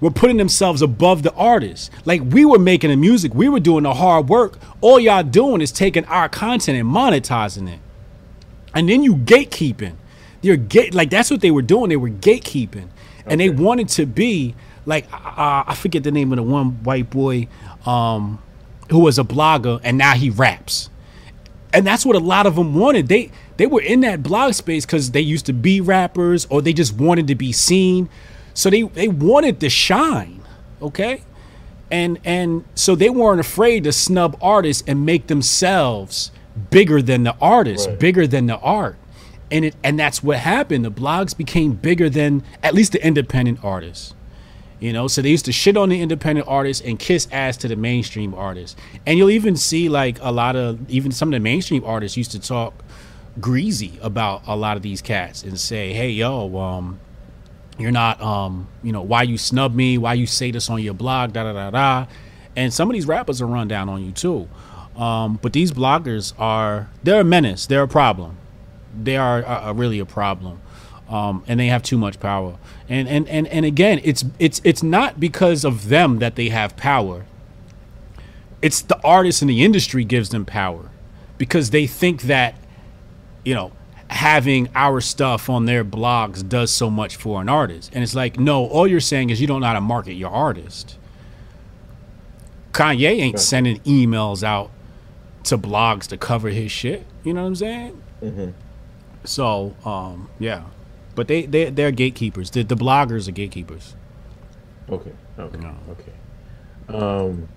were 0.00 0.10
putting 0.10 0.36
themselves 0.36 0.82
above 0.82 1.22
the 1.22 1.32
artists. 1.34 1.90
Like 2.04 2.22
we 2.22 2.44
were 2.44 2.58
making 2.58 2.90
the 2.90 2.96
music, 2.96 3.34
we 3.34 3.48
were 3.48 3.60
doing 3.60 3.84
the 3.84 3.94
hard 3.94 4.28
work. 4.28 4.58
All 4.80 5.00
y'all 5.00 5.22
doing 5.22 5.60
is 5.60 5.72
taking 5.72 6.04
our 6.06 6.28
content 6.28 6.78
and 6.78 6.88
monetizing 6.88 7.72
it, 7.72 7.80
and 8.74 8.88
then 8.88 9.02
you 9.02 9.14
gatekeeping. 9.16 9.94
You're 10.42 10.56
gate 10.56 10.94
like 10.94 11.10
that's 11.10 11.30
what 11.30 11.40
they 11.40 11.50
were 11.50 11.62
doing. 11.62 11.88
They 11.88 11.96
were 11.96 12.10
gatekeeping, 12.10 12.88
and 13.24 13.40
they 13.40 13.50
wanted 13.50 13.88
to 13.90 14.06
be 14.06 14.54
like 14.84 15.12
uh, 15.12 15.64
I 15.66 15.74
forget 15.76 16.04
the 16.04 16.12
name 16.12 16.32
of 16.32 16.36
the 16.36 16.42
one 16.42 16.82
white 16.84 17.10
boy 17.10 17.48
um, 17.84 18.42
who 18.90 19.00
was 19.00 19.18
a 19.18 19.24
blogger, 19.24 19.80
and 19.82 19.98
now 19.98 20.14
he 20.14 20.30
raps 20.30 20.90
and 21.76 21.86
that's 21.86 22.06
what 22.06 22.16
a 22.16 22.20
lot 22.20 22.46
of 22.46 22.56
them 22.56 22.74
wanted. 22.74 23.08
They 23.08 23.30
they 23.58 23.66
were 23.66 23.82
in 23.82 24.00
that 24.00 24.22
blog 24.22 24.54
space 24.54 24.86
because 24.86 25.10
they 25.10 25.20
used 25.20 25.44
to 25.46 25.52
be 25.52 25.80
rappers 25.80 26.46
or 26.48 26.62
they 26.62 26.72
just 26.72 26.94
wanted 26.94 27.26
to 27.28 27.34
be 27.34 27.52
seen. 27.52 28.08
So 28.56 28.70
they 28.70 28.82
they 28.82 29.06
wanted 29.08 29.60
to 29.60 29.68
shine, 29.68 30.40
okay, 30.80 31.20
and 31.90 32.18
and 32.24 32.64
so 32.74 32.94
they 32.94 33.10
weren't 33.10 33.38
afraid 33.40 33.84
to 33.84 33.92
snub 33.92 34.36
artists 34.40 34.82
and 34.86 35.04
make 35.04 35.26
themselves 35.26 36.30
bigger 36.70 37.02
than 37.02 37.24
the 37.24 37.36
artist, 37.38 37.86
Right. 37.88 37.98
bigger 37.98 38.26
than 38.26 38.46
the 38.46 38.56
art, 38.58 38.96
and 39.50 39.66
it 39.66 39.74
and 39.84 39.98
that's 39.98 40.22
what 40.22 40.38
happened. 40.38 40.86
The 40.86 40.90
blogs 40.90 41.36
became 41.36 41.72
bigger 41.72 42.08
than 42.08 42.42
at 42.62 42.72
least 42.74 42.92
the 42.92 43.06
independent 43.06 43.58
artists. 43.62 44.14
You 44.80 44.92
know, 44.92 45.06
so 45.06 45.20
they 45.22 45.30
used 45.30 45.44
to 45.46 45.52
shit 45.52 45.76
on 45.76 45.88
the 45.90 46.00
independent 46.00 46.48
artists 46.48 46.82
and 46.86 46.98
kiss 46.98 47.28
ass 47.32 47.56
to 47.58 47.68
the 47.68 47.76
mainstream 47.76 48.34
artists. 48.34 48.76
And 49.06 49.18
you'll 49.18 49.30
even 49.30 49.56
see 49.56 49.88
like 49.90 50.18
a 50.22 50.32
lot 50.32 50.56
of 50.56 50.78
even 50.90 51.12
some 51.12 51.28
of 51.28 51.32
the 51.32 51.40
mainstream 51.40 51.84
artists 51.84 52.16
used 52.16 52.30
to 52.32 52.38
talk 52.40 52.72
greasy 53.38 53.98
about 54.02 54.42
a 54.46 54.56
lot 54.56 54.76
of 54.78 54.82
these 54.82 55.02
cats 55.02 55.42
and 55.42 55.60
say, 55.60 55.92
"Hey, 55.92 56.10
yo, 56.10 56.56
um, 56.58 57.00
you're 57.78 57.92
not, 57.92 58.20
um, 58.20 58.68
you 58.82 58.92
know, 58.92 59.02
why 59.02 59.22
you 59.22 59.38
snub 59.38 59.74
me? 59.74 59.98
Why 59.98 60.14
you 60.14 60.26
say 60.26 60.50
this 60.50 60.70
on 60.70 60.82
your 60.82 60.94
blog? 60.94 61.32
Da 61.32 61.44
da 61.44 61.52
da 61.52 61.70
da." 61.70 62.06
And 62.54 62.72
some 62.72 62.88
of 62.88 62.94
these 62.94 63.06
rappers 63.06 63.42
are 63.42 63.46
run 63.46 63.68
down 63.68 63.88
on 63.88 64.04
you 64.04 64.12
too. 64.12 64.48
Um, 64.96 65.38
but 65.42 65.52
these 65.52 65.72
bloggers 65.72 66.32
are 66.38 66.88
they're 67.02 67.20
a 67.20 67.24
menace. 67.24 67.66
They're 67.66 67.82
a 67.82 67.88
problem. 67.88 68.38
They 68.98 69.16
are 69.16 69.74
really 69.74 69.98
a 69.98 70.06
problem. 70.06 70.60
Um, 71.08 71.44
and 71.46 71.60
they 71.60 71.66
have 71.66 71.82
too 71.82 71.98
much 71.98 72.18
power. 72.18 72.56
And, 72.88 73.06
and 73.08 73.28
and 73.28 73.46
and 73.48 73.64
again, 73.64 74.00
it's 74.02 74.24
it's 74.38 74.60
it's 74.64 74.82
not 74.82 75.20
because 75.20 75.64
of 75.64 75.88
them 75.88 76.18
that 76.18 76.34
they 76.34 76.48
have 76.48 76.76
power. 76.76 77.26
It's 78.62 78.80
the 78.80 79.00
artists 79.04 79.42
in 79.42 79.48
the 79.48 79.62
industry 79.62 80.04
gives 80.04 80.30
them 80.30 80.44
power 80.44 80.90
because 81.38 81.70
they 81.70 81.86
think 81.86 82.22
that 82.22 82.56
you 83.44 83.54
know 83.54 83.70
having 84.10 84.68
our 84.74 85.00
stuff 85.00 85.50
on 85.50 85.66
their 85.66 85.84
blogs 85.84 86.46
does 86.48 86.70
so 86.70 86.90
much 86.90 87.16
for 87.16 87.40
an 87.40 87.48
artist. 87.48 87.90
And 87.94 88.02
it's 88.02 88.14
like, 88.14 88.38
no, 88.38 88.66
all 88.66 88.86
you're 88.86 89.00
saying 89.00 89.30
is 89.30 89.40
you 89.40 89.46
don't 89.46 89.60
know 89.60 89.66
how 89.66 89.72
to 89.74 89.80
market 89.80 90.14
your 90.14 90.30
artist. 90.30 90.96
Kanye 92.72 93.20
ain't 93.20 93.38
sending 93.40 93.78
emails 93.80 94.42
out 94.42 94.70
to 95.44 95.58
blogs 95.58 96.06
to 96.08 96.16
cover 96.16 96.48
his 96.50 96.70
shit. 96.70 97.06
You 97.24 97.32
know 97.32 97.42
what 97.42 97.48
I'm 97.48 97.56
saying? 97.56 98.02
So, 99.24 99.74
um, 99.84 100.28
yeah, 100.38 100.64
but 101.14 101.28
they 101.28 101.46
they 101.46 101.70
they're 101.70 101.90
gatekeepers. 101.90 102.50
The, 102.50 102.62
the 102.62 102.76
bloggers 102.76 103.28
are 103.28 103.32
gatekeepers. 103.32 103.96
Okay. 104.88 105.12
Okay. 105.38 105.58
No. 105.58 105.74
Okay. 105.90 106.12
Um. 106.88 107.48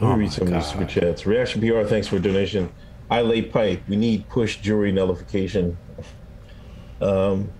Let 0.00 0.02
me 0.02 0.08
Oh 0.14 0.16
read 0.16 0.32
some 0.32 0.46
of 0.48 0.54
these 0.54 0.66
super 0.66 0.84
chats. 0.84 1.26
Reaction 1.26 1.60
PR, 1.60 1.82
thanks 1.82 2.06
for 2.06 2.20
donation. 2.20 2.70
I 3.10 3.22
lay 3.22 3.42
pipe. 3.42 3.82
We 3.88 3.96
need 3.96 4.28
push 4.28 4.56
jury 4.58 4.92
nullification. 4.92 5.76
Um, 7.00 7.50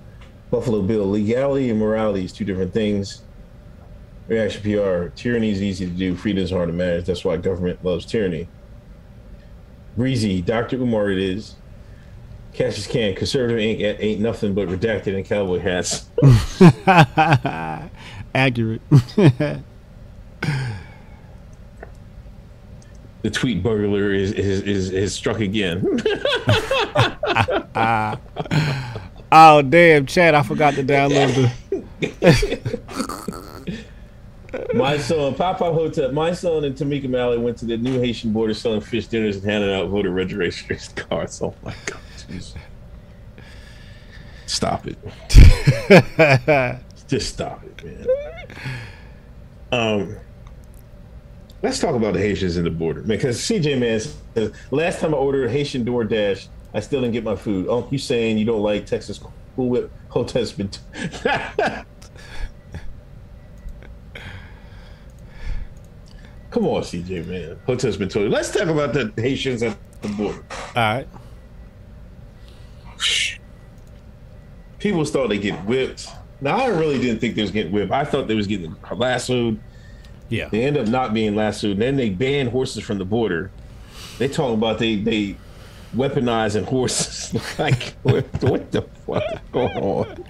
Buffalo 0.51 0.83
Bill, 0.83 1.09
legality 1.11 1.71
and 1.71 1.79
morality 1.79 2.25
is 2.25 2.33
two 2.33 2.45
different 2.45 2.73
things. 2.73 3.23
Reaction 4.27 4.63
PR, 4.63 5.09
tyranny 5.15 5.51
is 5.51 5.63
easy 5.63 5.87
to 5.87 5.93
do, 5.93 6.15
freedom 6.15 6.43
is 6.45 6.51
hard 6.51 6.69
to 6.69 6.73
manage. 6.75 7.07
That's 7.07 7.25
why 7.25 7.37
government 7.39 7.83
loves 7.85 8.05
tyranny. 8.05 8.47
Breezy, 9.97 10.43
Dr. 10.43 10.77
Umar 10.77 11.11
it 11.11 11.19
is. 11.19 11.55
Cassius 12.53 12.87
Can, 12.87 13.15
conservative 13.15 13.59
Inc. 13.59 13.99
ain't- 14.01 14.21
nothing 14.21 14.53
but 14.55 14.69
redacted 14.69 15.15
in 15.17 15.25
cowboy 15.25 15.59
hats. 15.61 16.09
Accurate. 18.35 18.83
the 23.23 23.31
tweet 23.31 23.63
burglar 23.63 24.13
is 24.13 24.33
is 24.33 24.61
is, 24.63 24.91
is 24.91 25.15
struck 25.15 25.41
again. 25.41 25.85
oh 29.33 29.63
damn, 29.63 30.07
Chad! 30.07 30.35
I 30.35 30.43
forgot 30.43 30.75
to 30.75 30.85
download 30.85 31.51
the. 32.01 33.89
my 34.75 34.99
son, 34.99 35.35
Pop 35.35 35.59
Pop 35.59 35.75
Hotel, 35.75 36.13
my 36.13 36.33
son 36.33 36.65
and 36.65 36.75
Tamika 36.75 37.09
Mallory 37.09 37.39
went 37.39 37.59
to 37.59 37.65
the 37.65 37.77
new 37.77 38.01
Haitian 38.01 38.33
border 38.33 38.55
selling 38.55 38.81
fish 38.81 39.07
dinners 39.09 39.37
and 39.37 39.45
handing 39.45 39.73
out 39.73 39.89
voter 39.89 40.11
registration 40.11 40.95
cards. 40.97 41.43
Oh 41.43 41.55
my 41.65 41.75
god, 41.87 42.01
jeez. 42.17 42.55
Stop 44.47 44.87
it. 44.87 44.99
Just 47.09 47.35
stop 47.35 47.63
it, 47.65 47.85
man. 47.85 48.07
Um, 49.71 50.17
let's 51.63 51.79
talk 51.79 51.95
about 51.95 52.15
the 52.15 52.21
Haitians 52.21 52.57
in 52.57 52.65
the 52.65 52.71
border, 52.71 53.01
man. 53.01 53.19
Because 53.19 53.39
CJ 53.39 53.79
man 53.79 54.01
says 54.35 54.53
last 54.71 55.01
time 55.01 55.15
I 55.15 55.17
ordered 55.17 55.51
Haitian 55.51 55.85
DoorDash, 55.85 56.49
I 56.75 56.81
still 56.81 57.01
didn't 57.01 57.15
get 57.15 57.25
my 57.25 57.37
food. 57.37 57.67
Oh, 57.69 57.89
you 57.91 57.99
saying 57.99 58.39
you 58.39 58.45
don't 58.45 58.63
like 58.63 58.87
Texas 58.87 59.19
Cool 59.19 59.69
Whip 59.69 59.91
oh, 60.11 60.23
Hotep's 60.23 60.53
been? 60.53 60.71
Come 66.51 66.67
on, 66.67 66.83
CJ 66.83 67.27
man. 67.27 67.59
Hotep's 67.67 67.97
been 67.97 68.09
told. 68.09 68.31
Let's 68.31 68.51
talk 68.51 68.69
about 68.69 68.95
the 68.95 69.13
Haitians 69.17 69.63
at 69.63 69.77
the 70.01 70.09
border. 70.09 70.43
All 70.75 70.95
right. 70.95 71.09
People 74.79 75.05
thought 75.05 75.29
they 75.29 75.39
get 75.39 75.59
whipped. 75.65 76.09
Now 76.41 76.59
I 76.59 76.69
really 76.69 77.01
didn't 77.01 77.21
think 77.21 77.35
they 77.35 77.43
was 77.43 77.51
getting 77.51 77.73
whipped. 77.73 77.91
I 77.91 78.05
thought 78.05 78.29
they 78.29 78.35
was 78.35 78.47
getting 78.47 78.77
lassoed. 78.93 79.61
Yeah. 80.29 80.49
They 80.49 80.65
end 80.65 80.77
up 80.77 80.87
not 80.87 81.15
being 81.15 81.35
lassoed. 81.35 81.73
And 81.73 81.83
then 81.83 81.97
they 81.97 82.11
ban 82.11 82.49
horses 82.49 82.85
from 82.85 82.99
the 82.99 83.05
border. 83.05 83.51
They 84.19 84.29
talk 84.29 84.53
about 84.53 84.79
they 84.79 84.97
they 84.97 85.37
weaponizing 85.95 86.65
horses. 86.65 87.35
like 87.59 87.95
what, 88.03 88.27
what 88.43 88.71
the 88.73 88.83
fuck 88.83 89.23
is 89.33 89.41
going 89.53 89.77
on? 89.79 90.25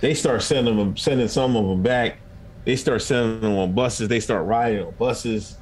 they 0.00 0.14
start 0.14 0.42
sending 0.42 0.76
them 0.76 0.96
sending 0.96 1.28
some 1.28 1.56
of 1.56 1.66
them 1.66 1.82
back. 1.82 2.18
They 2.64 2.76
start 2.76 3.02
sending 3.02 3.40
them 3.40 3.56
on 3.56 3.72
buses. 3.72 4.08
They 4.08 4.20
start 4.20 4.46
riding 4.46 4.84
on 4.84 4.94
buses. 4.98 5.56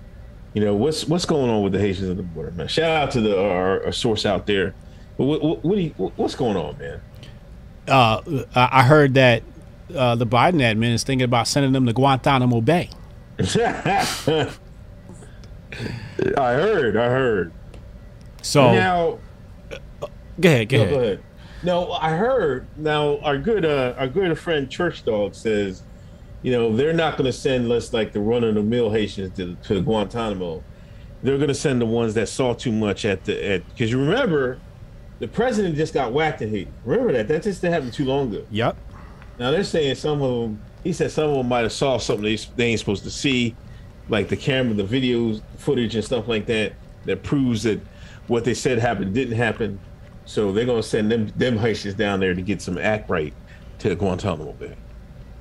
You 0.55 0.65
know 0.65 0.74
what's 0.74 1.06
what's 1.06 1.24
going 1.24 1.51
on 1.51 1.62
with 1.62 1.73
the 1.73 1.78
Haitians 1.78 2.10
at 2.10 2.16
the 2.16 2.23
border, 2.23 2.51
man? 2.52 2.69
Shout 2.69 2.90
out 2.90 3.10
to 3.12 3.20
the 3.20 3.40
our, 3.40 3.85
our 3.85 3.93
source 3.93 4.27
out 4.27 4.47
there. 4.47 4.74
What, 5.16 5.43
what, 5.43 5.65
what 5.65 5.74
do 5.74 5.81
you, 5.81 5.90
what's 6.16 6.35
going 6.35 6.56
on, 6.56 6.78
man? 6.78 7.01
Uh, 7.86 8.20
I 8.55 8.69
I 8.81 8.82
heard 8.82 9.15
that 9.15 9.43
uh, 9.94 10.15
the 10.15 10.27
Biden 10.27 10.60
admin 10.60 10.93
is 10.93 11.02
thinking 11.05 11.24
about 11.24 11.48
sending 11.48 11.73
them 11.73 11.86
to 11.86 11.93
Guantanamo 11.93 12.60
Bay. 12.60 12.90
I 13.39 14.52
heard, 16.36 16.97
I 16.97 17.06
heard. 17.09 17.52
So 18.43 18.73
Now, 18.73 19.19
go 20.40 20.48
ahead, 20.48 20.69
go 20.69 20.77
no, 20.78 20.82
ahead. 20.82 20.94
go 20.94 21.01
ahead. 21.01 21.23
No, 21.62 21.93
I 21.93 22.10
heard. 22.10 22.66
Now, 22.77 23.19
our 23.19 23.36
good, 23.39 23.65
uh, 23.65 23.94
our 23.98 24.06
good 24.09 24.39
friend 24.39 24.70
Church 24.70 25.05
Dog 25.05 25.35
says, 25.35 25.82
you 26.43 26.52
know, 26.52 26.74
they're 26.74 26.93
not 26.93 27.16
going 27.16 27.27
to 27.27 27.32
send 27.32 27.69
less 27.69 27.93
like 27.93 28.12
the 28.12 28.20
run 28.20 28.44
of 28.44 28.55
the 28.55 28.62
mill 28.62 28.90
Haitians 28.90 29.36
to, 29.36 29.56
to 29.65 29.82
Guantanamo. 29.82 30.62
They're 31.23 31.36
going 31.36 31.48
to 31.48 31.55
send 31.55 31.81
the 31.81 31.86
ones 31.86 32.15
that 32.15 32.28
saw 32.28 32.55
too 32.55 32.70
much 32.70 33.05
at 33.05 33.24
the 33.24 33.44
at 33.55 33.69
because 33.70 33.90
you 33.90 33.98
remember, 33.98 34.60
the 35.19 35.27
president 35.27 35.74
just 35.74 35.93
got 35.93 36.12
whacked 36.12 36.43
in 36.43 36.51
Haiti. 36.51 36.70
Remember 36.85 37.12
that? 37.12 37.27
That 37.27 37.43
just 37.43 37.60
happened 37.62 37.93
too 37.93 38.05
long 38.05 38.32
ago. 38.32 38.47
Yep. 38.52 38.77
Now 39.39 39.51
they're 39.51 39.65
saying 39.65 39.97
some 39.97 40.23
of 40.23 40.43
them. 40.43 40.62
He 40.85 40.93
said 40.93 41.10
some 41.10 41.31
of 41.31 41.36
them 41.36 41.48
might 41.48 41.62
have 41.62 41.73
saw 41.73 41.98
something 41.98 42.24
they, 42.24 42.36
they 42.56 42.66
ain't 42.66 42.81
supposed 42.81 43.05
to 43.05 43.10
see, 43.10 43.55
like 44.09 44.28
the 44.28 44.36
camera, 44.36 44.74
the 44.74 44.85
videos, 44.85 45.43
footage, 45.56 45.94
and 45.94 46.05
stuff 46.05 46.28
like 46.28 46.47
that. 46.47 46.73
That 47.05 47.23
proves 47.23 47.62
that 47.62 47.81
what 48.27 48.44
they 48.44 48.55
said 48.55 48.78
happened 48.78 49.15
didn't 49.15 49.36
happen. 49.36 49.81
So 50.24 50.52
they're 50.52 50.66
gonna 50.66 50.82
send 50.82 51.10
them 51.10 51.28
them 51.36 51.56
Haitians 51.56 51.94
down 51.94 52.20
there 52.20 52.35
to 52.35 52.43
get 52.43 52.60
some 52.60 52.78
act 52.78 53.09
right 53.09 53.32
to 53.78 53.94
Guantanamo 53.94 54.52
Bay. 54.52 54.77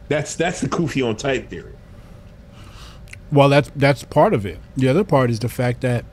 That's 0.07 0.35
that's 0.35 0.61
the 0.61 0.69
Kufi 0.69 1.07
on 1.07 1.17
tight 1.17 1.49
theory. 1.49 1.73
Well, 3.31 3.49
that's 3.49 3.71
that's 3.75 4.03
part 4.03 4.33
of 4.33 4.45
it. 4.45 4.59
The 4.77 4.87
other 4.87 5.03
part 5.03 5.29
is 5.29 5.39
the 5.39 5.49
fact 5.49 5.81
that 5.81 6.05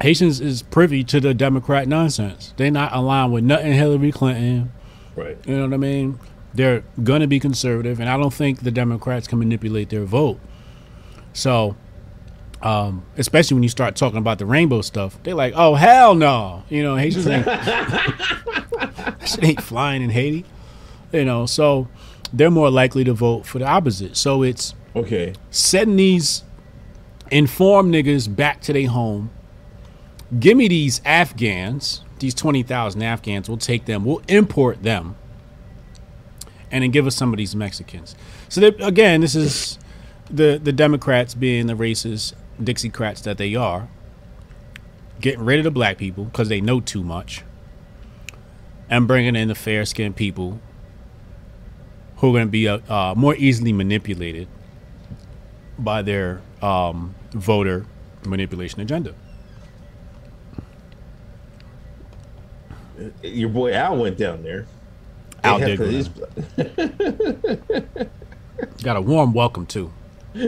Haitians 0.00 0.40
is 0.40 0.62
privy 0.62 1.02
to 1.04 1.20
the 1.20 1.34
Democrat 1.34 1.88
nonsense. 1.88 2.54
They're 2.56 2.70
not 2.70 2.94
aligned 2.94 3.32
with 3.32 3.44
nothing 3.44 3.72
Hillary 3.72 4.12
Clinton. 4.12 4.72
Right. 5.16 5.36
You 5.46 5.56
know 5.56 5.64
what 5.64 5.74
I 5.74 5.78
mean? 5.78 6.18
They're 6.54 6.82
going 7.02 7.20
to 7.20 7.26
be 7.26 7.38
conservative, 7.38 8.00
and 8.00 8.08
I 8.08 8.16
don't 8.16 8.32
think 8.34 8.60
the 8.64 8.70
Democrats 8.72 9.28
can 9.28 9.38
manipulate 9.38 9.88
their 9.90 10.04
vote. 10.04 10.40
So, 11.32 11.76
um, 12.60 13.04
especially 13.16 13.54
when 13.54 13.62
you 13.62 13.68
start 13.68 13.94
talking 13.96 14.18
about 14.18 14.38
the 14.38 14.46
rainbow 14.46 14.82
stuff, 14.82 15.22
they're 15.22 15.34
like, 15.34 15.54
"Oh 15.56 15.74
hell 15.76 16.14
no!" 16.14 16.64
You 16.68 16.82
know, 16.82 16.96
Haitians 16.96 17.26
ain't 17.28 17.46
shit 19.26 19.44
ain't 19.44 19.62
flying 19.62 20.02
in 20.02 20.10
Haiti. 20.10 20.44
You 21.12 21.24
know, 21.24 21.46
so 21.46 21.88
they're 22.32 22.50
more 22.50 22.70
likely 22.70 23.04
to 23.04 23.12
vote 23.12 23.46
for 23.46 23.58
the 23.58 23.66
opposite. 23.66 24.16
So 24.16 24.42
it's 24.42 24.74
Okay. 24.94 25.34
setting 25.50 25.96
these 25.96 26.42
informed 27.30 27.94
niggas 27.94 28.34
back 28.34 28.60
to 28.62 28.72
their 28.72 28.88
home. 28.88 29.30
Give 30.38 30.56
me 30.56 30.68
these 30.68 31.00
Afghans, 31.04 32.02
these 32.18 32.34
20,000 32.34 33.02
Afghans. 33.02 33.48
We'll 33.48 33.58
take 33.58 33.84
them, 33.86 34.04
we'll 34.04 34.22
import 34.28 34.82
them, 34.82 35.16
and 36.70 36.82
then 36.82 36.90
give 36.90 37.06
us 37.06 37.16
some 37.16 37.32
of 37.32 37.38
these 37.38 37.54
Mexicans. 37.56 38.14
So, 38.48 38.60
that, 38.60 38.80
again, 38.80 39.20
this 39.20 39.34
is 39.34 39.78
the, 40.30 40.60
the 40.62 40.72
Democrats 40.72 41.34
being 41.34 41.66
the 41.66 41.74
racist 41.74 42.34
Dixiecrats 42.60 43.22
that 43.22 43.38
they 43.38 43.54
are, 43.54 43.88
getting 45.20 45.44
rid 45.44 45.58
of 45.58 45.64
the 45.64 45.70
black 45.70 45.98
people 45.98 46.24
because 46.24 46.48
they 46.48 46.60
know 46.60 46.80
too 46.80 47.02
much, 47.02 47.42
and 48.88 49.06
bringing 49.06 49.36
in 49.36 49.48
the 49.48 49.54
fair 49.54 49.84
skinned 49.84 50.16
people 50.16 50.60
who 52.16 52.28
are 52.28 52.32
going 52.32 52.46
to 52.46 52.50
be 52.50 52.68
uh, 52.68 52.78
uh, 52.88 53.14
more 53.16 53.34
easily 53.36 53.72
manipulated 53.72 54.46
by 55.78 56.02
their 56.02 56.42
um, 56.60 57.14
voter 57.32 57.86
manipulation 58.26 58.80
agenda. 58.80 59.14
Your 63.22 63.48
boy 63.48 63.72
Al 63.72 63.96
went 63.96 64.18
down 64.18 64.42
there. 64.42 64.66
Al 65.44 65.58
They 65.58 65.76
did 65.76 65.78
have 65.78 65.78
go 65.78 65.90
he's- 65.90 66.10
Got 68.82 68.96
a 68.96 69.00
warm 69.00 69.32
welcome 69.32 69.66
too. 69.66 69.90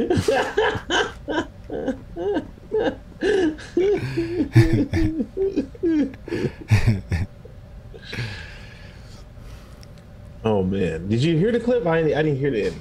Oh 10.44 10.62
man, 10.64 11.08
did 11.08 11.22
you 11.22 11.38
hear 11.38 11.52
the 11.52 11.60
clip? 11.60 11.86
I 11.86 12.02
didn't, 12.02 12.18
I 12.18 12.22
didn't 12.22 12.38
hear 12.38 12.50
the 12.50 12.64
end. 12.66 12.76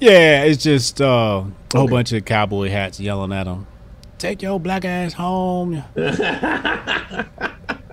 Yeah, 0.00 0.42
it's 0.44 0.62
just 0.62 1.00
uh, 1.00 1.04
a 1.04 1.42
whole 1.76 1.84
Okay. 1.84 1.90
bunch 1.90 2.12
of 2.12 2.24
cowboy 2.24 2.68
hats 2.70 2.98
yelling 2.98 3.32
at 3.32 3.46
him. 3.46 3.66
Take 4.18 4.42
your 4.42 4.58
black 4.58 4.84
ass 4.84 5.12
home. 5.12 5.84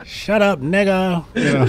Shut 0.04 0.42
up, 0.42 0.62
nigga. 0.62 1.24
You 1.36 1.54
know. 1.54 1.68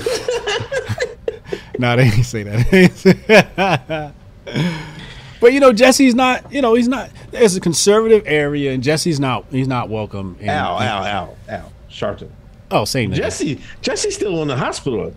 no, 1.80 1.96
they 1.96 2.10
didn't 2.10 2.24
say 2.24 2.42
that. 2.42 4.12
but 5.40 5.52
you 5.52 5.60
know, 5.60 5.72
Jesse's 5.72 6.14
not. 6.14 6.52
You 6.52 6.62
know, 6.62 6.74
he's 6.74 6.88
not. 6.88 7.10
It's 7.32 7.56
a 7.56 7.60
conservative 7.60 8.24
area, 8.26 8.72
and 8.72 8.82
Jesse's 8.82 9.20
not. 9.20 9.44
He's 9.50 9.68
not 9.68 9.88
welcome. 9.88 10.36
In, 10.40 10.48
Al, 10.48 10.80
Al, 10.80 11.04
Al, 11.04 11.36
Al, 11.48 11.72
Sharpton. 11.88 12.30
Oh, 12.70 12.84
same. 12.84 13.12
Jesse, 13.12 13.60
Jesse's 13.80 14.14
still 14.14 14.42
in 14.42 14.48
the 14.48 14.56
hospital. 14.56 15.14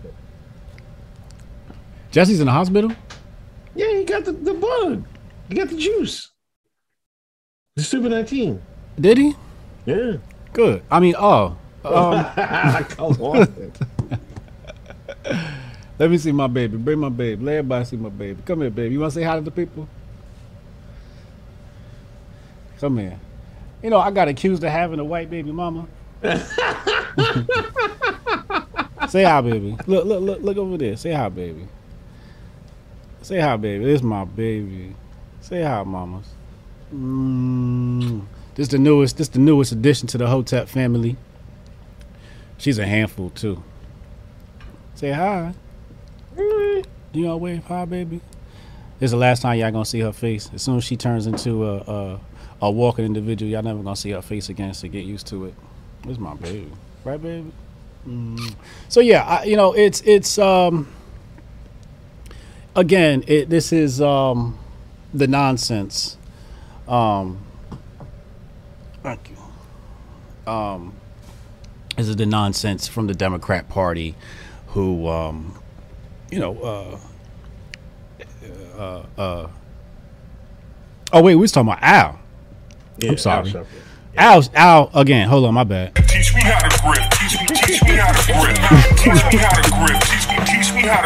Jesse's 2.10 2.40
in 2.40 2.46
the 2.46 2.52
hospital. 2.52 2.92
Yeah, 3.74 3.96
he 3.96 4.04
got 4.04 4.24
the, 4.24 4.32
the 4.32 4.54
bug. 4.54 5.04
He 5.48 5.54
got 5.54 5.68
the 5.68 5.76
juice. 5.76 6.30
The 7.76 7.82
Super 7.82 8.08
19. 8.08 8.60
Did 9.00 9.18
he? 9.18 9.34
Yeah. 9.86 10.16
Good. 10.52 10.82
I 10.90 11.00
mean, 11.00 11.14
oh. 11.18 11.56
Um, 11.84 12.24
Come 12.88 13.20
on. 13.20 13.72
Let 15.98 16.10
me 16.10 16.18
see 16.18 16.32
my 16.32 16.46
baby. 16.46 16.76
Bring 16.76 16.98
my 16.98 17.08
baby. 17.08 17.44
Let 17.44 17.52
everybody 17.56 17.84
see 17.84 17.96
my 17.96 18.08
baby. 18.08 18.42
Come 18.44 18.62
here, 18.62 18.70
baby. 18.70 18.94
You 18.94 19.00
want 19.00 19.12
to 19.12 19.20
say 19.20 19.24
hi 19.24 19.36
to 19.36 19.42
the 19.42 19.50
people? 19.50 19.88
Come 22.80 22.98
here. 22.98 23.18
You 23.82 23.90
know, 23.90 23.98
I 23.98 24.10
got 24.10 24.28
accused 24.28 24.64
of 24.64 24.70
having 24.70 24.98
a 24.98 25.04
white 25.04 25.30
baby 25.30 25.52
mama. 25.52 25.86
say 29.08 29.24
hi, 29.24 29.40
baby. 29.40 29.76
Look, 29.86 30.04
look, 30.04 30.22
look, 30.22 30.42
look 30.42 30.56
over 30.56 30.76
there. 30.76 30.96
Say 30.96 31.12
hi, 31.12 31.28
baby. 31.28 31.68
Say 33.22 33.38
hi, 33.38 33.56
baby. 33.56 33.84
This 33.84 33.96
is 33.96 34.02
my 34.02 34.24
baby. 34.24 34.94
Say 35.40 35.62
hi, 35.62 35.82
mamas. 35.84 36.28
Mm. 36.92 38.22
This 38.54 38.68
the 38.68 38.78
newest. 38.78 39.16
This 39.18 39.28
the 39.28 39.38
newest 39.38 39.72
addition 39.72 40.08
to 40.08 40.18
the 40.18 40.26
Hotep 40.26 40.68
family. 40.68 41.16
She's 42.58 42.78
a 42.78 42.86
handful 42.86 43.30
too. 43.30 43.62
Say 44.94 45.10
hi. 45.12 45.54
You 47.14 47.28
all 47.28 47.38
wave 47.40 47.64
hi, 47.64 47.84
baby. 47.84 48.22
This 48.98 49.08
is 49.08 49.10
the 49.10 49.18
last 49.18 49.42
time 49.42 49.58
y'all 49.58 49.70
gonna 49.70 49.84
see 49.84 50.00
her 50.00 50.12
face. 50.12 50.48
As 50.54 50.62
soon 50.62 50.78
as 50.78 50.84
she 50.84 50.96
turns 50.96 51.26
into 51.26 51.66
a 51.66 51.76
a, 51.80 52.20
a 52.62 52.70
walking 52.70 53.04
individual, 53.04 53.50
y'all 53.50 53.62
never 53.62 53.82
gonna 53.82 53.96
see 53.96 54.10
her 54.10 54.22
face 54.22 54.48
again. 54.48 54.72
So 54.72 54.88
get 54.88 55.04
used 55.04 55.26
to 55.26 55.44
it. 55.46 55.54
This 56.04 56.12
is 56.12 56.18
my 56.18 56.34
baby, 56.34 56.72
right, 57.04 57.22
baby? 57.22 57.52
Mm. 58.08 58.54
So 58.88 59.00
yeah, 59.00 59.24
I, 59.24 59.44
you 59.44 59.56
know, 59.56 59.72
it's 59.74 60.00
it's 60.02 60.38
um. 60.38 60.90
Again, 62.74 63.22
it 63.26 63.50
this 63.50 63.72
is 63.72 64.00
um, 64.00 64.58
the 65.12 65.26
nonsense. 65.26 66.16
Um. 66.88 67.44
Thank 69.02 69.30
you. 69.30 70.50
Um. 70.50 70.94
This 71.96 72.08
is 72.08 72.16
the 72.16 72.24
nonsense 72.24 72.88
from 72.88 73.06
the 73.06 73.14
Democrat 73.14 73.68
Party, 73.68 74.14
who 74.68 75.06
um, 75.08 75.62
you 76.32 76.38
know, 76.38 76.58
uh, 76.62 76.98
uh, 78.78 79.02
uh, 79.18 79.48
oh 81.12 81.22
wait, 81.22 81.34
we 81.34 81.42
was 81.42 81.52
talking 81.52 81.68
about 81.68 81.82
Al. 81.82 82.18
Yeah, 82.96 83.10
I'm 83.10 83.18
sorry. 83.18 83.50
Al 83.50 83.54
Sharpton. 83.54 83.66
Al, 84.16 84.42
Al 84.54 84.90
again. 84.94 85.28
Hold 85.28 85.44
on, 85.44 85.52
my 85.52 85.64
bad. 85.64 85.94
Teach 85.94 86.34
me 86.34 86.40
how 86.42 86.66
to 86.66 86.82
grip. 86.82 87.10
Teach 87.10 87.38
me, 87.38 87.46
teach 87.48 87.82
me 87.84 87.96
how 87.96 88.12
to 88.12 88.32
grip. 88.32 88.56
Teach 88.96 89.24
me 89.30 89.38
how 89.38 89.60
to 89.60 89.70
grip. 89.70 90.02
Teach 90.02 90.28
me, 90.28 90.36
teach 90.46 90.74
me 90.74 90.80
how 90.88 91.02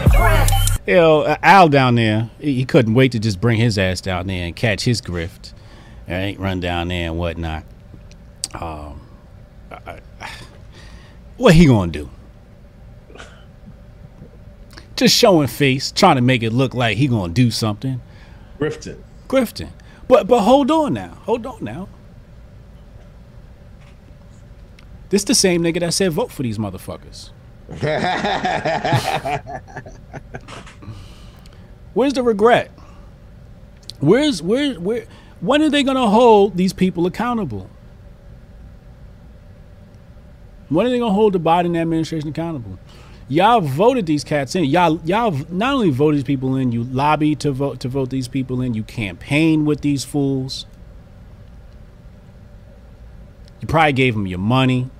to 0.00 0.08
grip. 0.08 0.86
You 0.86 0.94
know, 0.94 1.22
uh, 1.22 1.36
Al 1.42 1.68
down 1.68 1.96
there, 1.96 2.30
he, 2.38 2.54
he 2.54 2.64
couldn't 2.64 2.94
wait 2.94 3.10
to 3.12 3.18
just 3.18 3.40
bring 3.40 3.58
his 3.58 3.76
ass 3.76 4.00
down 4.00 4.28
there 4.28 4.46
and 4.46 4.54
catch 4.54 4.84
his 4.84 5.00
grift, 5.02 5.52
and 6.06 6.38
run 6.38 6.60
down 6.60 6.88
there 6.88 7.08
and 7.08 7.18
whatnot. 7.18 7.64
Um, 8.54 9.00
I, 9.72 9.98
I, 10.20 10.30
what 11.38 11.54
he 11.54 11.66
gonna 11.66 11.90
do? 11.90 12.08
Just 14.96 15.16
showing 15.16 15.48
face, 15.48 15.90
trying 15.90 16.16
to 16.16 16.22
make 16.22 16.42
it 16.42 16.50
look 16.50 16.74
like 16.74 16.96
he 16.96 17.08
gonna 17.08 17.32
do 17.32 17.50
something. 17.50 18.00
Grifton. 18.58 19.02
Grifting. 19.28 19.70
But 20.06 20.26
but 20.26 20.42
hold 20.42 20.70
on 20.70 20.94
now. 20.94 21.18
Hold 21.24 21.46
on 21.46 21.64
now. 21.64 21.88
This 25.08 25.24
the 25.24 25.34
same 25.34 25.62
nigga 25.62 25.80
that 25.80 25.94
said 25.94 26.12
vote 26.12 26.30
for 26.32 26.42
these 26.42 26.58
motherfuckers. 26.58 27.30
Where's 31.94 32.12
the 32.12 32.22
regret? 32.22 32.70
Where's 34.00 34.42
where 34.42 34.74
where 34.74 35.06
when 35.40 35.62
are 35.62 35.70
they 35.70 35.82
gonna 35.82 36.08
hold 36.08 36.56
these 36.56 36.72
people 36.72 37.06
accountable? 37.06 37.70
When 40.68 40.86
are 40.86 40.90
they 40.90 40.98
gonna 40.98 41.14
hold 41.14 41.32
the 41.32 41.40
Biden 41.40 41.76
administration 41.76 42.28
accountable? 42.28 42.78
Y'all 43.28 43.60
voted 43.60 44.06
these 44.06 44.22
cats 44.22 44.54
in. 44.54 44.64
Y'all 44.64 45.00
y'all 45.04 45.32
not 45.50 45.74
only 45.74 45.90
voted 45.90 46.18
these 46.18 46.24
people 46.24 46.56
in, 46.56 46.72
you 46.72 46.84
lobbied 46.84 47.40
to 47.40 47.52
vote 47.52 47.80
to 47.80 47.88
vote 47.88 48.10
these 48.10 48.28
people 48.28 48.60
in. 48.60 48.74
You 48.74 48.82
campaigned 48.82 49.66
with 49.66 49.80
these 49.80 50.04
fools. 50.04 50.66
You 53.60 53.68
probably 53.68 53.94
gave 53.94 54.12
them 54.12 54.26
your 54.26 54.38
money, 54.38 54.90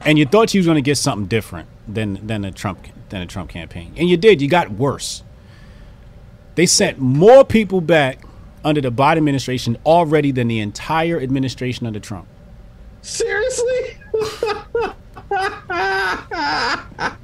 and 0.00 0.18
you 0.18 0.26
thought 0.26 0.52
you 0.52 0.58
was 0.58 0.66
gonna 0.66 0.80
get 0.80 0.98
something 0.98 1.26
different 1.26 1.68
than 1.86 2.26
than 2.26 2.42
the 2.42 2.50
Trump 2.50 2.86
than 3.10 3.20
the 3.20 3.26
Trump 3.26 3.50
campaign, 3.50 3.94
and 3.96 4.08
you 4.08 4.16
did. 4.16 4.42
You 4.42 4.48
got 4.48 4.72
worse. 4.72 5.22
They 6.56 6.66
sent 6.66 6.98
more 6.98 7.44
people 7.44 7.80
back 7.80 8.18
under 8.64 8.80
the 8.80 8.90
Biden 8.90 9.18
administration 9.18 9.76
already 9.84 10.32
than 10.32 10.48
the 10.48 10.58
entire 10.58 11.20
administration 11.20 11.86
under 11.86 12.00
Trump. 12.00 12.26
Seriously? 13.02 13.98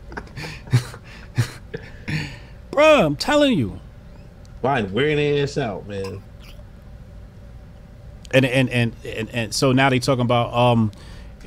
Bruh, 2.71 3.05
I'm 3.05 3.17
telling 3.17 3.59
you. 3.59 3.81
Fine, 4.63 4.93
wearing 4.93 5.17
their 5.17 5.43
ass 5.43 5.59
out, 5.59 5.87
man. 5.87 6.23
And 8.33 8.45
and 8.45 8.71
and 8.71 8.95
and, 9.05 9.31
and 9.31 9.55
so 9.55 9.73
now 9.73 9.91
they 9.91 9.99
talking 9.99 10.23
about 10.23 10.53
um 10.53 10.93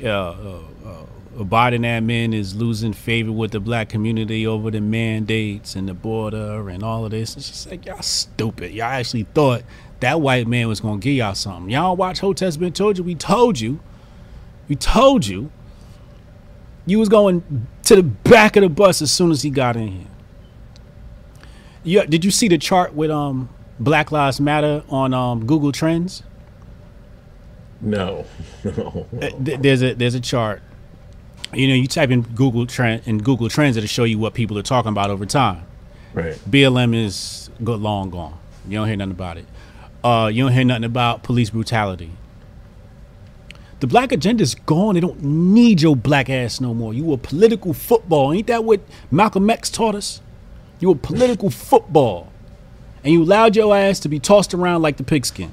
uh, 0.02 0.08
uh, 0.08 0.60
uh, 0.84 1.06
Biden 1.38 1.80
admin 1.80 2.34
is 2.34 2.54
losing 2.54 2.92
favor 2.92 3.32
with 3.32 3.52
the 3.52 3.60
black 3.60 3.88
community 3.88 4.46
over 4.46 4.70
the 4.70 4.80
mandates 4.80 5.76
and 5.76 5.88
the 5.88 5.94
border 5.94 6.68
and 6.68 6.82
all 6.82 7.04
of 7.04 7.10
this. 7.10 7.36
It's 7.36 7.48
just 7.48 7.70
like 7.70 7.86
y'all 7.86 8.02
stupid. 8.02 8.72
Y'all 8.72 8.86
actually 8.86 9.24
thought 9.34 9.62
that 10.00 10.20
white 10.20 10.46
man 10.46 10.68
was 10.68 10.80
gonna 10.80 10.98
give 10.98 11.14
y'all 11.14 11.34
something. 11.34 11.70
Y'all 11.70 11.96
watch 11.96 12.20
Hotep's 12.20 12.56
been 12.56 12.72
told 12.72 12.98
you. 12.98 13.04
We 13.04 13.14
told 13.14 13.60
you. 13.60 13.80
We 14.68 14.76
told 14.76 15.26
you. 15.26 15.50
You 16.86 16.98
was 16.98 17.08
going 17.08 17.66
to 17.84 17.96
the 17.96 18.02
back 18.02 18.56
of 18.56 18.62
the 18.62 18.68
bus 18.68 19.00
as 19.00 19.10
soon 19.10 19.30
as 19.30 19.42
he 19.42 19.50
got 19.50 19.76
in 19.76 19.88
here. 19.88 20.06
You, 21.82 22.06
did 22.06 22.24
you 22.24 22.30
see 22.30 22.48
the 22.48 22.58
chart 22.58 22.94
with 22.94 23.10
um 23.10 23.48
Black 23.78 24.12
Lives 24.12 24.40
Matter 24.40 24.82
on 24.88 25.12
um 25.14 25.46
Google 25.46 25.72
Trends? 25.72 26.22
No. 27.80 28.24
no. 28.64 29.06
Uh, 29.20 29.30
there's 29.38 29.82
a 29.82 29.94
there's 29.94 30.14
a 30.14 30.20
chart. 30.20 30.62
You 31.52 31.68
know, 31.68 31.74
you 31.74 31.86
type 31.86 32.10
in 32.10 32.22
Google 32.22 32.66
Trend 32.66 33.02
in 33.06 33.18
Google 33.18 33.48
Trends, 33.48 33.76
it'll 33.76 33.86
show 33.86 34.04
you 34.04 34.18
what 34.18 34.34
people 34.34 34.58
are 34.58 34.62
talking 34.62 34.88
about 34.88 35.10
over 35.10 35.24
time. 35.26 35.64
Right. 36.12 36.34
BLM 36.48 36.94
is 36.94 37.50
go 37.62 37.74
long 37.74 38.10
gone. 38.10 38.38
You 38.66 38.78
don't 38.78 38.88
hear 38.88 38.96
nothing 38.96 39.12
about 39.12 39.36
it. 39.36 39.46
Uh, 40.02 40.30
you 40.32 40.44
don't 40.44 40.52
hear 40.52 40.64
nothing 40.64 40.84
about 40.84 41.22
police 41.22 41.50
brutality. 41.50 42.10
The 43.80 43.86
black 43.86 44.12
agenda's 44.12 44.54
gone. 44.54 44.94
They 44.94 45.00
don't 45.00 45.22
need 45.22 45.82
your 45.82 45.96
black 45.96 46.30
ass 46.30 46.60
no 46.60 46.72
more. 46.74 46.94
You 46.94 47.12
a 47.12 47.18
political 47.18 47.72
football. 47.74 48.32
Ain't 48.32 48.46
that 48.46 48.64
what 48.64 48.80
Malcolm 49.10 49.50
X 49.50 49.70
taught 49.70 49.94
us? 49.94 50.20
You 50.80 50.90
a 50.90 50.94
political 50.94 51.50
football. 51.70 52.32
And 53.02 53.12
you 53.12 53.22
allowed 53.22 53.56
your 53.56 53.76
ass 53.76 54.00
to 54.00 54.08
be 54.08 54.18
tossed 54.18 54.54
around 54.54 54.82
like 54.82 54.96
the 54.96 55.04
pigskin. 55.04 55.52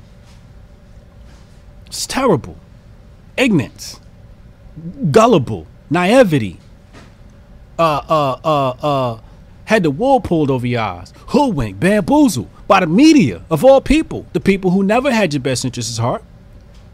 It's 1.88 2.08
terrible. 2.08 2.58
Ignorance. 3.36 4.00
Gullible. 5.12 5.68
Naivety. 5.90 6.60
Uh, 7.78 8.02
uh, 8.08 8.40
uh, 8.46 8.70
uh, 8.82 9.22
had 9.66 9.84
the 9.84 9.92
wool 9.92 10.22
pulled 10.22 10.50
over 10.50 10.66
your 10.66 10.82
eyes. 10.82 11.14
Hoodwinked, 11.28 11.80
bamboozled 11.80 12.48
by 12.68 12.80
the 12.80 12.88
media 12.88 13.42
of 13.50 13.66
all 13.66 13.82
people. 13.82 14.26
The 14.34 14.40
people 14.40 14.72
who 14.72 14.84
never 14.84 15.12
had 15.12 15.34
your 15.34 15.42
best 15.42 15.66
interests 15.66 15.98
at 15.98 16.02
heart. 16.02 16.24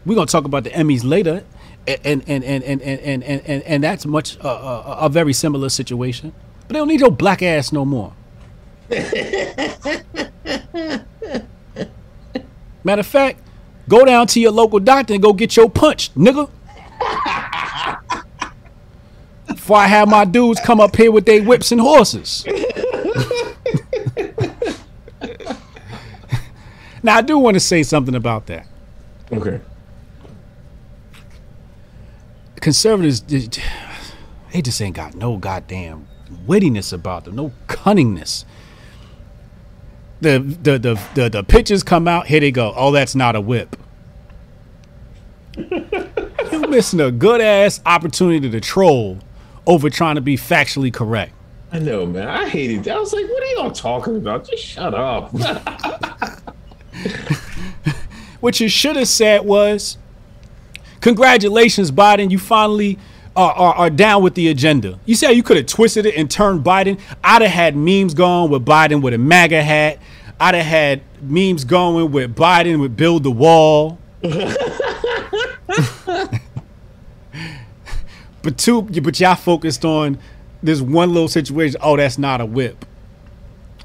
We're 0.06 0.14
gonna 0.14 0.26
talk 0.26 0.44
about 0.44 0.64
the 0.64 0.70
Emmys 0.70 1.04
later, 1.04 1.44
and 1.86 2.22
and 2.26 2.44
and 2.44 2.44
and 2.44 2.64
and 2.64 2.82
and 2.82 3.22
and, 3.22 3.42
and, 3.46 3.62
and 3.62 3.84
that's 3.84 4.06
much 4.06 4.38
uh, 4.44 4.48
a, 4.48 5.06
a 5.06 5.08
very 5.08 5.32
similar 5.32 5.68
situation. 5.68 6.32
But 6.60 6.68
they 6.68 6.74
don't 6.74 6.88
need 6.88 7.00
your 7.00 7.10
black 7.10 7.42
ass 7.42 7.72
no 7.72 7.84
more. 7.84 8.12
Matter 12.84 13.00
of 13.00 13.06
fact, 13.06 13.40
go 13.88 14.04
down 14.04 14.26
to 14.28 14.40
your 14.40 14.52
local 14.52 14.78
doctor 14.80 15.14
and 15.14 15.22
go 15.22 15.32
get 15.32 15.56
your 15.56 15.70
punch, 15.70 16.14
nigga. 16.14 16.50
Before 19.46 19.76
I 19.78 19.86
have 19.86 20.08
my 20.08 20.24
dudes 20.24 20.60
come 20.60 20.80
up 20.80 20.96
here 20.96 21.12
with 21.12 21.26
their 21.26 21.42
whips 21.42 21.72
and 21.72 21.80
horses. 21.80 22.44
now 27.02 27.16
I 27.16 27.22
do 27.22 27.38
want 27.38 27.54
to 27.54 27.60
say 27.60 27.82
something 27.82 28.14
about 28.14 28.46
that. 28.46 28.66
Okay. 29.32 29.60
Conservatives 32.68 33.22
they 33.22 34.60
just 34.60 34.82
ain't 34.82 34.94
got 34.94 35.14
no 35.14 35.38
goddamn 35.38 36.06
wittiness 36.46 36.92
about 36.92 37.24
them, 37.24 37.34
no 37.34 37.50
cunningness. 37.66 38.44
The 40.20 40.38
the 40.38 40.78
the 40.78 41.00
the, 41.14 41.30
the 41.30 41.44
pitches 41.44 41.82
come 41.82 42.06
out, 42.06 42.26
here 42.26 42.40
they 42.40 42.50
go. 42.50 42.74
Oh, 42.76 42.92
that's 42.92 43.14
not 43.14 43.36
a 43.36 43.40
whip. 43.40 43.74
you 45.56 46.60
missing 46.68 47.00
a 47.00 47.10
good 47.10 47.40
ass 47.40 47.80
opportunity 47.86 48.50
to 48.50 48.60
troll 48.60 49.18
over 49.66 49.88
trying 49.88 50.16
to 50.16 50.20
be 50.20 50.36
factually 50.36 50.92
correct. 50.92 51.32
I 51.72 51.78
know, 51.78 52.04
man. 52.04 52.28
I 52.28 52.50
hated 52.50 52.84
that. 52.84 52.96
I 52.96 53.00
was 53.00 53.14
like, 53.14 53.24
what 53.30 53.42
are 53.42 53.62
y'all 53.62 53.70
talking 53.70 54.16
about? 54.16 54.46
Just 54.46 54.62
shut 54.62 54.92
up. 54.92 55.32
What 58.40 58.60
you 58.60 58.68
should 58.68 58.94
have 58.94 59.08
said 59.08 59.44
was, 59.44 59.98
"Congratulations, 61.00 61.90
Biden! 61.90 62.30
You 62.30 62.38
finally 62.38 62.98
are, 63.36 63.52
are, 63.52 63.74
are 63.74 63.90
down 63.90 64.22
with 64.22 64.34
the 64.34 64.48
agenda." 64.48 64.98
You 65.04 65.16
how 65.22 65.30
you 65.30 65.42
could 65.42 65.56
have 65.56 65.66
twisted 65.66 66.06
it 66.06 66.16
and 66.16 66.30
turned 66.30 66.64
Biden. 66.64 67.00
I'd 67.22 67.42
have 67.42 67.50
had 67.50 67.76
memes 67.76 68.14
going 68.14 68.50
with 68.50 68.64
Biden 68.64 69.02
with 69.02 69.14
a 69.14 69.18
MAGA 69.18 69.62
hat. 69.62 69.98
I'd 70.40 70.54
have 70.54 70.66
had 70.66 71.02
memes 71.20 71.64
going 71.64 72.12
with 72.12 72.34
Biden 72.34 72.80
with 72.80 72.96
build 72.96 73.24
the 73.24 73.30
wall. 73.30 73.98
but 78.42 78.56
two, 78.56 78.82
but 78.82 79.20
y'all 79.20 79.34
focused 79.34 79.84
on 79.84 80.18
this 80.62 80.80
one 80.80 81.12
little 81.12 81.28
situation. 81.28 81.80
Oh, 81.82 81.96
that's 81.96 82.18
not 82.18 82.40
a 82.40 82.46
whip, 82.46 82.84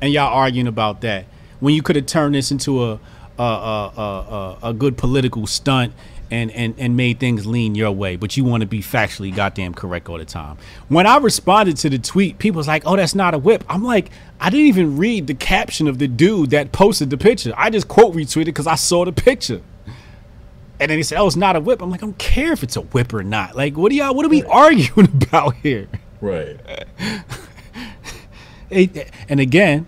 and 0.01 0.11
y'all 0.11 0.33
arguing 0.33 0.67
about 0.67 1.01
that 1.01 1.25
when 1.59 1.73
you 1.73 1.81
could 1.81 1.95
have 1.95 2.05
turned 2.05 2.35
this 2.35 2.51
into 2.51 2.83
a 2.83 2.99
a, 3.39 3.43
a, 3.43 4.01
a, 4.01 4.57
a 4.69 4.73
good 4.73 4.97
political 4.97 5.47
stunt 5.47 5.93
and, 6.33 6.49
and, 6.51 6.73
and 6.79 6.97
made 6.97 7.19
things 7.19 7.45
lean 7.45 7.75
your 7.75 7.91
way, 7.91 8.15
but 8.15 8.35
you 8.35 8.43
want 8.43 8.61
to 8.61 8.67
be 8.67 8.79
factually 8.79 9.33
goddamn 9.33 9.75
correct 9.75 10.09
all 10.09 10.17
the 10.17 10.25
time. 10.25 10.57
When 10.87 11.05
I 11.05 11.17
responded 11.17 11.77
to 11.77 11.91
the 11.91 11.99
tweet, 11.99 12.39
people 12.39 12.57
was 12.57 12.67
like, 12.67 12.81
"Oh, 12.87 12.95
that's 12.95 13.13
not 13.13 13.35
a 13.35 13.37
whip." 13.37 13.63
I'm 13.69 13.83
like, 13.83 14.09
I 14.39 14.49
didn't 14.49 14.65
even 14.65 14.97
read 14.97 15.27
the 15.27 15.35
caption 15.35 15.87
of 15.87 15.99
the 15.99 16.07
dude 16.07 16.49
that 16.49 16.71
posted 16.71 17.11
the 17.11 17.17
picture. 17.17 17.53
I 17.55 17.69
just 17.69 17.87
quote 17.87 18.15
retweeted 18.15 18.45
because 18.45 18.65
I 18.65 18.73
saw 18.73 19.05
the 19.05 19.11
picture. 19.11 19.61
And 20.79 20.89
then 20.89 20.97
he 20.97 21.03
said, 21.03 21.19
"Oh, 21.19 21.27
it's 21.27 21.35
not 21.35 21.55
a 21.55 21.59
whip." 21.59 21.83
I'm 21.83 21.91
like, 21.91 22.01
I 22.01 22.07
don't 22.07 22.17
care 22.17 22.51
if 22.51 22.63
it's 22.63 22.75
a 22.75 22.81
whip 22.81 23.13
or 23.13 23.21
not. 23.21 23.55
Like, 23.55 23.77
what 23.77 23.91
are 23.91 23.95
y'all? 23.95 24.15
What 24.15 24.25
are 24.25 24.29
we 24.29 24.43
arguing 24.43 25.09
about 25.23 25.55
here? 25.57 25.87
right. 26.19 26.57
And 29.29 29.39
again, 29.39 29.85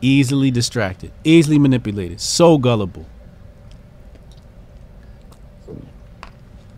easily 0.00 0.50
distracted, 0.50 1.12
easily 1.22 1.56
manipulated, 1.56 2.20
so 2.20 2.58
gullible. 2.58 3.06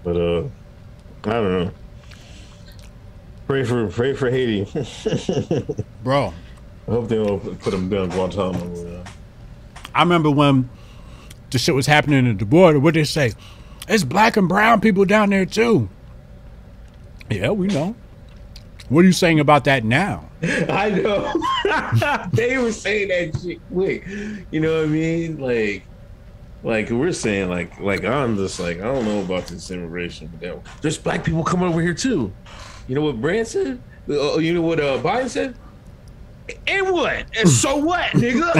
But 0.07 0.17
uh 0.17 0.45
I 1.25 1.33
don't 1.33 1.65
know. 1.65 1.71
Pray 3.49 3.65
for 3.65 3.89
pray 3.89 4.15
for 4.15 4.31
Haiti. 4.31 4.65
Bro, 6.05 6.33
I 6.87 6.91
hope 6.93 7.09
they 7.09 7.17
don't 7.17 7.59
put 7.59 7.75
him 7.75 7.89
down 7.89 8.11
Guantanamo. 8.11 9.03
I 9.93 10.03
remember 10.03 10.31
when 10.31 10.71
the 11.51 11.59
shit 11.59 11.75
was 11.75 11.87
happening 11.87 12.29
at 12.29 12.39
the 12.39 12.45
border. 12.45 12.79
What 12.79 12.95
they 12.95 13.03
say? 13.03 13.33
It's 13.89 14.05
black 14.05 14.37
and 14.37 14.49
brown 14.49 14.81
people 14.81 15.05
down 15.07 15.31
there 15.31 15.45
too. 15.45 15.89
Yeah, 17.29 17.51
we 17.51 17.67
know. 17.67 17.97
What 18.89 19.01
are 19.01 19.09
you 19.09 19.13
saying 19.13 19.41
about 19.41 19.65
that 19.65 19.83
now? 19.83 20.29
I 20.43 20.91
know. 20.91 22.29
they 22.33 22.59
were 22.59 22.71
saying 22.71 23.09
that 23.09 23.41
shit 23.43 23.59
quick. 23.73 24.07
You 24.53 24.61
know 24.61 24.77
what 24.77 24.85
I 24.85 24.87
mean? 24.87 25.39
Like, 25.39 25.83
Like 26.67 26.91
we're 26.91 27.13
saying, 27.13 27.49
like 27.49 27.79
like 27.79 28.05
I'm 28.05 28.37
just 28.37 28.59
like 28.59 28.79
I 28.79 28.87
don't 28.87 29.05
know 29.05 29.21
about 29.21 29.47
this 29.47 29.71
immigration, 29.71 30.29
but 30.41 30.65
there's 30.83 30.99
black 30.99 31.23
people 31.23 31.45
coming 31.45 31.69
over 31.69 31.81
here 31.81 31.95
too. 31.95 32.33
You 32.89 32.97
know 32.97 33.03
what 33.03 33.21
Brand 33.21 33.47
said? 33.47 33.81
Uh, 34.09 34.39
you 34.39 34.53
know 34.53 34.63
what 34.63 34.81
uh, 34.81 34.99
Biden 34.99 35.29
said? 35.29 35.55
And 36.67 36.91
what? 36.91 37.25
And 37.39 37.49
so 37.49 37.77
what, 37.85 38.11
nigga? 38.15 38.53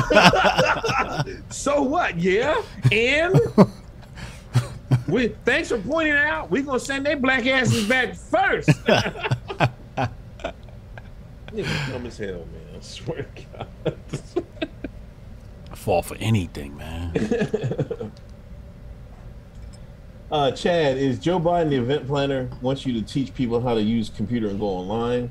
so 1.53 1.83
what? 1.83 2.17
Yeah. 2.17 2.63
And 2.93 3.41
we 5.09 5.35
thanks 5.45 5.71
for 5.71 5.79
pointing 5.79 6.15
it 6.15 6.25
out. 6.25 6.49
We 6.49 6.63
gonna 6.63 6.79
send 6.79 7.07
their 7.07 7.17
black 7.17 7.45
asses 7.47 7.89
back 7.89 8.15
first. 8.15 8.69
Nigga 11.49 11.89
dumb 11.91 12.07
as 12.07 12.19
hell, 12.19 12.47
man. 12.53 12.77
I 12.77 12.81
swear 12.83 13.27
to 13.35 13.43
God. 13.53 13.99
I 15.87 15.89
fall 15.89 16.03
for 16.03 16.17
anything, 16.19 16.77
man. 16.77 18.13
Uh, 20.29 20.51
Chad, 20.51 20.99
is 20.99 21.21
Joe 21.21 21.39
Biden 21.39 21.71
the 21.71 21.77
event 21.77 22.09
planner? 22.09 22.51
Wants 22.61 22.85
you 22.85 22.93
to 22.95 23.03
teach 23.07 23.33
people 23.33 23.61
how 23.61 23.75
to 23.75 23.81
use 23.81 24.09
computer 24.09 24.49
and 24.49 24.59
go 24.59 24.67
online. 24.67 25.31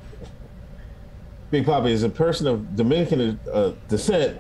Big 1.52 1.66
Papa 1.66 1.88
is 1.88 2.04
a 2.04 2.10
person 2.10 2.48
of 2.48 2.78
Dominican 2.78 3.38
uh, 3.52 3.74
descent. 3.90 4.40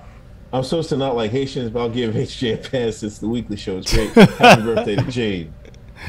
I'm 0.54 0.64
supposed 0.64 0.88
to 0.90 0.98
not 0.98 1.18
like 1.18 1.32
Haitians, 1.32 1.72
but 1.72 1.82
I'll 1.82 1.90
give 1.90 2.14
HJ 2.16 2.54
a 2.54 2.70
pass 2.70 2.96
since 2.96 3.20
the 3.20 3.28
weekly 3.28 3.58
show 3.58 3.80
is 3.80 3.94
great. 3.94 4.12
Happy 4.12 4.62
birthday 4.62 4.96
to 4.96 5.12
Jade. 5.12 5.52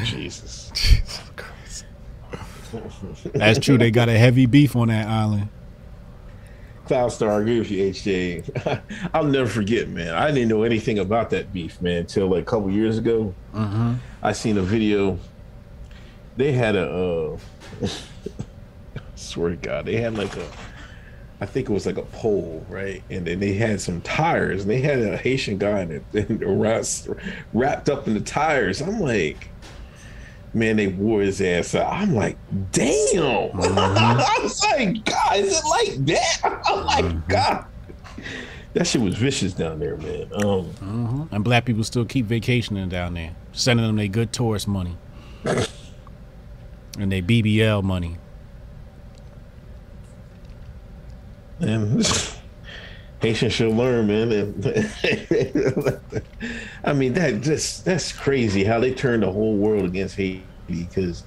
Jesus. 0.05 0.71
Jesus 0.73 1.23
Christ. 1.35 1.85
That's 3.35 3.59
true. 3.59 3.79
They 3.79 3.91
got 3.91 4.09
a 4.09 4.17
heavy 4.17 4.47
beef 4.47 4.77
on 4.77 4.89
that 4.89 5.09
island. 5.09 5.49
Cloud 6.87 7.09
Star, 7.09 7.33
I 7.33 7.41
agree 7.41 7.59
with 7.59 7.71
you, 7.71 7.91
HJ. 7.91 8.81
I'll 9.15 9.25
never 9.25 9.49
forget, 9.49 9.89
man. 9.89 10.15
I 10.15 10.31
didn't 10.31 10.49
know 10.49 10.63
anything 10.63 10.99
about 10.99 11.31
that 11.31 11.53
beef, 11.53 11.81
man, 11.83 11.99
until 11.99 12.29
like 12.29 12.43
a 12.43 12.47
couple 12.47 12.71
years 12.71 12.99
ago. 12.99 13.35
I 14.23 14.33
seen 14.33 14.57
a 14.59 14.63
video. 14.63 15.19
They 16.37 16.53
had 16.53 16.77
a, 16.77 16.89
uh, 16.91 17.39
swear 19.17 19.51
to 19.51 19.57
God, 19.57 19.87
they 19.87 19.97
had 19.97 20.17
like 20.17 20.37
a, 20.37 20.47
I 21.41 21.47
think 21.47 21.69
it 21.69 21.73
was 21.73 21.87
like 21.87 21.99
a 21.99 22.03
pole, 22.03 22.65
right? 22.69 23.03
And 23.11 23.27
then 23.27 23.41
they 23.41 23.55
had 23.55 23.81
some 23.81 24.01
tires, 24.03 24.63
and 24.63 24.71
they 24.71 24.81
had 24.81 25.01
a 25.01 25.17
Haitian 25.17 25.59
guy 25.59 25.81
in 25.81 25.91
it, 25.91 26.05
and 26.29 26.61
wrapped 27.53 27.89
up 27.91 28.07
in 28.07 28.15
the 28.15 28.21
tires. 28.21 28.81
I'm 28.81 29.01
like, 29.01 29.49
man, 30.57 30.77
they 30.77 30.89
wore 30.89 31.21
his 31.21 31.41
ass 31.41 31.75
out. 31.75 31.93
I'm 31.93 32.15
like, 32.15 32.39
damn. 32.73 33.51
Mm-hmm. 33.51 33.79
I 33.79 34.39
was 34.43 34.63
like, 34.65 35.05
God, 35.05 35.37
is 35.37 35.59
it 35.59 35.65
like 35.65 36.07
that? 36.07 36.63
I'm 36.67 36.85
like, 36.85 37.05
mm-hmm. 37.05 37.31
God. 37.31 37.67
That 38.73 38.87
shit 38.87 39.01
was 39.01 39.15
vicious 39.17 39.53
down 39.53 39.79
there, 39.79 39.97
man. 39.97 40.23
Um, 40.35 40.65
mm-hmm. 40.65 41.35
And 41.35 41.45
black 41.45 41.65
people 41.65 41.85
still 41.85 42.05
keep 42.05 42.27
vacationing 42.27 42.89
down 42.89 43.15
there, 43.15 43.37
sending 43.53 43.87
them 43.87 43.97
their 43.97 44.09
good 44.09 44.33
tourist 44.33 44.67
money 44.67 44.97
and 45.45 47.13
their 47.13 47.23
BBL 47.23 47.83
money. 47.83 48.17
and 51.61 52.05
Haitians 53.27 53.55
should 53.55 53.73
learn, 53.73 54.07
man. 54.07 54.31
I 56.85 56.93
mean, 56.93 57.15
that 57.15 57.41
just 57.41 57.85
that's 57.85 58.13
crazy 58.13 58.63
how 58.63 58.79
they 58.79 58.95
turned 58.95 59.25
the 59.25 59.33
whole 59.33 59.57
world 59.57 59.85
against 59.85 60.15
Haiti 60.15 60.45
because 60.69 61.25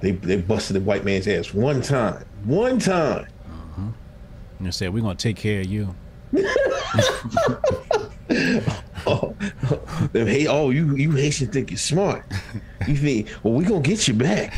they 0.00 0.12
they 0.12 0.38
busted 0.38 0.76
the 0.76 0.80
white 0.80 1.04
man's 1.04 1.28
ass 1.28 1.52
one 1.52 1.82
time, 1.82 2.24
one 2.44 2.78
time. 2.78 3.26
And 4.58 4.66
they 4.66 4.70
said, 4.70 4.94
We're 4.94 5.02
going 5.02 5.16
to 5.18 5.22
take 5.22 5.36
care 5.36 5.60
of 5.60 5.66
you. 5.66 5.94
Oh, 9.06 9.36
them 10.12 10.26
hey, 10.26 10.46
oh, 10.46 10.70
you 10.70 10.96
you 10.96 11.10
Haitians 11.10 11.50
think 11.50 11.70
you're 11.70 11.76
smart. 11.76 12.24
You 12.88 12.96
think, 12.96 13.28
well, 13.42 13.52
we 13.52 13.66
gonna 13.66 13.82
get 13.82 14.08
you 14.08 14.14
back. 14.14 14.54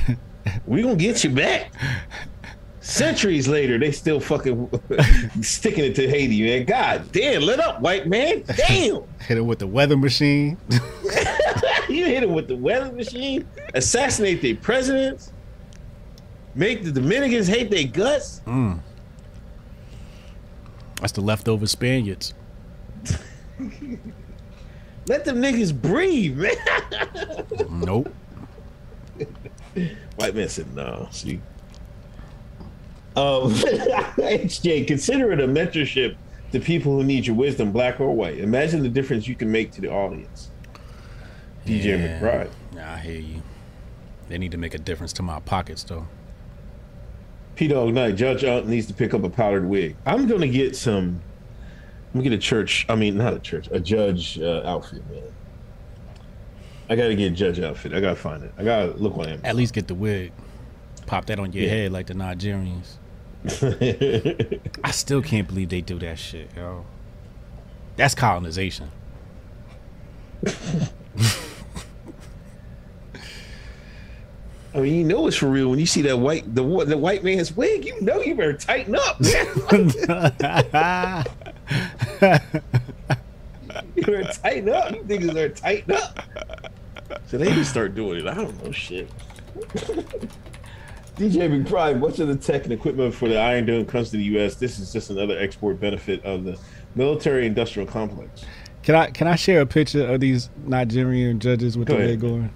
We 0.66 0.82
gonna 0.82 0.94
get 0.94 1.24
you 1.24 1.30
back. 1.30 1.72
Centuries 2.86 3.48
later, 3.48 3.78
they 3.78 3.90
still 3.90 4.20
fucking 4.20 4.70
sticking 5.42 5.84
it 5.84 5.96
to 5.96 6.08
Haiti, 6.08 6.40
man. 6.44 6.64
God 6.64 7.10
damn, 7.10 7.42
let 7.42 7.58
up, 7.58 7.80
white 7.80 8.06
man. 8.06 8.44
Damn. 8.56 9.02
Hit 9.18 9.38
it 9.38 9.40
with 9.40 9.58
the 9.58 9.66
weather 9.66 9.96
machine. 9.96 10.56
you 11.88 12.04
hit 12.04 12.22
him 12.22 12.32
with 12.32 12.46
the 12.46 12.54
weather 12.54 12.92
machine, 12.92 13.44
assassinate 13.74 14.40
their 14.40 14.54
presidents, 14.54 15.32
make 16.54 16.84
the 16.84 16.92
Dominicans 16.92 17.48
hate 17.48 17.72
their 17.72 17.88
guts. 17.88 18.40
Mm. 18.46 18.78
That's 21.00 21.12
the 21.12 21.22
leftover 21.22 21.66
Spaniards. 21.66 22.34
Let 25.08 25.24
them 25.24 25.42
niggas 25.42 25.74
breathe, 25.74 26.36
man. 26.36 26.54
Nope. 27.68 28.14
White 30.14 30.36
man 30.36 30.48
said, 30.48 30.72
"No." 30.74 31.08
See, 31.10 31.40
um, 33.16 33.52
HJ, 33.54 34.86
consider 34.86 35.32
it 35.32 35.40
a 35.40 35.46
mentorship 35.48 36.16
to 36.52 36.60
people 36.60 36.92
who 36.92 37.04
need 37.04 37.26
your 37.26 37.36
wisdom, 37.36 37.72
black 37.72 38.00
or 38.00 38.14
white. 38.14 38.38
Imagine 38.38 38.82
the 38.82 38.88
difference 38.88 39.26
you 39.26 39.34
can 39.34 39.50
make 39.50 39.72
to 39.72 39.80
the 39.80 39.90
audience. 39.90 40.50
DJ 41.64 41.84
Yeah. 41.84 42.20
McBride. 42.20 42.50
I 42.78 42.98
hear 42.98 43.20
you. 43.20 43.42
They 44.28 44.38
need 44.38 44.52
to 44.52 44.58
make 44.58 44.74
a 44.74 44.78
difference 44.78 45.12
to 45.14 45.22
my 45.22 45.40
pockets, 45.40 45.82
though. 45.84 46.06
P 47.56 47.68
Dog 47.68 47.94
Night, 47.94 48.16
Judge 48.16 48.44
Unk 48.44 48.66
needs 48.66 48.86
to 48.86 48.94
pick 48.94 49.14
up 49.14 49.24
a 49.24 49.30
powdered 49.30 49.66
wig. 49.66 49.96
I'm 50.04 50.26
gonna 50.26 50.46
get 50.48 50.76
some. 50.76 51.20
I'm 52.12 52.20
gonna 52.20 52.24
get 52.24 52.32
a 52.34 52.38
church. 52.38 52.84
I 52.88 52.96
mean, 52.96 53.16
not 53.16 53.32
a 53.34 53.38
church, 53.38 53.68
a 53.72 53.80
judge 53.80 54.38
uh, 54.38 54.62
outfit, 54.64 55.02
man. 55.10 55.22
I 56.90 56.96
gotta 56.96 57.14
get 57.14 57.32
a 57.32 57.34
judge 57.34 57.58
outfit. 57.60 57.92
I 57.94 58.00
gotta 58.00 58.16
find 58.16 58.42
it. 58.44 58.52
I 58.58 58.62
gotta 58.64 58.92
look 58.92 59.16
on 59.16 59.26
him. 59.28 59.40
At 59.42 59.56
least 59.56 59.72
get 59.72 59.88
the 59.88 59.94
wig. 59.94 60.32
Pop 61.06 61.24
that 61.26 61.38
on 61.40 61.52
your 61.52 61.64
Yeah. 61.64 61.70
head 61.70 61.92
like 61.92 62.06
the 62.06 62.14
Nigerians. 62.14 62.96
I 63.46 64.90
still 64.90 65.22
can't 65.22 65.46
believe 65.46 65.68
they 65.68 65.80
do 65.80 65.98
that 66.00 66.18
shit, 66.18 66.50
yo. 66.56 66.84
That's 67.96 68.14
colonization. 68.14 68.90
I 74.74 74.80
mean, 74.80 74.94
you 74.94 75.04
know 75.04 75.26
it's 75.26 75.36
for 75.36 75.48
real 75.48 75.70
when 75.70 75.78
you 75.78 75.86
see 75.86 76.02
that 76.02 76.18
white 76.18 76.54
the 76.54 76.62
the 76.84 76.98
white 76.98 77.24
man's 77.24 77.56
wig. 77.56 77.86
You 77.86 77.98
know 78.02 78.20
you 78.20 78.34
better 78.34 78.52
tighten 78.52 78.94
up, 78.96 79.16
you 79.20 79.32
better 84.02 84.24
tighten 84.32 84.68
up. 84.68 84.90
You 84.92 85.02
niggas 85.04 85.32
better 85.32 85.48
tighten 85.48 85.92
up. 85.94 86.18
So 87.28 87.38
they 87.38 87.52
just 87.54 87.70
start 87.70 87.94
doing 87.94 88.20
it. 88.20 88.26
I 88.26 88.34
don't 88.34 88.62
know 88.62 88.72
shit. 88.72 89.08
DJ 91.16 91.48
McBride, 91.48 91.98
much 91.98 92.18
of 92.18 92.28
the 92.28 92.36
tech 92.36 92.64
and 92.64 92.72
equipment 92.74 93.14
for 93.14 93.26
the 93.26 93.38
Iron 93.38 93.64
Dome 93.64 93.86
comes 93.86 94.10
to 94.10 94.18
the 94.18 94.24
U.S. 94.24 94.56
This 94.56 94.78
is 94.78 94.92
just 94.92 95.08
another 95.08 95.38
export 95.38 95.80
benefit 95.80 96.22
of 96.24 96.44
the 96.44 96.58
military-industrial 96.94 97.88
complex. 97.88 98.44
Can 98.82 98.94
I 98.94 99.10
can 99.10 99.26
I 99.26 99.34
share 99.34 99.62
a 99.62 99.66
picture 99.66 100.06
of 100.06 100.20
these 100.20 100.50
Nigerian 100.64 101.40
judges 101.40 101.78
with 101.78 101.88
Go 101.88 101.96
the 101.96 102.04
wig 102.04 102.20
going? 102.20 102.54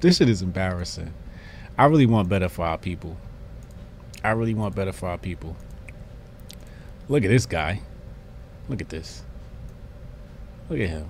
This 0.00 0.16
shit 0.16 0.28
is 0.28 0.42
embarrassing. 0.42 1.14
I 1.78 1.84
really 1.86 2.06
want 2.06 2.28
better 2.28 2.48
for 2.48 2.66
our 2.66 2.76
people. 2.76 3.16
I 4.24 4.30
really 4.30 4.54
want 4.54 4.74
better 4.74 4.92
for 4.92 5.08
our 5.08 5.18
people. 5.18 5.56
Look 7.08 7.24
at 7.24 7.28
this 7.28 7.46
guy. 7.46 7.80
Look 8.68 8.80
at 8.80 8.88
this. 8.88 9.22
Look 10.68 10.80
at 10.80 10.88
him. 10.88 11.08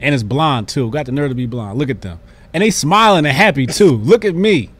And 0.00 0.14
it's 0.14 0.22
blonde 0.22 0.68
too. 0.68 0.90
Got 0.90 1.06
the 1.06 1.12
nerve 1.12 1.30
to 1.30 1.34
be 1.34 1.46
blonde. 1.46 1.76
Look 1.76 1.90
at 1.90 2.02
them. 2.02 2.20
And 2.58 2.64
they 2.64 2.70
smiling 2.70 3.24
and 3.24 3.36
happy 3.36 3.66
too. 3.68 3.98
Look 3.98 4.24
at 4.24 4.34
me. 4.34 4.70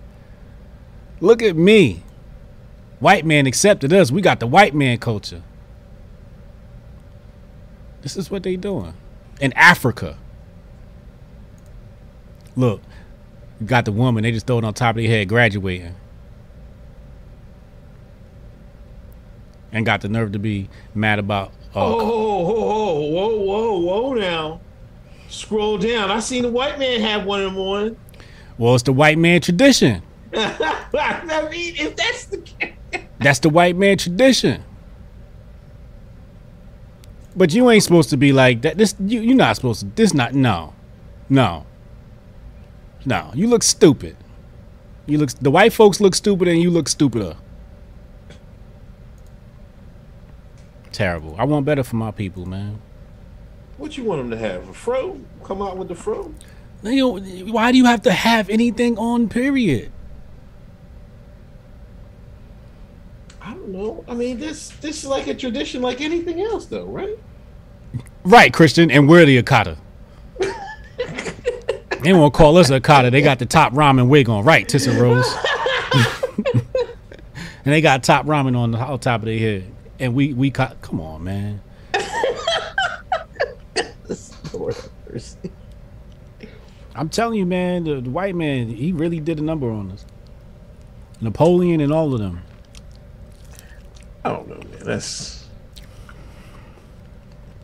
Look 1.20 1.44
at 1.44 1.54
me. 1.54 2.02
White 2.98 3.24
man 3.24 3.46
accepted 3.46 3.92
us. 3.92 4.10
We 4.10 4.20
got 4.20 4.40
the 4.40 4.48
white 4.48 4.74
man 4.74 4.98
culture. 4.98 5.44
This 8.02 8.16
is 8.16 8.32
what 8.32 8.42
they 8.42 8.56
doing 8.56 8.94
in 9.40 9.52
Africa. 9.52 10.18
Look, 12.56 12.82
got 13.64 13.84
the 13.84 13.92
woman. 13.92 14.24
They 14.24 14.32
just 14.32 14.48
throw 14.48 14.58
it 14.58 14.64
on 14.64 14.74
top 14.74 14.96
of 14.96 15.02
their 15.02 15.08
head, 15.08 15.28
graduating, 15.28 15.94
and 19.70 19.86
got 19.86 20.00
the 20.00 20.08
nerve 20.08 20.32
to 20.32 20.40
be 20.40 20.68
mad 20.96 21.20
about. 21.20 21.52
Oh, 21.76 22.00
Uh, 22.00 22.04
whoa, 22.04 22.42
whoa, 22.42 23.36
whoa, 23.36 23.78
whoa, 23.78 23.78
whoa! 23.78 24.14
Now, 24.14 24.60
scroll 25.28 25.78
down. 25.78 26.10
I 26.10 26.20
seen 26.20 26.42
the 26.42 26.50
white 26.50 26.78
man 26.78 27.00
have 27.00 27.24
one 27.24 27.42
of 27.42 27.52
them 27.52 27.60
on. 27.60 27.96
Well, 28.56 28.74
it's 28.74 28.82
the 28.82 28.92
white 28.92 29.18
man 29.18 29.40
tradition. 29.40 30.02
I 30.34 31.48
mean, 31.50 31.74
if 31.76 31.96
that's 31.96 32.26
the. 32.26 32.72
That's 33.20 33.38
the 33.40 33.48
white 33.48 33.76
man 33.76 33.98
tradition. 33.98 34.62
But 37.36 37.54
you 37.54 37.70
ain't 37.70 37.82
supposed 37.82 38.10
to 38.10 38.16
be 38.16 38.32
like 38.32 38.62
that. 38.62 38.78
This 38.78 38.94
you 38.98 39.20
you're 39.20 39.36
not 39.36 39.56
supposed 39.56 39.80
to. 39.80 39.86
This 39.86 40.12
not 40.12 40.34
no, 40.34 40.74
no, 41.28 41.66
no. 43.04 43.30
You 43.34 43.48
look 43.48 43.62
stupid. 43.62 44.16
You 45.06 45.18
look. 45.18 45.30
The 45.30 45.50
white 45.50 45.72
folks 45.72 46.00
look 46.00 46.14
stupid, 46.14 46.48
and 46.48 46.60
you 46.60 46.70
look 46.70 46.88
stupider. 46.88 47.36
Terrible. 50.90 51.36
I 51.38 51.44
want 51.44 51.64
better 51.64 51.84
for 51.84 51.96
my 51.96 52.10
people, 52.10 52.44
man. 52.44 52.80
What 53.78 53.96
you 53.96 54.04
want 54.04 54.20
him 54.20 54.30
to 54.30 54.36
have? 54.36 54.68
A 54.68 54.74
fro? 54.74 55.20
Come 55.44 55.62
out 55.62 55.78
with 55.78 55.88
the 55.88 55.94
fro? 55.94 56.34
You 56.82 56.96
know, 56.96 57.18
why 57.52 57.72
do 57.72 57.78
you 57.78 57.86
have 57.86 58.02
to 58.02 58.12
have 58.12 58.50
anything 58.50 58.98
on? 58.98 59.28
Period. 59.28 59.90
I 63.40 63.52
don't 63.52 63.68
know. 63.68 64.04
I 64.06 64.14
mean, 64.14 64.38
this 64.38 64.70
this 64.80 65.04
is 65.04 65.06
like 65.06 65.26
a 65.26 65.34
tradition, 65.34 65.80
like 65.80 66.00
anything 66.00 66.40
else, 66.40 66.66
though, 66.66 66.84
right? 66.84 67.18
Right, 68.24 68.52
Christian, 68.52 68.90
and 68.90 69.08
we're 69.08 69.24
the 69.24 69.42
Akata. 69.42 69.78
they 72.02 72.12
won't 72.12 72.34
call 72.34 72.58
us 72.58 72.70
Akata. 72.70 73.10
They 73.10 73.22
got 73.22 73.38
the 73.38 73.46
top 73.46 73.72
ramen 73.72 74.08
wig 74.08 74.28
on, 74.28 74.44
right, 74.44 74.68
Tissa 74.68 75.00
Rose. 75.00 75.34
and 77.64 77.74
they 77.74 77.80
got 77.80 78.02
top 78.04 78.26
ramen 78.26 78.56
on 78.56 78.72
the 78.72 78.78
top 78.98 79.20
of 79.20 79.24
their 79.24 79.38
head. 79.38 79.72
And 79.98 80.14
we 80.14 80.32
we 80.34 80.50
cut. 80.50 80.80
Come 80.82 81.00
on, 81.00 81.24
man. 81.24 81.60
Lord 85.08 85.22
have 85.22 85.32
mercy. 85.42 85.50
I'm 86.94 87.08
telling 87.08 87.38
you, 87.38 87.46
man. 87.46 87.84
The, 87.84 88.00
the 88.00 88.10
white 88.10 88.34
man, 88.34 88.68
he 88.68 88.92
really 88.92 89.20
did 89.20 89.38
a 89.38 89.42
number 89.42 89.70
on 89.70 89.92
us. 89.92 90.04
Napoleon 91.20 91.80
and 91.80 91.92
all 91.92 92.14
of 92.14 92.20
them. 92.20 92.42
I 94.24 94.30
don't 94.30 94.48
know, 94.48 94.56
man. 94.56 94.84
That's 94.84 95.46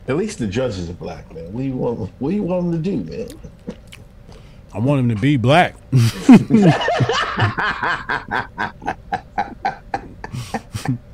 at 0.06 0.16
least 0.16 0.38
the 0.38 0.46
judges 0.46 0.90
are 0.90 0.94
black, 0.94 1.32
man. 1.34 1.52
What 1.52 1.60
do 1.60 1.66
you 1.66 1.76
want? 1.76 2.10
What 2.18 2.30
do 2.30 2.36
you 2.36 2.42
want 2.42 2.70
them 2.70 2.82
to 2.82 2.90
do, 2.90 2.96
man? 3.10 3.28
I 4.72 4.78
want 4.78 5.00
him 5.00 5.08
to 5.08 5.16
be 5.16 5.36
black. 5.36 5.76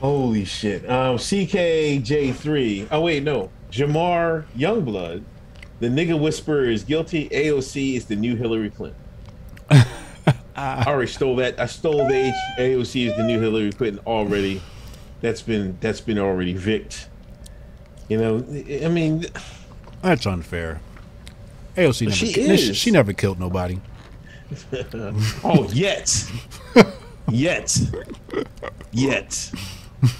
Holy 0.00 0.44
shit. 0.44 0.88
Um, 0.88 1.16
CKJ3. 1.16 2.88
Oh 2.90 3.00
wait, 3.00 3.22
no. 3.22 3.50
Jamar 3.70 4.44
Youngblood. 4.56 5.22
The 5.80 5.88
nigga 5.88 6.18
whisperer 6.18 6.64
is 6.70 6.82
guilty. 6.84 7.28
AOC 7.28 7.96
is 7.96 8.06
the 8.06 8.16
new 8.16 8.36
Hillary 8.36 8.70
Clinton. 8.70 9.00
I 10.56 10.84
already 10.86 11.10
stole 11.10 11.36
that. 11.36 11.60
I 11.60 11.66
stole 11.66 12.08
the 12.08 12.26
H- 12.28 12.34
AOC 12.58 13.08
is 13.10 13.16
the 13.16 13.22
new 13.22 13.40
Hillary 13.40 13.72
Clinton 13.72 14.02
already. 14.06 14.60
That's 15.20 15.42
been 15.42 15.76
that's 15.80 16.00
been 16.00 16.18
already 16.18 16.52
vicked. 16.54 17.08
You 18.08 18.18
know, 18.18 18.36
I 18.84 18.88
mean, 18.88 19.26
That's 20.02 20.26
unfair. 20.26 20.80
AOC 21.76 22.02
never, 22.06 22.14
She 22.16 22.26
is. 22.40 22.76
she 22.76 22.90
never 22.90 23.12
killed 23.12 23.38
nobody. 23.38 23.80
oh, 25.44 25.68
yet, 25.72 26.24
yet, 27.30 27.78
yet. 28.92 29.50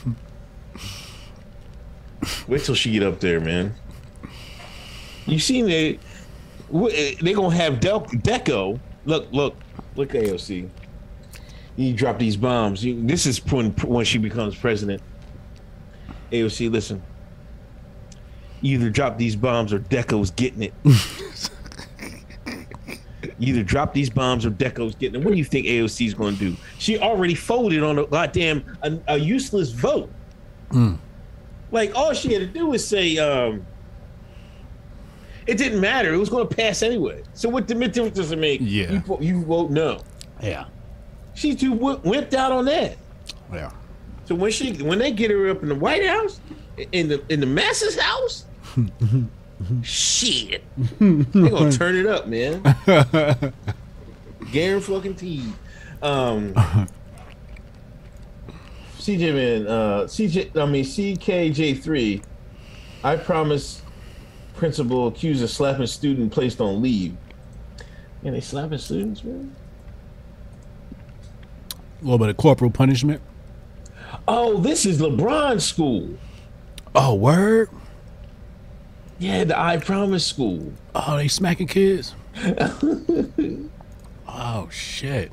Wait 2.48 2.62
till 2.64 2.74
she 2.74 2.92
get 2.92 3.02
up 3.02 3.20
there, 3.20 3.40
man. 3.40 3.74
You 5.26 5.38
seen 5.38 5.66
they? 5.66 5.98
Eh, 6.72 7.14
they 7.20 7.32
gonna 7.32 7.54
have 7.54 7.80
Del- 7.80 8.06
Deco. 8.06 8.78
Look, 9.04 9.28
look, 9.32 9.56
look, 9.96 10.10
AOC. 10.10 10.68
You 11.76 11.94
drop 11.94 12.18
these 12.18 12.36
bombs. 12.36 12.84
You, 12.84 13.00
this 13.06 13.26
is 13.26 13.44
when 13.46 13.70
when 13.72 14.04
she 14.04 14.18
becomes 14.18 14.56
president. 14.56 15.02
AOC, 16.32 16.70
listen. 16.70 17.02
Either 18.60 18.90
drop 18.90 19.16
these 19.18 19.36
bombs 19.36 19.72
or 19.72 19.78
Deco's 19.78 20.30
getting 20.32 20.62
it. 20.62 20.74
You 23.38 23.54
either 23.54 23.62
drop 23.62 23.94
these 23.94 24.10
bombs 24.10 24.44
or 24.44 24.50
Deco's 24.50 24.94
getting 24.94 25.14
them. 25.14 25.24
What 25.24 25.30
do 25.32 25.38
you 25.38 25.44
think 25.44 25.66
AOC's 25.66 26.14
going 26.14 26.34
to 26.36 26.50
do? 26.50 26.56
She 26.78 26.98
already 26.98 27.34
folded 27.34 27.82
on 27.82 27.98
a 27.98 28.06
goddamn 28.06 28.64
a, 28.82 28.98
a 29.08 29.16
useless 29.16 29.70
vote. 29.70 30.10
Like 31.70 31.94
all 31.94 32.12
she 32.14 32.32
had 32.32 32.40
to 32.40 32.46
do 32.46 32.66
was 32.66 32.86
say, 32.86 33.16
um, 33.18 33.64
it 35.46 35.56
didn't 35.56 35.80
matter. 35.80 36.12
It 36.12 36.18
was 36.18 36.28
going 36.28 36.46
to 36.48 36.54
pass 36.54 36.82
anyway. 36.82 37.22
So 37.34 37.48
what 37.48 37.68
the 37.68 37.74
difference 37.74 38.16
does 38.16 38.32
it 38.32 38.38
make? 38.38 38.60
Yeah. 38.62 38.90
you, 39.08 39.18
you 39.20 39.44
vote 39.44 39.70
no. 39.70 40.02
Yeah. 40.42 40.66
She 41.34 41.54
too 41.54 41.74
w- 41.74 42.00
went 42.04 42.34
out 42.34 42.52
on 42.52 42.64
that. 42.66 42.96
Yeah. 43.52 43.70
So 44.24 44.34
when 44.34 44.50
she 44.50 44.74
when 44.82 44.98
they 44.98 45.10
get 45.10 45.30
her 45.30 45.48
up 45.48 45.62
in 45.62 45.68
the 45.70 45.74
White 45.74 46.04
House, 46.06 46.40
in 46.92 47.08
the 47.08 47.22
in 47.32 47.40
the 47.40 47.46
masses 47.46 47.98
house, 47.98 48.44
shit, 49.82 50.62
they 51.00 51.24
gonna 51.50 51.72
turn 51.72 51.96
it 51.96 52.06
up, 52.06 52.26
man. 52.26 52.62
Guarantee. 54.52 55.44
Um, 56.02 56.54
CJ 58.98 59.34
man, 59.34 59.66
uh, 59.66 60.02
CJ, 60.02 60.56
I 60.56 60.66
mean 60.66 60.84
CKJ 60.84 61.82
three. 61.82 62.22
I 63.02 63.16
promise, 63.16 63.82
principal 64.54 65.06
accused 65.06 65.42
of 65.42 65.50
slapping 65.50 65.86
student 65.86 66.32
placed 66.32 66.60
on 66.60 66.82
leave. 66.82 67.16
And 68.24 68.34
they 68.34 68.40
slapping 68.40 68.78
students, 68.78 69.22
man. 69.22 69.54
A 72.00 72.04
little 72.04 72.18
bit 72.18 72.28
of 72.28 72.36
corporal 72.36 72.70
punishment. 72.70 73.22
Oh, 74.26 74.58
this 74.58 74.84
is 74.84 75.00
LeBron 75.00 75.60
school. 75.60 76.10
Oh, 76.94 77.14
word. 77.14 77.70
Yeah, 79.18 79.44
the 79.44 79.58
I 79.58 79.78
Promise 79.78 80.26
school. 80.26 80.72
Oh, 80.94 81.16
they 81.16 81.28
smacking 81.28 81.66
kids. 81.66 82.14
oh 84.28 84.68
shit. 84.70 85.32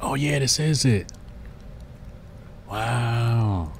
Oh 0.00 0.14
yeah, 0.14 0.38
this 0.40 0.58
is 0.58 0.84
it. 0.84 1.12
Wow. 2.68 3.72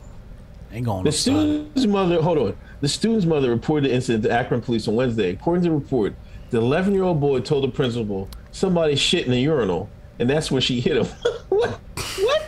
Ain't 0.73 0.87
going 0.87 1.05
The 1.05 1.13
student's 1.13 1.87
mother, 1.87 2.23
hold 2.23 2.39
on. 2.39 2.57
The 2.81 2.89
student's 2.89 3.27
mother 3.27 3.51
reported 3.51 3.91
the 3.91 3.95
incident 3.95 4.25
to 4.25 4.31
Akron 4.31 4.61
police 4.61 4.87
on 4.87 4.95
Wednesday. 4.95 5.31
According 5.31 5.65
to 5.65 5.71
the 5.71 5.75
report, 5.75 6.15
the 6.51 6.59
11 6.59 6.95
year 6.95 7.03
old 7.03 7.21
boy 7.21 7.41
told 7.41 7.65
the 7.65 7.69
principal 7.69 8.29
somebody 8.53 8.95
shit 8.97 9.25
in 9.27 9.33
the 9.33 9.41
urinal, 9.41 9.89
and 10.19 10.31
that's 10.31 10.51
when 10.51 10.63
she 10.63 10.81
hit 10.81 10.97
him. 10.97 11.07
what? 11.49 11.81
What? 12.19 12.40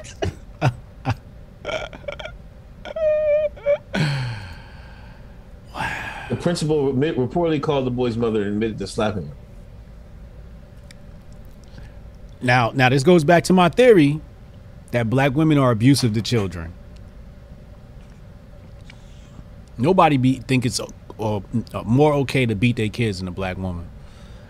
The 6.32 6.38
principal 6.38 6.88
admit, 6.88 7.18
reportedly 7.18 7.62
called 7.62 7.84
the 7.84 7.90
boy's 7.90 8.16
mother 8.16 8.40
and 8.40 8.52
admitted 8.52 8.78
to 8.78 8.86
slapping 8.86 9.24
him. 9.24 9.36
Now, 12.40 12.70
now 12.74 12.88
this 12.88 13.02
goes 13.02 13.22
back 13.22 13.44
to 13.44 13.52
my 13.52 13.68
theory 13.68 14.18
that 14.92 15.10
black 15.10 15.34
women 15.34 15.58
are 15.58 15.70
abusive 15.70 16.14
to 16.14 16.22
children. 16.22 16.72
Nobody 19.76 20.16
be 20.16 20.36
think 20.38 20.64
it's 20.64 20.80
uh, 20.80 20.86
uh, 21.20 21.40
more 21.84 22.14
okay 22.14 22.46
to 22.46 22.54
beat 22.54 22.76
their 22.76 22.88
kids 22.88 23.18
than 23.18 23.28
a 23.28 23.32
black 23.32 23.58
woman. 23.58 23.90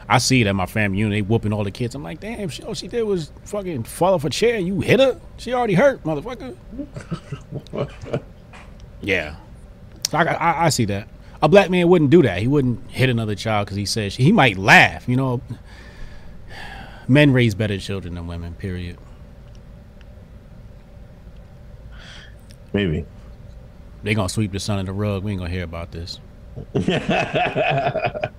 I 0.09 0.19
see 0.19 0.41
it 0.41 0.47
at 0.47 0.55
my 0.55 0.67
family 0.67 1.01
unit. 1.01 1.17
They 1.17 1.23
whooping 1.23 1.53
all 1.53 1.65
the 1.65 1.73
kids. 1.73 1.97
I'm 1.97 2.05
like, 2.05 2.21
damn, 2.21 2.49
she, 2.49 2.63
all 2.63 2.75
she 2.75 2.87
did 2.87 3.03
was 3.03 3.33
fucking 3.43 3.83
fall 3.83 4.15
off 4.15 4.25
a 4.25 4.31
chair. 4.31 4.61
You 4.61 4.83
hit 4.83 5.01
her. 5.01 5.21
She 5.37 5.53
already 5.53 5.75
hurt, 5.75 6.05
motherfucker. 6.05 6.57
yeah, 9.01 9.35
so 10.09 10.19
I, 10.19 10.23
I, 10.23 10.67
I 10.67 10.69
see 10.69 10.85
that. 10.85 11.09
A 11.43 11.49
black 11.49 11.71
man 11.71 11.89
wouldn't 11.89 12.11
do 12.11 12.23
that. 12.23 12.39
He 12.39 12.47
wouldn't 12.47 12.89
hit 12.91 13.11
another 13.11 13.35
child 13.35 13.67
because 13.67 13.77
he 13.77 13.85
says 13.85 14.15
he 14.15 14.31
might 14.31 14.57
laugh. 14.57 15.09
You 15.09 15.17
know, 15.17 15.41
men 17.09 17.33
raise 17.33 17.55
better 17.55 17.79
children 17.79 18.15
than 18.15 18.29
women. 18.29 18.55
Period. 18.55 18.97
Maybe. 22.73 23.05
They 24.03 24.15
gonna 24.15 24.29
sweep 24.29 24.53
the 24.53 24.61
son 24.61 24.79
of 24.79 24.87
the 24.87 24.93
rug. 24.93 25.25
We 25.25 25.33
ain't 25.33 25.41
gonna 25.41 25.51
hear 25.51 25.65
about 25.65 25.93
this. 25.93 26.21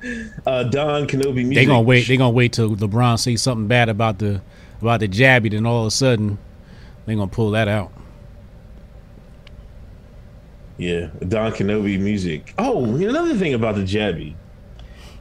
Uh, 0.46 0.64
Don 0.64 1.08
Kenobi 1.08 1.36
music. 1.36 1.56
They 1.56 1.66
gonna 1.66 1.82
wait. 1.82 2.08
They 2.08 2.18
gonna 2.18 2.32
wait 2.32 2.52
till 2.52 2.76
LeBron 2.76 3.18
say 3.18 3.38
something 3.38 3.68
bad 3.68 3.88
about 3.88 4.20
the 4.20 4.42
about 4.82 5.00
the 5.00 5.08
jabby. 5.08 5.50
Then 5.50 5.66
all 5.66 5.82
of 5.84 5.88
a 5.88 5.92
sudden, 5.92 6.38
they 7.06 7.16
gonna 7.16 7.28
pull 7.28 7.52
that 7.52 7.70
out. 7.70 7.94
Yeah, 10.78 11.08
Don 11.28 11.52
Kenobi 11.52 12.00
music. 12.00 12.54
Oh, 12.58 12.84
another 12.96 13.36
thing 13.36 13.54
about 13.54 13.76
the 13.76 13.84
Jabby. 13.84 14.34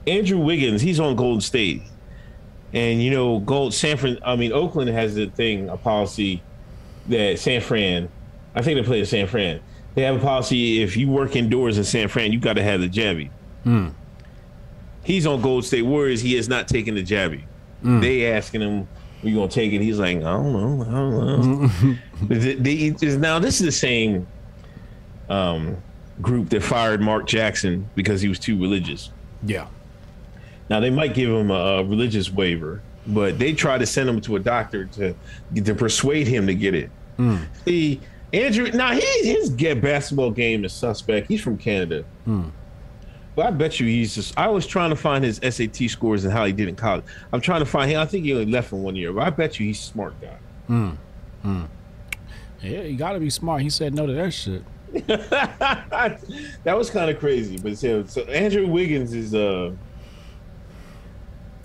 Andrew 0.06 0.38
Wiggins, 0.38 0.80
he's 0.80 0.98
on 0.98 1.14
Golden 1.14 1.40
State. 1.40 1.82
And 2.72 3.02
you 3.02 3.10
know, 3.10 3.38
Gold 3.40 3.74
San 3.74 3.96
Fran 3.98 4.18
I 4.24 4.34
mean 4.36 4.52
Oakland 4.52 4.88
has 4.90 5.16
a 5.18 5.26
thing, 5.28 5.68
a 5.68 5.76
policy 5.76 6.42
that 7.08 7.38
San 7.38 7.60
Fran, 7.60 8.08
I 8.54 8.62
think 8.62 8.78
they 8.80 8.82
play 8.86 9.00
in 9.00 9.06
San 9.06 9.26
Fran. 9.26 9.60
They 9.94 10.02
have 10.02 10.16
a 10.16 10.20
policy 10.20 10.82
if 10.82 10.96
you 10.96 11.08
work 11.10 11.36
indoors 11.36 11.76
in 11.76 11.84
San 11.84 12.08
Fran, 12.08 12.32
you 12.32 12.40
gotta 12.40 12.62
have 12.62 12.80
the 12.80 12.88
Jabby. 12.88 13.28
Hmm. 13.64 13.88
He's 15.04 15.26
on 15.26 15.42
Gold 15.42 15.64
State 15.66 15.82
Warriors, 15.82 16.20
he 16.22 16.36
is 16.36 16.48
not 16.48 16.66
taking 16.68 16.94
the 16.94 17.02
Jabby. 17.02 17.42
Hmm. 17.82 18.00
They 18.00 18.26
asking 18.32 18.62
him, 18.62 18.88
are 19.22 19.28
you 19.28 19.34
gonna 19.36 19.48
take 19.48 19.72
it? 19.72 19.82
He's 19.82 19.98
like, 19.98 20.16
I 20.16 20.20
don't 20.20 20.52
know, 20.52 20.82
I 20.82 20.90
don't 20.90 21.60
know. 21.60 21.96
But 22.22 22.40
the- 22.40 22.90
the- 22.90 23.16
now 23.18 23.38
this 23.38 23.60
is 23.60 23.66
the 23.66 23.72
same 23.72 24.26
um, 25.28 25.76
group 26.20 26.48
that 26.50 26.62
fired 26.62 27.00
Mark 27.00 27.26
Jackson 27.26 27.88
because 27.94 28.20
he 28.20 28.28
was 28.28 28.38
too 28.38 28.58
religious. 28.60 29.10
Yeah. 29.44 29.66
Now 30.68 30.80
they 30.80 30.90
might 30.90 31.14
give 31.14 31.30
him 31.30 31.50
a, 31.50 31.82
religious 31.84 32.30
waiver, 32.30 32.82
but 33.06 33.38
they 33.38 33.52
try 33.52 33.78
to 33.78 33.86
send 33.86 34.08
him 34.08 34.20
to 34.22 34.36
a 34.36 34.40
doctor 34.40 34.86
to 34.86 35.14
to 35.54 35.74
persuade 35.74 36.26
him 36.26 36.46
to 36.46 36.54
get 36.54 36.74
it. 36.74 36.90
Hmm. 37.16 37.36
See, 37.64 38.00
Andrew, 38.32 38.70
now 38.70 38.92
he, 38.92 39.00
his 39.00 39.50
get 39.50 39.80
basketball 39.80 40.30
game 40.30 40.64
is 40.64 40.72
suspect. 40.72 41.28
He's 41.28 41.42
from 41.42 41.58
Canada. 41.58 42.04
Hmm. 42.24 42.48
But 43.34 43.46
I 43.46 43.50
bet 43.50 43.80
you 43.80 43.86
he's 43.86 44.14
just. 44.14 44.36
I 44.38 44.48
was 44.48 44.66
trying 44.66 44.90
to 44.90 44.96
find 44.96 45.24
his 45.24 45.36
SAT 45.42 45.90
scores 45.90 46.24
and 46.24 46.32
how 46.32 46.44
he 46.44 46.52
did 46.52 46.68
in 46.68 46.76
college. 46.76 47.04
I'm 47.32 47.40
trying 47.40 47.60
to 47.60 47.66
find 47.66 47.90
him. 47.90 47.98
I 48.00 48.06
think 48.06 48.24
he 48.24 48.32
only 48.32 48.46
left 48.46 48.72
in 48.72 48.82
one 48.82 48.94
year, 48.94 49.12
but 49.12 49.26
I 49.26 49.30
bet 49.30 49.58
you 49.58 49.66
he's 49.66 49.78
a 49.78 49.82
smart 49.82 50.14
guy. 50.20 50.38
Hmm. 50.66 50.90
Yeah, 52.62 52.82
you 52.82 52.96
gotta 52.96 53.18
be 53.18 53.30
smart. 53.30 53.62
He 53.62 53.70
said 53.70 53.94
no 53.94 54.06
to 54.06 54.12
that 54.12 54.32
shit. 54.32 54.62
that 55.06 56.18
was 56.66 56.90
kind 56.90 57.10
of 57.10 57.18
crazy. 57.18 57.56
But 57.58 57.78
so, 57.78 58.04
so 58.04 58.22
Andrew 58.22 58.66
Wiggins 58.66 59.14
is 59.14 59.34
uh 59.34 59.72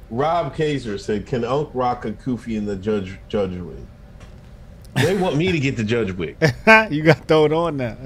Rob 0.09 0.55
Kaiser 0.55 0.97
said, 0.97 1.25
"Can 1.27 1.43
Unc 1.43 1.69
rock 1.73 2.05
a 2.05 2.13
Kofi 2.13 2.55
in 2.55 2.65
the 2.65 2.77
judge 2.77 3.19
judge 3.27 3.51
wig?" 3.51 3.85
They 4.95 5.17
want 5.17 5.35
me 5.35 5.51
to 5.51 5.59
get 5.59 5.75
the 5.75 5.83
judge 5.83 6.13
wig. 6.13 6.37
you 6.89 7.03
got 7.03 7.17
to 7.17 7.23
throw 7.27 7.45
it 7.45 7.53
on 7.53 7.77
now. 7.77 7.97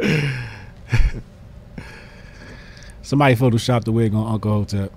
Somebody 3.02 3.34
photoshopped 3.34 3.84
the 3.84 3.92
wig 3.92 4.14
on 4.14 4.34
Uncle 4.34 4.64
Hotep. 4.64 4.92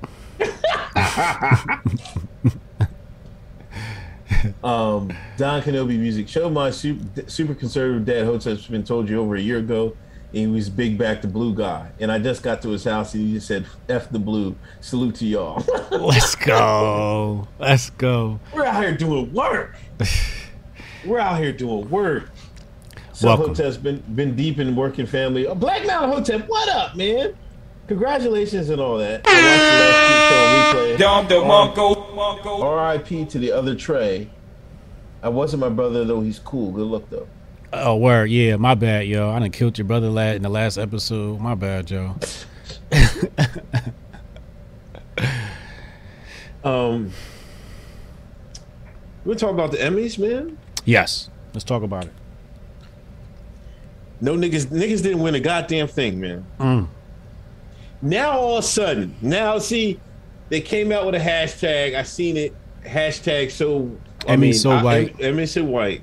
Um, 4.64 5.12
Don 5.38 5.62
Kenobi 5.62 5.98
music. 6.00 6.28
Show 6.28 6.50
my 6.50 6.70
super, 6.70 7.30
super 7.30 7.54
conservative 7.54 8.06
dad 8.06 8.26
Hotep's 8.26 8.68
been 8.68 8.84
told 8.84 9.10
you 9.10 9.20
over 9.20 9.36
a 9.36 9.42
year 9.42 9.60
ago. 9.60 9.96
He 10.32 10.48
was 10.48 10.70
big 10.70 10.98
back 10.98 11.22
the 11.22 11.28
blue 11.28 11.54
guy, 11.54 11.92
and 12.00 12.12
I 12.12 12.18
just 12.18 12.42
got 12.42 12.62
to 12.64 12.70
his 12.70 12.84
house 12.84 13.14
and 13.14 13.28
he 13.28 13.34
just 13.36 13.48
said, 13.48 13.68
"F 13.88 14.10
the 14.10 14.20
blue." 14.20 14.56
Salute 14.82 15.16
to 15.16 15.26
y'all. 15.26 15.64
Let's 15.92 16.36
go. 16.36 17.48
Let's 17.60 17.92
go. 17.92 18.40
We're 18.54 18.66
out 18.66 18.82
here 18.82 18.98
doing 18.98 19.32
work. 19.32 19.76
We're 21.06 21.20
out 21.20 21.38
here 21.38 21.54
doing 21.54 21.88
work. 21.90 22.32
So. 23.14 23.36
Hotep's 23.36 23.78
been 23.78 24.04
been 24.16 24.36
deep 24.36 24.58
in 24.60 24.76
working 24.76 25.06
family. 25.06 25.46
Oh, 25.46 25.54
Black 25.54 25.86
Mountain 25.86 26.12
Hotep, 26.12 26.48
what 26.48 26.68
up, 26.70 26.96
man? 26.96 27.36
Congratulations 27.88 28.70
and 28.70 28.82
all 28.82 28.98
that. 28.98 29.22
I 29.26 29.30
watched 29.30 29.68
the 29.70 29.80
last 29.80 30.72
two 30.72 31.06
show 31.06 31.10
on 31.14 31.26
replay. 31.28 31.38
Dom 32.08 32.16
Marco. 32.16 32.62
R.I.P. 32.62 33.26
to 33.26 33.40
the 33.40 33.52
other 33.52 33.76
Trey. 33.76 34.30
I 35.22 35.30
wasn't 35.30 35.62
my 35.62 35.70
brother 35.70 36.06
though. 36.06 36.22
He's 36.22 36.40
cool. 36.40 36.72
Good 36.72 36.88
luck 36.88 37.04
though. 37.10 37.28
Oh, 37.74 37.98
word. 37.98 38.30
Yeah, 38.30 38.58
my 38.58 38.76
bad, 38.76 39.08
yo. 39.08 39.32
I 39.32 39.40
done 39.40 39.52
killed 39.52 39.78
your 39.78 39.86
brother 39.86 40.10
lad 40.10 40.36
in 40.36 40.44
the 40.44 40.50
last 40.50 40.78
episode. 40.78 41.40
My 41.40 41.56
bad, 41.56 41.90
yo. 41.90 42.16
Um, 46.64 47.12
we're 49.26 49.36
talking 49.36 49.56
about 49.56 49.72
the 49.72 49.78
Emmys, 49.78 50.18
man. 50.18 50.58
Yes. 50.86 51.30
Let's 51.54 51.64
talk 51.64 51.84
about 51.84 52.06
it. 52.06 52.14
No 54.22 54.36
niggas, 54.36 54.68
niggas 54.68 55.04
didn't 55.04 55.20
win 55.20 55.36
a 55.36 55.40
goddamn 55.40 55.88
thing, 55.88 56.20
man. 56.20 56.46
Mm. 56.60 56.88
Now 58.04 58.32
all 58.38 58.58
of 58.58 58.64
a 58.66 58.68
sudden, 58.68 59.16
now 59.22 59.58
see, 59.60 59.98
they 60.50 60.60
came 60.60 60.92
out 60.92 61.06
with 61.06 61.16
a 61.16 61.20
hashtag. 61.20 61.96
I 61.96 62.04
seen 62.04 62.36
it. 62.36 62.54
Hashtag 62.84 63.50
so. 63.50 63.98
I 64.28 64.34
Emmy 64.34 64.48
mean, 64.48 64.54
so 64.54 64.70
white. 64.72 64.84
I- 64.84 64.84
white. 64.84 65.22
Emmy 65.22 65.46
so 65.46 65.64
white. 65.64 66.02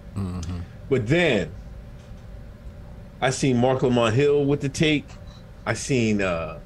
But 0.89 1.07
then, 1.07 1.53
I 3.21 3.29
seen 3.31 3.59
Marc 3.59 3.83
Lamont 3.83 4.15
Hill 4.15 4.45
with 4.47 4.61
the 4.63 4.69
take. 4.71 5.05
I 5.67 5.75
seen 5.75 6.23
uh, 6.23 6.59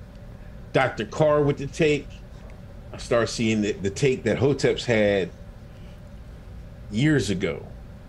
Dr. 0.72 1.04
Carr 1.04 1.42
with 1.42 1.58
the 1.58 1.66
take. 1.66 2.06
I 2.92 2.98
start 2.98 3.28
seeing 3.28 3.60
the, 3.60 3.72
the 3.72 3.90
take 3.90 4.22
that 4.22 4.38
Hotep's 4.38 4.84
had 4.84 5.30
years 6.92 7.28
ago. 7.28 7.66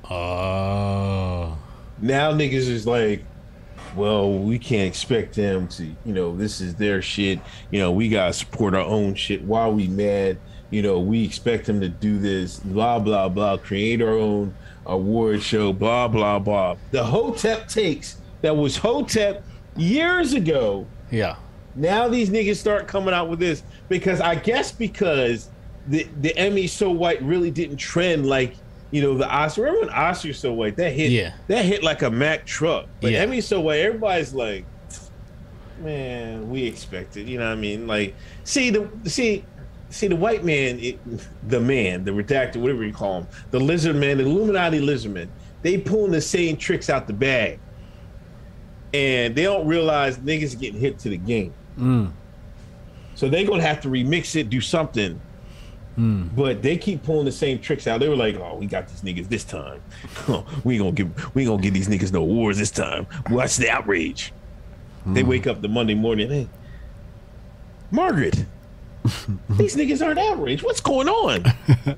Oh. 0.10 1.58
now 2.00 2.32
niggas 2.32 2.70
is 2.70 2.86
like, 2.86 3.26
well, 3.96 4.32
we 4.32 4.60
can't 4.60 4.88
expect 4.88 5.36
them 5.36 5.68
to, 5.70 5.84
you 5.84 6.14
know, 6.14 6.36
this 6.36 6.62
is 6.62 6.76
their 6.76 7.02
shit. 7.02 7.40
You 7.72 7.80
know, 7.80 7.92
we 7.92 8.10
gotta 8.10 8.34
support 8.34 8.74
our 8.74 8.82
own 8.82 9.16
shit. 9.16 9.44
Why 9.44 9.62
are 9.62 9.72
we 9.72 9.88
mad? 9.88 10.38
You 10.70 10.82
know, 10.82 11.00
we 11.00 11.24
expect 11.24 11.66
them 11.66 11.80
to 11.82 11.90
do 11.90 12.18
this, 12.18 12.60
blah, 12.60 13.00
blah, 13.00 13.30
blah, 13.30 13.58
create 13.58 14.02
our 14.02 14.18
own 14.18 14.54
award 14.86 15.42
show, 15.42 15.72
blah, 15.72 16.08
blah, 16.08 16.40
blah. 16.40 16.76
The 16.92 17.04
Hotep 17.04 17.68
takes 17.68 18.18
that 18.42 18.56
was 18.56 18.78
Hotep 18.78 19.44
years 19.76 20.34
ago. 20.34 20.86
Yeah. 21.12 21.36
Now 21.76 22.08
these 22.08 22.30
niggas 22.30 22.58
start 22.58 22.88
coming 22.88 23.14
out 23.14 23.30
with 23.30 23.40
this 23.40 23.64
because 23.90 24.22
I 24.22 24.36
guess 24.36 24.72
because 24.72 25.50
the 25.88 26.08
the 26.22 26.36
Emmy 26.38 26.68
so 26.68 26.90
white 26.90 27.22
really 27.22 27.52
didn't 27.52 27.78
trend 27.78 28.26
like 28.26 28.56
you 28.96 29.02
know 29.02 29.18
the 29.18 29.28
Oscar. 29.30 29.64
Remember 29.64 29.88
when 29.88 29.90
Oscar 29.94 30.32
so 30.32 30.54
white 30.54 30.78
that 30.78 30.94
hit 30.94 31.12
Yeah. 31.12 31.34
that 31.48 31.66
hit 31.66 31.84
like 31.84 32.02
a 32.02 32.10
Mack 32.10 32.46
truck. 32.46 32.88
But 33.02 33.12
Yeah. 33.12 33.20
Emmy 33.24 33.42
so 33.42 33.60
white, 33.60 33.80
everybody's 33.82 34.34
like, 34.34 34.64
man, 35.82 36.50
we 36.50 36.64
expected. 36.64 37.28
You 37.28 37.38
know 37.40 37.46
what 37.50 37.58
I 37.58 37.62
mean? 37.62 37.88
Like, 37.88 38.16
see 38.46 38.70
the 38.70 38.88
see. 39.04 39.44
See 39.90 40.08
the 40.08 40.16
white 40.16 40.44
man, 40.44 40.80
it, 40.80 41.00
the 41.48 41.60
man, 41.60 42.04
the 42.04 42.12
redacted, 42.12 42.58
whatever 42.58 42.84
you 42.84 42.92
call 42.92 43.20
him, 43.20 43.28
the 43.52 43.60
lizard 43.60 43.96
man, 43.96 44.18
the 44.18 44.24
Illuminati 44.26 44.80
lizard 44.80 45.14
man. 45.14 45.30
They 45.62 45.78
pulling 45.78 46.12
the 46.12 46.20
same 46.22 46.58
tricks 46.58 46.90
out 46.90 47.06
the 47.08 47.14
bag, 47.14 47.60
and 48.94 49.36
they 49.36 49.44
don't 49.44 49.68
realize 49.68 50.18
niggas 50.18 50.60
getting 50.60 50.80
hit 50.80 50.98
to 51.00 51.10
the 51.10 51.18
game. 51.18 51.54
Mm. 51.78 52.12
So 53.14 53.30
they're 53.30 53.46
gonna 53.46 53.62
have 53.62 53.80
to 53.82 53.88
remix 53.90 54.36
it, 54.36 54.50
do 54.50 54.60
something. 54.60 55.22
Hmm. 55.96 56.28
But 56.36 56.62
they 56.62 56.78
keep 56.78 57.04
pulling 57.04 57.26
the 57.26 57.32
same 57.32 57.60
tricks 57.60 57.88
out. 57.88 58.02
They 58.02 58.10
were 58.10 58.18
like, 58.18 58.36
"Oh, 58.36 58.58
we 58.58 58.66
got 58.66 58.88
these 58.88 59.02
niggas 59.02 59.30
this 59.30 59.44
time. 59.44 59.82
Oh, 60.28 60.46
we 60.64 60.76
ain't 60.76 60.82
gonna 60.82 60.92
give, 60.92 61.36
we 61.36 61.46
gonna 61.46 61.62
give 61.62 61.74
these 61.74 61.88
niggas 61.88 62.12
no 62.12 62.22
awards 62.22 62.58
this 62.58 62.72
time. 62.72 63.08
Watch 63.30 63.58
the 63.58 63.70
outrage." 63.70 64.34
They 65.06 65.22
hmm. 65.22 65.30
wake 65.30 65.48
up 65.48 65.62
the 65.62 65.68
Monday 65.68 65.94
morning, 65.94 66.30
hey, 66.30 66.50
Margaret, 67.92 68.46
these 69.52 69.76
niggas 69.76 70.04
aren't 70.04 70.18
outraged. 70.18 70.64
What's 70.64 70.82
going 70.82 71.08
on? 71.08 71.44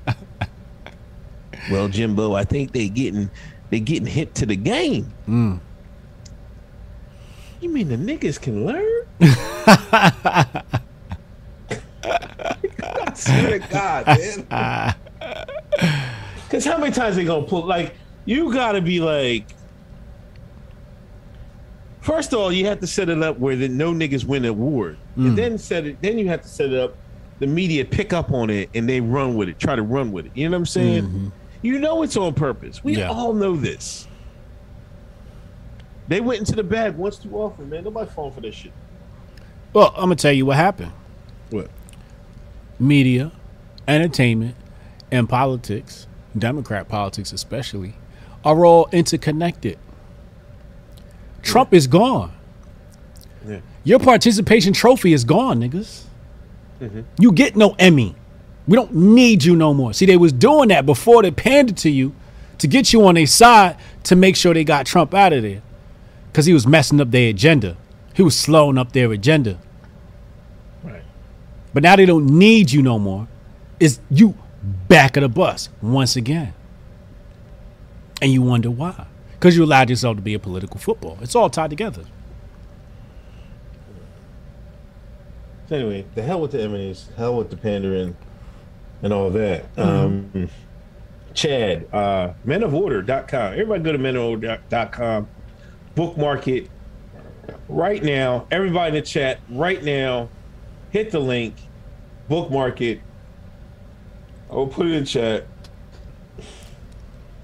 well, 1.70 1.88
Jimbo, 1.88 2.34
I 2.34 2.44
think 2.44 2.72
they 2.72 2.90
getting 2.90 3.30
they 3.70 3.80
getting 3.80 4.06
hit 4.06 4.34
to 4.36 4.46
the 4.46 4.56
game. 4.56 5.04
Hmm. 5.24 5.56
You 7.60 7.70
mean 7.70 7.88
the 7.88 7.96
niggas 7.96 8.40
can 8.40 8.66
learn? 8.66 9.06
I 13.06 13.14
swear 13.14 13.58
to 13.58 13.68
God, 13.68 14.06
man. 14.50 14.94
Because 16.44 16.64
how 16.64 16.78
many 16.78 16.92
times 16.92 17.16
they 17.16 17.24
gonna 17.24 17.46
pull? 17.46 17.66
Like, 17.66 17.94
you 18.24 18.52
gotta 18.52 18.80
be 18.80 19.00
like. 19.00 19.46
First 22.00 22.32
of 22.32 22.38
all, 22.38 22.50
you 22.50 22.64
have 22.66 22.80
to 22.80 22.86
set 22.86 23.10
it 23.10 23.22
up 23.22 23.38
where 23.38 23.54
the 23.54 23.68
no 23.68 23.92
niggas 23.92 24.24
win 24.24 24.44
an 24.44 24.50
award, 24.50 24.96
and 25.16 25.32
mm. 25.32 25.36
then 25.36 25.58
set 25.58 25.84
it. 25.84 26.00
Then 26.00 26.18
you 26.18 26.28
have 26.28 26.42
to 26.42 26.48
set 26.48 26.72
it 26.72 26.78
up. 26.78 26.96
The 27.38 27.46
media 27.46 27.84
pick 27.84 28.12
up 28.12 28.32
on 28.32 28.50
it 28.50 28.68
and 28.74 28.88
they 28.88 29.00
run 29.00 29.36
with 29.36 29.48
it, 29.48 29.60
try 29.60 29.76
to 29.76 29.82
run 29.82 30.10
with 30.10 30.26
it. 30.26 30.32
You 30.34 30.48
know 30.48 30.56
what 30.56 30.62
I'm 30.62 30.66
saying? 30.66 31.04
Mm-hmm. 31.04 31.28
You 31.62 31.78
know 31.78 32.02
it's 32.02 32.16
on 32.16 32.34
purpose. 32.34 32.82
We 32.82 32.96
Yeah. 32.96 33.10
all 33.10 33.32
know 33.32 33.54
this. 33.54 34.08
They 36.08 36.20
went 36.20 36.40
into 36.40 36.56
the 36.56 36.64
bag 36.64 36.96
once 36.96 37.16
too 37.18 37.34
often, 37.36 37.68
man. 37.68 37.84
Nobody 37.84 38.10
falling 38.10 38.32
for 38.32 38.40
this 38.40 38.54
shit. 38.54 38.72
Well, 39.72 39.92
I'm 39.94 40.04
gonna 40.04 40.16
tell 40.16 40.32
you 40.32 40.46
what 40.46 40.56
happened. 40.56 40.92
What? 41.50 41.70
Media, 42.78 43.32
entertainment, 43.86 44.54
and 45.10 45.28
politics, 45.28 46.06
Democrat 46.36 46.88
politics 46.88 47.32
especially, 47.32 47.94
are 48.44 48.64
all 48.64 48.88
interconnected. 48.92 49.78
Trump 51.42 51.72
is 51.72 51.86
gone. 51.86 52.32
Yeah. 53.46 53.60
Your 53.84 53.98
participation 53.98 54.72
trophy 54.72 55.12
is 55.12 55.24
gone, 55.24 55.60
niggas. 55.60 56.04
Mm-hmm. 56.80 57.00
You 57.18 57.32
get 57.32 57.56
no 57.56 57.74
Emmy. 57.78 58.14
We 58.66 58.76
don't 58.76 58.94
need 58.94 59.44
you 59.44 59.56
no 59.56 59.72
more. 59.72 59.94
See, 59.94 60.06
they 60.06 60.16
was 60.16 60.32
doing 60.32 60.68
that 60.68 60.84
before 60.84 61.22
they 61.22 61.30
pandered 61.30 61.78
to 61.78 61.90
you 61.90 62.14
to 62.58 62.66
get 62.66 62.92
you 62.92 63.06
on 63.06 63.14
their 63.14 63.26
side 63.26 63.76
to 64.04 64.14
make 64.14 64.36
sure 64.36 64.52
they 64.52 64.64
got 64.64 64.84
Trump 64.84 65.14
out 65.14 65.32
of 65.32 65.42
there. 65.42 65.62
Because 66.30 66.46
he 66.46 66.52
was 66.52 66.66
messing 66.66 67.00
up 67.00 67.10
their 67.10 67.30
agenda. 67.30 67.76
He 68.12 68.22
was 68.22 68.38
slowing 68.38 68.76
up 68.76 68.92
their 68.92 69.10
agenda. 69.12 69.58
But 71.72 71.82
now 71.82 71.96
they 71.96 72.06
don't 72.06 72.26
need 72.26 72.70
you 72.72 72.82
no 72.82 72.98
more. 72.98 73.28
Is 73.78 74.00
you 74.10 74.34
back 74.62 75.16
of 75.16 75.22
the 75.22 75.28
bus 75.28 75.68
once 75.82 76.16
again. 76.16 76.54
And 78.20 78.32
you 78.32 78.42
wonder 78.42 78.70
why. 78.70 79.06
Because 79.32 79.56
you 79.56 79.64
allowed 79.64 79.90
yourself 79.90 80.16
to 80.16 80.22
be 80.22 80.34
a 80.34 80.38
political 80.38 80.78
football. 80.80 81.18
It's 81.20 81.36
all 81.36 81.48
tied 81.48 81.70
together. 81.70 82.04
So 85.68 85.76
anyway, 85.76 86.06
the 86.14 86.22
hell 86.22 86.40
with 86.40 86.52
the 86.52 86.58
Emmys, 86.58 87.14
hell 87.14 87.36
with 87.36 87.50
the 87.50 87.56
pandering, 87.56 88.16
and 89.02 89.12
all 89.12 89.30
that. 89.30 89.66
Um, 89.78 90.48
Chad, 91.34 91.86
uh, 91.92 92.32
menoforder.com. 92.46 93.52
Everybody 93.52 93.82
go 93.82 93.92
to 93.92 93.98
menoforder.com, 93.98 95.28
bookmark 95.94 96.48
it 96.48 96.70
right 97.68 98.02
now. 98.02 98.46
Everybody 98.50 98.96
in 98.96 99.02
the 99.02 99.06
chat 99.06 99.40
right 99.50 99.84
now, 99.84 100.30
hit 100.90 101.10
the 101.10 101.18
link, 101.20 101.54
bookmark 102.28 102.80
it. 102.80 103.00
I'll 104.50 104.66
put 104.66 104.86
it 104.86 104.92
in 104.92 105.04
chat. 105.04 105.46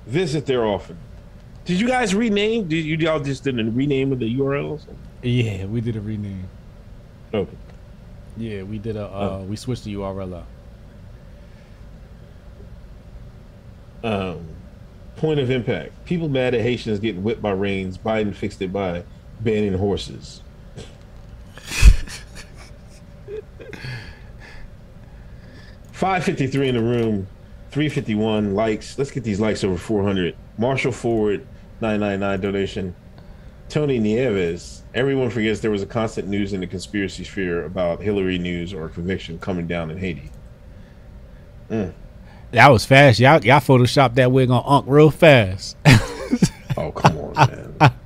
visit 0.07 0.47
there 0.47 0.65
often. 0.65 0.97
Did 1.65 1.81
you 1.81 1.87
guys 1.87 2.15
rename? 2.15 2.69
Did 2.69 2.85
you 2.85 2.97
y'all 2.97 3.21
just 3.21 3.45
did 3.45 3.59
a 3.59 3.65
rename 3.65 4.13
of 4.13 4.19
the 4.19 4.39
URLs? 4.39 4.83
Yeah, 5.23 5.65
we 5.67 5.81
did 5.81 5.97
a 5.97 6.01
rename. 6.01 6.49
Okay. 7.33 7.57
Yeah, 8.37 8.63
we 8.65 8.79
did 8.79 8.97
a. 8.97 9.07
Uh, 9.07 9.45
We 9.49 9.57
switched 9.57 9.85
the 9.85 9.95
URL 9.95 10.35
out. 10.35 10.47
Um, 14.03 14.47
point 15.17 15.41
of 15.41 15.51
impact. 15.51 16.05
People 16.05 16.29
mad 16.29 16.55
at 16.55 16.61
Haitians 16.61 16.99
getting 17.01 17.23
whipped 17.23 17.41
by 17.41 17.53
reins. 17.53 17.97
Biden 17.97 18.35
fixed 18.35 18.61
it 18.61 18.73
by 18.73 19.05
banning 19.41 19.75
horses. 19.79 20.43
Five 25.95 26.25
fifty 26.25 26.49
three 26.49 26.69
in 26.69 26.75
the 26.75 26.83
room, 26.83 27.29
three 27.71 27.89
fifty 27.89 28.17
one 28.17 28.57
likes. 28.57 28.99
Let's 28.99 29.13
get 29.13 29.23
these 29.23 29.39
likes 29.39 29.63
over 29.63 29.79
four 29.79 30.03
hundred. 30.03 30.35
Marshall 30.59 30.91
Forward, 30.91 31.47
nine 31.81 32.01
nine 32.01 32.19
nine 32.19 32.41
donation. 32.41 32.97
Tony 33.69 34.01
Nieves. 34.01 34.83
Everyone 34.93 35.31
forgets 35.31 35.61
there 35.61 35.71
was 35.71 35.83
a 35.83 35.87
constant 35.87 36.27
news 36.27 36.53
in 36.53 36.59
the 36.59 36.67
conspiracy 36.67 37.23
sphere 37.23 37.65
about 37.65 38.01
Hillary 38.01 38.39
news 38.39 38.75
or 38.75 38.89
conviction 38.89 39.39
coming 39.39 39.69
down 39.69 39.89
in 39.89 39.99
Haiti. 39.99 40.33
Mm. 41.71 41.93
That 42.51 42.69
was 42.71 42.85
fast. 42.85 43.21
Y'all, 43.21 43.45
y'all 43.45 43.61
photoshopped 43.61 44.17
that 44.17 44.33
wig 44.33 44.51
on 44.51 44.65
Unc 44.67 44.87
real 44.89 45.13
fast. 45.13 45.77
Oh 46.77 46.91
come 46.91 47.17
on, 47.19 47.35
man. 47.35 47.93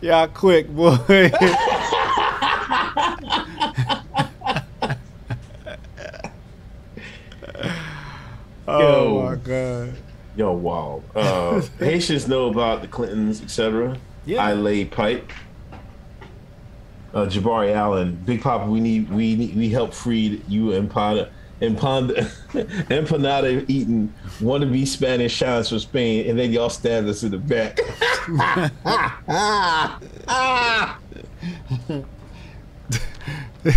y'all 0.00 0.28
quick, 0.28 0.68
boy. 0.68 0.96
oh 8.66 9.22
my 9.22 9.36
god. 9.36 9.94
Yo, 10.36 10.52
wow. 10.52 11.02
Uh, 11.14 11.60
Haitians 11.78 12.28
know 12.28 12.48
about 12.48 12.82
the 12.82 12.88
Clintons, 12.88 13.42
etc. 13.42 13.98
Yeah. 14.24 14.44
I 14.44 14.52
lay 14.52 14.84
pipe. 14.84 15.30
Uh, 17.14 17.24
Jabari 17.24 17.72
Allen, 17.74 18.16
Big 18.26 18.42
Papa, 18.42 18.66
we 18.70 18.80
need 18.80 19.10
we 19.10 19.34
need 19.34 19.56
we 19.56 19.70
help 19.70 19.94
freed 19.94 20.44
you 20.46 20.66
empanada 20.66 21.30
empanada 21.60 22.26
empanada 22.88 23.64
eating 23.68 24.12
wannabe 24.40 24.86
Spanish 24.86 25.34
shots 25.34 25.68
from 25.68 25.78
Spain, 25.78 26.28
and 26.28 26.38
then 26.38 26.52
y'all 26.52 26.70
stabbed 26.70 27.08
us 27.08 27.22
in 27.22 27.30
the 27.30 27.38
back. 27.38 27.78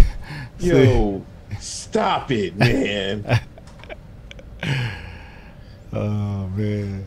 Yo, 0.60 1.26
stop 1.60 2.32
it, 2.32 2.56
man. 2.58 3.42
Oh 5.94 6.48
man. 6.56 7.06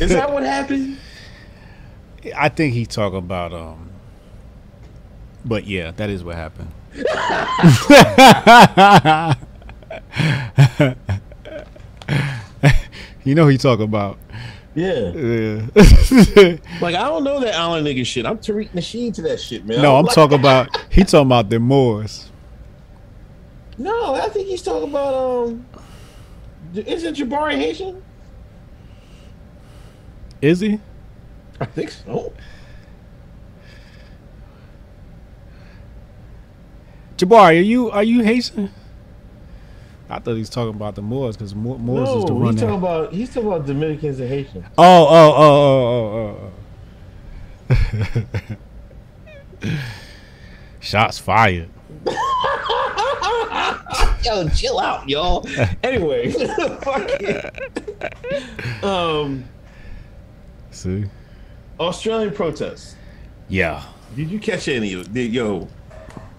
Is 0.00 0.08
that 0.08 0.32
what 0.32 0.42
happened? 0.42 0.96
I 2.34 2.48
think 2.48 2.72
he's 2.72 2.88
talking 2.88 3.18
about 3.18 3.52
um 3.52 3.90
but 5.44 5.66
yeah, 5.66 5.90
that 5.92 6.08
is 6.08 6.24
what 6.24 6.36
happened. 6.36 6.70
you 13.24 13.34
know 13.34 13.44
who 13.44 13.50
you 13.50 13.58
talking 13.58 13.84
about. 13.84 14.18
Yeah. 14.74 15.10
Yeah. 15.12 15.66
Like 16.80 16.94
I 16.94 17.08
don't 17.08 17.24
know 17.24 17.40
that 17.40 17.54
Allen 17.54 17.84
nigga 17.84 18.06
shit. 18.06 18.24
I'm 18.24 18.38
Tariq 18.38 18.70
Nasheed 18.70 19.14
to 19.14 19.22
that 19.22 19.40
shit, 19.40 19.64
man. 19.66 19.82
no, 19.82 19.96
I'm 19.96 20.06
like- 20.06 20.14
talking 20.14 20.38
about 20.40 20.68
he 20.90 21.02
talking 21.04 21.26
about 21.26 21.50
the 21.50 21.58
Moors. 21.58 22.30
No, 23.78 24.14
I 24.14 24.28
think 24.28 24.46
he's 24.48 24.62
talking 24.62 24.88
about 24.90 25.14
um. 25.14 25.66
Isn't 26.74 27.16
Jabari 27.16 27.56
Haitian? 27.56 28.02
Is 30.40 30.60
he? 30.60 30.80
I 31.60 31.64
think 31.66 31.90
so. 31.90 32.32
Jabari, 37.16 37.58
are 37.58 37.62
you 37.62 37.90
are 37.90 38.04
you 38.04 38.22
Haitian? 38.22 38.70
I 40.10 40.18
thought 40.18 40.32
he 40.34 40.40
was 40.40 40.50
talking 40.50 40.74
about 40.74 40.94
the 40.96 41.02
Moors 41.02 41.36
because 41.36 41.54
Mo- 41.54 41.78
Moors 41.78 42.08
is 42.08 42.24
the 42.24 42.30
No, 42.32 42.38
run 42.40 42.52
he's 42.52 42.60
that- 42.60 42.66
talking 42.66 42.78
about 42.78 43.12
he's 43.12 43.28
talking 43.32 43.46
about 43.48 43.66
Dominicans 43.66 44.18
and 44.20 44.28
Haitians. 44.28 44.64
Oh, 44.76 45.06
oh, 45.08 45.34
oh, 45.36 46.36
oh, 46.38 46.50
oh, 47.70 47.76
oh, 48.00 48.56
oh. 49.62 49.66
Shots 50.80 51.18
fired. 51.18 51.68
Yo, 54.24 54.48
chill 54.50 54.78
out, 54.78 55.08
y'all. 55.08 55.46
anyway, 55.82 56.30
fuck 56.30 57.02
it. 57.20 58.84
um, 58.84 59.44
See? 60.70 61.04
Australian 61.78 62.32
protests. 62.34 62.96
Yeah. 63.48 63.82
Did 64.16 64.30
you 64.30 64.38
catch 64.38 64.68
any 64.68 64.92
of 64.92 65.16
it? 65.16 65.30
Yo, 65.30 65.68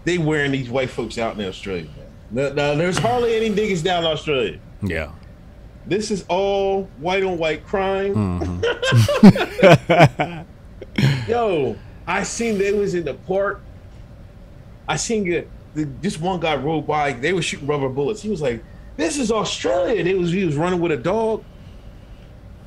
they 0.04 0.18
wearing 0.20 0.52
these 0.52 0.70
white 0.70 0.90
folks 0.90 1.18
out 1.18 1.40
in 1.40 1.46
Australia. 1.48 1.88
Now, 2.32 2.76
there's 2.76 2.98
hardly 2.98 3.36
any 3.36 3.50
niggas 3.50 3.84
down 3.84 4.06
in 4.06 4.12
Australia. 4.12 4.60
Yeah. 4.82 5.12
This 5.86 6.12
is 6.12 6.24
all 6.30 6.84
white 7.00 7.24
on 7.24 7.38
white 7.38 7.66
crime. 7.66 8.14
Yo, 11.28 11.76
I 12.08 12.24
seen 12.24 12.58
they 12.58 12.72
was 12.72 12.94
in 12.94 13.04
the 13.04 13.16
park. 13.16 13.62
I 14.88 14.96
seen 14.96 15.24
the, 15.24 15.46
the, 15.74 15.86
this 16.02 16.20
one 16.20 16.40
guy 16.40 16.56
rode 16.56 16.88
by. 16.88 17.14
They 17.14 17.34
were 17.34 17.42
shooting 17.42 17.68
rubber 17.68 17.90
bullets. 17.90 18.22
He 18.22 18.30
was 18.30 18.42
like, 18.42 18.64
"This 18.96 19.18
is 19.18 19.32
Australia." 19.32 20.04
They 20.04 20.14
was 20.14 20.32
he 20.32 20.46
was 20.46 20.56
running 20.56 20.80
with 20.80 20.92
a 20.92 20.98
dog. 20.98 21.44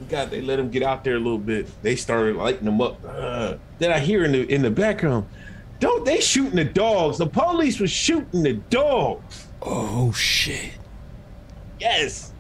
Got 0.09 0.31
they 0.31 0.41
let 0.41 0.59
him 0.59 0.70
get 0.70 0.82
out 0.82 1.05
there 1.05 1.15
a 1.15 1.19
little 1.19 1.39
bit. 1.39 1.69
They 1.82 1.95
started 1.97 2.36
lighting 2.36 2.66
him 2.66 2.81
up. 2.81 2.99
Uh, 3.07 3.57
then 3.78 3.93
I 3.93 4.01
hear 4.01 4.24
in 4.24 4.32
the 4.32 4.43
in 4.53 4.62
the 4.62 4.70
background, 4.70 5.27
"Don't 5.78 6.05
they 6.05 6.20
shooting 6.20 6.57
the 6.57 6.65
dogs? 6.65 7.19
The 7.19 7.27
police 7.27 7.78
was 7.78 7.91
shooting 7.91 8.43
the 8.43 8.55
dogs." 8.55 9.47
Oh 9.65 10.12
shit. 10.12 10.73
Yes. 11.81 12.32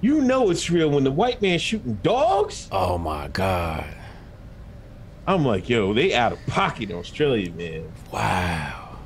You 0.00 0.20
know 0.20 0.50
it's 0.50 0.68
real 0.70 0.90
when 0.90 1.04
the 1.04 1.10
white 1.10 1.40
man 1.40 1.58
shooting 1.58 1.98
dogs. 2.02 2.68
Oh 2.72 2.98
my 2.98 3.28
god. 3.28 3.86
I'm 5.26 5.44
like, 5.44 5.68
yo, 5.70 5.94
they 5.94 6.14
out 6.14 6.32
of 6.32 6.38
pocket 6.46 6.90
in 6.90 6.96
Australia, 6.96 7.50
man. 7.52 7.90
Wow. 8.12 8.98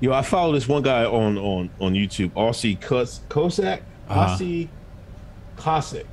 Yo, 0.00 0.12
I 0.12 0.22
follow 0.22 0.52
this 0.52 0.66
one 0.66 0.82
guy 0.82 1.04
on 1.04 1.36
on 1.38 1.70
on 1.80 1.92
YouTube, 1.94 2.30
Aussie 2.30 2.80
Cos- 2.80 3.20
Cossack, 3.28 3.82
Uh-huh. 4.08 4.34
Aussie 4.36 4.68
Cossack, 5.56 6.06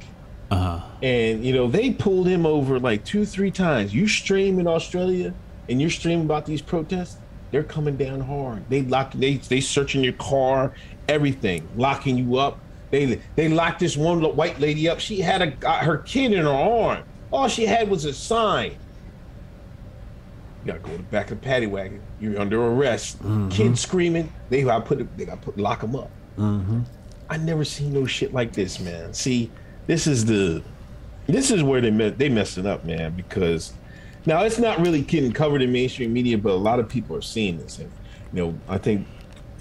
Uh-huh. 0.51 0.81
and 1.01 1.43
you 1.45 1.53
know 1.53 1.67
they 1.67 1.91
pulled 1.91 2.27
him 2.27 2.45
over 2.45 2.79
like 2.79 3.05
two, 3.05 3.25
three 3.25 3.49
times. 3.49 3.93
You 3.95 4.07
stream 4.07 4.59
in 4.59 4.67
Australia, 4.67 5.33
and 5.69 5.79
you're 5.79 5.89
streaming 5.89 6.25
about 6.25 6.45
these 6.45 6.61
protests. 6.61 7.17
They're 7.51 7.63
coming 7.63 7.95
down 7.95 8.19
hard. 8.19 8.69
They 8.69 8.81
lock, 8.81 9.13
they 9.13 9.35
they 9.35 9.61
searching 9.61 10.03
your 10.03 10.13
car, 10.13 10.73
everything, 11.07 11.67
locking 11.75 12.17
you 12.17 12.37
up. 12.37 12.59
They 12.91 13.21
they 13.35 13.49
locked 13.49 13.79
this 13.79 13.95
one 13.97 14.21
white 14.35 14.59
lady 14.59 14.89
up. 14.89 14.99
She 14.99 15.19
had 15.21 15.41
a 15.41 15.47
got 15.47 15.83
her 15.83 15.97
kid 15.99 16.33
in 16.33 16.43
her 16.43 16.49
arm. 16.49 17.03
All 17.31 17.47
she 17.47 17.65
had 17.65 17.89
was 17.89 18.05
a 18.05 18.13
sign. 18.13 18.71
You 20.65 20.73
gotta 20.73 20.79
go 20.79 20.91
to 20.91 20.97
the 20.97 21.03
back 21.03 21.31
of 21.31 21.39
the 21.39 21.45
paddy 21.45 21.67
wagon. 21.67 22.01
You're 22.19 22.39
under 22.39 22.61
arrest. 22.61 23.19
Mm-hmm. 23.19 23.49
Kids 23.49 23.81
screaming. 23.81 24.31
They 24.49 24.63
got 24.63 24.85
put. 24.85 25.17
They 25.17 25.25
got 25.25 25.41
put. 25.41 25.57
Lock 25.57 25.81
them 25.81 25.95
up. 25.95 26.09
Mm-hmm. 26.37 26.81
I 27.29 27.37
never 27.37 27.63
seen 27.63 27.93
no 27.93 28.05
shit 28.05 28.33
like 28.33 28.53
this, 28.53 28.79
man. 28.79 29.13
See, 29.13 29.51
this 29.85 30.07
is 30.07 30.25
the. 30.25 30.63
This 31.27 31.51
is 31.51 31.61
where 31.63 31.81
they 31.81 31.91
me- 31.91 32.09
they 32.09 32.29
messing 32.29 32.65
up, 32.65 32.85
man. 32.85 33.13
Because 33.15 33.73
now 34.27 34.43
it's 34.43 34.59
not 34.59 34.79
really 34.79 35.01
getting 35.01 35.31
covered 35.31 35.61
in 35.61 35.71
mainstream 35.71 36.11
media, 36.11 36.37
but 36.37 36.51
a 36.51 36.55
lot 36.55 36.79
of 36.79 36.89
people 36.89 37.15
are 37.15 37.21
seeing 37.21 37.57
this, 37.57 37.79
and 37.79 37.89
you 38.33 38.45
know, 38.45 38.59
I 38.67 38.77
think. 38.77 39.07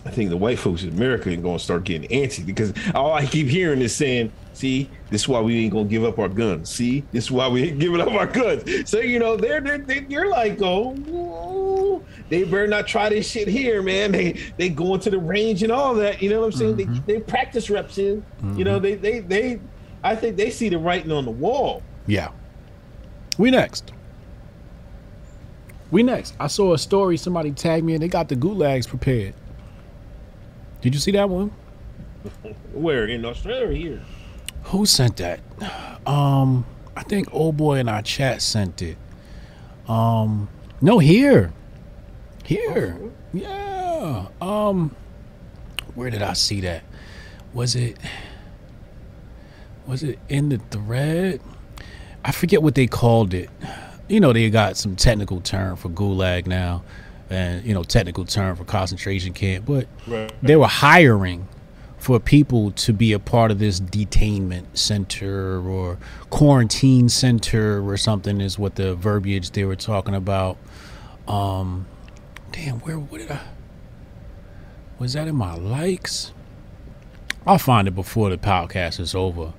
I 0.05 0.10
think 0.10 0.30
the 0.30 0.36
white 0.36 0.60
folks 0.60 0.84
in 0.84 0.90
America 0.90 1.32
are 1.32 1.36
going 1.36 1.59
to 1.59 1.64
start 1.64 1.82
getting 1.82 2.09
antsy 2.10 2.47
because 2.47 2.72
all 2.94 3.12
I 3.12 3.26
keep 3.26 3.48
hearing 3.48 3.82
is 3.82 3.93
saying, 3.93 4.30
"See, 4.52 4.88
this 5.10 5.22
is 5.22 5.28
why 5.28 5.40
we 5.40 5.64
ain't 5.64 5.72
going 5.72 5.86
to 5.86 5.90
give 5.90 6.05
up 6.05 6.20
our 6.20 6.28
guns. 6.28 6.70
See, 6.70 7.02
this 7.10 7.24
is 7.24 7.32
why 7.32 7.48
we 7.48 7.70
ain't 7.70 7.80
giving 7.80 8.01
up 8.01 8.12
our 8.12 8.28
guns." 8.28 8.88
So 8.88 9.01
you 9.01 9.18
know, 9.18 9.36
they're 9.36 9.60
they're, 9.60 9.78
they 9.78 10.06
you're 10.09 10.30
like, 10.30 10.59
"Oh, 10.62 12.05
they 12.28 12.44
better 12.44 12.68
not 12.68 12.86
try 12.86 13.09
this 13.09 13.28
shit 13.28 13.48
here, 13.48 13.82
man. 13.82 14.12
They 14.12 14.40
they 14.56 14.68
go 14.68 14.94
into 14.94 15.10
the 15.10 15.18
range 15.18 15.64
and 15.64 15.72
all 15.72 15.97
that. 15.97 16.22
You 16.22 16.30
know 16.30 16.38
what 16.38 16.47
I'm 16.47 16.52
saying? 16.52 16.76
Mm-hmm. 16.76 17.05
They 17.05 17.14
they 17.14 17.20
practice 17.20 17.68
reps 17.68 17.98
in. 17.98 18.24
You 18.55 18.62
know, 18.62 18.78
mm-hmm. 18.78 19.02
they 19.02 19.18
they 19.18 19.18
they. 19.18 19.60
I 20.05 20.14
think 20.14 20.36
they 20.36 20.51
see 20.51 20.68
the 20.68 20.78
writing 20.78 21.10
on 21.10 21.24
the 21.24 21.32
wall. 21.32 21.82
Yeah. 22.06 22.30
We 23.38 23.51
next. 23.51 23.93
We 25.90 26.02
next. 26.02 26.34
I 26.40 26.48
saw 26.48 26.74
a 26.74 26.78
story 26.78 27.16
somebody 27.16 27.52
tagged 27.52 27.84
me 27.84 27.94
and 27.94 28.02
they 28.02 28.08
got 28.08 28.28
the 28.28 28.36
gulags 28.36 28.88
prepared. 28.88 29.34
Did 30.80 30.94
you 30.94 31.00
see 31.00 31.12
that 31.12 31.28
one? 31.28 31.52
Where 32.72 33.06
in 33.06 33.24
Australia 33.24 33.68
or 33.68 33.72
here? 33.72 34.02
Who 34.64 34.84
sent 34.86 35.16
that? 35.18 35.40
Um, 36.06 36.66
I 36.96 37.02
think 37.02 37.32
old 37.32 37.56
boy 37.56 37.78
in 37.78 37.88
our 37.88 38.02
chat 38.02 38.42
sent 38.42 38.82
it. 38.82 38.96
Um, 39.88 40.48
No, 40.80 40.98
here. 40.98 41.52
Here. 42.44 42.98
Yeah. 43.32 44.26
Um 44.40 44.94
where 45.94 46.10
did 46.10 46.22
I 46.22 46.34
see 46.34 46.60
that? 46.60 46.82
Was 47.54 47.74
it 47.74 47.96
was 49.86 50.02
it 50.02 50.18
in 50.28 50.50
the 50.50 50.58
thread? 50.70 51.40
I 52.24 52.32
forget 52.32 52.62
what 52.62 52.74
they 52.74 52.86
called 52.86 53.32
it. 53.34 53.48
You 54.08 54.20
know, 54.20 54.32
they 54.32 54.48
got 54.50 54.76
some 54.76 54.94
technical 54.96 55.40
term 55.40 55.76
for 55.76 55.88
gulag 55.88 56.46
now 56.46 56.82
and 57.28 57.64
you 57.64 57.74
know, 57.74 57.82
technical 57.82 58.24
term 58.24 58.54
for 58.56 58.64
concentration 58.64 59.32
camp, 59.32 59.66
but 59.66 59.86
Right. 60.06 60.32
they 60.42 60.54
were 60.56 60.68
hiring 60.68 61.48
for 61.98 62.20
people 62.20 62.70
to 62.70 62.92
be 62.92 63.12
a 63.12 63.18
part 63.18 63.50
of 63.50 63.58
this 63.58 63.80
detainment 63.80 64.64
center 64.74 65.58
or 65.60 65.98
quarantine 66.30 67.08
center 67.08 67.84
or 67.84 67.96
something 67.96 68.40
is 68.40 68.58
what 68.58 68.76
the 68.76 68.94
verbiage 68.94 69.50
they 69.50 69.64
were 69.64 69.74
talking 69.76 70.14
about. 70.14 70.56
Um 71.26 71.86
damn, 72.52 72.78
where 72.80 72.96
what 72.98 73.18
did 73.20 73.30
I 73.32 73.40
was 75.00 75.14
that 75.14 75.26
in 75.26 75.34
my 75.34 75.54
likes? 75.56 76.32
I'll 77.46 77.58
find 77.58 77.86
it 77.88 77.94
before 77.94 78.30
the 78.30 78.38
podcast 78.38 78.98
is 79.00 79.14
over. 79.14 79.52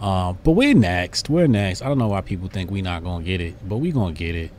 Um, 0.00 0.38
but 0.44 0.52
we're 0.52 0.74
next. 0.74 1.28
We're 1.28 1.46
next. 1.46 1.82
I 1.82 1.88
don't 1.88 1.98
know 1.98 2.08
why 2.08 2.22
people 2.22 2.48
think 2.48 2.70
we 2.70 2.80
not 2.80 3.04
gonna 3.04 3.24
get 3.24 3.40
it, 3.40 3.54
but 3.68 3.76
we 3.78 3.92
gonna 3.92 4.12
get 4.12 4.34
it. 4.34 4.50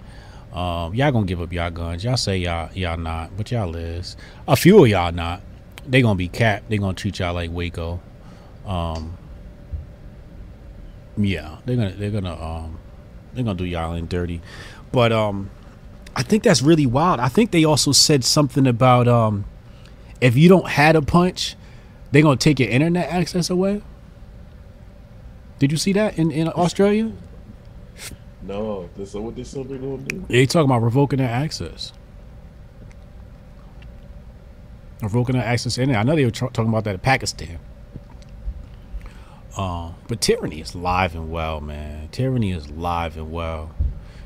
Um, 0.53 0.93
y'all 0.93 1.11
gonna 1.11 1.25
give 1.25 1.41
up 1.41 1.51
y'all 1.51 1.71
guns. 1.71 2.03
Y'all 2.03 2.17
say 2.17 2.37
y'all 2.37 2.71
y'all 2.73 2.97
not, 2.97 3.35
but 3.37 3.51
y'all 3.51 3.75
is. 3.75 4.17
A 4.47 4.55
few 4.55 4.83
of 4.83 4.89
y'all 4.89 5.11
not. 5.11 5.41
They 5.87 6.01
gonna 6.01 6.15
be 6.15 6.27
capped. 6.27 6.69
They 6.69 6.77
gonna 6.77 6.93
treat 6.93 7.19
y'all 7.19 7.33
like 7.33 7.49
Waco. 7.51 7.99
Um, 8.65 9.17
yeah, 11.17 11.57
they're 11.65 11.75
gonna 11.75 11.93
they're 11.93 12.11
gonna 12.11 12.39
um 12.39 12.77
they're 13.33 13.43
gonna 13.43 13.57
do 13.57 13.65
y'all 13.65 13.93
in 13.93 14.07
dirty. 14.07 14.41
But 14.91 15.11
um, 15.11 15.49
I 16.15 16.23
think 16.23 16.43
that's 16.43 16.61
really 16.61 16.85
wild. 16.85 17.19
I 17.19 17.29
think 17.29 17.51
they 17.51 17.63
also 17.63 17.91
said 17.91 18.23
something 18.23 18.67
about 18.67 19.07
um, 19.07 19.45
if 20.19 20.35
you 20.35 20.49
don't 20.49 20.67
had 20.67 20.95
a 20.95 21.01
punch, 21.01 21.55
they 22.11 22.21
gonna 22.21 22.37
take 22.37 22.59
your 22.59 22.69
internet 22.69 23.09
access 23.09 23.49
away. 23.49 23.81
Did 25.61 25.71
you 25.71 25.77
see 25.77 25.93
that 25.93 26.17
in 26.17 26.31
in 26.31 26.47
Australia? 26.47 27.11
No, 28.41 28.89
that's 28.97 29.13
what 29.13 29.35
they 29.35 29.43
said 29.43 29.69
they're 29.69 29.77
gonna 29.77 29.99
do. 29.99 30.25
They 30.27 30.47
talking 30.47 30.65
about 30.65 30.81
revoking 30.81 31.19
their 31.19 31.29
access. 31.29 31.93
Revoking 35.03 35.35
their 35.35 35.45
access 35.45 35.75
to 35.75 35.83
internet. 35.83 35.99
I 35.99 36.03
know 36.03 36.15
they 36.15 36.25
were 36.25 36.31
tr- 36.31 36.47
talking 36.47 36.69
about 36.69 36.85
that 36.85 36.95
in 36.95 36.99
Pakistan. 37.01 37.59
Um, 39.55 39.93
but 40.07 40.19
tyranny 40.19 40.61
is 40.61 40.73
live 40.73 41.13
and 41.13 41.29
well, 41.31 41.61
man. 41.61 42.09
Tyranny 42.11 42.53
is 42.53 42.67
live 42.71 43.15
and 43.15 43.31
well. 43.31 43.69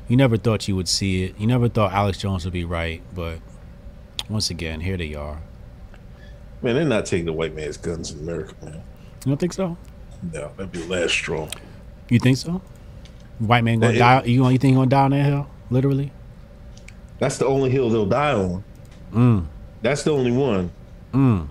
You 0.08 0.16
never 0.16 0.38
thought 0.38 0.66
you 0.68 0.74
would 0.76 0.88
see 0.88 1.24
it. 1.24 1.38
You 1.38 1.46
never 1.46 1.68
thought 1.68 1.92
Alex 1.92 2.16
Jones 2.16 2.46
would 2.46 2.54
be 2.54 2.64
right, 2.64 3.02
but 3.14 3.40
once 4.30 4.48
again, 4.48 4.80
here 4.80 4.96
they 4.96 5.14
are. 5.14 5.42
Man, 6.62 6.76
they're 6.76 6.86
not 6.86 7.04
taking 7.04 7.26
the 7.26 7.34
white 7.34 7.54
man's 7.54 7.76
guns 7.76 8.10
in 8.10 8.20
America, 8.20 8.54
man. 8.62 8.82
You 9.26 9.32
don't 9.32 9.36
think 9.36 9.52
so? 9.52 9.76
No, 10.22 10.50
that'd 10.56 10.72
be 10.72 10.80
the 10.80 10.86
last 10.86 11.12
straw. 11.12 11.48
You 12.08 12.18
think 12.18 12.36
so? 12.36 12.60
White 13.38 13.64
man 13.64 13.80
gonna 13.80 13.98
die? 13.98 14.22
You 14.24 14.40
gonna 14.40 14.52
you 14.52 14.58
think 14.58 14.72
he 14.72 14.74
gonna 14.76 14.88
die 14.88 15.04
on 15.04 15.10
that 15.10 15.24
hill? 15.24 15.46
Literally? 15.70 16.12
That's 17.18 17.38
the 17.38 17.46
only 17.46 17.70
hill 17.70 17.90
they'll 17.90 18.06
die 18.06 18.32
on. 18.32 18.64
Mm. 19.12 19.46
That's 19.82 20.02
the 20.02 20.12
only 20.12 20.32
one. 20.32 20.70
Mm. 21.12 21.48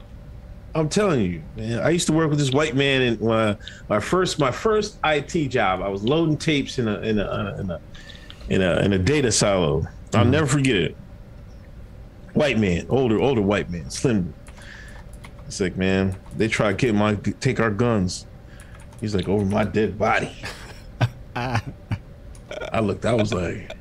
I'm 0.74 0.90
telling 0.90 1.22
you, 1.22 1.42
man. 1.56 1.80
I 1.80 1.90
used 1.90 2.06
to 2.08 2.14
work 2.14 2.30
with 2.30 2.38
this 2.38 2.52
white 2.52 2.76
man, 2.76 3.02
in 3.02 3.32
I, 3.32 3.56
my 3.88 4.00
first 4.00 4.40
my 4.40 4.52
first 4.52 4.98
IT 5.06 5.48
job, 5.50 5.82
I 5.82 5.88
was 5.88 6.04
loading 6.04 6.38
tapes 6.38 6.80
in 6.80 6.88
a 6.88 7.00
in 7.00 7.20
a 7.20 7.58
in 7.60 7.72
a 7.72 7.82
in 8.50 8.62
a, 8.62 8.80
in 8.82 8.94
a 8.94 9.00
data 9.00 9.32
silo. 9.32 9.88
I'll 10.14 10.26
never 10.26 10.46
forget 10.46 10.76
it. 10.76 10.98
White 12.34 12.60
man, 12.60 12.86
older 12.90 13.20
older 13.20 13.42
white 13.42 13.70
man, 13.70 13.90
slim. 13.90 14.34
It's 15.48 15.62
like, 15.62 15.78
man, 15.78 16.16
they 16.36 16.48
try 16.48 16.72
to 16.72 16.74
get 16.74 16.94
my 16.94 17.16
take 17.16 17.60
our 17.60 17.72
guns. 17.72 18.26
He's 19.06 19.14
like, 19.14 19.30
over 19.30 19.46
my 19.46 19.64
dead 19.64 20.00
body. 20.00 20.36
I 21.36 21.62
looked. 22.82 23.06
I 23.06 23.14
was 23.14 23.32
like, 23.32 23.78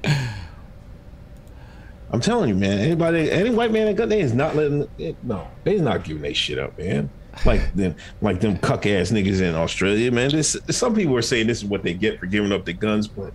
I'm 2.11 2.21
telling 2.21 2.51
you, 2.51 2.55
man. 2.55 2.79
Anybody, 2.79 3.31
any 3.31 3.49
white 3.49 3.73
man 3.73 3.87
that 3.87 3.97
got 3.97 4.11
they 4.11 4.21
is 4.21 4.35
not 4.35 4.55
letting. 4.55 4.87
It, 4.99 5.17
no, 5.23 5.49
they's 5.65 5.81
not 5.81 6.05
giving 6.05 6.21
their 6.21 6.35
shit 6.35 6.59
up, 6.59 6.77
man. 6.77 7.09
Like 7.47 7.75
them, 7.75 7.97
like 8.21 8.43
them 8.43 8.59
cuck 8.59 8.85
ass 8.85 9.13
niggas 9.13 9.41
in 9.41 9.55
Australia, 9.55 10.13
man. 10.13 10.29
This 10.29 10.59
some 10.69 10.95
people 10.95 11.17
are 11.17 11.23
saying 11.23 11.47
this 11.47 11.63
is 11.63 11.65
what 11.65 11.83
they 11.83 11.95
get 11.95 12.21
for 12.21 12.27
giving 12.27 12.53
up 12.53 12.67
their 12.67 12.75
guns, 12.75 13.09
but 13.09 13.33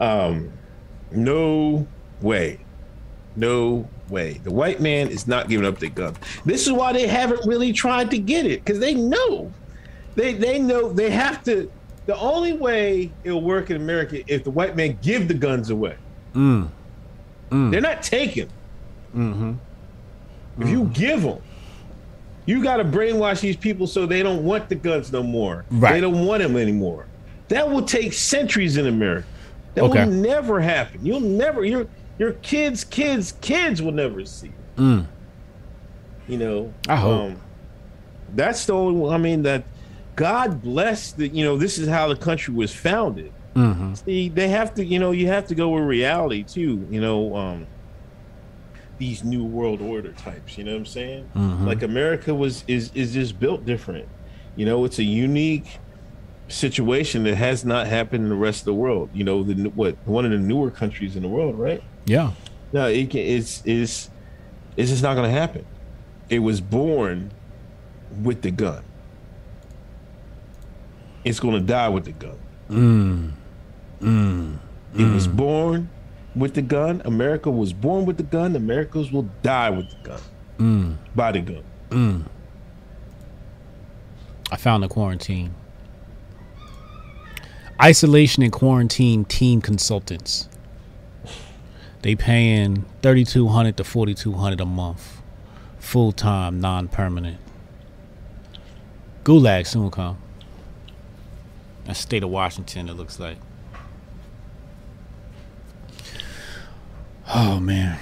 um, 0.00 0.52
no 1.12 1.86
way, 2.22 2.58
no 3.36 3.88
way. 4.08 4.40
The 4.42 4.50
white 4.50 4.80
man 4.80 5.10
is 5.10 5.28
not 5.28 5.48
giving 5.48 5.64
up 5.64 5.78
their 5.78 5.90
guns. 5.90 6.16
This 6.44 6.66
is 6.66 6.72
why 6.72 6.92
they 6.92 7.06
haven't 7.06 7.46
really 7.46 7.72
tried 7.72 8.10
to 8.10 8.18
get 8.18 8.46
it 8.46 8.64
because 8.64 8.80
they 8.80 8.94
know, 8.94 9.52
they 10.14 10.34
they 10.34 10.58
know 10.58 10.92
they 10.92 11.10
have 11.10 11.42
to. 11.44 11.70
The 12.06 12.16
only 12.16 12.52
way 12.54 13.12
it'll 13.24 13.42
work 13.42 13.70
in 13.70 13.76
America 13.76 14.22
if 14.26 14.42
the 14.44 14.50
white 14.50 14.74
man 14.76 14.98
give 15.02 15.28
the 15.28 15.34
guns 15.34 15.70
away. 15.70 15.96
Mm. 16.34 16.68
They're 17.50 17.80
not 17.80 18.02
taking. 18.02 18.48
Mm-hmm. 19.14 19.52
If 20.60 20.68
you 20.68 20.84
give 20.92 21.22
them, 21.22 21.38
you 22.46 22.62
got 22.62 22.76
to 22.78 22.84
brainwash 22.84 23.40
these 23.40 23.56
people 23.56 23.86
so 23.86 24.06
they 24.06 24.22
don't 24.22 24.44
want 24.44 24.68
the 24.68 24.74
guns 24.76 25.10
no 25.12 25.22
more. 25.22 25.64
Right. 25.70 25.92
They 25.94 26.00
don't 26.00 26.24
want 26.26 26.42
them 26.42 26.56
anymore. 26.56 27.06
That 27.48 27.68
will 27.68 27.82
take 27.82 28.12
centuries 28.12 28.76
in 28.76 28.86
America. 28.86 29.26
That 29.74 29.84
Okay. 29.84 30.04
will 30.04 30.12
never 30.12 30.60
happen. 30.60 31.00
You'll 31.04 31.20
never. 31.20 31.64
Your 31.64 31.86
your 32.18 32.32
kids, 32.34 32.84
kids, 32.84 33.32
kids 33.40 33.80
will 33.80 33.92
never 33.92 34.24
see. 34.24 34.48
it. 34.48 34.76
Mm. 34.80 35.06
You 36.28 36.38
know. 36.38 36.64
um, 36.66 36.74
I 36.88 36.96
hope. 36.96 37.32
that's 38.34 38.66
the 38.66 38.74
only. 38.74 39.10
I 39.12 39.18
mean 39.18 39.42
that. 39.44 39.64
God 40.20 40.60
bless 40.62 41.12
the. 41.12 41.28
You 41.28 41.44
know, 41.44 41.56
this 41.56 41.78
is 41.78 41.88
how 41.88 42.08
the 42.08 42.14
country 42.14 42.52
was 42.52 42.74
founded. 42.74 43.32
Mm-hmm. 43.54 43.94
See, 43.94 44.28
they 44.28 44.48
have 44.48 44.74
to, 44.74 44.84
you 44.84 44.98
know, 44.98 45.12
you 45.12 45.28
have 45.28 45.46
to 45.46 45.54
go 45.54 45.70
with 45.70 45.84
reality 45.84 46.42
too, 46.44 46.86
you 46.90 47.00
know, 47.00 47.34
um 47.34 47.66
these 48.98 49.24
new 49.24 49.42
world 49.42 49.80
order 49.80 50.12
types, 50.12 50.58
you 50.58 50.64
know 50.64 50.72
what 50.72 50.78
I'm 50.80 50.86
saying? 50.86 51.30
Mhm. 51.34 51.64
Like 51.66 51.82
America 51.82 52.34
was 52.34 52.64
is 52.68 52.90
is 52.94 53.14
just 53.14 53.40
built 53.40 53.64
different. 53.64 54.06
You 54.56 54.66
know, 54.66 54.84
it's 54.84 54.98
a 54.98 55.04
unique 55.04 55.78
situation 56.48 57.22
that 57.24 57.36
has 57.36 57.64
not 57.64 57.86
happened 57.86 58.24
in 58.24 58.28
the 58.28 58.36
rest 58.36 58.60
of 58.60 58.66
the 58.66 58.74
world. 58.74 59.08
You 59.14 59.24
know, 59.24 59.42
the 59.42 59.70
what 59.70 59.96
one 60.04 60.26
of 60.26 60.32
the 60.32 60.38
newer 60.38 60.70
countries 60.70 61.16
in 61.16 61.22
the 61.22 61.28
world, 61.28 61.58
right? 61.58 61.82
Yeah. 62.04 62.32
No, 62.74 62.88
it 62.88 63.08
can, 63.08 63.20
it's 63.20 63.62
it's 63.64 64.10
it's 64.76 64.90
just 64.90 65.02
not 65.02 65.14
going 65.14 65.32
to 65.32 65.36
happen. 65.40 65.64
It 66.28 66.40
was 66.40 66.60
born 66.60 67.30
with 68.22 68.42
the 68.42 68.50
gun. 68.50 68.82
It's 71.24 71.40
going 71.40 71.54
to 71.54 71.60
die 71.60 71.88
with 71.88 72.04
the 72.04 72.12
gun. 72.12 72.38
Mm. 72.70 73.32
Mm. 74.00 74.58
It 74.94 75.12
was 75.14 75.28
born 75.28 75.90
with 76.34 76.54
the 76.54 76.62
gun. 76.62 77.02
America 77.04 77.50
was 77.50 77.72
born 77.72 78.06
with 78.06 78.16
the 78.16 78.22
gun. 78.22 78.56
Americans 78.56 79.12
will 79.12 79.28
die 79.42 79.70
with 79.70 79.90
the 79.90 79.96
gun. 80.08 80.20
Mm. 80.58 80.96
By 81.14 81.32
the 81.32 81.40
gun. 81.40 81.64
Mm. 81.90 82.24
I 84.50 84.56
found 84.56 84.82
the 84.82 84.88
quarantine. 84.88 85.54
Isolation 87.82 88.42
and 88.42 88.52
quarantine 88.52 89.24
team 89.24 89.60
consultants. 89.60 90.48
They 92.02 92.14
paying 92.14 92.84
thirty 93.02 93.24
two 93.24 93.48
hundred 93.48 93.76
to 93.76 93.84
forty 93.84 94.14
two 94.14 94.32
hundred 94.32 94.60
a 94.60 94.66
month, 94.66 95.20
full 95.78 96.12
time, 96.12 96.60
non 96.60 96.88
permanent. 96.88 97.38
Gulag 99.24 99.66
soon 99.66 99.90
come. 99.90 100.18
That's 101.90 101.98
state 101.98 102.22
of 102.22 102.30
Washington. 102.30 102.88
It 102.88 102.92
looks 102.92 103.18
like. 103.18 103.36
Oh 107.34 107.58
man. 107.58 107.98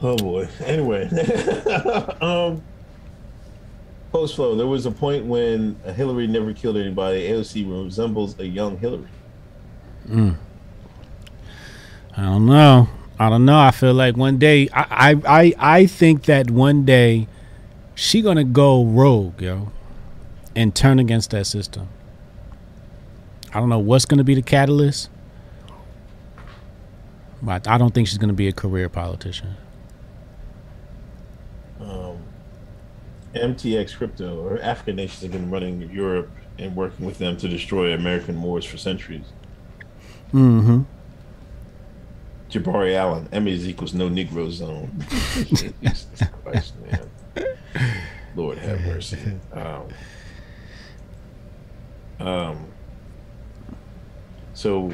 Oh 0.00 0.14
boy. 0.16 0.46
Anyway, 0.60 1.08
um, 2.20 2.62
post 4.12 4.36
flow. 4.36 4.54
There 4.54 4.68
was 4.68 4.86
a 4.86 4.92
point 4.92 5.24
when 5.24 5.74
Hillary 5.96 6.28
never 6.28 6.52
killed 6.52 6.76
anybody. 6.76 7.28
AOC 7.28 7.84
resembles 7.84 8.38
a 8.38 8.46
young 8.46 8.78
Hillary. 8.78 9.08
Mm. 10.06 10.36
I 12.16 12.22
don't 12.22 12.46
know. 12.46 12.88
I 13.18 13.30
don't 13.30 13.44
know. 13.44 13.58
I 13.58 13.72
feel 13.72 13.94
like 13.94 14.16
one 14.16 14.38
day 14.38 14.68
I 14.72 15.16
I 15.26 15.40
I, 15.40 15.54
I 15.58 15.86
think 15.86 16.26
that 16.26 16.52
one 16.52 16.84
day 16.84 17.26
she 17.96 18.22
gonna 18.22 18.44
go 18.44 18.84
rogue, 18.84 19.42
yo, 19.42 19.72
and 20.56 20.74
turn 20.74 20.98
against 20.98 21.30
that 21.30 21.46
system. 21.46 21.88
I 23.52 23.60
don't 23.60 23.68
know 23.68 23.78
what's 23.78 24.04
gonna 24.04 24.24
be 24.24 24.34
the 24.34 24.42
catalyst, 24.42 25.10
but 27.42 27.68
I 27.68 27.78
don't 27.78 27.94
think 27.94 28.08
she's 28.08 28.18
gonna 28.18 28.32
be 28.32 28.48
a 28.48 28.52
career 28.52 28.88
politician. 28.88 29.56
Um, 31.80 32.18
MTX 33.34 33.96
Crypto 33.96 34.40
or 34.40 34.60
African 34.60 34.96
nations 34.96 35.22
have 35.22 35.32
been 35.32 35.50
running 35.50 35.88
Europe 35.90 36.30
and 36.58 36.74
working 36.74 37.06
with 37.06 37.18
them 37.18 37.36
to 37.38 37.48
destroy 37.48 37.92
American 37.92 38.36
Moors 38.36 38.64
for 38.64 38.76
centuries. 38.76 39.26
Mm-hmm. 40.32 40.82
Jabari 42.50 42.94
Allen, 42.94 43.28
M 43.32 43.48
is 43.48 43.66
equals 43.68 43.94
no 43.94 44.08
Negro 44.08 44.50
zone. 44.50 44.90
Jesus 45.34 46.06
Christ, 46.42 46.74
man. 46.82 47.08
Lord 48.36 48.58
have 48.58 48.80
mercy. 48.82 49.18
Um, 49.52 49.88
um, 52.20 52.66
so 54.52 54.92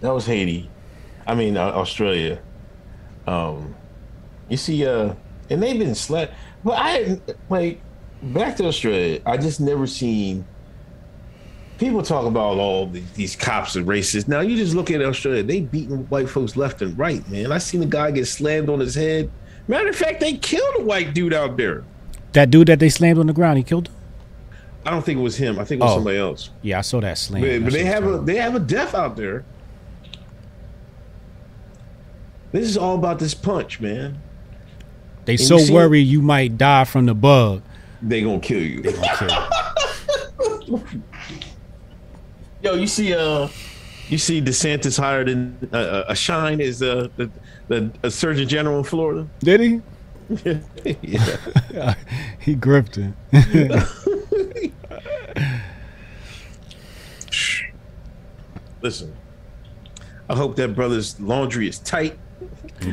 that 0.00 0.10
was 0.10 0.26
Haiti. 0.26 0.70
I 1.26 1.34
mean, 1.34 1.56
Australia. 1.56 2.40
Um, 3.26 3.74
you 4.48 4.56
see, 4.56 4.86
uh, 4.86 5.14
and 5.50 5.62
they've 5.62 5.78
been 5.78 5.94
slept. 5.94 6.34
But 6.64 6.78
I 6.78 7.20
like 7.48 7.80
back 8.22 8.56
to 8.56 8.66
Australia. 8.66 9.20
I 9.26 9.36
just 9.36 9.60
never 9.60 9.86
seen 9.86 10.46
people 11.78 12.02
talk 12.02 12.26
about 12.26 12.58
all 12.58 12.86
these, 12.86 13.10
these 13.12 13.36
cops 13.36 13.76
are 13.76 13.82
racist. 13.82 14.28
Now 14.28 14.40
you 14.40 14.56
just 14.56 14.74
look 14.74 14.90
at 14.90 15.02
Australia; 15.02 15.42
they 15.42 15.60
beating 15.60 16.08
white 16.08 16.28
folks 16.28 16.56
left 16.56 16.82
and 16.82 16.96
right. 16.98 17.28
Man, 17.28 17.52
I 17.52 17.58
seen 17.58 17.82
a 17.82 17.86
guy 17.86 18.10
get 18.10 18.26
slammed 18.26 18.68
on 18.68 18.80
his 18.80 18.94
head. 18.94 19.30
Matter 19.68 19.88
of 19.88 19.96
fact, 19.96 20.20
they 20.20 20.34
killed 20.34 20.76
a 20.78 20.82
white 20.84 21.12
dude 21.12 21.34
out 21.34 21.56
there. 21.56 21.84
That 22.32 22.50
dude 22.50 22.68
that 22.68 22.78
they 22.78 22.88
slammed 22.88 23.18
on 23.18 23.26
the 23.26 23.32
ground, 23.32 23.58
he 23.58 23.64
killed 23.64 23.88
him. 23.88 23.95
I 24.86 24.90
don't 24.90 25.04
think 25.04 25.18
it 25.18 25.22
was 25.22 25.36
him. 25.36 25.58
I 25.58 25.64
think 25.64 25.80
it 25.80 25.84
was 25.84 25.92
Oh. 25.92 25.96
somebody 25.96 26.16
else. 26.18 26.50
Yeah, 26.62 26.78
I 26.78 26.82
saw 26.82 27.00
that 27.00 27.18
slam. 27.18 27.42
But, 27.42 27.64
but 27.64 27.72
they 27.72 27.84
have 27.84 28.06
a 28.06 28.18
they 28.18 28.36
have 28.36 28.54
a 28.54 28.60
death 28.60 28.94
out 28.94 29.16
there. 29.16 29.44
This 32.52 32.68
is 32.68 32.76
all 32.78 32.94
about 32.94 33.18
this 33.18 33.34
punch, 33.34 33.80
man. 33.80 34.18
They 35.24 35.32
you 35.32 35.38
so 35.38 35.58
see- 35.58 35.74
worried 35.74 36.02
you 36.02 36.22
might 36.22 36.56
die 36.56 36.84
from 36.84 37.06
the 37.06 37.14
bug. 37.14 37.62
They 38.00 38.22
gonna 38.22 38.38
kill 38.40 38.62
you. 38.62 38.82
Okay. 38.86 39.28
Yo, 42.62 42.74
you 42.74 42.86
see, 42.86 43.12
uh, 43.14 43.48
you 44.08 44.18
see, 44.18 44.40
DeSantis 44.40 44.98
hired 44.98 45.28
in 45.28 45.56
uh, 45.72 46.04
a 46.08 46.14
shine 46.16 46.60
is 46.60 46.82
uh, 46.82 47.08
the 47.16 47.30
the 47.68 47.90
a 48.02 48.10
Surgeon 48.10 48.48
General 48.48 48.78
in 48.78 48.84
Florida. 48.84 49.26
Did 49.40 49.60
he? 49.60 49.80
Yeah. 50.28 51.94
He 52.38 52.54
it. 52.54 53.12
Listen, 58.82 59.12
I 60.28 60.36
hope 60.36 60.56
that 60.56 60.74
brother's 60.76 61.18
laundry 61.20 61.68
is 61.68 61.78
tight. 61.80 62.18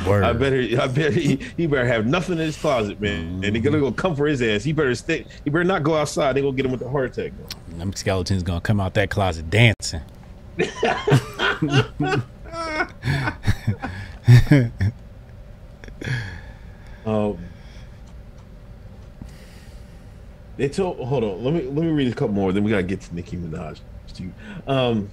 Word. 0.07 0.23
I 0.23 0.33
better, 0.33 0.61
I 0.81 0.87
better, 0.87 1.11
he, 1.11 1.35
he 1.57 1.67
better 1.67 1.85
have 1.85 2.07
nothing 2.07 2.39
in 2.39 2.45
his 2.45 2.57
closet, 2.57 2.99
man. 3.01 3.43
And 3.43 3.53
they're 3.55 3.61
gonna 3.61 3.79
go 3.79 3.87
mm-hmm. 3.87 3.95
come 3.95 4.15
for 4.15 4.25
his 4.25 4.41
ass. 4.41 4.63
He 4.63 4.71
better 4.71 4.95
stay. 4.95 5.25
He 5.43 5.49
better 5.49 5.65
not 5.65 5.83
go 5.83 5.95
outside. 5.95 6.33
They 6.33 6.41
gonna 6.41 6.55
get 6.55 6.65
him 6.65 6.71
with 6.71 6.79
the 6.79 6.89
heart 6.89 7.17
attack. 7.17 7.33
Them 7.77 7.93
skeletons 7.93 8.43
gonna 8.43 8.61
come 8.61 8.79
out 8.79 8.93
that 8.95 9.09
closet 9.09 9.49
dancing. 9.49 10.01
Um, 17.05 17.37
they 20.57 20.69
told. 20.69 20.99
Hold 20.99 21.23
on. 21.23 21.43
Let 21.43 21.53
me 21.53 21.61
let 21.63 21.83
me 21.83 21.91
read 21.91 22.11
a 22.11 22.15
couple 22.15 22.35
more. 22.35 22.51
Then 22.51 22.63
we 22.63 22.71
gotta 22.71 22.83
get 22.83 23.01
to 23.01 23.15
Nicki 23.15 23.37
Minaj. 23.37 23.79
Um, 24.67 25.09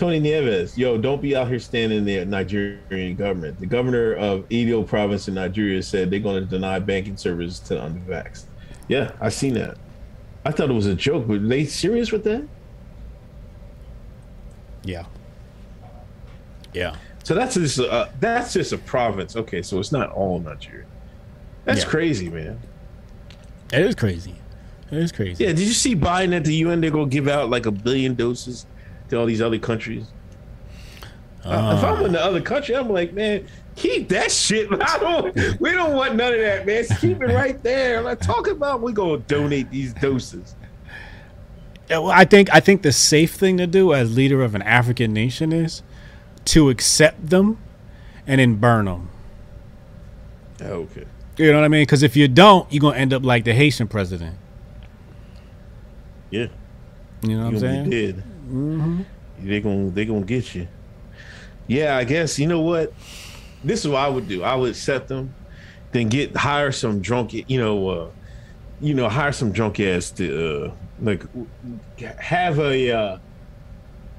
Tony 0.00 0.18
Nieves, 0.18 0.78
yo, 0.78 0.96
don't 0.96 1.20
be 1.20 1.36
out 1.36 1.48
here 1.48 1.58
standing 1.58 2.04
there, 2.04 2.24
Nigerian 2.24 3.16
government. 3.16 3.60
The 3.60 3.66
governor 3.66 4.14
of 4.14 4.50
Edo 4.50 4.82
province 4.82 5.28
in 5.28 5.34
Nigeria 5.34 5.82
said 5.82 6.10
they're 6.10 6.20
going 6.20 6.42
to 6.42 6.48
deny 6.48 6.78
banking 6.78 7.18
services 7.18 7.60
to 7.60 7.74
the 7.74 7.80
undervaxxed. 7.80 8.44
Yeah, 8.88 9.12
I 9.20 9.28
seen 9.28 9.54
that. 9.54 9.76
I 10.44 10.52
thought 10.52 10.70
it 10.70 10.74
was 10.74 10.86
a 10.86 10.94
joke, 10.94 11.28
but 11.28 11.46
they 11.46 11.66
serious 11.66 12.12
with 12.12 12.24
that? 12.24 12.46
Yeah. 14.84 15.04
Yeah. 16.72 16.96
So 17.24 17.34
that's 17.34 17.54
just 17.54 17.78
uh, 17.78 18.08
that's 18.18 18.52
just 18.52 18.72
a 18.72 18.78
province. 18.78 19.36
Okay, 19.36 19.62
so 19.62 19.78
it's 19.78 19.92
not 19.92 20.10
all 20.10 20.38
Nigeria. 20.40 20.86
That's 21.64 21.82
Yeah. 21.84 21.88
crazy, 21.90 22.30
man. 22.30 22.58
It 23.72 23.80
is 23.82 23.94
crazy. 23.94 24.34
It 24.90 24.98
is 24.98 25.12
crazy. 25.12 25.44
Yeah, 25.44 25.50
did 25.52 25.60
you 25.60 25.72
see 25.72 25.94
Biden 25.94 26.34
at 26.34 26.44
the 26.44 26.54
UN? 26.56 26.80
They're 26.80 26.90
gonna 26.90 27.06
give 27.06 27.28
out 27.28 27.50
like 27.50 27.66
a 27.66 27.70
billion 27.70 28.14
doses 28.14 28.66
to 29.10 29.18
all 29.18 29.26
these 29.26 29.40
other 29.42 29.58
countries. 29.58 30.06
Uh, 31.44 31.74
if 31.78 31.84
I'm 31.84 32.04
in 32.04 32.12
the 32.12 32.22
other 32.22 32.40
country, 32.40 32.74
I'm 32.76 32.90
like, 32.90 33.12
man, 33.14 33.46
keep 33.76 34.08
that 34.10 34.30
shit. 34.30 34.68
I 34.82 34.98
don't. 34.98 35.60
We 35.60 35.70
don't 35.72 35.94
want 35.94 36.16
none 36.16 36.34
of 36.34 36.40
that, 36.40 36.66
man. 36.66 36.84
Keep 37.00 37.22
it 37.22 37.26
right 37.34 37.62
there. 37.62 38.02
Not 38.02 38.20
talking 38.20 38.52
about 38.54 38.82
we 38.82 38.92
gonna 38.92 39.18
donate 39.18 39.70
these 39.70 39.92
doses. 39.94 40.54
Yeah, 41.88 41.98
well, 41.98 42.10
I 42.12 42.24
think 42.24 42.52
I 42.54 42.60
think 42.60 42.82
the 42.82 42.92
safe 42.92 43.34
thing 43.34 43.56
to 43.58 43.66
do 43.66 43.94
as 43.94 44.14
leader 44.14 44.42
of 44.42 44.54
an 44.54 44.62
African 44.62 45.12
nation 45.12 45.52
is 45.52 45.82
to 46.50 46.68
accept 46.70 47.28
them 47.30 47.58
and 48.26 48.40
then 48.40 48.56
burn 48.56 48.84
them. 48.86 49.08
Okay. 50.60 51.04
You 51.36 51.52
know 51.52 51.58
what 51.58 51.64
I 51.64 51.68
mean? 51.68 51.82
Because 51.82 52.02
if 52.02 52.16
you 52.16 52.28
don't, 52.28 52.70
you're 52.72 52.80
gonna 52.80 52.96
end 52.98 53.12
up 53.12 53.24
like 53.24 53.44
the 53.44 53.54
Haitian 53.54 53.88
president. 53.88 54.36
Yeah. 56.30 56.46
You 57.22 57.36
know 57.36 57.44
what 57.44 57.48
I'm 57.48 57.54
You 57.54 57.60
gonna 57.60 57.72
saying? 57.74 57.90
be 57.90 58.12
dead. 58.12 59.06
They 59.42 59.60
gonna 59.60 59.90
they 59.90 60.04
gonna 60.04 60.20
get 60.26 60.54
you. 60.54 60.68
Yeah, 61.66 61.96
I 61.96 62.04
guess 62.04 62.38
you 62.38 62.46
know 62.46 62.60
what. 62.60 62.92
This 63.62 63.80
is 63.80 63.88
what 63.88 63.98
I 63.98 64.08
would 64.08 64.26
do. 64.28 64.42
I 64.42 64.54
would 64.54 64.70
accept 64.70 65.08
them, 65.08 65.34
then 65.92 66.08
get 66.08 66.36
hire 66.36 66.72
some 66.72 67.00
drunk. 67.00 67.32
You 67.32 67.58
know, 67.60 67.88
uh, 67.88 68.08
you 68.80 68.94
know, 68.94 69.08
hire 69.08 69.32
some 69.32 69.52
drunk 69.52 69.80
ass 69.80 70.10
to 70.12 70.66
uh, 70.68 70.72
like 71.00 71.22
have 72.18 72.58
a 72.58 72.90
uh, 72.90 73.18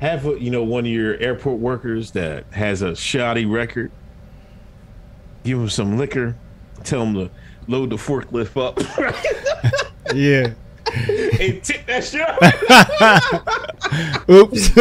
have 0.02 0.26
a, 0.26 0.40
you 0.42 0.50
know 0.50 0.64
one 0.64 0.86
of 0.86 0.92
your 0.92 1.16
airport 1.18 1.60
workers 1.60 2.12
that 2.12 2.46
has 2.52 2.82
a 2.82 2.96
shoddy 2.96 3.46
record. 3.46 3.92
Give 5.44 5.58
him 5.60 5.70
some 5.70 5.98
liquor. 5.98 6.36
Tell 6.84 7.04
him 7.04 7.14
to 7.14 7.30
load 7.68 7.92
the 7.92 7.96
forklift 7.96 8.58
up 8.60 8.80
Yeah. 10.16 10.54
and 11.40 11.64
tip 11.64 11.86
that 11.86 12.04
shit. 12.04 12.22
up. 12.22 12.42
Oops. 14.30 14.76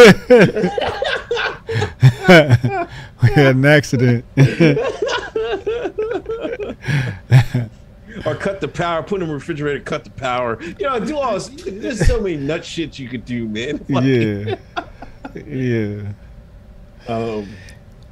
we 3.22 3.28
had 3.30 3.54
an 3.56 3.64
accident. 3.64 4.24
or 8.26 8.34
cut 8.34 8.60
the 8.60 8.68
power, 8.68 9.02
put 9.02 9.20
in 9.22 9.28
the 9.28 9.34
refrigerator, 9.34 9.80
cut 9.80 10.04
the 10.04 10.10
power. 10.10 10.60
You 10.62 10.74
know, 10.86 10.98
do 11.00 11.16
all 11.16 11.34
this. 11.34 11.48
There's 11.48 12.04
so 12.06 12.20
many 12.20 12.36
nut 12.36 12.64
shit 12.64 12.98
you 12.98 13.08
could 13.08 13.24
do, 13.24 13.46
man. 13.46 13.84
Like, 13.88 14.04
yeah. 14.04 14.56
Yeah. 15.34 16.12
Um, 17.08 17.48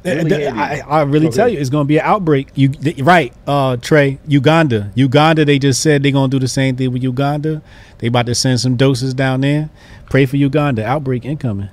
Really. 0.04 0.46
I, 0.46 0.78
I 0.78 1.02
really 1.02 1.26
Okay. 1.26 1.36
tell 1.36 1.48
you, 1.48 1.58
it's 1.58 1.68
going 1.68 1.84
to 1.84 1.88
be 1.88 1.98
an 1.98 2.04
outbreak. 2.06 2.48
You 2.54 2.68
th- 2.68 3.00
right, 3.00 3.32
uh, 3.46 3.76
Trey? 3.76 4.18
Uganda, 4.26 4.90
Uganda. 4.94 5.44
They 5.44 5.58
just 5.58 5.82
said 5.82 6.02
they're 6.02 6.12
going 6.12 6.30
to 6.30 6.36
do 6.36 6.40
the 6.40 6.48
same 6.48 6.76
thing 6.76 6.92
with 6.92 7.02
Uganda. 7.02 7.60
They 7.98 8.06
about 8.06 8.24
to 8.26 8.34
send 8.34 8.60
some 8.60 8.76
doses 8.76 9.12
down 9.12 9.42
there. 9.42 9.68
Pray 10.08 10.24
for 10.24 10.36
Uganda. 10.36 10.86
Outbreak 10.86 11.24
incoming. 11.26 11.68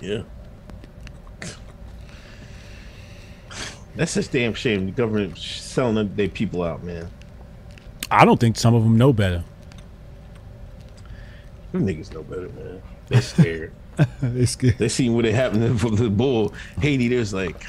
yeah. 0.00 0.22
That's 3.94 4.14
just 4.14 4.32
damn 4.32 4.54
shame. 4.54 4.86
The 4.86 4.92
government 4.92 5.38
selling 5.38 6.14
their 6.16 6.28
people 6.28 6.62
out, 6.62 6.82
man. 6.82 7.08
I 8.10 8.24
don't 8.24 8.38
think 8.40 8.56
some 8.56 8.74
of 8.74 8.82
them 8.82 8.98
know 8.98 9.12
better. 9.12 9.44
Them 11.72 11.86
niggas 11.86 12.12
know 12.12 12.22
better, 12.22 12.48
man. 12.48 12.82
They 13.08 13.20
scared. 13.20 13.72
it's 14.22 14.56
good. 14.56 14.76
they 14.78 14.88
seen 14.88 15.14
what 15.14 15.24
it 15.24 15.34
happened 15.34 15.78
to 15.80 15.90
the 15.90 16.10
bull. 16.10 16.54
Haiti, 16.80 17.08
there's 17.08 17.32
like, 17.32 17.66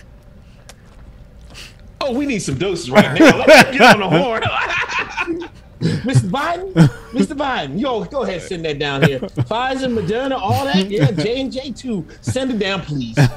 oh, 2.02 2.14
we 2.14 2.26
need 2.26 2.40
some 2.40 2.58
doses 2.58 2.90
right 2.92 3.18
now. 3.20 3.38
Let's 3.38 3.72
get 3.72 3.82
on 3.82 4.00
the 4.00 4.10
horn. 4.10 4.44
Mr. 5.80 6.28
Biden, 6.30 6.74
Mr. 7.12 7.38
Biden, 7.38 7.80
yo, 7.80 8.04
go 8.06 8.24
ahead, 8.24 8.42
send 8.42 8.66
that 8.66 8.80
down 8.80 9.04
here. 9.04 9.20
Pfizer, 9.20 9.94
Moderna, 9.94 10.36
all 10.36 10.66
that, 10.66 10.90
yeah, 10.90 11.12
J 11.12 11.42
and 11.42 11.52
J 11.52 11.72
too. 11.72 12.04
Send 12.22 12.50
it 12.52 12.58
down, 12.58 12.82
please. 12.82 13.16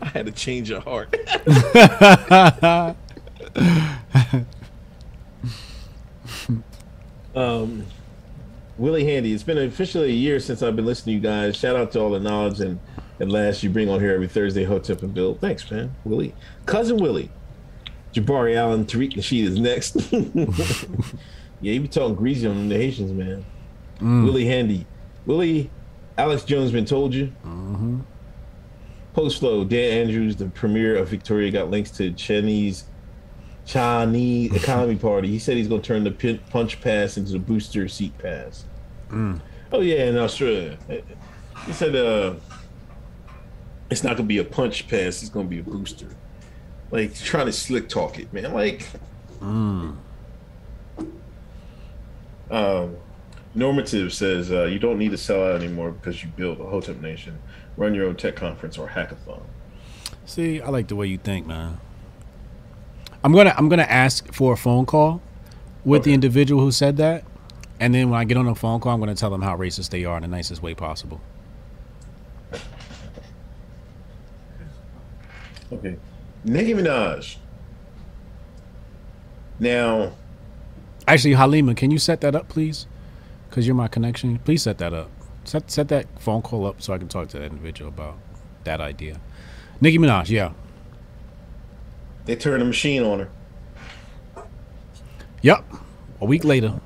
I 0.00 0.06
had 0.06 0.26
to 0.26 0.32
change 0.32 0.70
your 0.70 0.80
heart. 0.80 1.12
Um, 7.34 7.86
Willie 8.76 9.04
Handy, 9.04 9.32
it's 9.32 9.42
been 9.42 9.58
officially 9.58 10.10
a 10.10 10.14
year 10.14 10.40
since 10.40 10.62
I've 10.62 10.76
been 10.76 10.86
listening 10.86 11.20
to 11.20 11.28
you 11.28 11.34
guys. 11.34 11.56
Shout 11.56 11.76
out 11.76 11.92
to 11.92 12.00
all 12.00 12.10
the 12.10 12.20
knowledge 12.20 12.60
and 12.60 12.80
at 13.20 13.28
last 13.28 13.62
you 13.62 13.70
bring 13.70 13.88
on 13.88 14.00
here 14.00 14.12
every 14.12 14.26
Thursday, 14.26 14.64
Hotep 14.64 15.02
and 15.02 15.14
Bill. 15.14 15.34
Thanks, 15.34 15.70
man. 15.70 15.94
Willie. 16.04 16.34
Cousin 16.66 16.96
Willie. 16.96 17.30
Jabari 18.12 18.56
Allen, 18.56 18.84
Tariq 18.84 19.14
Nasheed 19.14 19.44
is 19.44 19.58
next. 19.58 20.12
yeah, 21.60 21.72
you 21.72 21.80
be 21.80 21.88
talking 21.88 22.14
greasy 22.14 22.46
on 22.46 22.68
the 22.68 22.76
Haitians, 22.76 23.12
man. 23.12 23.44
Willie 24.24 24.46
Handy. 24.46 24.86
Willie, 25.26 25.70
Alex 26.18 26.44
Jones 26.44 26.70
been 26.70 26.84
told 26.84 27.14
you. 27.14 27.32
Post 29.14 29.38
flow, 29.38 29.64
Dan 29.64 30.08
Andrews, 30.08 30.36
the 30.36 30.46
premier 30.46 30.96
of 30.96 31.08
Victoria, 31.08 31.50
got 31.50 31.70
links 31.70 31.90
to 31.92 32.12
Chinese 32.12 32.84
Chinese 33.66 34.54
economy 34.54 34.96
party. 34.96 35.28
He 35.28 35.38
said 35.38 35.56
he's 35.56 35.68
going 35.68 35.80
to 35.82 35.86
turn 35.86 36.04
the 36.04 36.38
punch 36.50 36.80
pass 36.80 37.16
into 37.16 37.32
the 37.32 37.38
booster 37.38 37.88
seat 37.88 38.16
pass. 38.18 38.64
Oh 39.72 39.80
yeah, 39.80 40.04
in 40.06 40.16
Australia, 40.16 40.76
he 41.66 41.72
said 41.72 41.96
uh, 41.96 42.34
it's 43.90 44.02
not 44.02 44.16
going 44.16 44.26
to 44.26 44.34
be 44.34 44.38
a 44.38 44.44
punch 44.44 44.88
pass. 44.88 45.22
It's 45.22 45.30
going 45.30 45.46
to 45.46 45.50
be 45.50 45.60
a 45.60 45.62
booster. 45.62 46.08
Like 46.90 47.14
trying 47.14 47.46
to 47.46 47.52
slick 47.52 47.88
talk 47.88 48.18
it, 48.18 48.32
man. 48.32 48.52
Like, 48.52 48.86
um, 49.40 49.98
normative 53.54 54.12
says 54.12 54.52
uh, 54.52 54.64
you 54.64 54.78
don't 54.78 54.98
need 54.98 55.10
to 55.10 55.16
sell 55.18 55.42
out 55.44 55.60
anymore 55.60 55.90
because 55.92 56.22
you 56.22 56.28
built 56.36 56.60
a 56.60 56.64
Hotep 56.64 57.00
Nation. 57.00 57.38
Run 57.76 57.94
your 57.94 58.06
own 58.06 58.16
tech 58.16 58.36
conference 58.36 58.78
or 58.78 58.88
hackathon. 58.88 59.42
See, 60.26 60.60
I 60.60 60.68
like 60.68 60.88
the 60.88 60.96
way 60.96 61.06
you 61.06 61.18
think, 61.18 61.46
man. 61.46 61.78
I'm 63.24 63.32
gonna 63.32 63.54
I'm 63.56 63.68
gonna 63.68 63.82
ask 63.82 64.32
for 64.32 64.52
a 64.52 64.56
phone 64.56 64.84
call 64.86 65.22
with 65.84 66.04
the 66.04 66.12
individual 66.12 66.62
who 66.62 66.70
said 66.70 66.98
that, 66.98 67.24
and 67.80 67.94
then 67.94 68.10
when 68.10 68.20
I 68.20 68.24
get 68.24 68.36
on 68.36 68.44
the 68.44 68.54
phone 68.54 68.80
call, 68.80 68.92
I'm 68.92 69.00
gonna 69.00 69.14
tell 69.14 69.30
them 69.30 69.42
how 69.42 69.56
racist 69.56 69.90
they 69.90 70.04
are 70.04 70.16
in 70.16 70.22
the 70.22 70.28
nicest 70.28 70.62
way 70.62 70.74
possible. 70.74 71.20
Okay. 75.72 75.96
Nicki 76.44 76.74
Minaj. 76.74 77.36
Now, 79.58 80.12
Actually, 81.06 81.34
Halima, 81.34 81.74
can 81.74 81.90
you 81.90 81.98
set 81.98 82.20
that 82.22 82.34
up, 82.34 82.48
please? 82.48 82.86
Because 83.48 83.66
you're 83.66 83.76
my 83.76 83.88
connection. 83.88 84.38
Please 84.38 84.62
set 84.62 84.78
that 84.78 84.92
up. 84.92 85.10
Set 85.44 85.70
set 85.70 85.88
that 85.88 86.06
phone 86.20 86.42
call 86.42 86.66
up 86.66 86.80
so 86.82 86.92
I 86.92 86.98
can 86.98 87.08
talk 87.08 87.28
to 87.28 87.38
that 87.38 87.46
individual 87.46 87.88
about 87.88 88.16
that 88.64 88.80
idea. 88.80 89.20
Nicki 89.80 89.98
Minaj, 89.98 90.30
yeah, 90.30 90.52
they 92.26 92.36
turned 92.36 92.60
the 92.62 92.66
machine 92.66 93.02
on 93.02 93.18
her. 93.20 93.28
yep. 95.42 95.64
A 96.20 96.24
week 96.24 96.44
later, 96.44 96.80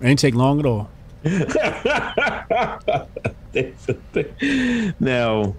it 0.00 0.06
ain't 0.06 0.18
take 0.18 0.34
long 0.34 0.58
at 0.58 0.66
all. 0.66 0.90
now, 5.00 5.54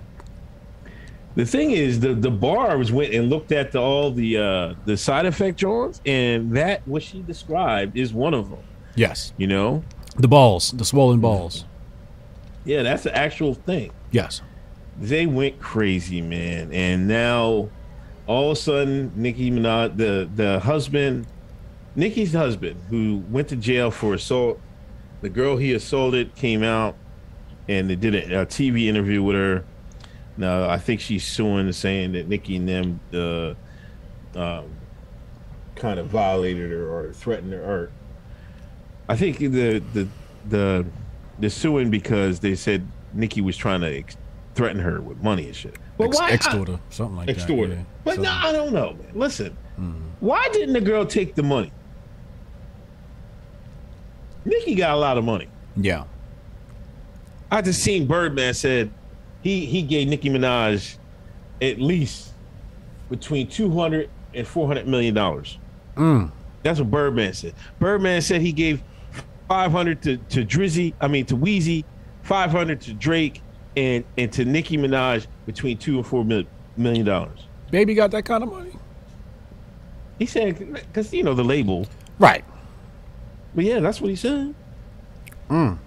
the 1.35 1.45
thing 1.45 1.71
is, 1.71 1.99
the 1.99 2.13
the 2.13 2.31
Barbz 2.31 2.91
went 2.91 3.13
and 3.13 3.29
looked 3.29 3.51
at 3.51 3.71
the, 3.71 3.79
all 3.79 4.11
the 4.11 4.37
uh, 4.37 4.73
the 4.85 4.97
side 4.97 5.25
effect 5.25 5.57
joints, 5.57 6.01
and 6.05 6.55
that 6.57 6.85
what 6.87 7.03
she 7.03 7.21
described 7.21 7.97
is 7.97 8.13
one 8.13 8.33
of 8.33 8.49
them. 8.49 8.59
Yes, 8.95 9.31
You 9.37 9.45
know, 9.47 9.83
the 10.17 10.27
balls, 10.27 10.71
the 10.71 10.83
swollen 10.85 11.19
balls. 11.19 11.65
yeah, 12.65 12.81
that's 12.81 13.03
the 13.03 13.15
actual 13.15 13.53
thing. 13.53 13.91
Yes, 14.11 14.41
They 14.99 15.27
went 15.27 15.59
crazy, 15.59 16.21
man, 16.21 16.73
and 16.73 17.07
now 17.07 17.69
all 18.27 18.51
of 18.51 18.57
a 18.57 18.61
sudden, 18.61 19.11
Nicki 19.15 19.49
Minaj, 19.49 19.97
the 19.97 20.29
the 20.35 20.59
husband, 20.59 21.25
Nicki's 21.95 22.33
husband, 22.33 22.79
who 22.89 23.23
went 23.29 23.47
to 23.49 23.55
jail 23.55 23.89
for 23.89 24.13
assault, 24.13 24.59
the 25.21 25.29
girl 25.29 25.57
he 25.57 25.73
assaulted 25.73 26.35
came 26.35 26.61
out, 26.61 26.95
and 27.67 27.89
they 27.89 27.95
did 27.95 28.13
a, 28.13 28.41
a 28.41 28.45
TV 28.45 28.85
interview 28.87 29.23
with 29.23 29.35
her. 29.35 29.63
Now 30.35 30.69
I 30.69 30.77
think 30.77 30.99
she's 30.99 31.25
suing, 31.25 31.71
saying 31.71 32.11
that 32.11 32.27
Nicki 32.27 32.57
and 32.57 32.69
them 32.69 32.99
uh, 33.13 33.53
um, 34.37 34.65
kind 35.75 35.99
of 35.99 36.07
violated 36.07 36.69
her 36.69 36.87
or 36.89 37.13
threatened 37.13 37.53
her. 37.53 37.61
Or 37.63 37.91
I 39.07 39.15
think 39.15 39.37
the 39.37 39.79
the 39.79 40.07
the 40.49 40.85
the 41.39 41.49
suing 41.49 41.89
because 41.89 42.41
they 42.41 42.55
said 42.55 42.85
Nicki 43.13 43.41
was 43.41 43.55
trying 43.55 43.81
to 43.81 44.03
threaten 44.53 44.81
her 44.81 44.99
with 45.01 45.23
money 45.23 45.45
and 45.47 45.55
shit. 45.55 45.75
But 45.97 46.13
why- 46.13 46.31
extorter, 46.31 46.79
something 46.89 47.17
like 47.17 47.29
extorter. 47.29 47.67
that. 47.69 47.77
yeah. 47.77 47.83
But 48.03 48.19
no, 48.19 48.29
I 48.31 48.51
don't 48.51 48.71
know, 48.73 48.93
man. 48.93 49.11
Listen, 49.15 49.57
why 50.19 50.47
didn't 50.53 50.73
the 50.73 50.81
girl 50.81 51.05
take 51.05 51.35
the 51.35 51.43
money? 51.43 51.71
Nicki 54.45 54.75
got 54.75 54.93
a 54.93 54.97
lot 54.97 55.17
of 55.17 55.23
money. 55.23 55.47
yeah, 55.75 56.05
I 57.51 57.61
just 57.61 57.81
seen 57.83 58.07
Birdman 58.07 58.53
said 58.53 58.91
he 59.41 59.65
he 59.65 59.81
gave 59.81 60.07
Nicki 60.07 60.29
Minaj 60.29 60.97
at 61.61 61.79
least 61.79 62.33
between 63.09 63.47
200 63.47 64.09
and 64.33 64.47
400 64.47 64.87
million 64.87 65.13
dollars. 65.13 65.57
Mm. 65.95 66.31
That's 66.63 66.79
what 66.79 66.91
Birdman 66.91 67.33
said. 67.33 67.53
Birdman 67.79 68.21
said 68.21 68.41
he 68.41 68.51
gave 68.51 68.81
500 69.49 70.01
to 70.03 70.17
to 70.17 70.45
Drizzy, 70.45 70.93
I 71.01 71.07
mean 71.07 71.25
to 71.25 71.35
Weezy, 71.37 71.83
500 72.23 72.81
to 72.81 72.93
Drake 72.93 73.41
and 73.75 74.03
and 74.17 74.31
to 74.33 74.45
Nicki 74.45 74.77
Minaj 74.77 75.27
between 75.47 75.77
2 75.77 75.95
and 75.97 76.05
four 76.05 76.23
million, 76.23 76.45
million 76.75 77.05
dollars. 77.05 77.47
baby 77.71 77.95
got 77.95 78.11
that 78.11 78.25
kind 78.25 78.43
of 78.43 78.51
money. 78.51 78.71
He 80.19 80.27
said 80.27 80.83
cuz 80.93 81.11
you 81.11 81.23
know 81.23 81.33
the 81.33 81.43
label. 81.43 81.87
Right. 82.19 82.45
But 83.55 83.65
yeah, 83.65 83.79
that's 83.79 83.99
what 83.99 84.09
he 84.11 84.15
said. 84.15 84.53
Mm. 85.49 85.77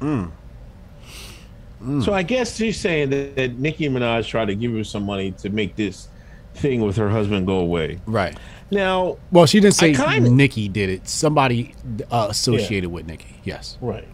Mm. 0.00 0.30
So 2.02 2.12
I 2.12 2.22
guess 2.22 2.56
she's 2.56 2.78
saying 2.80 3.10
that, 3.10 3.36
that 3.36 3.58
Nicki 3.58 3.88
Minaj 3.88 4.26
tried 4.26 4.46
to 4.46 4.54
give 4.54 4.72
her 4.72 4.82
some 4.84 5.04
money 5.04 5.32
to 5.32 5.50
make 5.50 5.76
this 5.76 6.08
thing 6.54 6.80
with 6.80 6.96
her 6.96 7.08
husband 7.10 7.46
go 7.46 7.58
away. 7.58 8.00
Right. 8.06 8.36
Now, 8.70 9.18
Well, 9.30 9.46
she 9.46 9.60
didn't 9.60 9.74
say 9.74 9.90
I 9.90 9.94
kinda- 9.94 10.30
Nicki 10.30 10.68
did 10.68 10.88
it. 10.90 11.06
Somebody 11.08 11.74
uh, 12.10 12.26
associated 12.30 12.90
with 12.90 13.06
Nicki. 13.06 13.36
Yes. 13.44 13.78
right. 13.80 14.08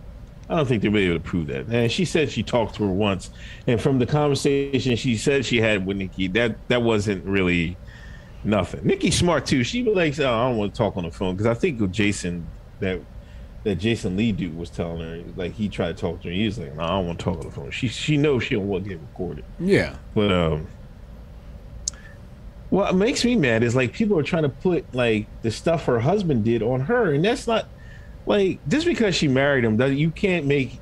I 0.49 0.57
don't 0.57 0.67
think 0.67 0.83
they'll 0.83 0.93
be 0.93 1.07
able 1.07 1.17
to 1.17 1.21
prove 1.21 1.47
that. 1.49 1.67
And 1.67 1.91
she 1.91 2.05
said 2.05 2.31
she 2.31 2.43
talked 2.43 2.75
to 2.77 2.85
her 2.85 2.93
once, 2.93 3.31
and 3.67 3.81
from 3.81 3.99
the 3.99 4.07
conversation 4.07 4.97
she 4.97 5.17
said 5.17 5.45
she 5.45 5.61
had 5.61 5.87
with 5.87 5.97
Nicki, 5.97 6.29
that 6.29 6.57
that 6.69 6.83
wasn't 6.83 7.25
really 7.25 7.77
nothing. 8.45 8.85
Nicki's 8.85 9.17
smart 9.17 9.47
too. 9.47 9.65
She 9.65 9.83
was 9.83 9.97
like, 9.97 10.19
"Oh, 10.19 10.33
I 10.33 10.49
don't 10.49 10.57
want 10.57 10.75
to 10.75 10.79
talk 10.79 10.97
on 10.97 11.05
the 11.05 11.11
phone," 11.11 11.37
because 11.37 11.47
I 11.47 11.55
think 11.55 11.81
with 11.81 11.93
Jason 11.93 12.47
that 12.81 13.01
that 13.65 13.77
Jason 13.77 14.17
Lee 14.17 14.33
dude 14.33 14.57
was 14.57 14.71
telling 14.71 15.01
her, 15.01 15.23
like 15.37 15.53
he 15.53 15.69
tried 15.69 15.97
to 15.97 16.01
talk 16.01 16.21
to 16.23 16.29
her. 16.29 16.35
He 16.35 16.45
was 16.45 16.59
like, 16.59 16.75
"No, 16.75 16.83
I 16.83 16.89
don't 16.89 17.07
want 17.07 17.19
to 17.19 17.25
talk 17.25 17.39
on 17.39 17.47
the 17.47 17.53
phone." 17.53 17.71
She 17.71 17.89
she 17.89 18.17
knows 18.17 18.43
she 18.45 18.55
don't 18.55 18.69
want 18.69 18.85
to 18.85 18.91
get 18.91 19.01
recorded. 19.01 19.45
Yeah. 19.61 19.97
But 20.15 20.33
um, 20.33 20.67
what 22.71 22.95
makes 22.95 23.25
me 23.25 23.37
mad 23.37 23.63
is 23.63 23.77
like 23.77 23.93
people 23.93 24.19
are 24.19 24.23
trying 24.23 24.45
to 24.45 24.49
put 24.49 24.93
like 24.95 25.27
the 25.43 25.51
stuff 25.51 25.85
her 25.85 26.01
husband 26.01 26.45
did 26.45 26.63
on 26.63 26.81
her, 26.81 27.13
and 27.13 27.25
that's 27.25 27.47
not 27.47 27.69
like 28.27 28.67
just 28.69 28.87
because 28.87 29.15
she 29.15 29.29
married 29.29 29.65
him, 29.65 29.77
that 29.79 29.95
you 29.95 30.11
can't 30.11 30.47
make 30.47 30.81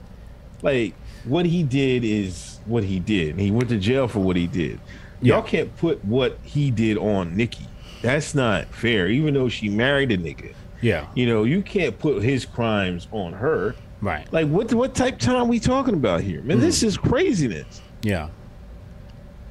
like 0.62 0.94
what 1.24 1.46
he 1.46 1.62
did 1.62 2.04
is 2.04 2.60
what 2.66 2.84
he 2.84 2.98
did. 2.98 3.38
He 3.38 3.50
went 3.50 3.68
to 3.70 3.78
jail 3.78 4.08
for 4.08 4.20
what 4.20 4.36
he 4.36 4.46
did. 4.46 4.80
Yeah. 5.22 5.34
Y'all 5.34 5.42
can't 5.42 5.74
put 5.76 6.04
what 6.04 6.38
he 6.42 6.70
did 6.70 6.96
on 6.96 7.36
Nicki. 7.36 7.66
That's 8.02 8.34
not 8.34 8.66
fair. 8.66 9.08
Even 9.08 9.34
though 9.34 9.48
she 9.48 9.68
married 9.68 10.12
a 10.12 10.18
nigga, 10.18 10.54
Yeah. 10.80 11.06
you 11.14 11.26
know, 11.26 11.44
you 11.44 11.62
can't 11.62 11.98
put 11.98 12.22
his 12.22 12.46
crimes 12.46 13.06
on 13.12 13.34
her. 13.34 13.74
Right. 14.00 14.30
Like 14.32 14.48
what 14.48 14.72
what 14.72 14.94
type 14.94 15.14
of 15.14 15.20
time 15.20 15.48
we 15.48 15.60
talking 15.60 15.94
about 15.94 16.22
here? 16.22 16.40
Man, 16.42 16.60
this 16.60 16.80
mm. 16.80 16.84
is 16.84 16.96
craziness. 16.96 17.82
Yeah. 18.02 18.30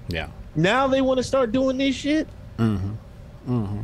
Yeah. 0.07 0.29
Now 0.55 0.87
they 0.87 1.01
want 1.01 1.17
to 1.17 1.23
start 1.23 1.51
doing 1.51 1.77
this 1.77 1.95
shit. 1.95 2.27
Mm-hmm. 2.57 2.93
Mm-hmm. 3.47 3.81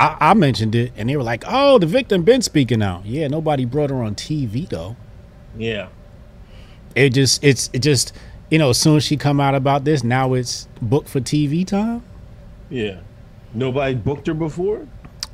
I, 0.00 0.16
I 0.30 0.34
mentioned 0.34 0.74
it, 0.74 0.92
and 0.96 1.08
they 1.08 1.16
were 1.16 1.22
like, 1.22 1.44
"Oh, 1.46 1.78
the 1.78 1.86
victim 1.86 2.22
been 2.22 2.40
speaking 2.40 2.82
out." 2.82 3.04
Yeah. 3.04 3.28
Nobody 3.28 3.66
brought 3.66 3.90
her 3.90 4.02
on 4.02 4.14
TV 4.14 4.68
though. 4.68 4.96
Yeah. 5.56 5.88
It 6.96 7.10
just, 7.10 7.44
it's, 7.44 7.70
it 7.72 7.80
just, 7.80 8.12
you 8.50 8.58
know, 8.58 8.70
as 8.70 8.78
soon 8.78 8.96
as 8.96 9.04
she 9.04 9.16
come 9.16 9.40
out 9.40 9.54
about 9.54 9.84
this, 9.84 10.02
now 10.02 10.32
it's 10.34 10.66
booked 10.82 11.08
for 11.08 11.20
TV 11.20 11.64
time. 11.66 12.02
Yeah. 12.68 13.00
Nobody 13.54 13.94
booked 13.94 14.26
her 14.26 14.34
before? 14.34 14.88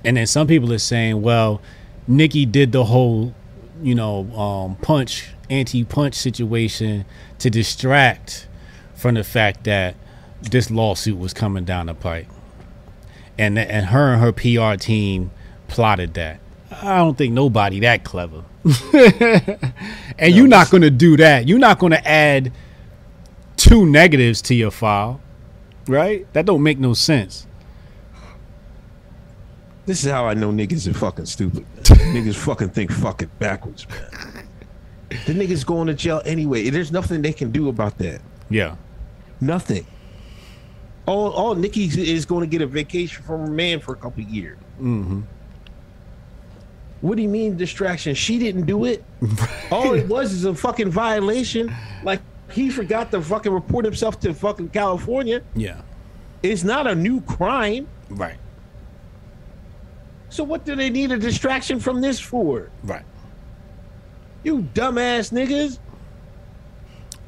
And 0.05 0.17
then 0.17 0.27
some 0.27 0.47
people 0.47 0.73
are 0.73 0.79
saying, 0.79 1.23
well, 1.23 1.63
Nicki 2.07 2.45
did 2.45 2.73
the 2.73 2.85
whole, 2.85 3.35
you 3.83 3.95
know, 3.95 4.31
um, 4.37 4.77
punch, 4.77 5.29
anti 5.49 5.85
punch 5.85 6.15
situation 6.15 7.05
to 7.39 7.51
distract 7.51 8.49
from 8.95 9.15
the 9.15 9.25
fact 9.25 9.65
that 9.65 9.95
this 10.43 10.71
lawsuit 10.71 11.19
was 11.19 11.33
coming 11.33 11.65
down 11.65 11.87
the 11.87 11.95
pike. 11.95 12.29
And, 13.39 13.59
and 13.59 13.87
her 13.87 14.15
and 14.15 14.23
her 14.23 14.33
PR 14.33 14.79
team 14.79 15.31
plotted 15.69 16.15
that. 16.15 16.41
I 16.71 16.99
don't 16.99 17.17
think 17.17 17.33
nobody 17.33 17.81
that 17.81 18.05
clever. 18.05 18.45
and 20.19 20.35
you're 20.35 20.49
not 20.49 20.71
going 20.71 20.83
to 20.83 20.91
do 20.91 21.17
that. 21.19 21.47
You're 21.47 21.59
not 21.59 21.79
going 21.79 21.93
to 21.93 22.09
add 22.09 22.53
two 23.57 23.87
negatives 23.87 24.43
to 24.43 24.55
your 24.55 24.71
file, 24.71 25.21
right? 25.87 26.31
That 26.33 26.47
don't 26.47 26.63
make 26.63 26.79
no 26.79 26.95
sense. 26.95 27.47
This 29.87 30.05
is 30.05 30.11
how 30.11 30.27
I 30.27 30.35
know 30.35 30.51
niggas 30.51 30.89
are 30.89 30.95
fucking 30.95 31.27
stupid. 31.27 31.65
niggas 31.83 32.35
fucking 32.35 32.71
think 32.71 32.91
fucking 32.91 33.31
backwards, 33.39 33.87
man. 33.89 34.49
The 35.09 35.33
niggas 35.33 35.65
going 35.65 35.87
to 35.87 35.95
jail 35.95 36.21
anyway. 36.25 36.69
There's 36.71 36.91
nothing 36.91 37.23
they 37.23 37.33
can 37.33 37.53
do 37.53 37.69
about 37.69 37.97
that. 37.99 38.21
Yeah. 38.51 38.75
Nothing. 39.41 39.87
All 41.07 41.31
all 41.31 41.55
Nicki 41.55 41.85
is 41.85 42.27
going 42.27 42.43
to 42.43 42.47
get 42.47 42.63
a 42.63 42.67
vacation 42.67 43.23
from 43.23 43.41
her 43.41 43.47
man 43.47 43.81
for 43.81 43.93
a 43.93 43.97
couple 43.97 44.23
of 44.23 44.29
years. 44.29 44.59
Mm-hmm. 44.81 45.21
What 47.01 47.17
do 47.17 47.23
you 47.23 47.29
mean 47.29 47.57
distraction? 47.57 48.15
She 48.15 48.39
didn't 48.39 48.67
do 48.67 48.85
it. 48.85 49.05
All 49.71 49.93
it 49.95 50.09
was 50.09 50.33
is 50.33 50.45
a 50.45 50.55
fucking 50.55 50.91
violation. 50.91 51.73
Like 52.03 52.21
he 52.51 52.71
forgot 52.71 53.11
to 53.11 53.21
fucking 53.21 53.53
report 53.53 53.85
himself 53.85 54.19
to 54.21 54.33
fucking 54.33 54.71
California. 54.71 55.43
Yeah. 55.55 55.83
It's 56.43 56.65
not 56.65 56.87
a 56.87 56.95
new 56.95 57.21
crime. 57.21 57.87
Right. 58.09 58.39
So 60.31 60.43
what 60.43 60.65
do 60.65 60.75
they 60.75 60.91
need 60.91 61.13
a 61.13 61.19
distraction 61.19 61.81
from 61.81 62.01
this 62.01 62.19
for? 62.19 62.71
Right. 62.83 63.05
You 64.43 64.63
dumbass 64.75 65.33
niggas. 65.33 65.79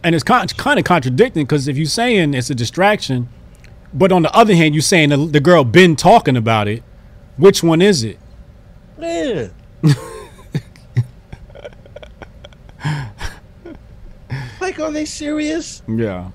And 0.03 0.15
it's 0.15 0.25
con- 0.25 0.47
kind 0.49 0.79
of 0.79 0.85
contradicting 0.85 1.45
because 1.45 1.69
if 1.69 1.77
you're 1.77 1.87
saying 1.87 2.35
it's 2.35 2.51
a 2.51 2.55
distraction, 2.55 3.29
but 3.93 4.13
on 4.13 4.23
the 4.23 4.35
other 4.35 4.55
hand, 4.55 4.75
you're 4.75 4.83
saying 4.83 5.11
the, 5.11 5.17
the 5.17 5.41
girl 5.41 5.65
been 5.65 5.97
talking 5.97 6.37
about 6.37 6.69
it. 6.69 6.83
Which 7.37 7.63
one 7.63 7.81
is 7.81 8.05
it? 8.05 8.19
Yeah. 8.99 9.49
like, 14.61 14.81
are 14.81 14.91
they 14.91 15.05
serious? 15.05 15.83
Yeah. 15.87 16.31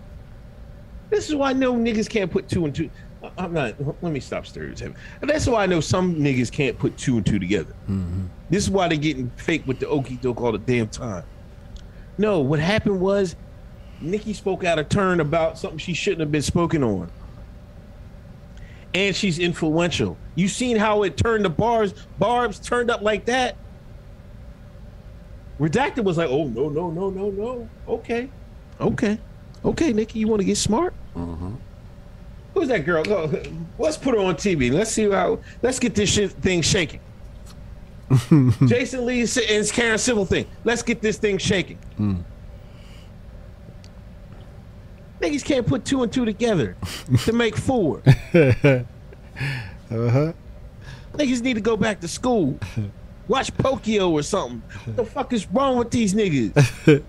This 1.09 1.29
is 1.29 1.35
why 1.35 1.49
I 1.51 1.53
know 1.53 1.73
niggas 1.73 2.09
can't 2.09 2.31
put 2.31 2.47
two 2.47 2.65
and 2.65 2.73
two. 2.73 2.89
I'm 3.37 3.53
not. 3.53 3.75
Let 4.01 4.11
me 4.11 4.19
stop 4.19 4.45
stereotyping. 4.45 4.95
And 5.21 5.29
that's 5.29 5.47
why 5.47 5.63
I 5.63 5.65
know 5.65 5.79
some 5.79 6.15
niggas 6.15 6.51
can't 6.51 6.77
put 6.77 6.97
two 6.97 7.17
and 7.17 7.25
two 7.25 7.39
together. 7.39 7.73
Mm-hmm. 7.83 8.25
This 8.49 8.63
is 8.63 8.69
why 8.69 8.87
they're 8.87 8.97
getting 8.97 9.29
fake 9.37 9.65
with 9.65 9.79
the 9.79 9.87
okey 9.87 10.15
doke 10.17 10.41
all 10.41 10.51
the 10.51 10.57
damn 10.57 10.87
time. 10.87 11.23
No, 12.17 12.39
what 12.39 12.59
happened 12.59 12.99
was 12.99 13.35
Nicki 14.01 14.33
spoke 14.33 14.63
out 14.63 14.79
of 14.79 14.89
turn 14.89 15.19
about 15.19 15.57
something 15.57 15.77
she 15.77 15.93
shouldn't 15.93 16.19
have 16.21 16.31
been 16.31 16.41
spoken 16.41 16.83
on. 16.83 17.09
And 18.93 19.15
she's 19.15 19.39
influential. 19.39 20.17
You 20.35 20.47
seen 20.47 20.77
how 20.77 21.03
it 21.03 21.17
turned 21.17 21.45
the 21.45 21.49
bars, 21.49 21.93
Barbz 22.21 22.63
turned 22.63 22.91
up 22.91 23.01
like 23.01 23.25
that? 23.25 23.55
Redacted 25.59 26.03
was 26.03 26.17
like, 26.17 26.29
oh 26.29 26.47
no, 26.47 26.69
no, 26.69 26.89
no, 26.91 27.09
no, 27.09 27.29
no. 27.29 27.69
Okay. 27.87 28.29
Okay. 28.79 29.19
Okay, 29.63 29.93
Nicki, 29.93 30.19
you 30.19 30.27
want 30.27 30.41
to 30.41 30.45
get 30.45 30.57
smart? 30.57 30.93
Mm-hmm. 31.15 31.53
Who's 32.53 32.67
that 32.67 32.85
girl? 32.85 33.03
Go, 33.03 33.41
let's 33.79 33.97
put 33.97 34.13
her 34.13 34.19
on 34.19 34.35
TV. 34.35 34.71
Let's 34.71 34.91
see 34.91 35.09
how. 35.09 35.39
Let's 35.61 35.79
get 35.79 35.95
this 35.95 36.09
shit 36.09 36.31
thing 36.31 36.61
shaking. 36.61 36.99
Jason 38.67 39.05
Lee 39.05 39.21
and 39.21 39.71
Karen 39.71 39.97
Civil 39.97 40.25
thing. 40.25 40.45
Let's 40.63 40.83
get 40.83 41.01
this 41.01 41.17
thing 41.17 41.37
shaking. 41.37 41.77
Hmm. 41.97 42.17
Niggas 45.23 45.45
can't 45.45 45.65
put 45.65 45.85
two 45.85 46.03
and 46.03 46.11
two 46.11 46.25
together 46.25 46.75
to 47.23 47.31
make 47.33 47.55
four. 47.55 48.03
Uh-huh. 49.91 50.33
Niggas 51.13 51.41
need 51.41 51.53
to 51.53 51.61
go 51.61 51.77
back 51.77 51.99
to 51.99 52.07
school. 52.07 52.57
Watch 53.27 53.55
Pokio 53.57 54.09
or 54.09 54.23
something. 54.23 54.61
What 54.85 54.95
the 54.95 55.05
fuck 55.05 55.33
is 55.33 55.47
wrong 55.47 55.77
with 55.77 55.91
these 55.91 56.15
niggas? 56.15 57.03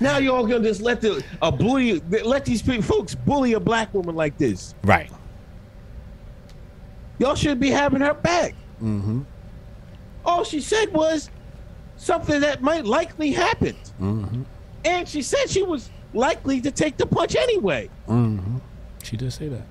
now 0.00 0.18
y'all 0.18 0.46
gonna 0.46 0.62
just 0.62 0.80
let 0.80 1.00
the 1.00 1.24
a 1.42 1.50
bully 1.50 2.00
let 2.22 2.44
these 2.44 2.62
people, 2.62 2.82
folks 2.82 3.14
bully 3.16 3.54
a 3.54 3.60
black 3.60 3.92
woman 3.94 4.14
like 4.14 4.38
this. 4.38 4.74
Right. 4.84 5.10
Y'all 7.18 7.34
should 7.34 7.58
be 7.58 7.70
having 7.70 8.00
her 8.00 8.14
back. 8.14 8.54
Mm-hmm. 8.82 9.22
All 10.24 10.44
she 10.44 10.60
said 10.60 10.92
was 10.92 11.30
something 12.04 12.40
that 12.42 12.62
might 12.62 12.84
likely 12.84 13.32
happen. 13.32 13.74
Mm-hmm. 14.00 14.42
And 14.84 15.08
she 15.08 15.22
said 15.22 15.48
she 15.48 15.62
was 15.62 15.88
likely 16.12 16.60
to 16.60 16.70
take 16.70 16.96
the 16.96 17.06
punch 17.06 17.34
anyway. 17.34 17.88
Mm-hmm. 18.06 18.58
She 19.02 19.16
did 19.16 19.32
say 19.32 19.48
that. 19.48 19.66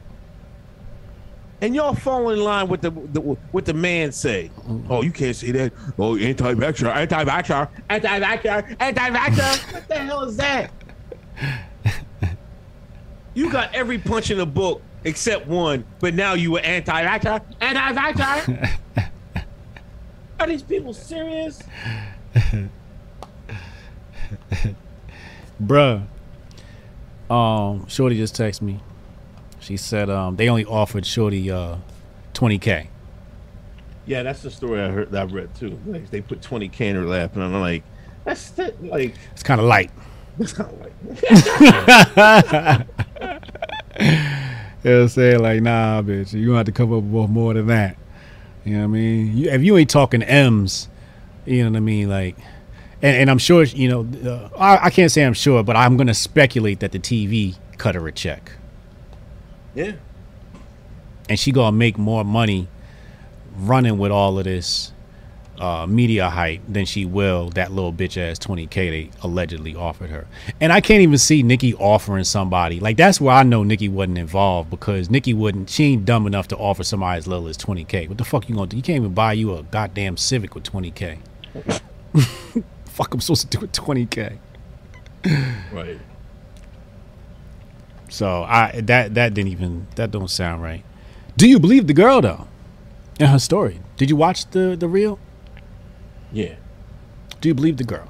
And 1.62 1.74
y'all 1.76 1.94
fall 1.94 2.30
in 2.32 2.44
line 2.44 2.68
with 2.68 2.82
the, 2.82 2.90
the 2.90 3.22
what 3.22 3.64
the 3.64 3.74
man 3.74 4.12
say. 4.12 4.52
Oh, 4.90 5.02
you 5.02 5.12
can't 5.12 5.36
say 5.36 5.52
that. 5.52 5.72
Oh, 5.98 6.18
anti-vaxxer, 6.18 6.94
anti-vaxxer, 6.94 7.70
anti-vaxxer, 7.90 8.76
anti-vaxxer. 8.82 9.74
what 9.74 9.88
the 9.88 9.96
hell 9.96 10.24
is 10.24 10.36
that? 10.38 10.72
You 13.34 13.50
got 13.50 13.74
every 13.74 13.98
punch 13.98 14.30
in 14.30 14.40
the 14.40 14.46
book 14.46 14.82
except 15.06 15.48
one, 15.48 15.86
but 16.00 16.14
now 16.14 16.34
you 16.34 16.52
were 16.52 16.60
anti-vaxxer, 16.60 17.42
anti-vaxxer. 17.62 18.78
Are 20.40 20.48
these 20.48 20.64
people 20.64 20.94
serious? 20.94 21.62
Bruh. 25.62 26.06
Um, 27.30 27.88
Shorty 27.88 28.18
just 28.18 28.36
texted 28.36 28.62
me. 28.62 28.80
She 29.60 29.78
said 29.78 30.10
um 30.10 30.36
they 30.36 30.50
only 30.50 30.66
offered 30.66 31.06
Shorty 31.06 31.50
uh 31.50 31.78
20k. 32.34 32.88
Yeah, 34.06 34.24
that's 34.24 34.42
the 34.42 34.52
story 34.52 34.82
I 34.82 34.90
heard. 34.90 35.12
That 35.12 35.30
I 35.30 35.32
read 35.32 35.56
too. 35.56 35.80
Like, 35.88 36.10
they 36.10 36.20
put 36.22 36.42
20k 36.42 36.82
in 36.82 36.96
her 36.98 37.06
lap, 37.06 37.36
and 37.36 37.44
I'm 37.44 37.54
like, 37.62 37.84
that's 38.26 38.50
the, 38.52 38.74
like 38.82 39.16
It's 39.32 39.44
kind 39.44 39.62
of 39.62 39.66
light. 39.68 39.92
that's 40.38 40.52
kind 40.54 40.70
of 40.70 40.80
like. 40.82 40.94
You 44.84 44.90
know 44.92 44.98
what 44.98 45.02
I'm 45.04 45.08
saying? 45.08 45.40
Like, 45.42 45.62
nah, 45.62 46.02
bitch, 46.02 46.34
you 46.34 46.48
gonna 46.48 46.58
have 46.58 46.66
to 46.66 46.72
come 46.74 46.92
up 46.92 47.04
with 47.04 47.30
more 47.30 47.54
than 47.54 47.68
that. 47.68 47.96
You 48.66 48.74
know 48.74 48.80
what 48.80 48.84
I 48.86 48.88
mean? 48.88 49.38
You, 49.38 49.50
if 49.50 49.64
you 49.64 49.78
ain't 49.78 49.90
talking 49.90 50.22
M's, 50.24 50.90
you 51.46 51.64
know 51.64 51.72
what 51.72 51.78
I 51.78 51.80
mean? 51.82 52.10
Like, 52.10 52.38
and, 53.02 53.18
and 53.18 53.30
I'm 53.30 53.38
sure, 53.38 53.64
you 53.64 53.90
know, 53.90 54.30
uh, 54.30 54.50
I, 54.58 54.86
I 54.86 54.90
can't 54.90 55.12
say 55.12 55.24
I'm 55.24 55.34
sure, 55.34 55.64
but 55.64 55.76
I'm 55.76 55.98
gonna 55.98 56.14
speculate 56.14 56.80
that 56.82 56.92
the 56.92 57.00
TV 57.00 57.56
cut 57.78 57.96
her 57.96 58.08
a 58.08 58.12
check. 58.12 58.52
Yeah. 59.76 59.94
and 61.30 61.40
she 61.40 61.52
gonna 61.52 61.76
make 61.76 61.98
more 61.98 62.24
money 62.24 62.68
running 63.58 63.98
with 63.98 64.12
all 64.12 64.38
of 64.38 64.46
this 64.46 64.92
uh, 65.60 65.86
media 65.88 66.30
hype 66.30 66.62
than 66.68 66.86
she 66.86 67.06
will 67.06 67.50
that 67.52 67.72
little 67.72 67.94
bitch 67.94 68.18
ass 68.18 68.40
20k 68.40 68.74
they 68.74 69.10
allegedly 69.22 69.76
offered 69.76 70.10
her. 70.10 70.28
And 70.60 70.72
I 70.74 70.82
can't 70.82 71.02
even 71.02 71.18
see 71.18 71.44
Nicki 71.44 71.74
offering 71.76 72.24
somebody 72.24 72.80
like 72.80 72.98
that's 72.98 73.22
where 73.22 73.36
I 73.36 73.44
know 73.44 73.64
Nicki 73.64 73.90
wasn't 73.90 74.18
involved 74.18 74.70
because 74.70 75.10
Nicki 75.10 75.34
wouldn't. 75.34 75.70
She 75.70 75.86
ain't 75.94 76.06
dumb 76.06 76.26
enough 76.28 76.48
to 76.50 76.58
offer 76.58 76.84
somebody 76.84 77.18
as 77.20 77.28
little 77.28 77.48
as 77.48 77.58
20k. 77.58 78.10
What 78.10 78.18
the 78.18 78.26
fuck 78.26 78.50
you 78.50 78.56
gonna 78.56 78.68
do? 78.68 78.78
You 78.78 78.84
can't 78.84 78.98
even 78.98 79.14
buy 79.14 79.34
you 79.34 79.56
a 79.56 79.64
goddamn 79.64 80.18
Civic 80.18 80.56
with 80.56 80.64
20k. 80.64 81.20
fuck, 82.86 83.14
I'm 83.14 83.22
supposed 83.22 83.50
to 83.52 83.58
do 83.58 83.62
with 83.62 83.72
20k. 83.72 84.38
Right. 85.72 86.00
So 88.10 88.44
I 88.44 88.82
that 88.82 89.16
that 89.16 89.34
didn't 89.34 89.52
even 89.52 89.88
that 89.96 90.12
don't 90.12 90.30
sound 90.30 90.62
right. 90.62 90.84
Do 91.36 91.48
you 91.50 91.60
believe 91.60 91.88
the 91.88 91.94
girl 91.94 92.22
though? 92.22 92.48
In 93.20 93.28
her 93.28 93.40
story. 93.40 93.80
Did 93.98 94.10
you 94.10 94.16
watch 94.16 94.50
the 94.52 94.76
the 94.78 94.88
reel? 94.88 95.18
Yeah. 96.32 96.56
Do 97.42 97.50
you 97.50 97.56
believe 97.56 97.78
the 97.78 97.84
girl? 97.84 98.10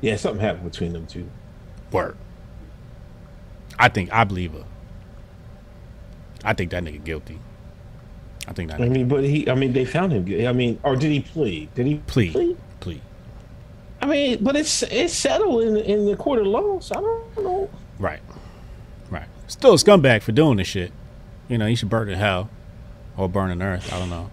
Yeah. 0.00 0.16
Something 0.16 0.40
happened 0.40 0.70
between 0.70 0.92
them 0.92 1.06
two. 1.06 1.28
Word. 1.90 2.16
I 3.78 3.88
think 3.88 4.12
I 4.12 4.24
believe 4.24 4.52
her. 4.52 4.64
I 6.44 6.54
think 6.54 6.70
that 6.70 6.82
nigga 6.82 7.04
guilty. 7.04 7.38
I 8.48 8.52
think 8.52 8.70
that 8.70 8.80
I 8.80 8.88
mean, 8.88 9.08
but 9.08 9.24
he. 9.24 9.48
I 9.48 9.54
mean, 9.54 9.72
they 9.72 9.84
found 9.84 10.12
him. 10.12 10.46
I 10.46 10.52
mean, 10.52 10.78
or 10.82 10.96
did 10.96 11.10
he 11.10 11.20
plead? 11.20 11.74
Did 11.74 11.86
he 11.86 11.96
plead. 12.06 12.32
plead? 12.32 12.56
Plead. 12.80 13.00
I 14.00 14.06
mean, 14.06 14.42
but 14.42 14.56
it's 14.56 14.82
it's 14.84 15.14
settled 15.14 15.62
in 15.62 15.76
in 15.76 16.06
the 16.06 16.16
court 16.16 16.40
of 16.40 16.46
law. 16.46 16.80
So 16.80 16.96
I 16.96 17.00
don't 17.00 17.44
know. 17.44 17.70
Right. 17.98 18.20
Right. 19.10 19.28
Still 19.46 19.74
a 19.74 19.76
scumbag 19.76 20.22
for 20.22 20.32
doing 20.32 20.56
this 20.56 20.66
shit. 20.66 20.92
You 21.48 21.58
know, 21.58 21.66
you 21.66 21.76
should 21.76 21.90
burn 21.90 22.08
in 22.08 22.18
hell 22.18 22.50
or 23.16 23.28
burn 23.28 23.50
in 23.50 23.62
earth. 23.62 23.92
I 23.92 23.98
don't 23.98 24.10
know. 24.10 24.30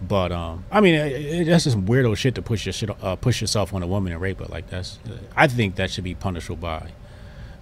But 0.00 0.30
um, 0.30 0.64
I 0.70 0.80
mean, 0.80 0.94
it, 0.94 1.12
it, 1.12 1.44
that's 1.46 1.64
just 1.64 1.78
weirdo 1.78 2.16
shit 2.16 2.34
to 2.36 2.42
push 2.42 2.66
your 2.66 2.72
shit, 2.72 2.90
uh, 3.02 3.16
push 3.16 3.40
yourself 3.40 3.74
on 3.74 3.82
a 3.82 3.86
woman 3.86 4.12
and 4.12 4.20
rape 4.20 4.38
her. 4.38 4.46
Like 4.46 4.68
that's, 4.68 4.98
I 5.34 5.48
think 5.48 5.76
that 5.76 5.90
should 5.90 6.04
be 6.04 6.14
punishable 6.14 6.56
by 6.56 6.92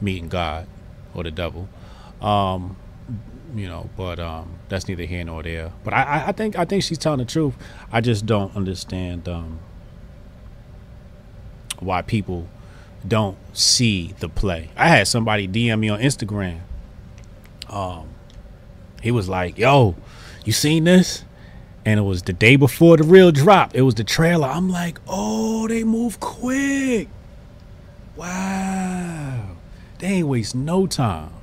meeting 0.01 0.29
God 0.29 0.67
or 1.15 1.23
the 1.23 1.31
devil. 1.31 1.69
Um, 2.21 2.77
you 3.57 3.69
know, 3.69 3.89
but 3.97 4.21
um, 4.21 4.59
that's 4.69 4.87
neither 4.87 5.05
here 5.05 5.25
nor 5.25 5.43
there. 5.43 5.73
But 5.83 5.95
I, 5.95 6.25
I, 6.29 6.33
think, 6.33 6.59
I 6.59 6.67
think 6.67 6.83
she's 6.83 6.99
telling 6.99 7.21
the 7.21 7.25
truth. 7.25 7.55
I 7.91 8.03
just 8.03 8.27
don't 8.27 8.55
understand 8.55 9.29
um, 9.29 9.61
why 11.81 12.03
people 12.03 12.49
don't 13.07 13.39
see 13.57 14.15
the 14.19 14.29
play. 14.29 14.71
I 14.77 14.89
had 14.89 15.09
somebody 15.09 15.49
DM 15.49 15.81
me 15.81 15.89
on 15.89 16.01
Instagram. 16.01 16.61
Um, 17.71 18.09
he 19.03 19.11
was 19.11 19.29
like, 19.29 19.59
"Yo, 19.59 19.97
you 20.45 20.53
seen 20.53 20.85
this?" 20.85 21.25
And 21.85 21.99
it 21.99 22.03
was 22.03 22.23
the 22.23 22.33
day 22.33 22.57
before 22.57 22.97
the 22.97 23.05
real 23.05 23.33
drop. 23.33 23.75
It 23.75 23.83
was 23.83 23.95
the 23.95 24.05
trailer. 24.05 24.49
I'm 24.49 24.69
like, 24.69 25.01
"Oh, 25.09 25.67
they 25.67 25.83
move 25.83 26.21
quick! 26.21 27.09
Wow, 28.17 29.57
they 29.99 30.07
ain't 30.07 30.29
waste 30.29 30.55
no 30.55 30.87
time." 30.87 31.36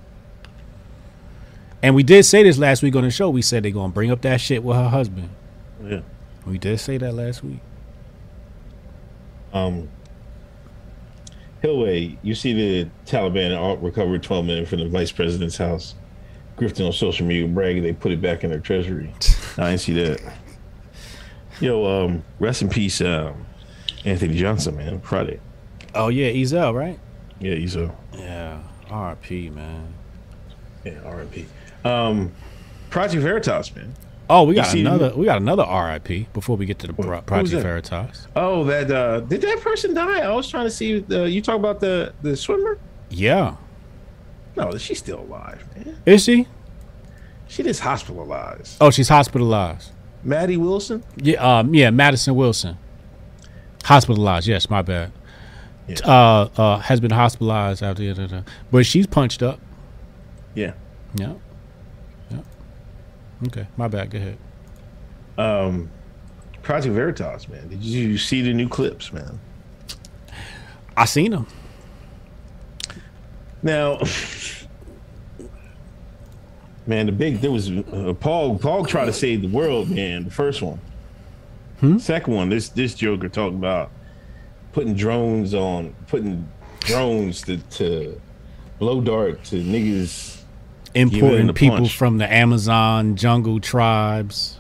And 1.84 1.96
we 1.96 2.02
did 2.02 2.24
say 2.24 2.44
this 2.44 2.58
last 2.58 2.82
week 2.82 2.96
on 2.96 3.04
the 3.04 3.12
show. 3.12 3.30
We 3.30 3.42
said 3.42 3.64
they're 3.64 3.72
gonna 3.72 3.92
bring 3.92 4.10
up 4.10 4.22
that 4.22 4.40
shit 4.40 4.64
with 4.64 4.78
her 4.78 4.88
husband. 4.88 5.30
Yeah. 5.84 6.00
We 6.48 6.58
did 6.58 6.80
say 6.80 6.98
that 6.98 7.14
last 7.14 7.44
week. 7.44 7.60
Um. 9.54 9.90
Hillway, 11.62 12.18
you 12.24 12.36
see 12.36 12.54
the 12.54 12.90
Taliban 13.06 13.82
recovered 13.82 14.22
12 14.22 14.46
million 14.46 14.66
from 14.66 14.80
the 14.80 14.90
vice 14.90 15.12
president's 15.14 15.56
house. 15.56 15.96
Grifting 16.58 16.86
on 16.86 16.92
social 16.92 17.26
media, 17.26 17.48
bragging 17.48 17.84
they 17.84 17.94
put 17.94 18.12
it 18.12 18.22
back 18.22 18.44
in 18.44 18.50
their 18.50 18.60
treasury. 18.60 19.14
I 19.58 19.70
didn't 19.70 19.80
see 19.80 19.94
that. 19.94 20.22
Yo, 21.62 21.86
um, 21.86 22.24
rest 22.40 22.62
in 22.62 22.70
peace, 22.70 23.00
um, 23.02 23.46
Anthony 24.06 24.36
Johnson, 24.36 24.76
man. 24.76 25.00
Friday. 25.02 25.40
Oh 25.96 26.08
yeah, 26.10 26.32
Ezal, 26.32 26.74
right? 26.74 27.00
Yeah, 27.40 27.56
he's 27.56 27.76
a 27.76 27.94
Yeah, 28.14 28.60
RP 28.90 29.54
man. 29.54 29.94
Yeah, 30.84 31.00
R.I.P. 31.06 31.46
Um, 31.84 32.32
Project 32.90 33.22
Veritas, 33.24 33.76
man. 33.76 33.94
Oh, 34.30 34.44
we 34.44 34.56
got 34.56 34.74
another. 34.74 35.14
We 35.16 35.26
got 35.26 35.42
another 35.42 35.64
RIP 35.64 36.32
before 36.34 36.56
we 36.56 36.66
get 36.66 36.80
to 36.80 36.88
the 36.88 36.94
Pro- 36.94 37.22
Project? 37.22 37.62
Veritas. 37.62 38.28
Oh, 38.36 38.64
that 38.66 38.90
uh, 38.90 39.20
did 39.20 39.42
that 39.42 39.60
person 39.62 39.94
die? 39.94 40.20
I 40.20 40.32
was 40.32 40.50
trying 40.50 40.66
to 40.66 40.70
see. 40.72 41.00
The, 41.00 41.30
you 41.30 41.42
talk 41.42 41.56
about 41.58 41.80
the 41.82 42.14
the 42.22 42.36
swimmer? 42.38 42.80
Yeah, 43.10 43.58
No, 44.56 44.76
she's 44.78 44.98
still 45.00 45.20
alive, 45.20 45.64
man. 45.76 45.98
is 46.06 46.24
she? 46.24 46.48
She 47.48 47.62
just 47.62 47.82
hospitalized. 47.82 48.78
Oh, 48.82 48.90
she's 48.90 49.10
hospitalized. 49.10 49.92
Maddie 50.24 50.58
Wilson. 50.58 51.04
Yeah, 51.18 51.60
um, 51.60 51.76
yeah, 51.76 51.92
Madison 51.92 52.34
Wilson. 52.34 52.78
Hospitalized. 53.84 54.48
Yes, 54.48 54.70
my 54.70 54.82
bad. 54.82 55.12
Yeah. 55.88 55.98
Uh, 56.04 56.50
uh, 56.58 56.78
has 56.80 57.00
been 57.02 57.12
hospitalized 57.12 57.84
after, 57.84 58.44
but 58.72 58.86
she's 58.86 59.06
punched 59.06 59.44
up. 59.44 59.60
Yeah. 60.56 60.74
Yeah. 61.14 61.34
Okay, 63.48 63.68
my 63.78 63.88
bad. 63.88 64.10
Go 64.10 64.18
ahead. 64.18 64.38
Um, 65.38 65.90
Project 66.62 66.96
Veritas, 66.96 67.50
man. 67.50 67.68
Did 67.68 67.84
you 67.84 68.18
see 68.18 68.42
the 68.42 68.54
new 68.54 68.70
clips, 68.70 69.12
man? 69.12 69.40
I 70.96 71.06
seen 71.06 71.32
them. 71.32 71.48
Now, 73.62 74.00
man, 76.86 77.06
the 77.06 77.12
big 77.12 77.40
there 77.40 77.52
was 77.52 77.72
uh, 77.72 78.14
Paul. 78.20 78.60
Paul 78.60 78.86
tried 78.86 79.06
to 79.06 79.14
save 79.14 79.42
the 79.42 79.48
world, 79.48 79.90
man. 79.90 80.26
The 80.26 80.32
first 80.32 80.62
one, 80.62 80.80
second 82.00 82.34
one. 82.34 82.50
This 82.50 82.70
this 82.70 82.94
Joker 82.94 83.30
talking 83.30 83.58
about 83.58 83.92
putting 84.74 84.94
drones 84.94 85.54
on, 85.54 85.96
putting 86.08 86.48
drones 86.82 87.42
to, 87.44 87.58
to 87.58 88.22
blow 88.80 89.02
dart 89.02 89.44
to 89.46 89.56
niggas. 89.64 90.43
Importing 90.96 91.54
people 91.54 91.78
punch. 91.78 91.96
from 91.96 92.18
the 92.18 92.32
Amazon 92.32 93.16
jungle 93.16 93.60
tribes. 93.60 94.58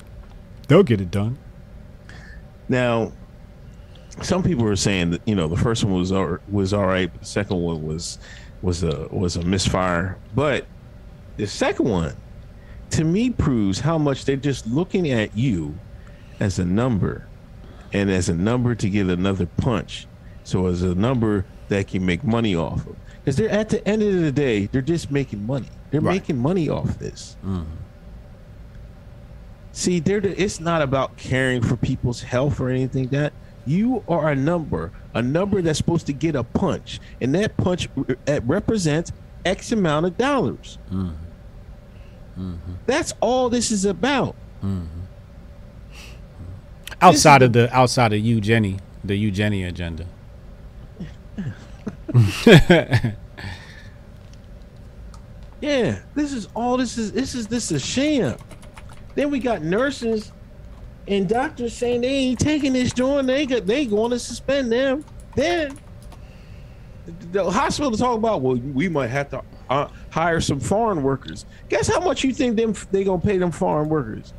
They'll 0.67 0.83
get 0.83 1.01
it 1.01 1.11
done. 1.11 1.37
Now, 2.69 3.11
some 4.21 4.43
people 4.43 4.63
were 4.63 4.75
saying 4.75 5.11
that 5.11 5.21
you 5.25 5.35
know 5.35 5.47
the 5.47 5.57
first 5.57 5.83
one 5.83 5.93
was 5.93 6.11
all, 6.11 6.37
was 6.49 6.73
all 6.73 6.85
right, 6.85 7.11
but 7.11 7.21
the 7.21 7.27
second 7.27 7.57
one 7.57 7.83
was 7.85 8.17
was 8.61 8.83
a 8.83 9.07
was 9.11 9.35
a 9.35 9.43
misfire. 9.43 10.17
But 10.33 10.65
the 11.37 11.47
second 11.47 11.89
one, 11.89 12.15
to 12.91 13.03
me, 13.03 13.29
proves 13.29 13.79
how 13.79 13.97
much 13.97 14.25
they're 14.25 14.35
just 14.35 14.65
looking 14.67 15.11
at 15.11 15.35
you 15.37 15.77
as 16.39 16.59
a 16.59 16.65
number, 16.65 17.27
and 17.91 18.09
as 18.09 18.29
a 18.29 18.35
number 18.35 18.75
to 18.75 18.89
get 18.89 19.07
another 19.07 19.45
punch. 19.45 20.07
So 20.43 20.67
as 20.67 20.81
a 20.81 20.95
number 20.95 21.45
that 21.69 21.87
can 21.87 22.05
make 22.05 22.23
money 22.23 22.55
off 22.55 22.85
of, 22.85 22.95
because 23.19 23.35
they're 23.35 23.49
at 23.49 23.69
the 23.69 23.87
end 23.87 24.03
of 24.03 24.13
the 24.21 24.31
day, 24.31 24.67
they're 24.67 24.81
just 24.81 25.11
making 25.11 25.45
money. 25.45 25.69
They're 25.93 26.01
Right. 26.01 26.15
making 26.15 26.39
money 26.39 26.69
off 26.69 26.97
this. 26.97 27.37
Mm-hmm. 27.45 27.61
See, 29.73 29.99
they're 29.99 30.19
the, 30.19 30.41
it's 30.41 30.59
not 30.59 30.81
about 30.81 31.17
caring 31.17 31.61
for 31.61 31.75
people's 31.77 32.23
health 32.23 32.59
or 32.59 32.69
anything 32.69 33.09
that 33.09 33.31
you 33.67 34.03
are 34.09 34.29
a 34.31 34.35
number, 34.35 34.91
a 35.13 35.21
number 35.21 35.61
that's 35.61 35.77
supposed 35.77 36.07
to 36.07 36.13
get 36.13 36.35
a 36.35 36.43
punch, 36.43 36.99
and 37.21 37.35
that 37.35 37.55
punch 37.57 37.87
re- 37.95 38.15
uh, 38.27 38.39
represents 38.43 39.11
X 39.45 39.71
amount 39.71 40.07
of 40.07 40.17
dollars. 40.17 40.79
Mm-hmm. 40.91 41.09
Mm-hmm. 42.41 42.73
That's 42.87 43.13
all 43.21 43.49
this 43.51 43.69
is 43.69 43.85
about. 43.85 44.35
Outside 47.01 47.43
of 47.43 47.53
the 47.53 47.71
outside 47.75 48.13
of 48.13 48.19
you, 48.19 48.41
Jenny, 48.41 48.77
the 49.03 49.15
Eugenia 49.15 49.67
agenda. 49.67 50.05
Yeah, 55.63 55.99
this 56.13 56.33
is 56.33 56.49
all 56.55 56.75
this 56.75 56.97
is. 56.97 57.13
This 57.13 57.35
is 57.35 57.47
this 57.47 57.71
is 57.71 57.81
a 57.81 57.85
sham. 57.85 58.35
Then 59.15 59.31
we 59.31 59.39
got 59.39 59.61
nurses 59.61 60.33
and 61.07 61.29
doctors 61.29 61.71
saying 61.73 62.01
they 62.01 62.09
ain't 62.09 62.39
taking 62.39 62.73
this 62.73 62.91
joint. 62.91 63.27
They 63.27 63.45
got 63.45 63.65
they 63.65 63.85
going 63.85 64.11
to 64.11 64.19
suspend 64.19 64.73
them. 64.73 65.05
Then 65.37 65.79
the, 67.31 67.49
hospital 67.49 67.91
talk 67.91 68.17
about 68.17 68.41
well, 68.41 68.57
we 68.57 68.89
might 68.89 69.07
have 69.07 69.29
to 69.29 69.41
uh, 69.69 69.87
hire 70.09 70.41
some 70.41 70.59
foreign 70.59 71.01
workers. 71.01 71.45
Guess 71.69 71.87
how 71.87 72.01
much 72.01 72.25
you 72.25 72.33
think 72.33 72.57
them 72.57 72.75
they 72.91 73.05
gonna 73.05 73.21
pay 73.21 73.37
them 73.37 73.51
foreign 73.51 73.87
workers? 73.87 74.33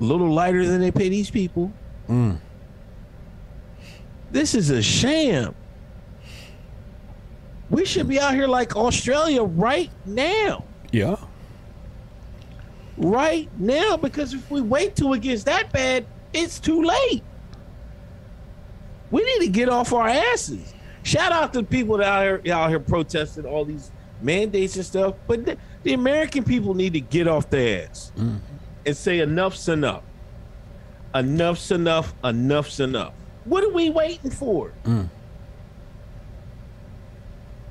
A 0.00 0.02
little 0.02 0.32
lighter 0.32 0.66
than 0.66 0.80
they 0.80 0.90
pay 0.90 1.10
these 1.10 1.30
people. 1.30 1.72
This 4.32 4.56
is 4.56 4.70
a 4.70 4.82
sham. 4.82 5.54
We 7.72 7.86
should 7.86 8.06
be 8.06 8.20
out 8.20 8.34
here 8.34 8.46
like 8.46 8.76
Australia 8.76 9.42
right 9.42 9.90
now. 10.04 10.64
Yeah. 10.92 11.16
Right 12.98 13.48
now, 13.58 13.96
because 13.96 14.34
if 14.34 14.48
we 14.50 14.60
wait 14.60 14.94
till 14.94 15.14
it 15.14 15.22
gets 15.22 15.44
that 15.44 15.72
bad, 15.72 16.04
it's 16.34 16.60
too 16.60 16.84
late. 16.84 17.22
We 19.10 19.24
need 19.24 19.46
to 19.46 19.50
get 19.50 19.70
off 19.70 19.92
our 19.94 20.06
asses. 20.06 20.74
Shout 21.02 21.32
out 21.32 21.54
to 21.54 21.60
the 21.60 21.66
people 21.66 21.96
that 21.96 22.06
out 22.06 22.44
here 22.44 22.54
out 22.54 22.68
here 22.68 22.78
protesting 22.78 23.46
all 23.46 23.64
these 23.64 23.90
mandates 24.20 24.76
and 24.76 24.84
stuff. 24.84 25.14
But 25.26 25.46
the, 25.46 25.56
the 25.82 25.94
American 25.94 26.44
people 26.44 26.74
need 26.74 26.92
to 26.92 27.00
get 27.00 27.26
off 27.26 27.48
their 27.48 27.88
ass 27.88 28.12
mm-hmm. 28.16 28.36
and 28.84 28.96
say 28.96 29.20
enough's 29.20 29.66
enough. 29.70 30.02
Enough's 31.14 31.70
enough. 31.70 32.14
Enough's 32.22 32.80
enough. 32.80 33.14
What 33.44 33.64
are 33.64 33.72
we 33.72 33.88
waiting 33.88 34.30
for? 34.30 34.72
Mm. 34.84 35.08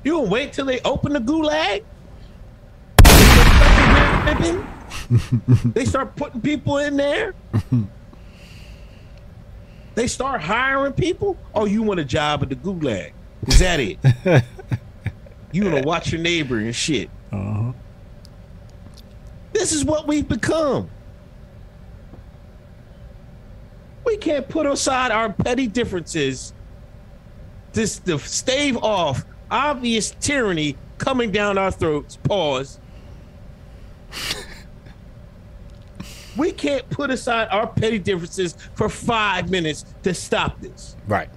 You 0.04 0.12
gonna 0.12 0.30
wait 0.30 0.52
till 0.52 0.66
they 0.66 0.80
open 0.80 1.12
the 1.12 1.20
gulag? 1.20 1.84
they 5.74 5.84
start 5.84 6.16
putting 6.16 6.40
people 6.40 6.78
in 6.78 6.96
there. 6.96 7.34
they 9.94 10.06
start 10.08 10.40
hiring 10.40 10.92
people. 10.92 11.36
Oh, 11.54 11.66
you 11.66 11.82
want 11.82 12.00
a 12.00 12.04
job 12.04 12.42
at 12.42 12.48
the 12.48 12.56
gulag? 12.56 13.12
Is 13.46 13.58
that 13.60 13.78
it? 13.78 13.98
you 15.52 15.64
wanna 15.64 15.82
watch 15.82 16.10
your 16.10 16.20
neighbor 16.20 16.58
and 16.58 16.74
shit? 16.74 17.08
Uh-huh. 17.30 17.72
This 19.52 19.72
is 19.72 19.84
what 19.84 20.08
we've 20.08 20.28
become. 20.28 20.90
We 24.04 24.16
can't 24.16 24.48
put 24.48 24.66
aside 24.66 25.12
our 25.12 25.32
petty 25.32 25.68
differences 25.68 26.52
just 27.72 28.04
to 28.06 28.18
stave 28.18 28.76
off 28.78 29.24
obvious 29.52 30.12
tyranny 30.20 30.76
coming 30.98 31.30
down 31.30 31.58
our 31.58 31.70
throats. 31.70 32.16
Pause. 32.16 32.80
we 36.36 36.50
can't 36.50 36.88
put 36.90 37.10
aside 37.10 37.48
our 37.50 37.66
petty 37.66 37.98
differences 37.98 38.56
for 38.74 38.88
five 38.88 39.50
minutes 39.50 39.84
to 40.02 40.14
stop 40.14 40.60
this. 40.60 40.96
Right. 41.06 41.28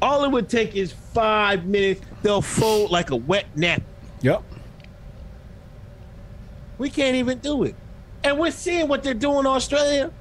All 0.00 0.24
it 0.24 0.30
would 0.30 0.48
take 0.48 0.76
is 0.76 0.92
five 0.92 1.66
minutes. 1.66 2.00
They'll 2.22 2.42
fold 2.42 2.90
like 2.90 3.10
a 3.10 3.16
wet 3.16 3.46
nap. 3.56 3.82
Yep. 4.22 4.42
We 6.78 6.90
can't 6.90 7.16
even 7.16 7.38
do 7.38 7.64
it. 7.64 7.74
And 8.22 8.38
we're 8.38 8.50
seeing 8.50 8.88
what 8.88 9.02
they're 9.02 9.14
doing 9.14 9.40
in 9.40 9.46
Australia. 9.46 10.12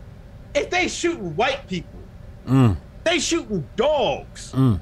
If 0.54 0.70
they 0.70 0.88
shooting 0.88 1.36
white 1.36 1.68
people, 1.68 2.00
mm. 2.48 2.78
they 3.04 3.20
shooting 3.20 3.68
dogs. 3.76 4.54
Mm. 4.54 4.80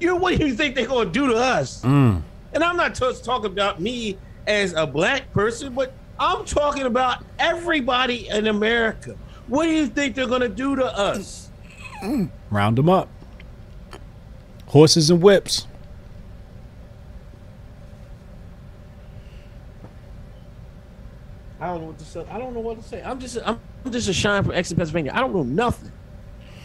You 0.00 0.08
know 0.08 0.16
what 0.16 0.38
do 0.38 0.46
you 0.46 0.54
think 0.54 0.74
they're 0.74 0.86
gonna 0.86 1.10
do 1.10 1.28
to 1.28 1.36
us? 1.36 1.82
Mm. 1.82 2.22
And 2.52 2.64
I'm 2.64 2.76
not 2.76 2.94
just 2.94 3.24
talking 3.24 3.46
about 3.50 3.80
me 3.80 4.18
as 4.46 4.72
a 4.74 4.86
black 4.86 5.32
person, 5.32 5.74
but 5.74 5.94
I'm 6.18 6.44
talking 6.44 6.82
about 6.82 7.24
everybody 7.38 8.28
in 8.28 8.46
America. 8.46 9.16
What 9.46 9.64
do 9.64 9.70
you 9.70 9.86
think 9.86 10.14
they're 10.14 10.26
gonna 10.26 10.48
do 10.48 10.76
to 10.76 10.86
us? 10.86 11.50
Round 12.50 12.78
them 12.78 12.88
up. 12.88 13.08
Horses 14.66 15.10
and 15.10 15.22
whips. 15.22 15.66
I 21.60 21.68
don't 21.68 21.80
know 21.80 21.86
what 21.86 21.98
to 21.98 22.04
say. 22.04 22.26
I 22.30 22.38
don't 22.38 22.52
know 22.52 22.60
what 22.60 22.82
to 22.82 22.86
say. 22.86 23.02
I'm 23.02 23.18
just 23.18 23.38
I'm 23.44 23.58
just 23.90 24.08
a 24.08 24.12
shine 24.12 24.42
from 24.44 24.52
Exit, 24.52 24.76
Pennsylvania. 24.76 25.12
I 25.14 25.20
don't 25.20 25.34
know 25.34 25.44
nothing. 25.44 25.90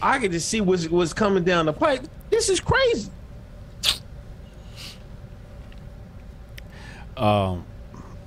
I 0.02 0.18
can 0.18 0.30
just 0.30 0.48
see 0.48 0.60
what's 0.60 0.88
what's 0.88 1.14
coming 1.14 1.42
down 1.42 1.66
the 1.66 1.72
pipe. 1.72 2.06
This 2.28 2.50
is 2.50 2.60
crazy. 2.60 3.10
Um, 7.20 7.66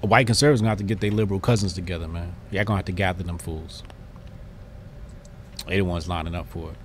white 0.02 0.28
conservatives 0.28 0.62
gonna 0.62 0.70
have 0.70 0.78
to 0.78 0.84
get 0.84 1.00
their 1.02 1.12
liberal 1.12 1.40
cousins 1.40 1.74
together, 1.74 2.08
man. 2.08 2.36
Y'all 2.52 2.64
gonna 2.64 2.78
have 2.78 2.86
to 2.86 2.92
gather 2.92 3.24
them 3.24 3.40
fools. 3.40 3.84
They 5.68 5.78
the 5.78 5.86
ones 5.86 6.08
lining 6.08 6.36
up 6.36 6.48
for 6.50 6.70
it. 6.70 6.76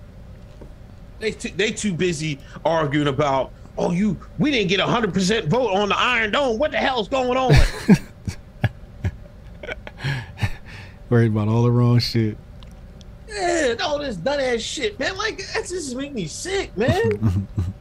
They 1.21 1.33
too, 1.33 1.51
they 1.55 1.71
too 1.71 1.93
busy 1.93 2.39
arguing 2.65 3.09
about 3.09 3.53
oh 3.77 3.91
you 3.91 4.17
we 4.39 4.51
didn't 4.51 4.69
get 4.69 4.81
a 4.81 4.87
hundred 4.87 5.13
percent 5.13 5.49
vote 5.49 5.69
on 5.75 5.91
the 5.91 5.99
Iron 5.99 6.31
Dome. 6.31 6.59
What 6.59 6.71
the 6.71 6.79
hell's 6.79 7.09
going 7.09 7.37
on? 7.37 7.53
Worried 11.11 11.33
about 11.33 11.49
all 11.49 11.63
the 11.63 11.71
wrong 11.71 11.99
shit. 11.99 12.39
yeah, 13.29 13.75
all 13.83 13.99
this 13.99 14.17
done 14.17 14.41
ass 14.41 14.61
shit, 14.63 14.99
man. 14.99 15.17
Like 15.17 15.39
that 15.53 15.67
just 15.69 15.95
make 15.95 16.15
me 16.15 16.27
sick, 16.27 16.75
man. 16.75 17.49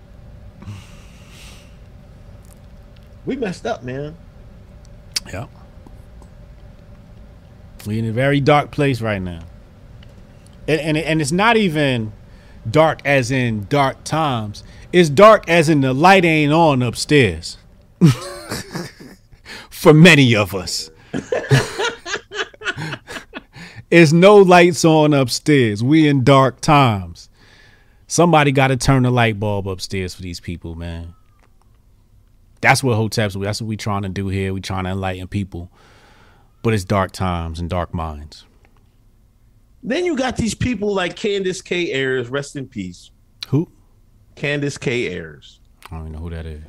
we 3.27 3.35
messed 3.35 3.67
up, 3.67 3.83
man. 3.83 4.17
Yep. 5.31 5.49
We 7.85 7.99
in 7.99 8.05
a 8.05 8.11
very 8.11 8.39
dark 8.39 8.71
place 8.71 9.01
right 9.01 9.21
now. 9.21 9.41
And, 10.67 10.81
and 10.81 10.97
and 10.97 11.21
it's 11.21 11.31
not 11.31 11.57
even 11.57 12.13
dark 12.69 13.01
as 13.05 13.29
in 13.29 13.67
dark 13.69 14.03
times. 14.03 14.63
It's 14.91 15.09
dark 15.09 15.47
as 15.49 15.69
in 15.69 15.81
the 15.81 15.93
light 15.93 16.25
ain't 16.25 16.53
on 16.53 16.81
upstairs. 16.81 17.57
For 19.69 19.93
many 19.93 20.35
of 20.35 20.55
us. 20.55 20.89
it's 23.91 24.11
no 24.11 24.37
lights 24.37 24.83
on 24.83 25.13
upstairs. 25.13 25.83
We 25.83 26.07
in 26.07 26.23
dark 26.23 26.61
times. 26.61 27.29
Somebody 28.07 28.51
got 28.53 28.69
to 28.69 28.77
turn 28.77 29.03
the 29.03 29.11
light 29.11 29.39
bulb 29.39 29.67
upstairs 29.67 30.15
for 30.15 30.21
these 30.21 30.39
people, 30.39 30.75
man. 30.75 31.13
That's 32.61 32.83
what 32.83 32.95
Hotep's. 32.95 33.35
That's 33.35 33.61
what 33.61 33.67
we're 33.67 33.77
trying 33.77 34.03
to 34.03 34.09
do 34.09 34.27
here. 34.27 34.53
We're 34.53 34.59
trying 34.59 34.85
to 34.85 34.91
enlighten 34.91 35.27
people, 35.27 35.71
but 36.63 36.73
it's 36.73 36.83
dark 36.83 37.11
times 37.11 37.59
and 37.59 37.69
dark 37.69 37.93
minds. 37.93 38.45
Then 39.83 40.05
you 40.05 40.17
got 40.17 40.37
these 40.37 40.55
people 40.55 40.93
like 40.93 41.15
Candace 41.15 41.61
K. 41.61 41.93
Ayers, 41.93 42.29
rest 42.29 42.55
in 42.55 42.67
peace. 42.67 43.11
Who? 43.49 43.69
Candace 44.35 44.77
K. 44.77 45.07
Ayers, 45.07 45.59
I 45.85 45.95
don't 45.95 46.01
even 46.01 46.11
know 46.13 46.19
who 46.19 46.29
that 46.31 46.45
is. 46.45 46.63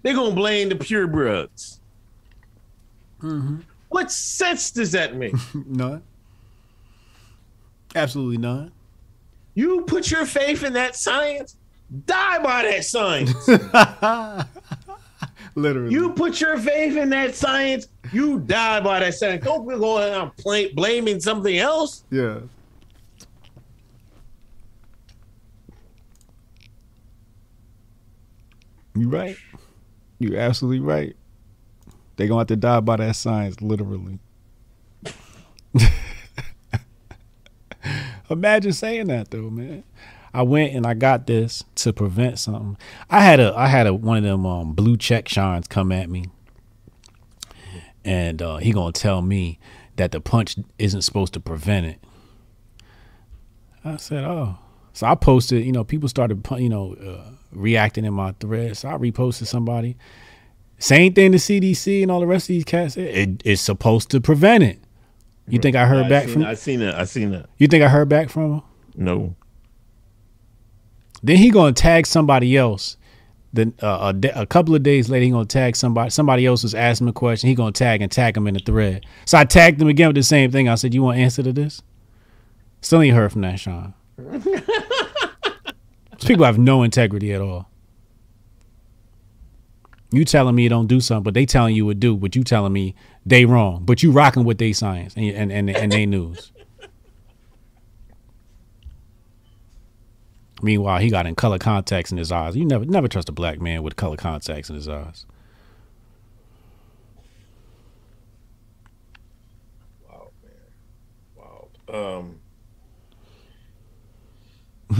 They're 0.02 0.14
gonna 0.14 0.34
blame 0.34 0.68
the 0.68 0.76
purebreds. 3.20 3.62
What 3.88 4.10
sense 4.10 4.70
does 4.70 4.92
that 4.92 5.16
make? 5.16 5.34
None. 5.66 6.02
Absolutely 7.94 8.36
none. 8.36 8.72
you 9.54 9.80
put 9.82 10.10
your 10.10 10.26
faith 10.26 10.62
in 10.64 10.74
that 10.74 10.94
science, 10.96 11.56
die 12.04 12.38
by 12.42 12.62
that 12.64 12.84
science. 12.84 13.32
Literally. 15.54 15.94
You 15.94 16.10
put 16.10 16.38
your 16.38 16.58
faith 16.58 16.94
in 16.98 17.08
that 17.10 17.34
science, 17.34 17.88
you 18.12 18.40
die 18.40 18.80
by 18.80 19.00
that 19.00 19.14
science. 19.14 19.42
Don't 19.42 19.66
be 19.66 19.76
going 19.76 20.12
out 20.12 20.36
pla- 20.36 20.68
blaming 20.74 21.20
something 21.20 21.56
else. 21.56 22.04
Yeah. 22.10 22.40
You're 28.94 29.10
right. 29.10 29.36
You're 30.18 30.38
absolutely 30.38 30.80
right. 30.80 31.14
They 32.16 32.26
gonna 32.26 32.40
have 32.40 32.46
to 32.48 32.56
die 32.56 32.80
by 32.80 32.96
that 32.96 33.16
science, 33.16 33.60
literally. 33.60 34.18
Imagine 38.30 38.72
saying 38.72 39.06
that 39.08 39.30
though, 39.30 39.50
man. 39.50 39.84
I 40.34 40.42
went 40.42 40.74
and 40.74 40.86
I 40.86 40.94
got 40.94 41.26
this 41.26 41.64
to 41.76 41.92
prevent 41.94 42.38
something. 42.38 42.76
I 43.08 43.20
had 43.20 43.40
a 43.40 43.54
I 43.56 43.68
had 43.68 43.86
a 43.86 43.94
one 43.94 44.18
of 44.18 44.24
them 44.24 44.44
um, 44.44 44.72
blue 44.72 44.96
check 44.96 45.28
shines 45.28 45.66
come 45.66 45.92
at 45.92 46.10
me, 46.10 46.26
and 48.04 48.42
uh, 48.42 48.56
he 48.58 48.72
gonna 48.72 48.92
tell 48.92 49.22
me 49.22 49.58
that 49.96 50.12
the 50.12 50.20
punch 50.20 50.56
isn't 50.78 51.02
supposed 51.02 51.32
to 51.34 51.40
prevent 51.40 51.86
it. 51.86 52.00
I 53.84 53.96
said, 53.96 54.24
oh. 54.24 54.58
So 54.92 55.06
I 55.06 55.14
posted, 55.14 55.64
you 55.64 55.72
know, 55.72 55.84
people 55.84 56.08
started, 56.08 56.46
you 56.58 56.68
know, 56.68 56.94
uh, 56.94 57.30
reacting 57.52 58.04
in 58.04 58.14
my 58.14 58.32
thread. 58.40 58.76
So 58.76 58.88
I 58.88 58.94
reposted 58.94 59.46
somebody. 59.46 59.96
Same 60.78 61.12
thing 61.12 61.30
the 61.30 61.38
CDC 61.38 62.02
and 62.02 62.10
all 62.10 62.20
the 62.20 62.26
rest 62.26 62.44
of 62.44 62.48
these 62.48 62.64
cats 62.64 62.94
said. 62.94 63.14
It, 63.14 63.42
it's 63.44 63.62
supposed 63.62 64.10
to 64.10 64.20
prevent 64.20 64.62
it. 64.64 64.78
You 65.48 65.58
think 65.58 65.76
I 65.76 65.86
heard 65.86 66.06
I 66.06 66.08
back 66.08 66.24
seen, 66.24 66.32
from? 66.34 66.44
I 66.44 66.54
seen 66.54 66.80
that. 66.80 66.96
I 66.96 67.04
seen 67.04 67.30
that. 67.30 67.48
You 67.56 67.68
think 67.68 67.84
I 67.84 67.88
heard 67.88 68.08
back 68.08 68.28
from 68.30 68.54
him? 68.54 68.62
No. 68.96 69.36
Then 71.22 71.36
he 71.36 71.50
gonna 71.50 71.72
tag 71.72 72.06
somebody 72.06 72.56
else. 72.56 72.96
Then 73.52 73.74
uh, 73.82 73.98
a, 74.02 74.12
da- 74.12 74.32
a 74.40 74.44
couple 74.46 74.74
of 74.74 74.82
days 74.82 75.08
later, 75.08 75.24
he 75.24 75.30
gonna 75.30 75.44
tag 75.46 75.76
somebody. 75.76 76.10
Somebody 76.10 76.44
else 76.46 76.62
was 76.62 76.74
asking 76.74 77.06
him 77.06 77.10
a 77.10 77.12
question. 77.12 77.48
He 77.48 77.54
gonna 77.54 77.72
tag 77.72 78.02
and 78.02 78.10
tag 78.10 78.36
him 78.36 78.46
in 78.46 78.54
the 78.54 78.60
thread. 78.60 79.06
So 79.24 79.38
I 79.38 79.44
tagged 79.44 79.80
him 79.80 79.88
again 79.88 80.08
with 80.08 80.16
the 80.16 80.22
same 80.22 80.50
thing. 80.50 80.68
I 80.68 80.74
said, 80.74 80.92
"You 80.94 81.02
want 81.02 81.18
answer 81.18 81.42
to 81.42 81.52
this?" 81.52 81.80
Still 82.82 83.00
ain't 83.02 83.16
heard 83.16 83.32
from 83.32 83.42
that 83.42 83.58
Sean. 83.58 83.94
People 86.26 86.44
have 86.44 86.58
no 86.58 86.82
integrity 86.82 87.32
at 87.32 87.40
all. 87.40 87.70
You 90.12 90.24
telling 90.24 90.54
me 90.54 90.68
don't 90.68 90.86
do 90.86 91.00
something, 91.00 91.24
but 91.24 91.34
they 91.34 91.46
telling 91.46 91.74
you 91.74 91.84
would 91.86 92.00
do, 92.00 92.16
but 92.16 92.36
you 92.36 92.44
telling 92.44 92.72
me 92.72 92.94
they 93.24 93.44
wrong. 93.44 93.84
But 93.84 94.02
you 94.02 94.12
rocking 94.12 94.44
with 94.44 94.58
they 94.58 94.72
science 94.72 95.14
and 95.16 95.24
and 95.26 95.52
and, 95.52 95.70
and 95.70 95.92
they 95.92 96.06
news. 96.06 96.52
Meanwhile, 100.62 100.98
he 101.00 101.10
got 101.10 101.26
in 101.26 101.34
color 101.34 101.58
contacts 101.58 102.12
in 102.12 102.18
his 102.18 102.32
eyes. 102.32 102.56
You 102.56 102.64
never 102.64 102.84
never 102.84 103.08
trust 103.08 103.28
a 103.28 103.32
black 103.32 103.60
man 103.60 103.82
with 103.82 103.96
color 103.96 104.16
contacts 104.16 104.70
in 104.70 104.76
his 104.76 104.88
eyes. 104.88 105.26
Wow, 110.08 110.30
man. 110.42 110.52
Wow. 111.36 111.68
Um. 112.18 112.40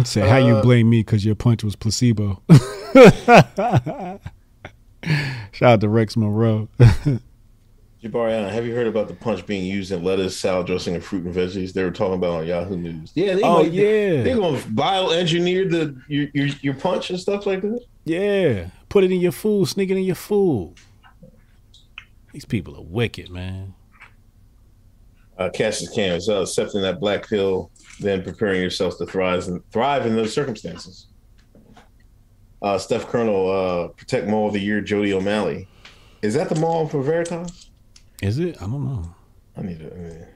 Say 0.05 0.29
how 0.29 0.39
you 0.39 0.61
blame 0.63 0.91
me 0.91 1.01
because 1.01 1.25
your 1.25 1.37
punch 1.37 1.63
was 1.63 1.77
placebo. 1.77 2.43
Shout 5.53 5.73
out 5.75 5.81
to 5.81 5.89
Rex 5.89 6.17
Monroe. 6.17 6.69
Jabari, 8.03 8.51
have 8.51 8.67
you 8.67 8.75
heard 8.75 8.87
about 8.87 9.09
the 9.09 9.15
punch 9.15 9.47
being 9.47 9.65
used 9.65 9.91
in 9.91 10.05
lettuce, 10.05 10.37
salad 10.37 10.67
dressing, 10.67 10.95
and 10.95 11.03
fruit 11.03 11.25
and 11.25 11.35
veggies? 11.35 11.73
They 11.73 11.83
were 11.83 11.91
talking 11.91 12.15
about 12.15 12.41
on 12.41 12.47
Yahoo 12.47 12.77
News. 12.77 13.11
Yeah, 13.15 13.35
they 13.35 13.43
Oh, 13.43 13.63
might- 13.63 13.73
yeah. 13.73 14.23
they're 14.23 14.37
gonna 14.37 14.59
bioengineer 14.59 15.71
the 15.71 15.97
your, 16.09 16.29
your 16.35 16.47
your 16.61 16.75
punch 16.75 17.11
and 17.11 17.19
stuff 17.19 17.47
like 17.47 17.63
that. 17.63 17.81
yeah, 18.05 18.69
put 18.89 19.03
it 19.05 19.11
in 19.11 19.21
your 19.21 19.33
food, 19.33 19.67
sneak 19.69 19.91
it 19.91 19.97
in 19.97 20.05
your 20.05 20.15
food. 20.15 20.75
These 22.33 22.45
people 22.45 22.77
are 22.77 22.83
wicked, 22.83 23.31
man. 23.31 23.75
Uh, 25.39 25.49
Cassius 25.51 25.91
Cam 25.91 26.17
is 26.17 26.29
uh, 26.29 26.43
accepting 26.43 26.83
that 26.83 27.01
black 27.01 27.29
pill, 27.29 27.71
then 28.01 28.23
preparing 28.23 28.61
yourselves 28.61 28.97
to 28.99 29.07
thrive 29.07 29.47
and 29.49 29.63
thrive 29.71 30.07
in 30.07 30.17
those 30.17 30.33
circumstances. 30.33 31.07
Uh, 32.67 32.77
Steph 32.79 33.07
Colonel, 33.07 33.49
uh, 33.49 33.87
protect 33.89 34.27
mall 34.27 34.49
of 34.49 34.53
the 34.53 34.59
year, 34.59 34.81
Jodi 34.81 35.13
O'Malley. 35.13 35.69
Is 36.23 36.35
that 36.35 36.49
the 36.49 36.57
mall 36.57 36.89
for 36.89 37.01
Veritas? 37.01 37.71
Is 38.21 38.41
it? 38.41 38.57
I 38.61 38.67
don't 38.67 38.85
know. 38.85 39.15
I 39.57 39.63
need 39.63 39.79
to. 39.79 39.95
I 39.95 39.97
mean, 39.97 40.27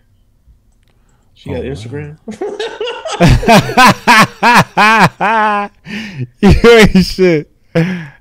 she 1.34 1.50
got 1.50 1.64
Oh, 1.64 1.68
wow. 1.68 1.74
Instagram. 1.74 2.18
you 6.40 6.70
ain't 6.70 7.04
shit. 7.04 7.50
Let 7.74 8.14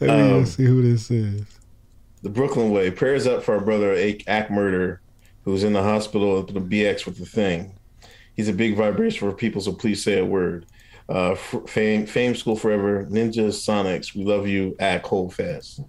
me 0.00 0.08
Um, 0.08 0.44
see 0.44 0.64
who 0.64 0.82
this 0.82 1.10
is. 1.10 1.44
The 2.22 2.28
Brooklyn 2.28 2.72
Way. 2.72 2.90
Prayers 2.90 3.26
up 3.26 3.42
for 3.42 3.54
our 3.54 3.60
brother 3.64 3.94
Ak 4.26 4.50
Murder, 4.50 5.00
who's 5.44 5.64
in 5.64 5.72
the 5.72 5.82
hospital 5.82 6.38
at 6.40 6.48
the 6.48 6.60
BX 6.60 7.06
with 7.06 7.16
the 7.18 7.24
thing. 7.24 7.72
He's 8.34 8.48
a 8.48 8.52
big 8.52 8.76
vibration 8.76 9.30
for 9.30 9.34
people, 9.34 9.62
so 9.62 9.72
please 9.72 10.04
say 10.04 10.18
a 10.18 10.24
word. 10.26 10.66
Uh, 11.08 11.34
fame, 11.34 12.04
fame 12.06 12.34
school 12.34 12.56
forever. 12.56 13.06
Ninja 13.06 13.48
Sonics. 13.48 14.14
We 14.14 14.24
love 14.24 14.48
you. 14.48 14.74
Ak, 14.80 15.06
hold 15.06 15.34
fast. 15.34 15.80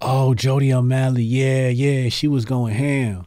Oh, 0.00 0.34
Jodi 0.34 0.72
O'Malley. 0.72 1.22
Yeah, 1.22 1.68
yeah, 1.68 2.08
she 2.10 2.28
was 2.28 2.44
going 2.44 2.74
ham. 2.74 3.26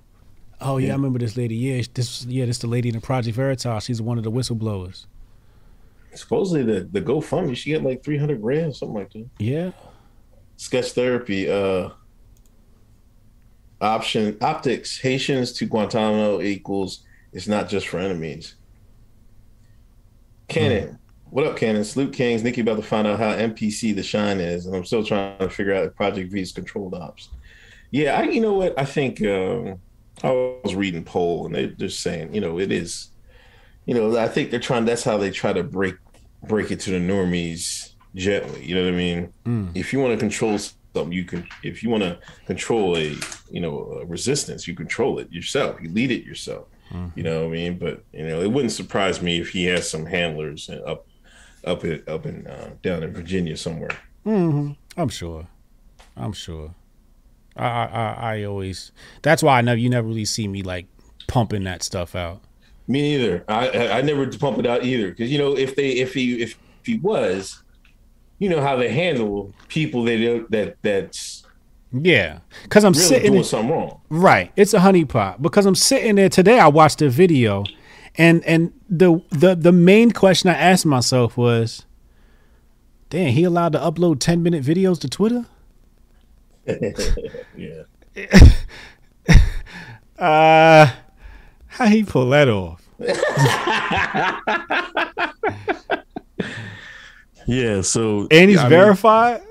Oh 0.59 0.77
yeah, 0.77 0.89
I 0.89 0.93
remember 0.93 1.19
this 1.19 1.37
lady. 1.37 1.55
Yeah, 1.55 1.83
this 1.93 2.25
yeah, 2.25 2.45
this 2.45 2.59
the 2.59 2.67
lady 2.67 2.89
in 2.89 2.95
the 2.95 3.01
Project 3.01 3.35
Veritas. 3.35 3.83
She's 3.83 4.01
one 4.01 4.17
of 4.17 4.23
the 4.23 4.31
whistleblowers. 4.31 5.05
Supposedly 6.13 6.63
the 6.63 6.87
the 6.91 7.01
GoFundMe, 7.01 7.55
she 7.55 7.73
got 7.73 7.83
like 7.83 8.03
three 8.03 8.17
hundred 8.17 8.41
grand, 8.41 8.75
something 8.75 8.95
like 8.95 9.11
that. 9.13 9.27
Yeah. 9.39 9.71
Sketch 10.57 10.93
therapy, 10.93 11.49
uh, 11.49 11.89
option 13.79 14.37
optics. 14.41 14.99
Haitians 14.99 15.51
to 15.53 15.65
Guantanamo 15.65 16.41
equals. 16.41 17.03
It's 17.33 17.47
not 17.47 17.69
just 17.69 17.87
for 17.87 17.99
enemies. 17.99 18.55
Cannon, 20.47 20.97
what 21.29 21.45
up, 21.45 21.57
Cannon? 21.57 21.83
Salute 21.83 22.13
Kings. 22.13 22.41
Nicki 22.41 22.61
about 22.61 22.77
to 22.77 22.81
find 22.81 23.05
out 23.05 23.19
how 23.19 23.33
NPC 23.33 23.93
the 23.93 24.03
shine 24.03 24.39
is, 24.39 24.65
and 24.65 24.75
I'm 24.75 24.85
still 24.85 25.03
trying 25.03 25.37
to 25.39 25.49
figure 25.49 25.73
out 25.73 25.85
if 25.85 25.95
Project 25.95 26.31
V 26.31 26.41
is 26.41 26.51
controlled 26.51 26.93
ops. 26.93 27.29
Yeah, 27.91 28.17
I, 28.19 28.23
you 28.23 28.41
know 28.41 28.53
what? 28.53 28.79
I 28.79 28.85
think 28.85 29.21
um, 29.23 29.79
I 30.23 30.31
was 30.63 30.75
reading 30.75 31.03
poll, 31.03 31.45
and 31.45 31.55
they're 31.55 31.67
just 31.67 31.99
saying, 31.99 32.33
you 32.33 32.41
know, 32.41 32.59
it 32.59 32.71
is. 32.71 33.09
You 33.85 33.93
know, 33.93 34.17
I 34.17 34.27
think 34.27 34.51
they're 34.51 34.59
trying. 34.59 34.85
That's 34.85 35.03
how 35.03 35.17
they 35.17 35.31
try 35.31 35.53
to 35.53 35.63
break 35.63 35.95
break 36.43 36.71
it 36.71 36.79
to 36.81 36.91
the 36.91 36.97
normies 36.97 37.91
gently. 38.15 38.63
You 38.63 38.75
know 38.75 38.83
what 38.83 38.93
I 38.93 38.97
mean? 38.97 39.33
If 39.75 39.91
you 39.91 39.99
want 39.99 40.13
to 40.13 40.17
control 40.17 40.57
something, 40.57 41.11
you 41.11 41.25
can. 41.25 41.47
If 41.63 41.83
you 41.83 41.89
want 41.89 42.03
to 42.03 42.19
control 42.45 42.97
a, 42.97 43.15
you 43.49 43.59
know, 43.61 43.99
a 44.01 44.05
resistance, 44.05 44.67
you 44.67 44.75
control 44.75 45.19
it 45.19 45.31
yourself. 45.31 45.77
You 45.81 45.89
lead 45.89 46.11
it 46.11 46.23
yourself. 46.23 46.67
You 47.15 47.23
know 47.23 47.41
what 47.41 47.49
I 47.49 47.51
mean? 47.51 47.77
But 47.77 48.03
you 48.13 48.27
know, 48.27 48.41
it 48.41 48.51
wouldn't 48.51 48.71
surprise 48.71 49.21
me 49.21 49.39
if 49.39 49.49
he 49.49 49.65
has 49.65 49.89
some 49.89 50.05
handlers 50.05 50.69
and 50.69 50.81
up, 50.83 51.07
up 51.65 51.83
in 51.83 52.03
up 52.07 52.25
in 52.25 52.47
uh, 52.47 52.71
down 52.81 53.03
in 53.03 53.13
Virginia 53.13 53.57
somewhere. 53.57 53.89
I'm 54.95 55.09
sure. 55.09 55.47
I'm 56.15 56.33
sure. 56.33 56.73
I, 57.55 57.65
I 57.65 57.85
I 57.85 58.35
I 58.37 58.43
always. 58.43 58.91
That's 59.21 59.43
why 59.43 59.57
I 59.57 59.61
never. 59.61 59.79
You 59.79 59.89
never 59.89 60.07
really 60.07 60.25
see 60.25 60.47
me 60.47 60.61
like 60.63 60.87
pumping 61.27 61.63
that 61.65 61.83
stuff 61.83 62.15
out. 62.15 62.41
Me 62.87 63.01
neither. 63.01 63.43
I 63.47 63.89
I 63.89 64.01
never 64.01 64.25
pump 64.37 64.59
it 64.59 64.65
out 64.65 64.85
either 64.85 65.09
because 65.09 65.31
you 65.31 65.37
know 65.37 65.57
if 65.57 65.75
they 65.75 65.89
if 65.89 66.13
he 66.13 66.41
if, 66.41 66.57
if 66.79 66.85
he 66.85 66.97
was, 66.99 67.63
you 68.39 68.49
know 68.49 68.61
how 68.61 68.75
they 68.77 68.89
handle 68.89 69.53
people 69.67 70.03
that 70.03 70.45
that 70.49 70.77
that's 70.81 71.43
Yeah, 71.91 72.39
because 72.63 72.83
I'm 72.83 72.93
really 72.93 73.05
sitting. 73.05 73.31
doing 73.31 73.43
something 73.43 73.71
wrong. 73.71 74.01
Right. 74.09 74.51
It's 74.55 74.73
a 74.73 74.79
honeypot 74.79 75.41
because 75.41 75.65
I'm 75.65 75.75
sitting 75.75 76.15
there 76.15 76.29
today. 76.29 76.59
I 76.59 76.67
watched 76.67 76.99
the 76.99 77.09
video, 77.09 77.63
and 78.15 78.43
and 78.43 78.73
the 78.89 79.21
the 79.29 79.55
the 79.55 79.71
main 79.71 80.11
question 80.11 80.49
I 80.49 80.55
asked 80.55 80.85
myself 80.85 81.37
was, 81.37 81.85
"Damn, 83.09 83.31
he 83.31 83.43
allowed 83.45 83.71
to 83.73 83.79
upload 83.79 84.19
ten 84.19 84.43
minute 84.43 84.63
videos 84.65 84.99
to 85.01 85.09
Twitter?" 85.09 85.45
Yeah. 87.55 87.83
Uh, 90.19 90.87
how 91.67 91.85
he 91.85 92.03
pull 92.03 92.29
that 92.31 92.49
off? 92.49 92.81
Yeah. 97.45 97.81
So 97.81 98.27
And 98.29 98.49
he's 98.49 98.59
I 98.59 98.63
mean, 98.63 98.69
verified. 98.71 99.41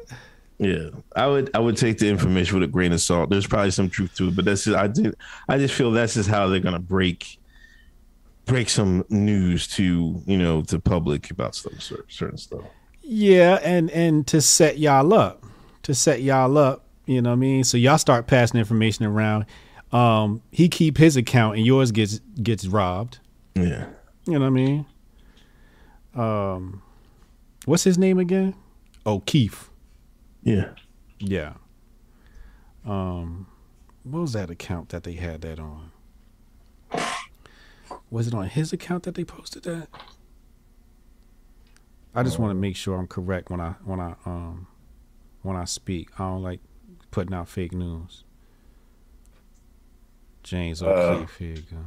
Yeah, 0.58 0.88
I 1.14 1.26
would 1.26 1.50
I 1.54 1.58
would 1.58 1.76
take 1.76 1.98
the 1.98 2.08
information 2.08 2.58
with 2.58 2.68
a 2.68 2.72
grain 2.72 2.92
of 2.92 3.00
salt. 3.00 3.28
There's 3.28 3.46
probably 3.46 3.70
some 3.70 3.90
truth 3.90 4.14
to 4.16 4.28
it, 4.28 4.36
but 4.36 4.44
that's 4.46 4.64
just, 4.64 4.76
I 4.76 4.86
did 4.86 5.14
I 5.48 5.58
just 5.58 5.74
feel 5.74 5.90
that's 5.90 6.14
just 6.14 6.28
how 6.30 6.46
they're 6.48 6.60
gonna 6.60 6.78
break 6.78 7.38
break 8.46 8.70
some 8.70 9.04
news 9.10 9.66
to 9.68 10.22
you 10.26 10.38
know 10.38 10.62
to 10.62 10.78
public 10.78 11.30
about 11.30 11.54
cer- 11.54 12.04
certain 12.08 12.38
stuff. 12.38 12.64
Yeah, 13.02 13.58
and 13.62 13.90
and 13.90 14.26
to 14.28 14.40
set 14.40 14.78
y'all 14.78 15.12
up, 15.12 15.44
to 15.82 15.94
set 15.94 16.22
y'all 16.22 16.56
up. 16.56 16.84
You 17.04 17.22
know 17.22 17.30
what 17.30 17.34
I 17.34 17.38
mean? 17.38 17.62
So 17.64 17.76
y'all 17.76 17.98
start 17.98 18.26
passing 18.26 18.58
information 18.58 19.04
around. 19.04 19.46
Um, 19.92 20.42
he 20.50 20.68
keep 20.68 20.96
his 20.98 21.16
account 21.16 21.56
and 21.56 21.64
yours 21.66 21.92
gets 21.92 22.18
gets 22.42 22.66
robbed. 22.66 23.18
Yeah, 23.54 23.86
You 24.26 24.34
know 24.34 24.40
what 24.40 24.46
I 24.46 24.50
mean? 24.50 24.86
Um, 26.14 26.82
what's 27.64 27.84
his 27.84 27.96
name 27.96 28.18
again? 28.18 28.54
Oh, 29.04 29.20
Keith. 29.20 29.70
Yeah. 30.46 30.68
Yeah. 31.18 31.54
Um, 32.84 33.48
what 34.04 34.20
was 34.20 34.32
that 34.34 34.48
account 34.48 34.90
that 34.90 35.02
they 35.02 35.14
had 35.14 35.40
that 35.40 35.58
on? 35.58 35.90
Was 38.10 38.28
it 38.28 38.34
on 38.34 38.48
his 38.48 38.72
account 38.72 39.02
that 39.02 39.16
they 39.16 39.24
posted 39.24 39.64
that? 39.64 39.88
I 42.14 42.22
just 42.22 42.38
want 42.38 42.50
to 42.50 42.54
make 42.54 42.76
sure 42.76 42.96
I'm 42.96 43.08
correct 43.08 43.50
when 43.50 43.60
I 43.60 43.74
when 43.84 43.98
I 43.98 44.14
um 44.24 44.68
when 45.42 45.56
I 45.56 45.64
speak. 45.64 46.08
I 46.14 46.22
don't 46.24 46.42
like 46.42 46.60
putting 47.10 47.34
out 47.34 47.48
fake 47.48 47.72
news. 47.72 48.22
James 50.44 50.80
O'Keefe, 50.80 51.36
here 51.38 51.54
you 51.56 51.62
go. 51.62 51.78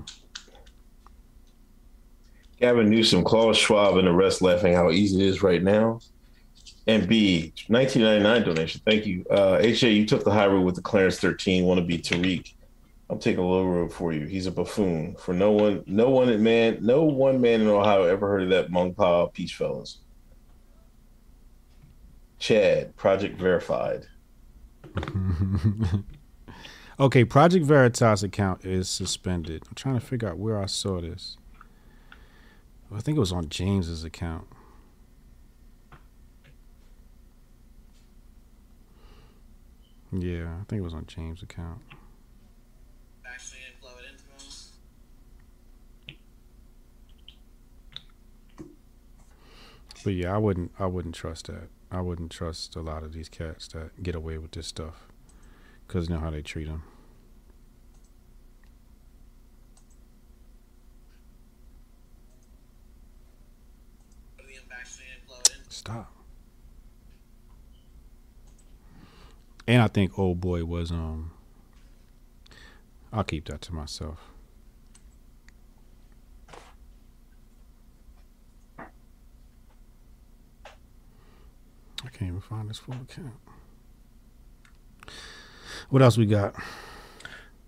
Gavin 2.60 2.90
Newsom, 2.90 3.24
Klaus 3.24 3.56
Schwab, 3.56 3.96
and 3.96 4.06
the 4.06 4.12
rest 4.12 4.42
laughing 4.42 4.74
how 4.74 4.92
easy 4.92 5.22
it 5.22 5.28
is 5.28 5.42
right 5.42 5.64
now. 5.64 6.02
And 6.90 7.08
B, 7.08 7.54
1999 7.68 8.44
donation. 8.44 8.82
Thank 8.86 9.06
you. 9.06 9.26
Uh, 9.30 9.60
HJ, 9.60 9.96
you 9.96 10.06
took 10.06 10.24
the 10.24 10.32
high 10.32 10.48
road 10.48 10.62
with 10.62 10.76
the 10.76 10.82
Clarence 10.82 11.20
13. 11.20 11.66
Want 11.66 11.80
to 11.80 11.86
be 11.86 12.00
Tariq? 12.00 12.54
I'm 13.10 13.20
taking 13.20 13.44
a 13.44 13.48
low 13.48 13.64
road 13.64 13.94
for 13.94 14.12
you. 14.12 14.26
He's 14.26 14.48
a 14.48 14.52
buffoon. 14.52 15.16
For 15.16 15.34
no 15.34 15.52
one, 15.52 15.84
no 15.86 16.10
one 16.10 16.42
man, 16.42 16.80
no 16.82 17.04
one 17.04 17.42
man 17.42 17.62
in 17.62 17.68
Ohio 17.68 18.04
ever 18.04 18.28
heard 18.28 18.44
of 18.44 18.50
that 18.50 18.72
Mong 18.72 18.96
Pa 18.96 19.28
Peach 19.28 19.56
Fellas. 19.56 20.00
Chad, 22.40 22.96
Project 22.96 23.40
Verified. 23.40 24.06
Okay, 27.00 27.24
Project 27.24 27.66
Veritas 27.66 28.24
account 28.24 28.66
is 28.66 28.90
suspended. 28.90 29.64
I'm 29.70 29.76
trying 29.76 29.98
to 29.98 30.06
figure 30.06 30.28
out 30.28 30.38
where 30.38 30.62
I 30.62 30.66
saw 30.66 31.00
this. 31.00 31.38
I 32.94 33.00
think 33.00 33.16
it 33.16 33.22
was 33.22 33.32
on 33.32 33.48
James's 33.48 34.04
account. 34.04 34.48
Yeah, 40.12 40.58
I 40.60 40.64
think 40.68 40.80
it 40.80 40.84
was 40.84 40.94
on 40.94 41.06
James' 41.06 41.44
account. 41.44 41.82
actually 43.26 43.60
flow 43.80 43.92
it 44.00 44.06
into 44.12 44.24
them. 44.26 44.40
But 50.04 50.14
yeah, 50.14 50.34
I 50.34 50.38
wouldn't 50.38 50.72
I 50.80 50.86
wouldn't 50.88 51.16
trust 51.16 51.48
that. 51.48 51.70
I 51.92 52.02
wouldn't 52.02 52.32
trust 52.32 52.76
a 52.76 52.82
lot 52.82 53.04
of 53.04 53.14
these 53.14 53.30
cats 53.30 53.68
that 53.70 54.02
get 54.02 54.16
away 54.16 54.38
with 54.38 54.52
this 54.52 54.68
stuff 54.68 55.08
cuz 55.88 56.08
you 56.10 56.16
know 56.16 56.22
how 56.22 56.30
they 56.30 56.42
treat 56.42 56.68
them. 56.68 56.84
Put 64.38 64.48
the 64.48 64.54
actually 64.72 65.06
flow 65.28 65.38
it 65.40 65.56
into 65.58 65.72
Stop. 65.72 66.19
And 69.70 69.84
I 69.84 69.88
think 69.88 70.18
old 70.18 70.42
boy 70.42 70.66
was 70.66 70.90
um 70.90 71.30
I'll 73.14 73.24
keep 73.24 73.46
that 73.50 73.62
to 73.62 73.72
myself. 73.72 74.18
I 82.04 82.10
can't 82.12 82.30
even 82.30 82.42
find 82.42 82.68
this 82.68 82.80
full 82.80 82.96
account. 82.96 83.36
What 85.92 86.02
else 86.02 86.18
we 86.18 86.26
got? 86.26 86.56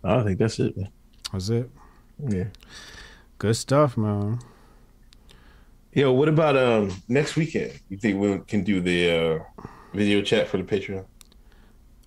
I 0.04 0.24
think 0.24 0.40
that's 0.40 0.58
it. 0.58 0.76
Man. 0.76 0.90
Was 1.32 1.52
it? 1.52 1.70
Yeah. 2.18 2.46
Good 3.38 3.56
stuff, 3.58 3.96
man. 3.96 4.40
Yo, 5.94 6.12
what 6.14 6.30
about 6.30 6.58
um 6.58 6.92
next 7.08 7.36
weekend? 7.36 7.80
You 7.90 7.98
think 7.98 8.20
we 8.20 8.40
can 8.48 8.64
do 8.64 8.82
the 8.82 9.12
uh, 9.12 9.40
video 9.94 10.24
chat 10.24 10.48
for 10.48 10.58
the 10.58 10.64
Patreon? 10.64 11.06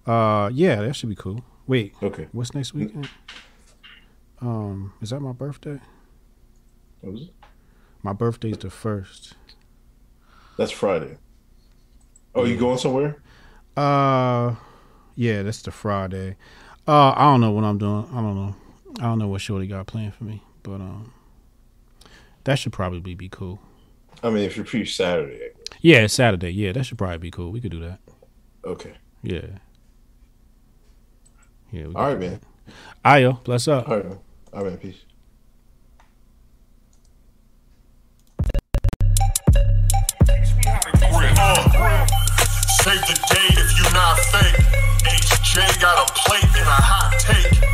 Uh 0.07 0.51
yeah, 0.53 0.77
that 0.83 0.95
should 0.97 1.09
be 1.09 1.15
cool. 1.15 1.43
Wait, 1.67 1.95
Okay. 2.03 2.29
what's 2.33 2.55
next 2.55 2.75
weekend? 2.75 3.09
Um, 4.41 4.93
is 5.01 5.11
that 5.11 5.21
my 5.21 5.33
birthday? 5.33 5.81
What 7.01 7.13
was 7.15 7.23
it? 7.23 7.35
My 8.03 8.13
birthday's 8.13 8.59
the 8.59 8.69
first. 8.69 9.35
That's 10.59 10.71
Friday. 10.73 11.17
Oh, 12.35 12.45
you 12.45 12.57
going 12.59 12.77
somewhere? 12.79 13.23
Uh, 13.77 14.57
yeah, 15.17 15.43
that's 15.43 15.63
the 15.63 15.71
Friday. 15.71 16.37
Uh, 16.87 17.13
I 17.17 17.23
don't 17.25 17.41
know 17.41 17.53
what 17.53 17.65
I'm 17.65 17.79
doing. 17.79 18.07
I 18.13 18.17
don't 18.17 18.35
know. 18.37 18.57
I 18.99 19.03
don't 19.05 19.19
know 19.19 19.29
what 19.29 19.41
Shorty 19.41 19.67
got 19.67 19.87
planned 19.87 20.15
for 20.15 20.25
me, 20.25 20.43
but 20.63 20.75
um, 20.75 21.13
that 22.45 22.57
should 22.59 22.73
probably 22.75 23.15
be 23.15 23.29
cool. 23.31 23.59
I 24.23 24.29
mean, 24.31 24.45
if 24.45 24.57
you 24.57 24.65
preach 24.65 24.95
Saturday, 24.97 25.51
Yeah, 25.81 26.07
Saturday. 26.09 26.51
Yeah, 26.51 26.73
that 26.73 26.85
should 26.85 26.99
probably 26.99 27.19
be 27.19 27.31
cool. 27.31 27.51
We 27.51 27.61
could 27.61 27.73
do 27.73 27.81
that. 27.81 28.01
okay. 28.65 28.93
Yeah. 29.23 29.47
Yeah. 31.75 31.87
All 31.87 32.07
right, 32.07 32.21
man. 32.21 32.41
Ayo, 33.05 33.43
bless 33.43 33.67
up. 33.67 33.89
All 33.89 33.97
right, 33.97 34.09
man. 34.09 34.19
All 34.53 34.65
right, 34.65 34.81
peace. 34.81 34.95
Save 42.85 43.01
the 43.01 43.19
date 43.29 43.59
if 43.59 43.79
you 43.79 43.93
not 43.93 44.21
fake. 44.21 44.55
HJ 45.03 45.81
got 45.81 46.09
a 46.09 46.13
plate 46.13 46.45
and 46.45 46.69
a 46.69 46.79
hot 46.79 47.19
take. 47.19 47.74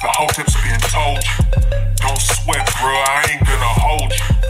The 0.00 0.08
hotep's 0.08 0.56
been 0.62 0.80
told 0.80 1.18
you. 1.22 1.60
Don't 1.96 2.18
sweat, 2.18 2.66
bro, 2.80 2.88
I 2.88 3.28
ain't 3.30 3.44
gonna 3.44 3.64
hold 3.84 4.10
you. 4.12 4.49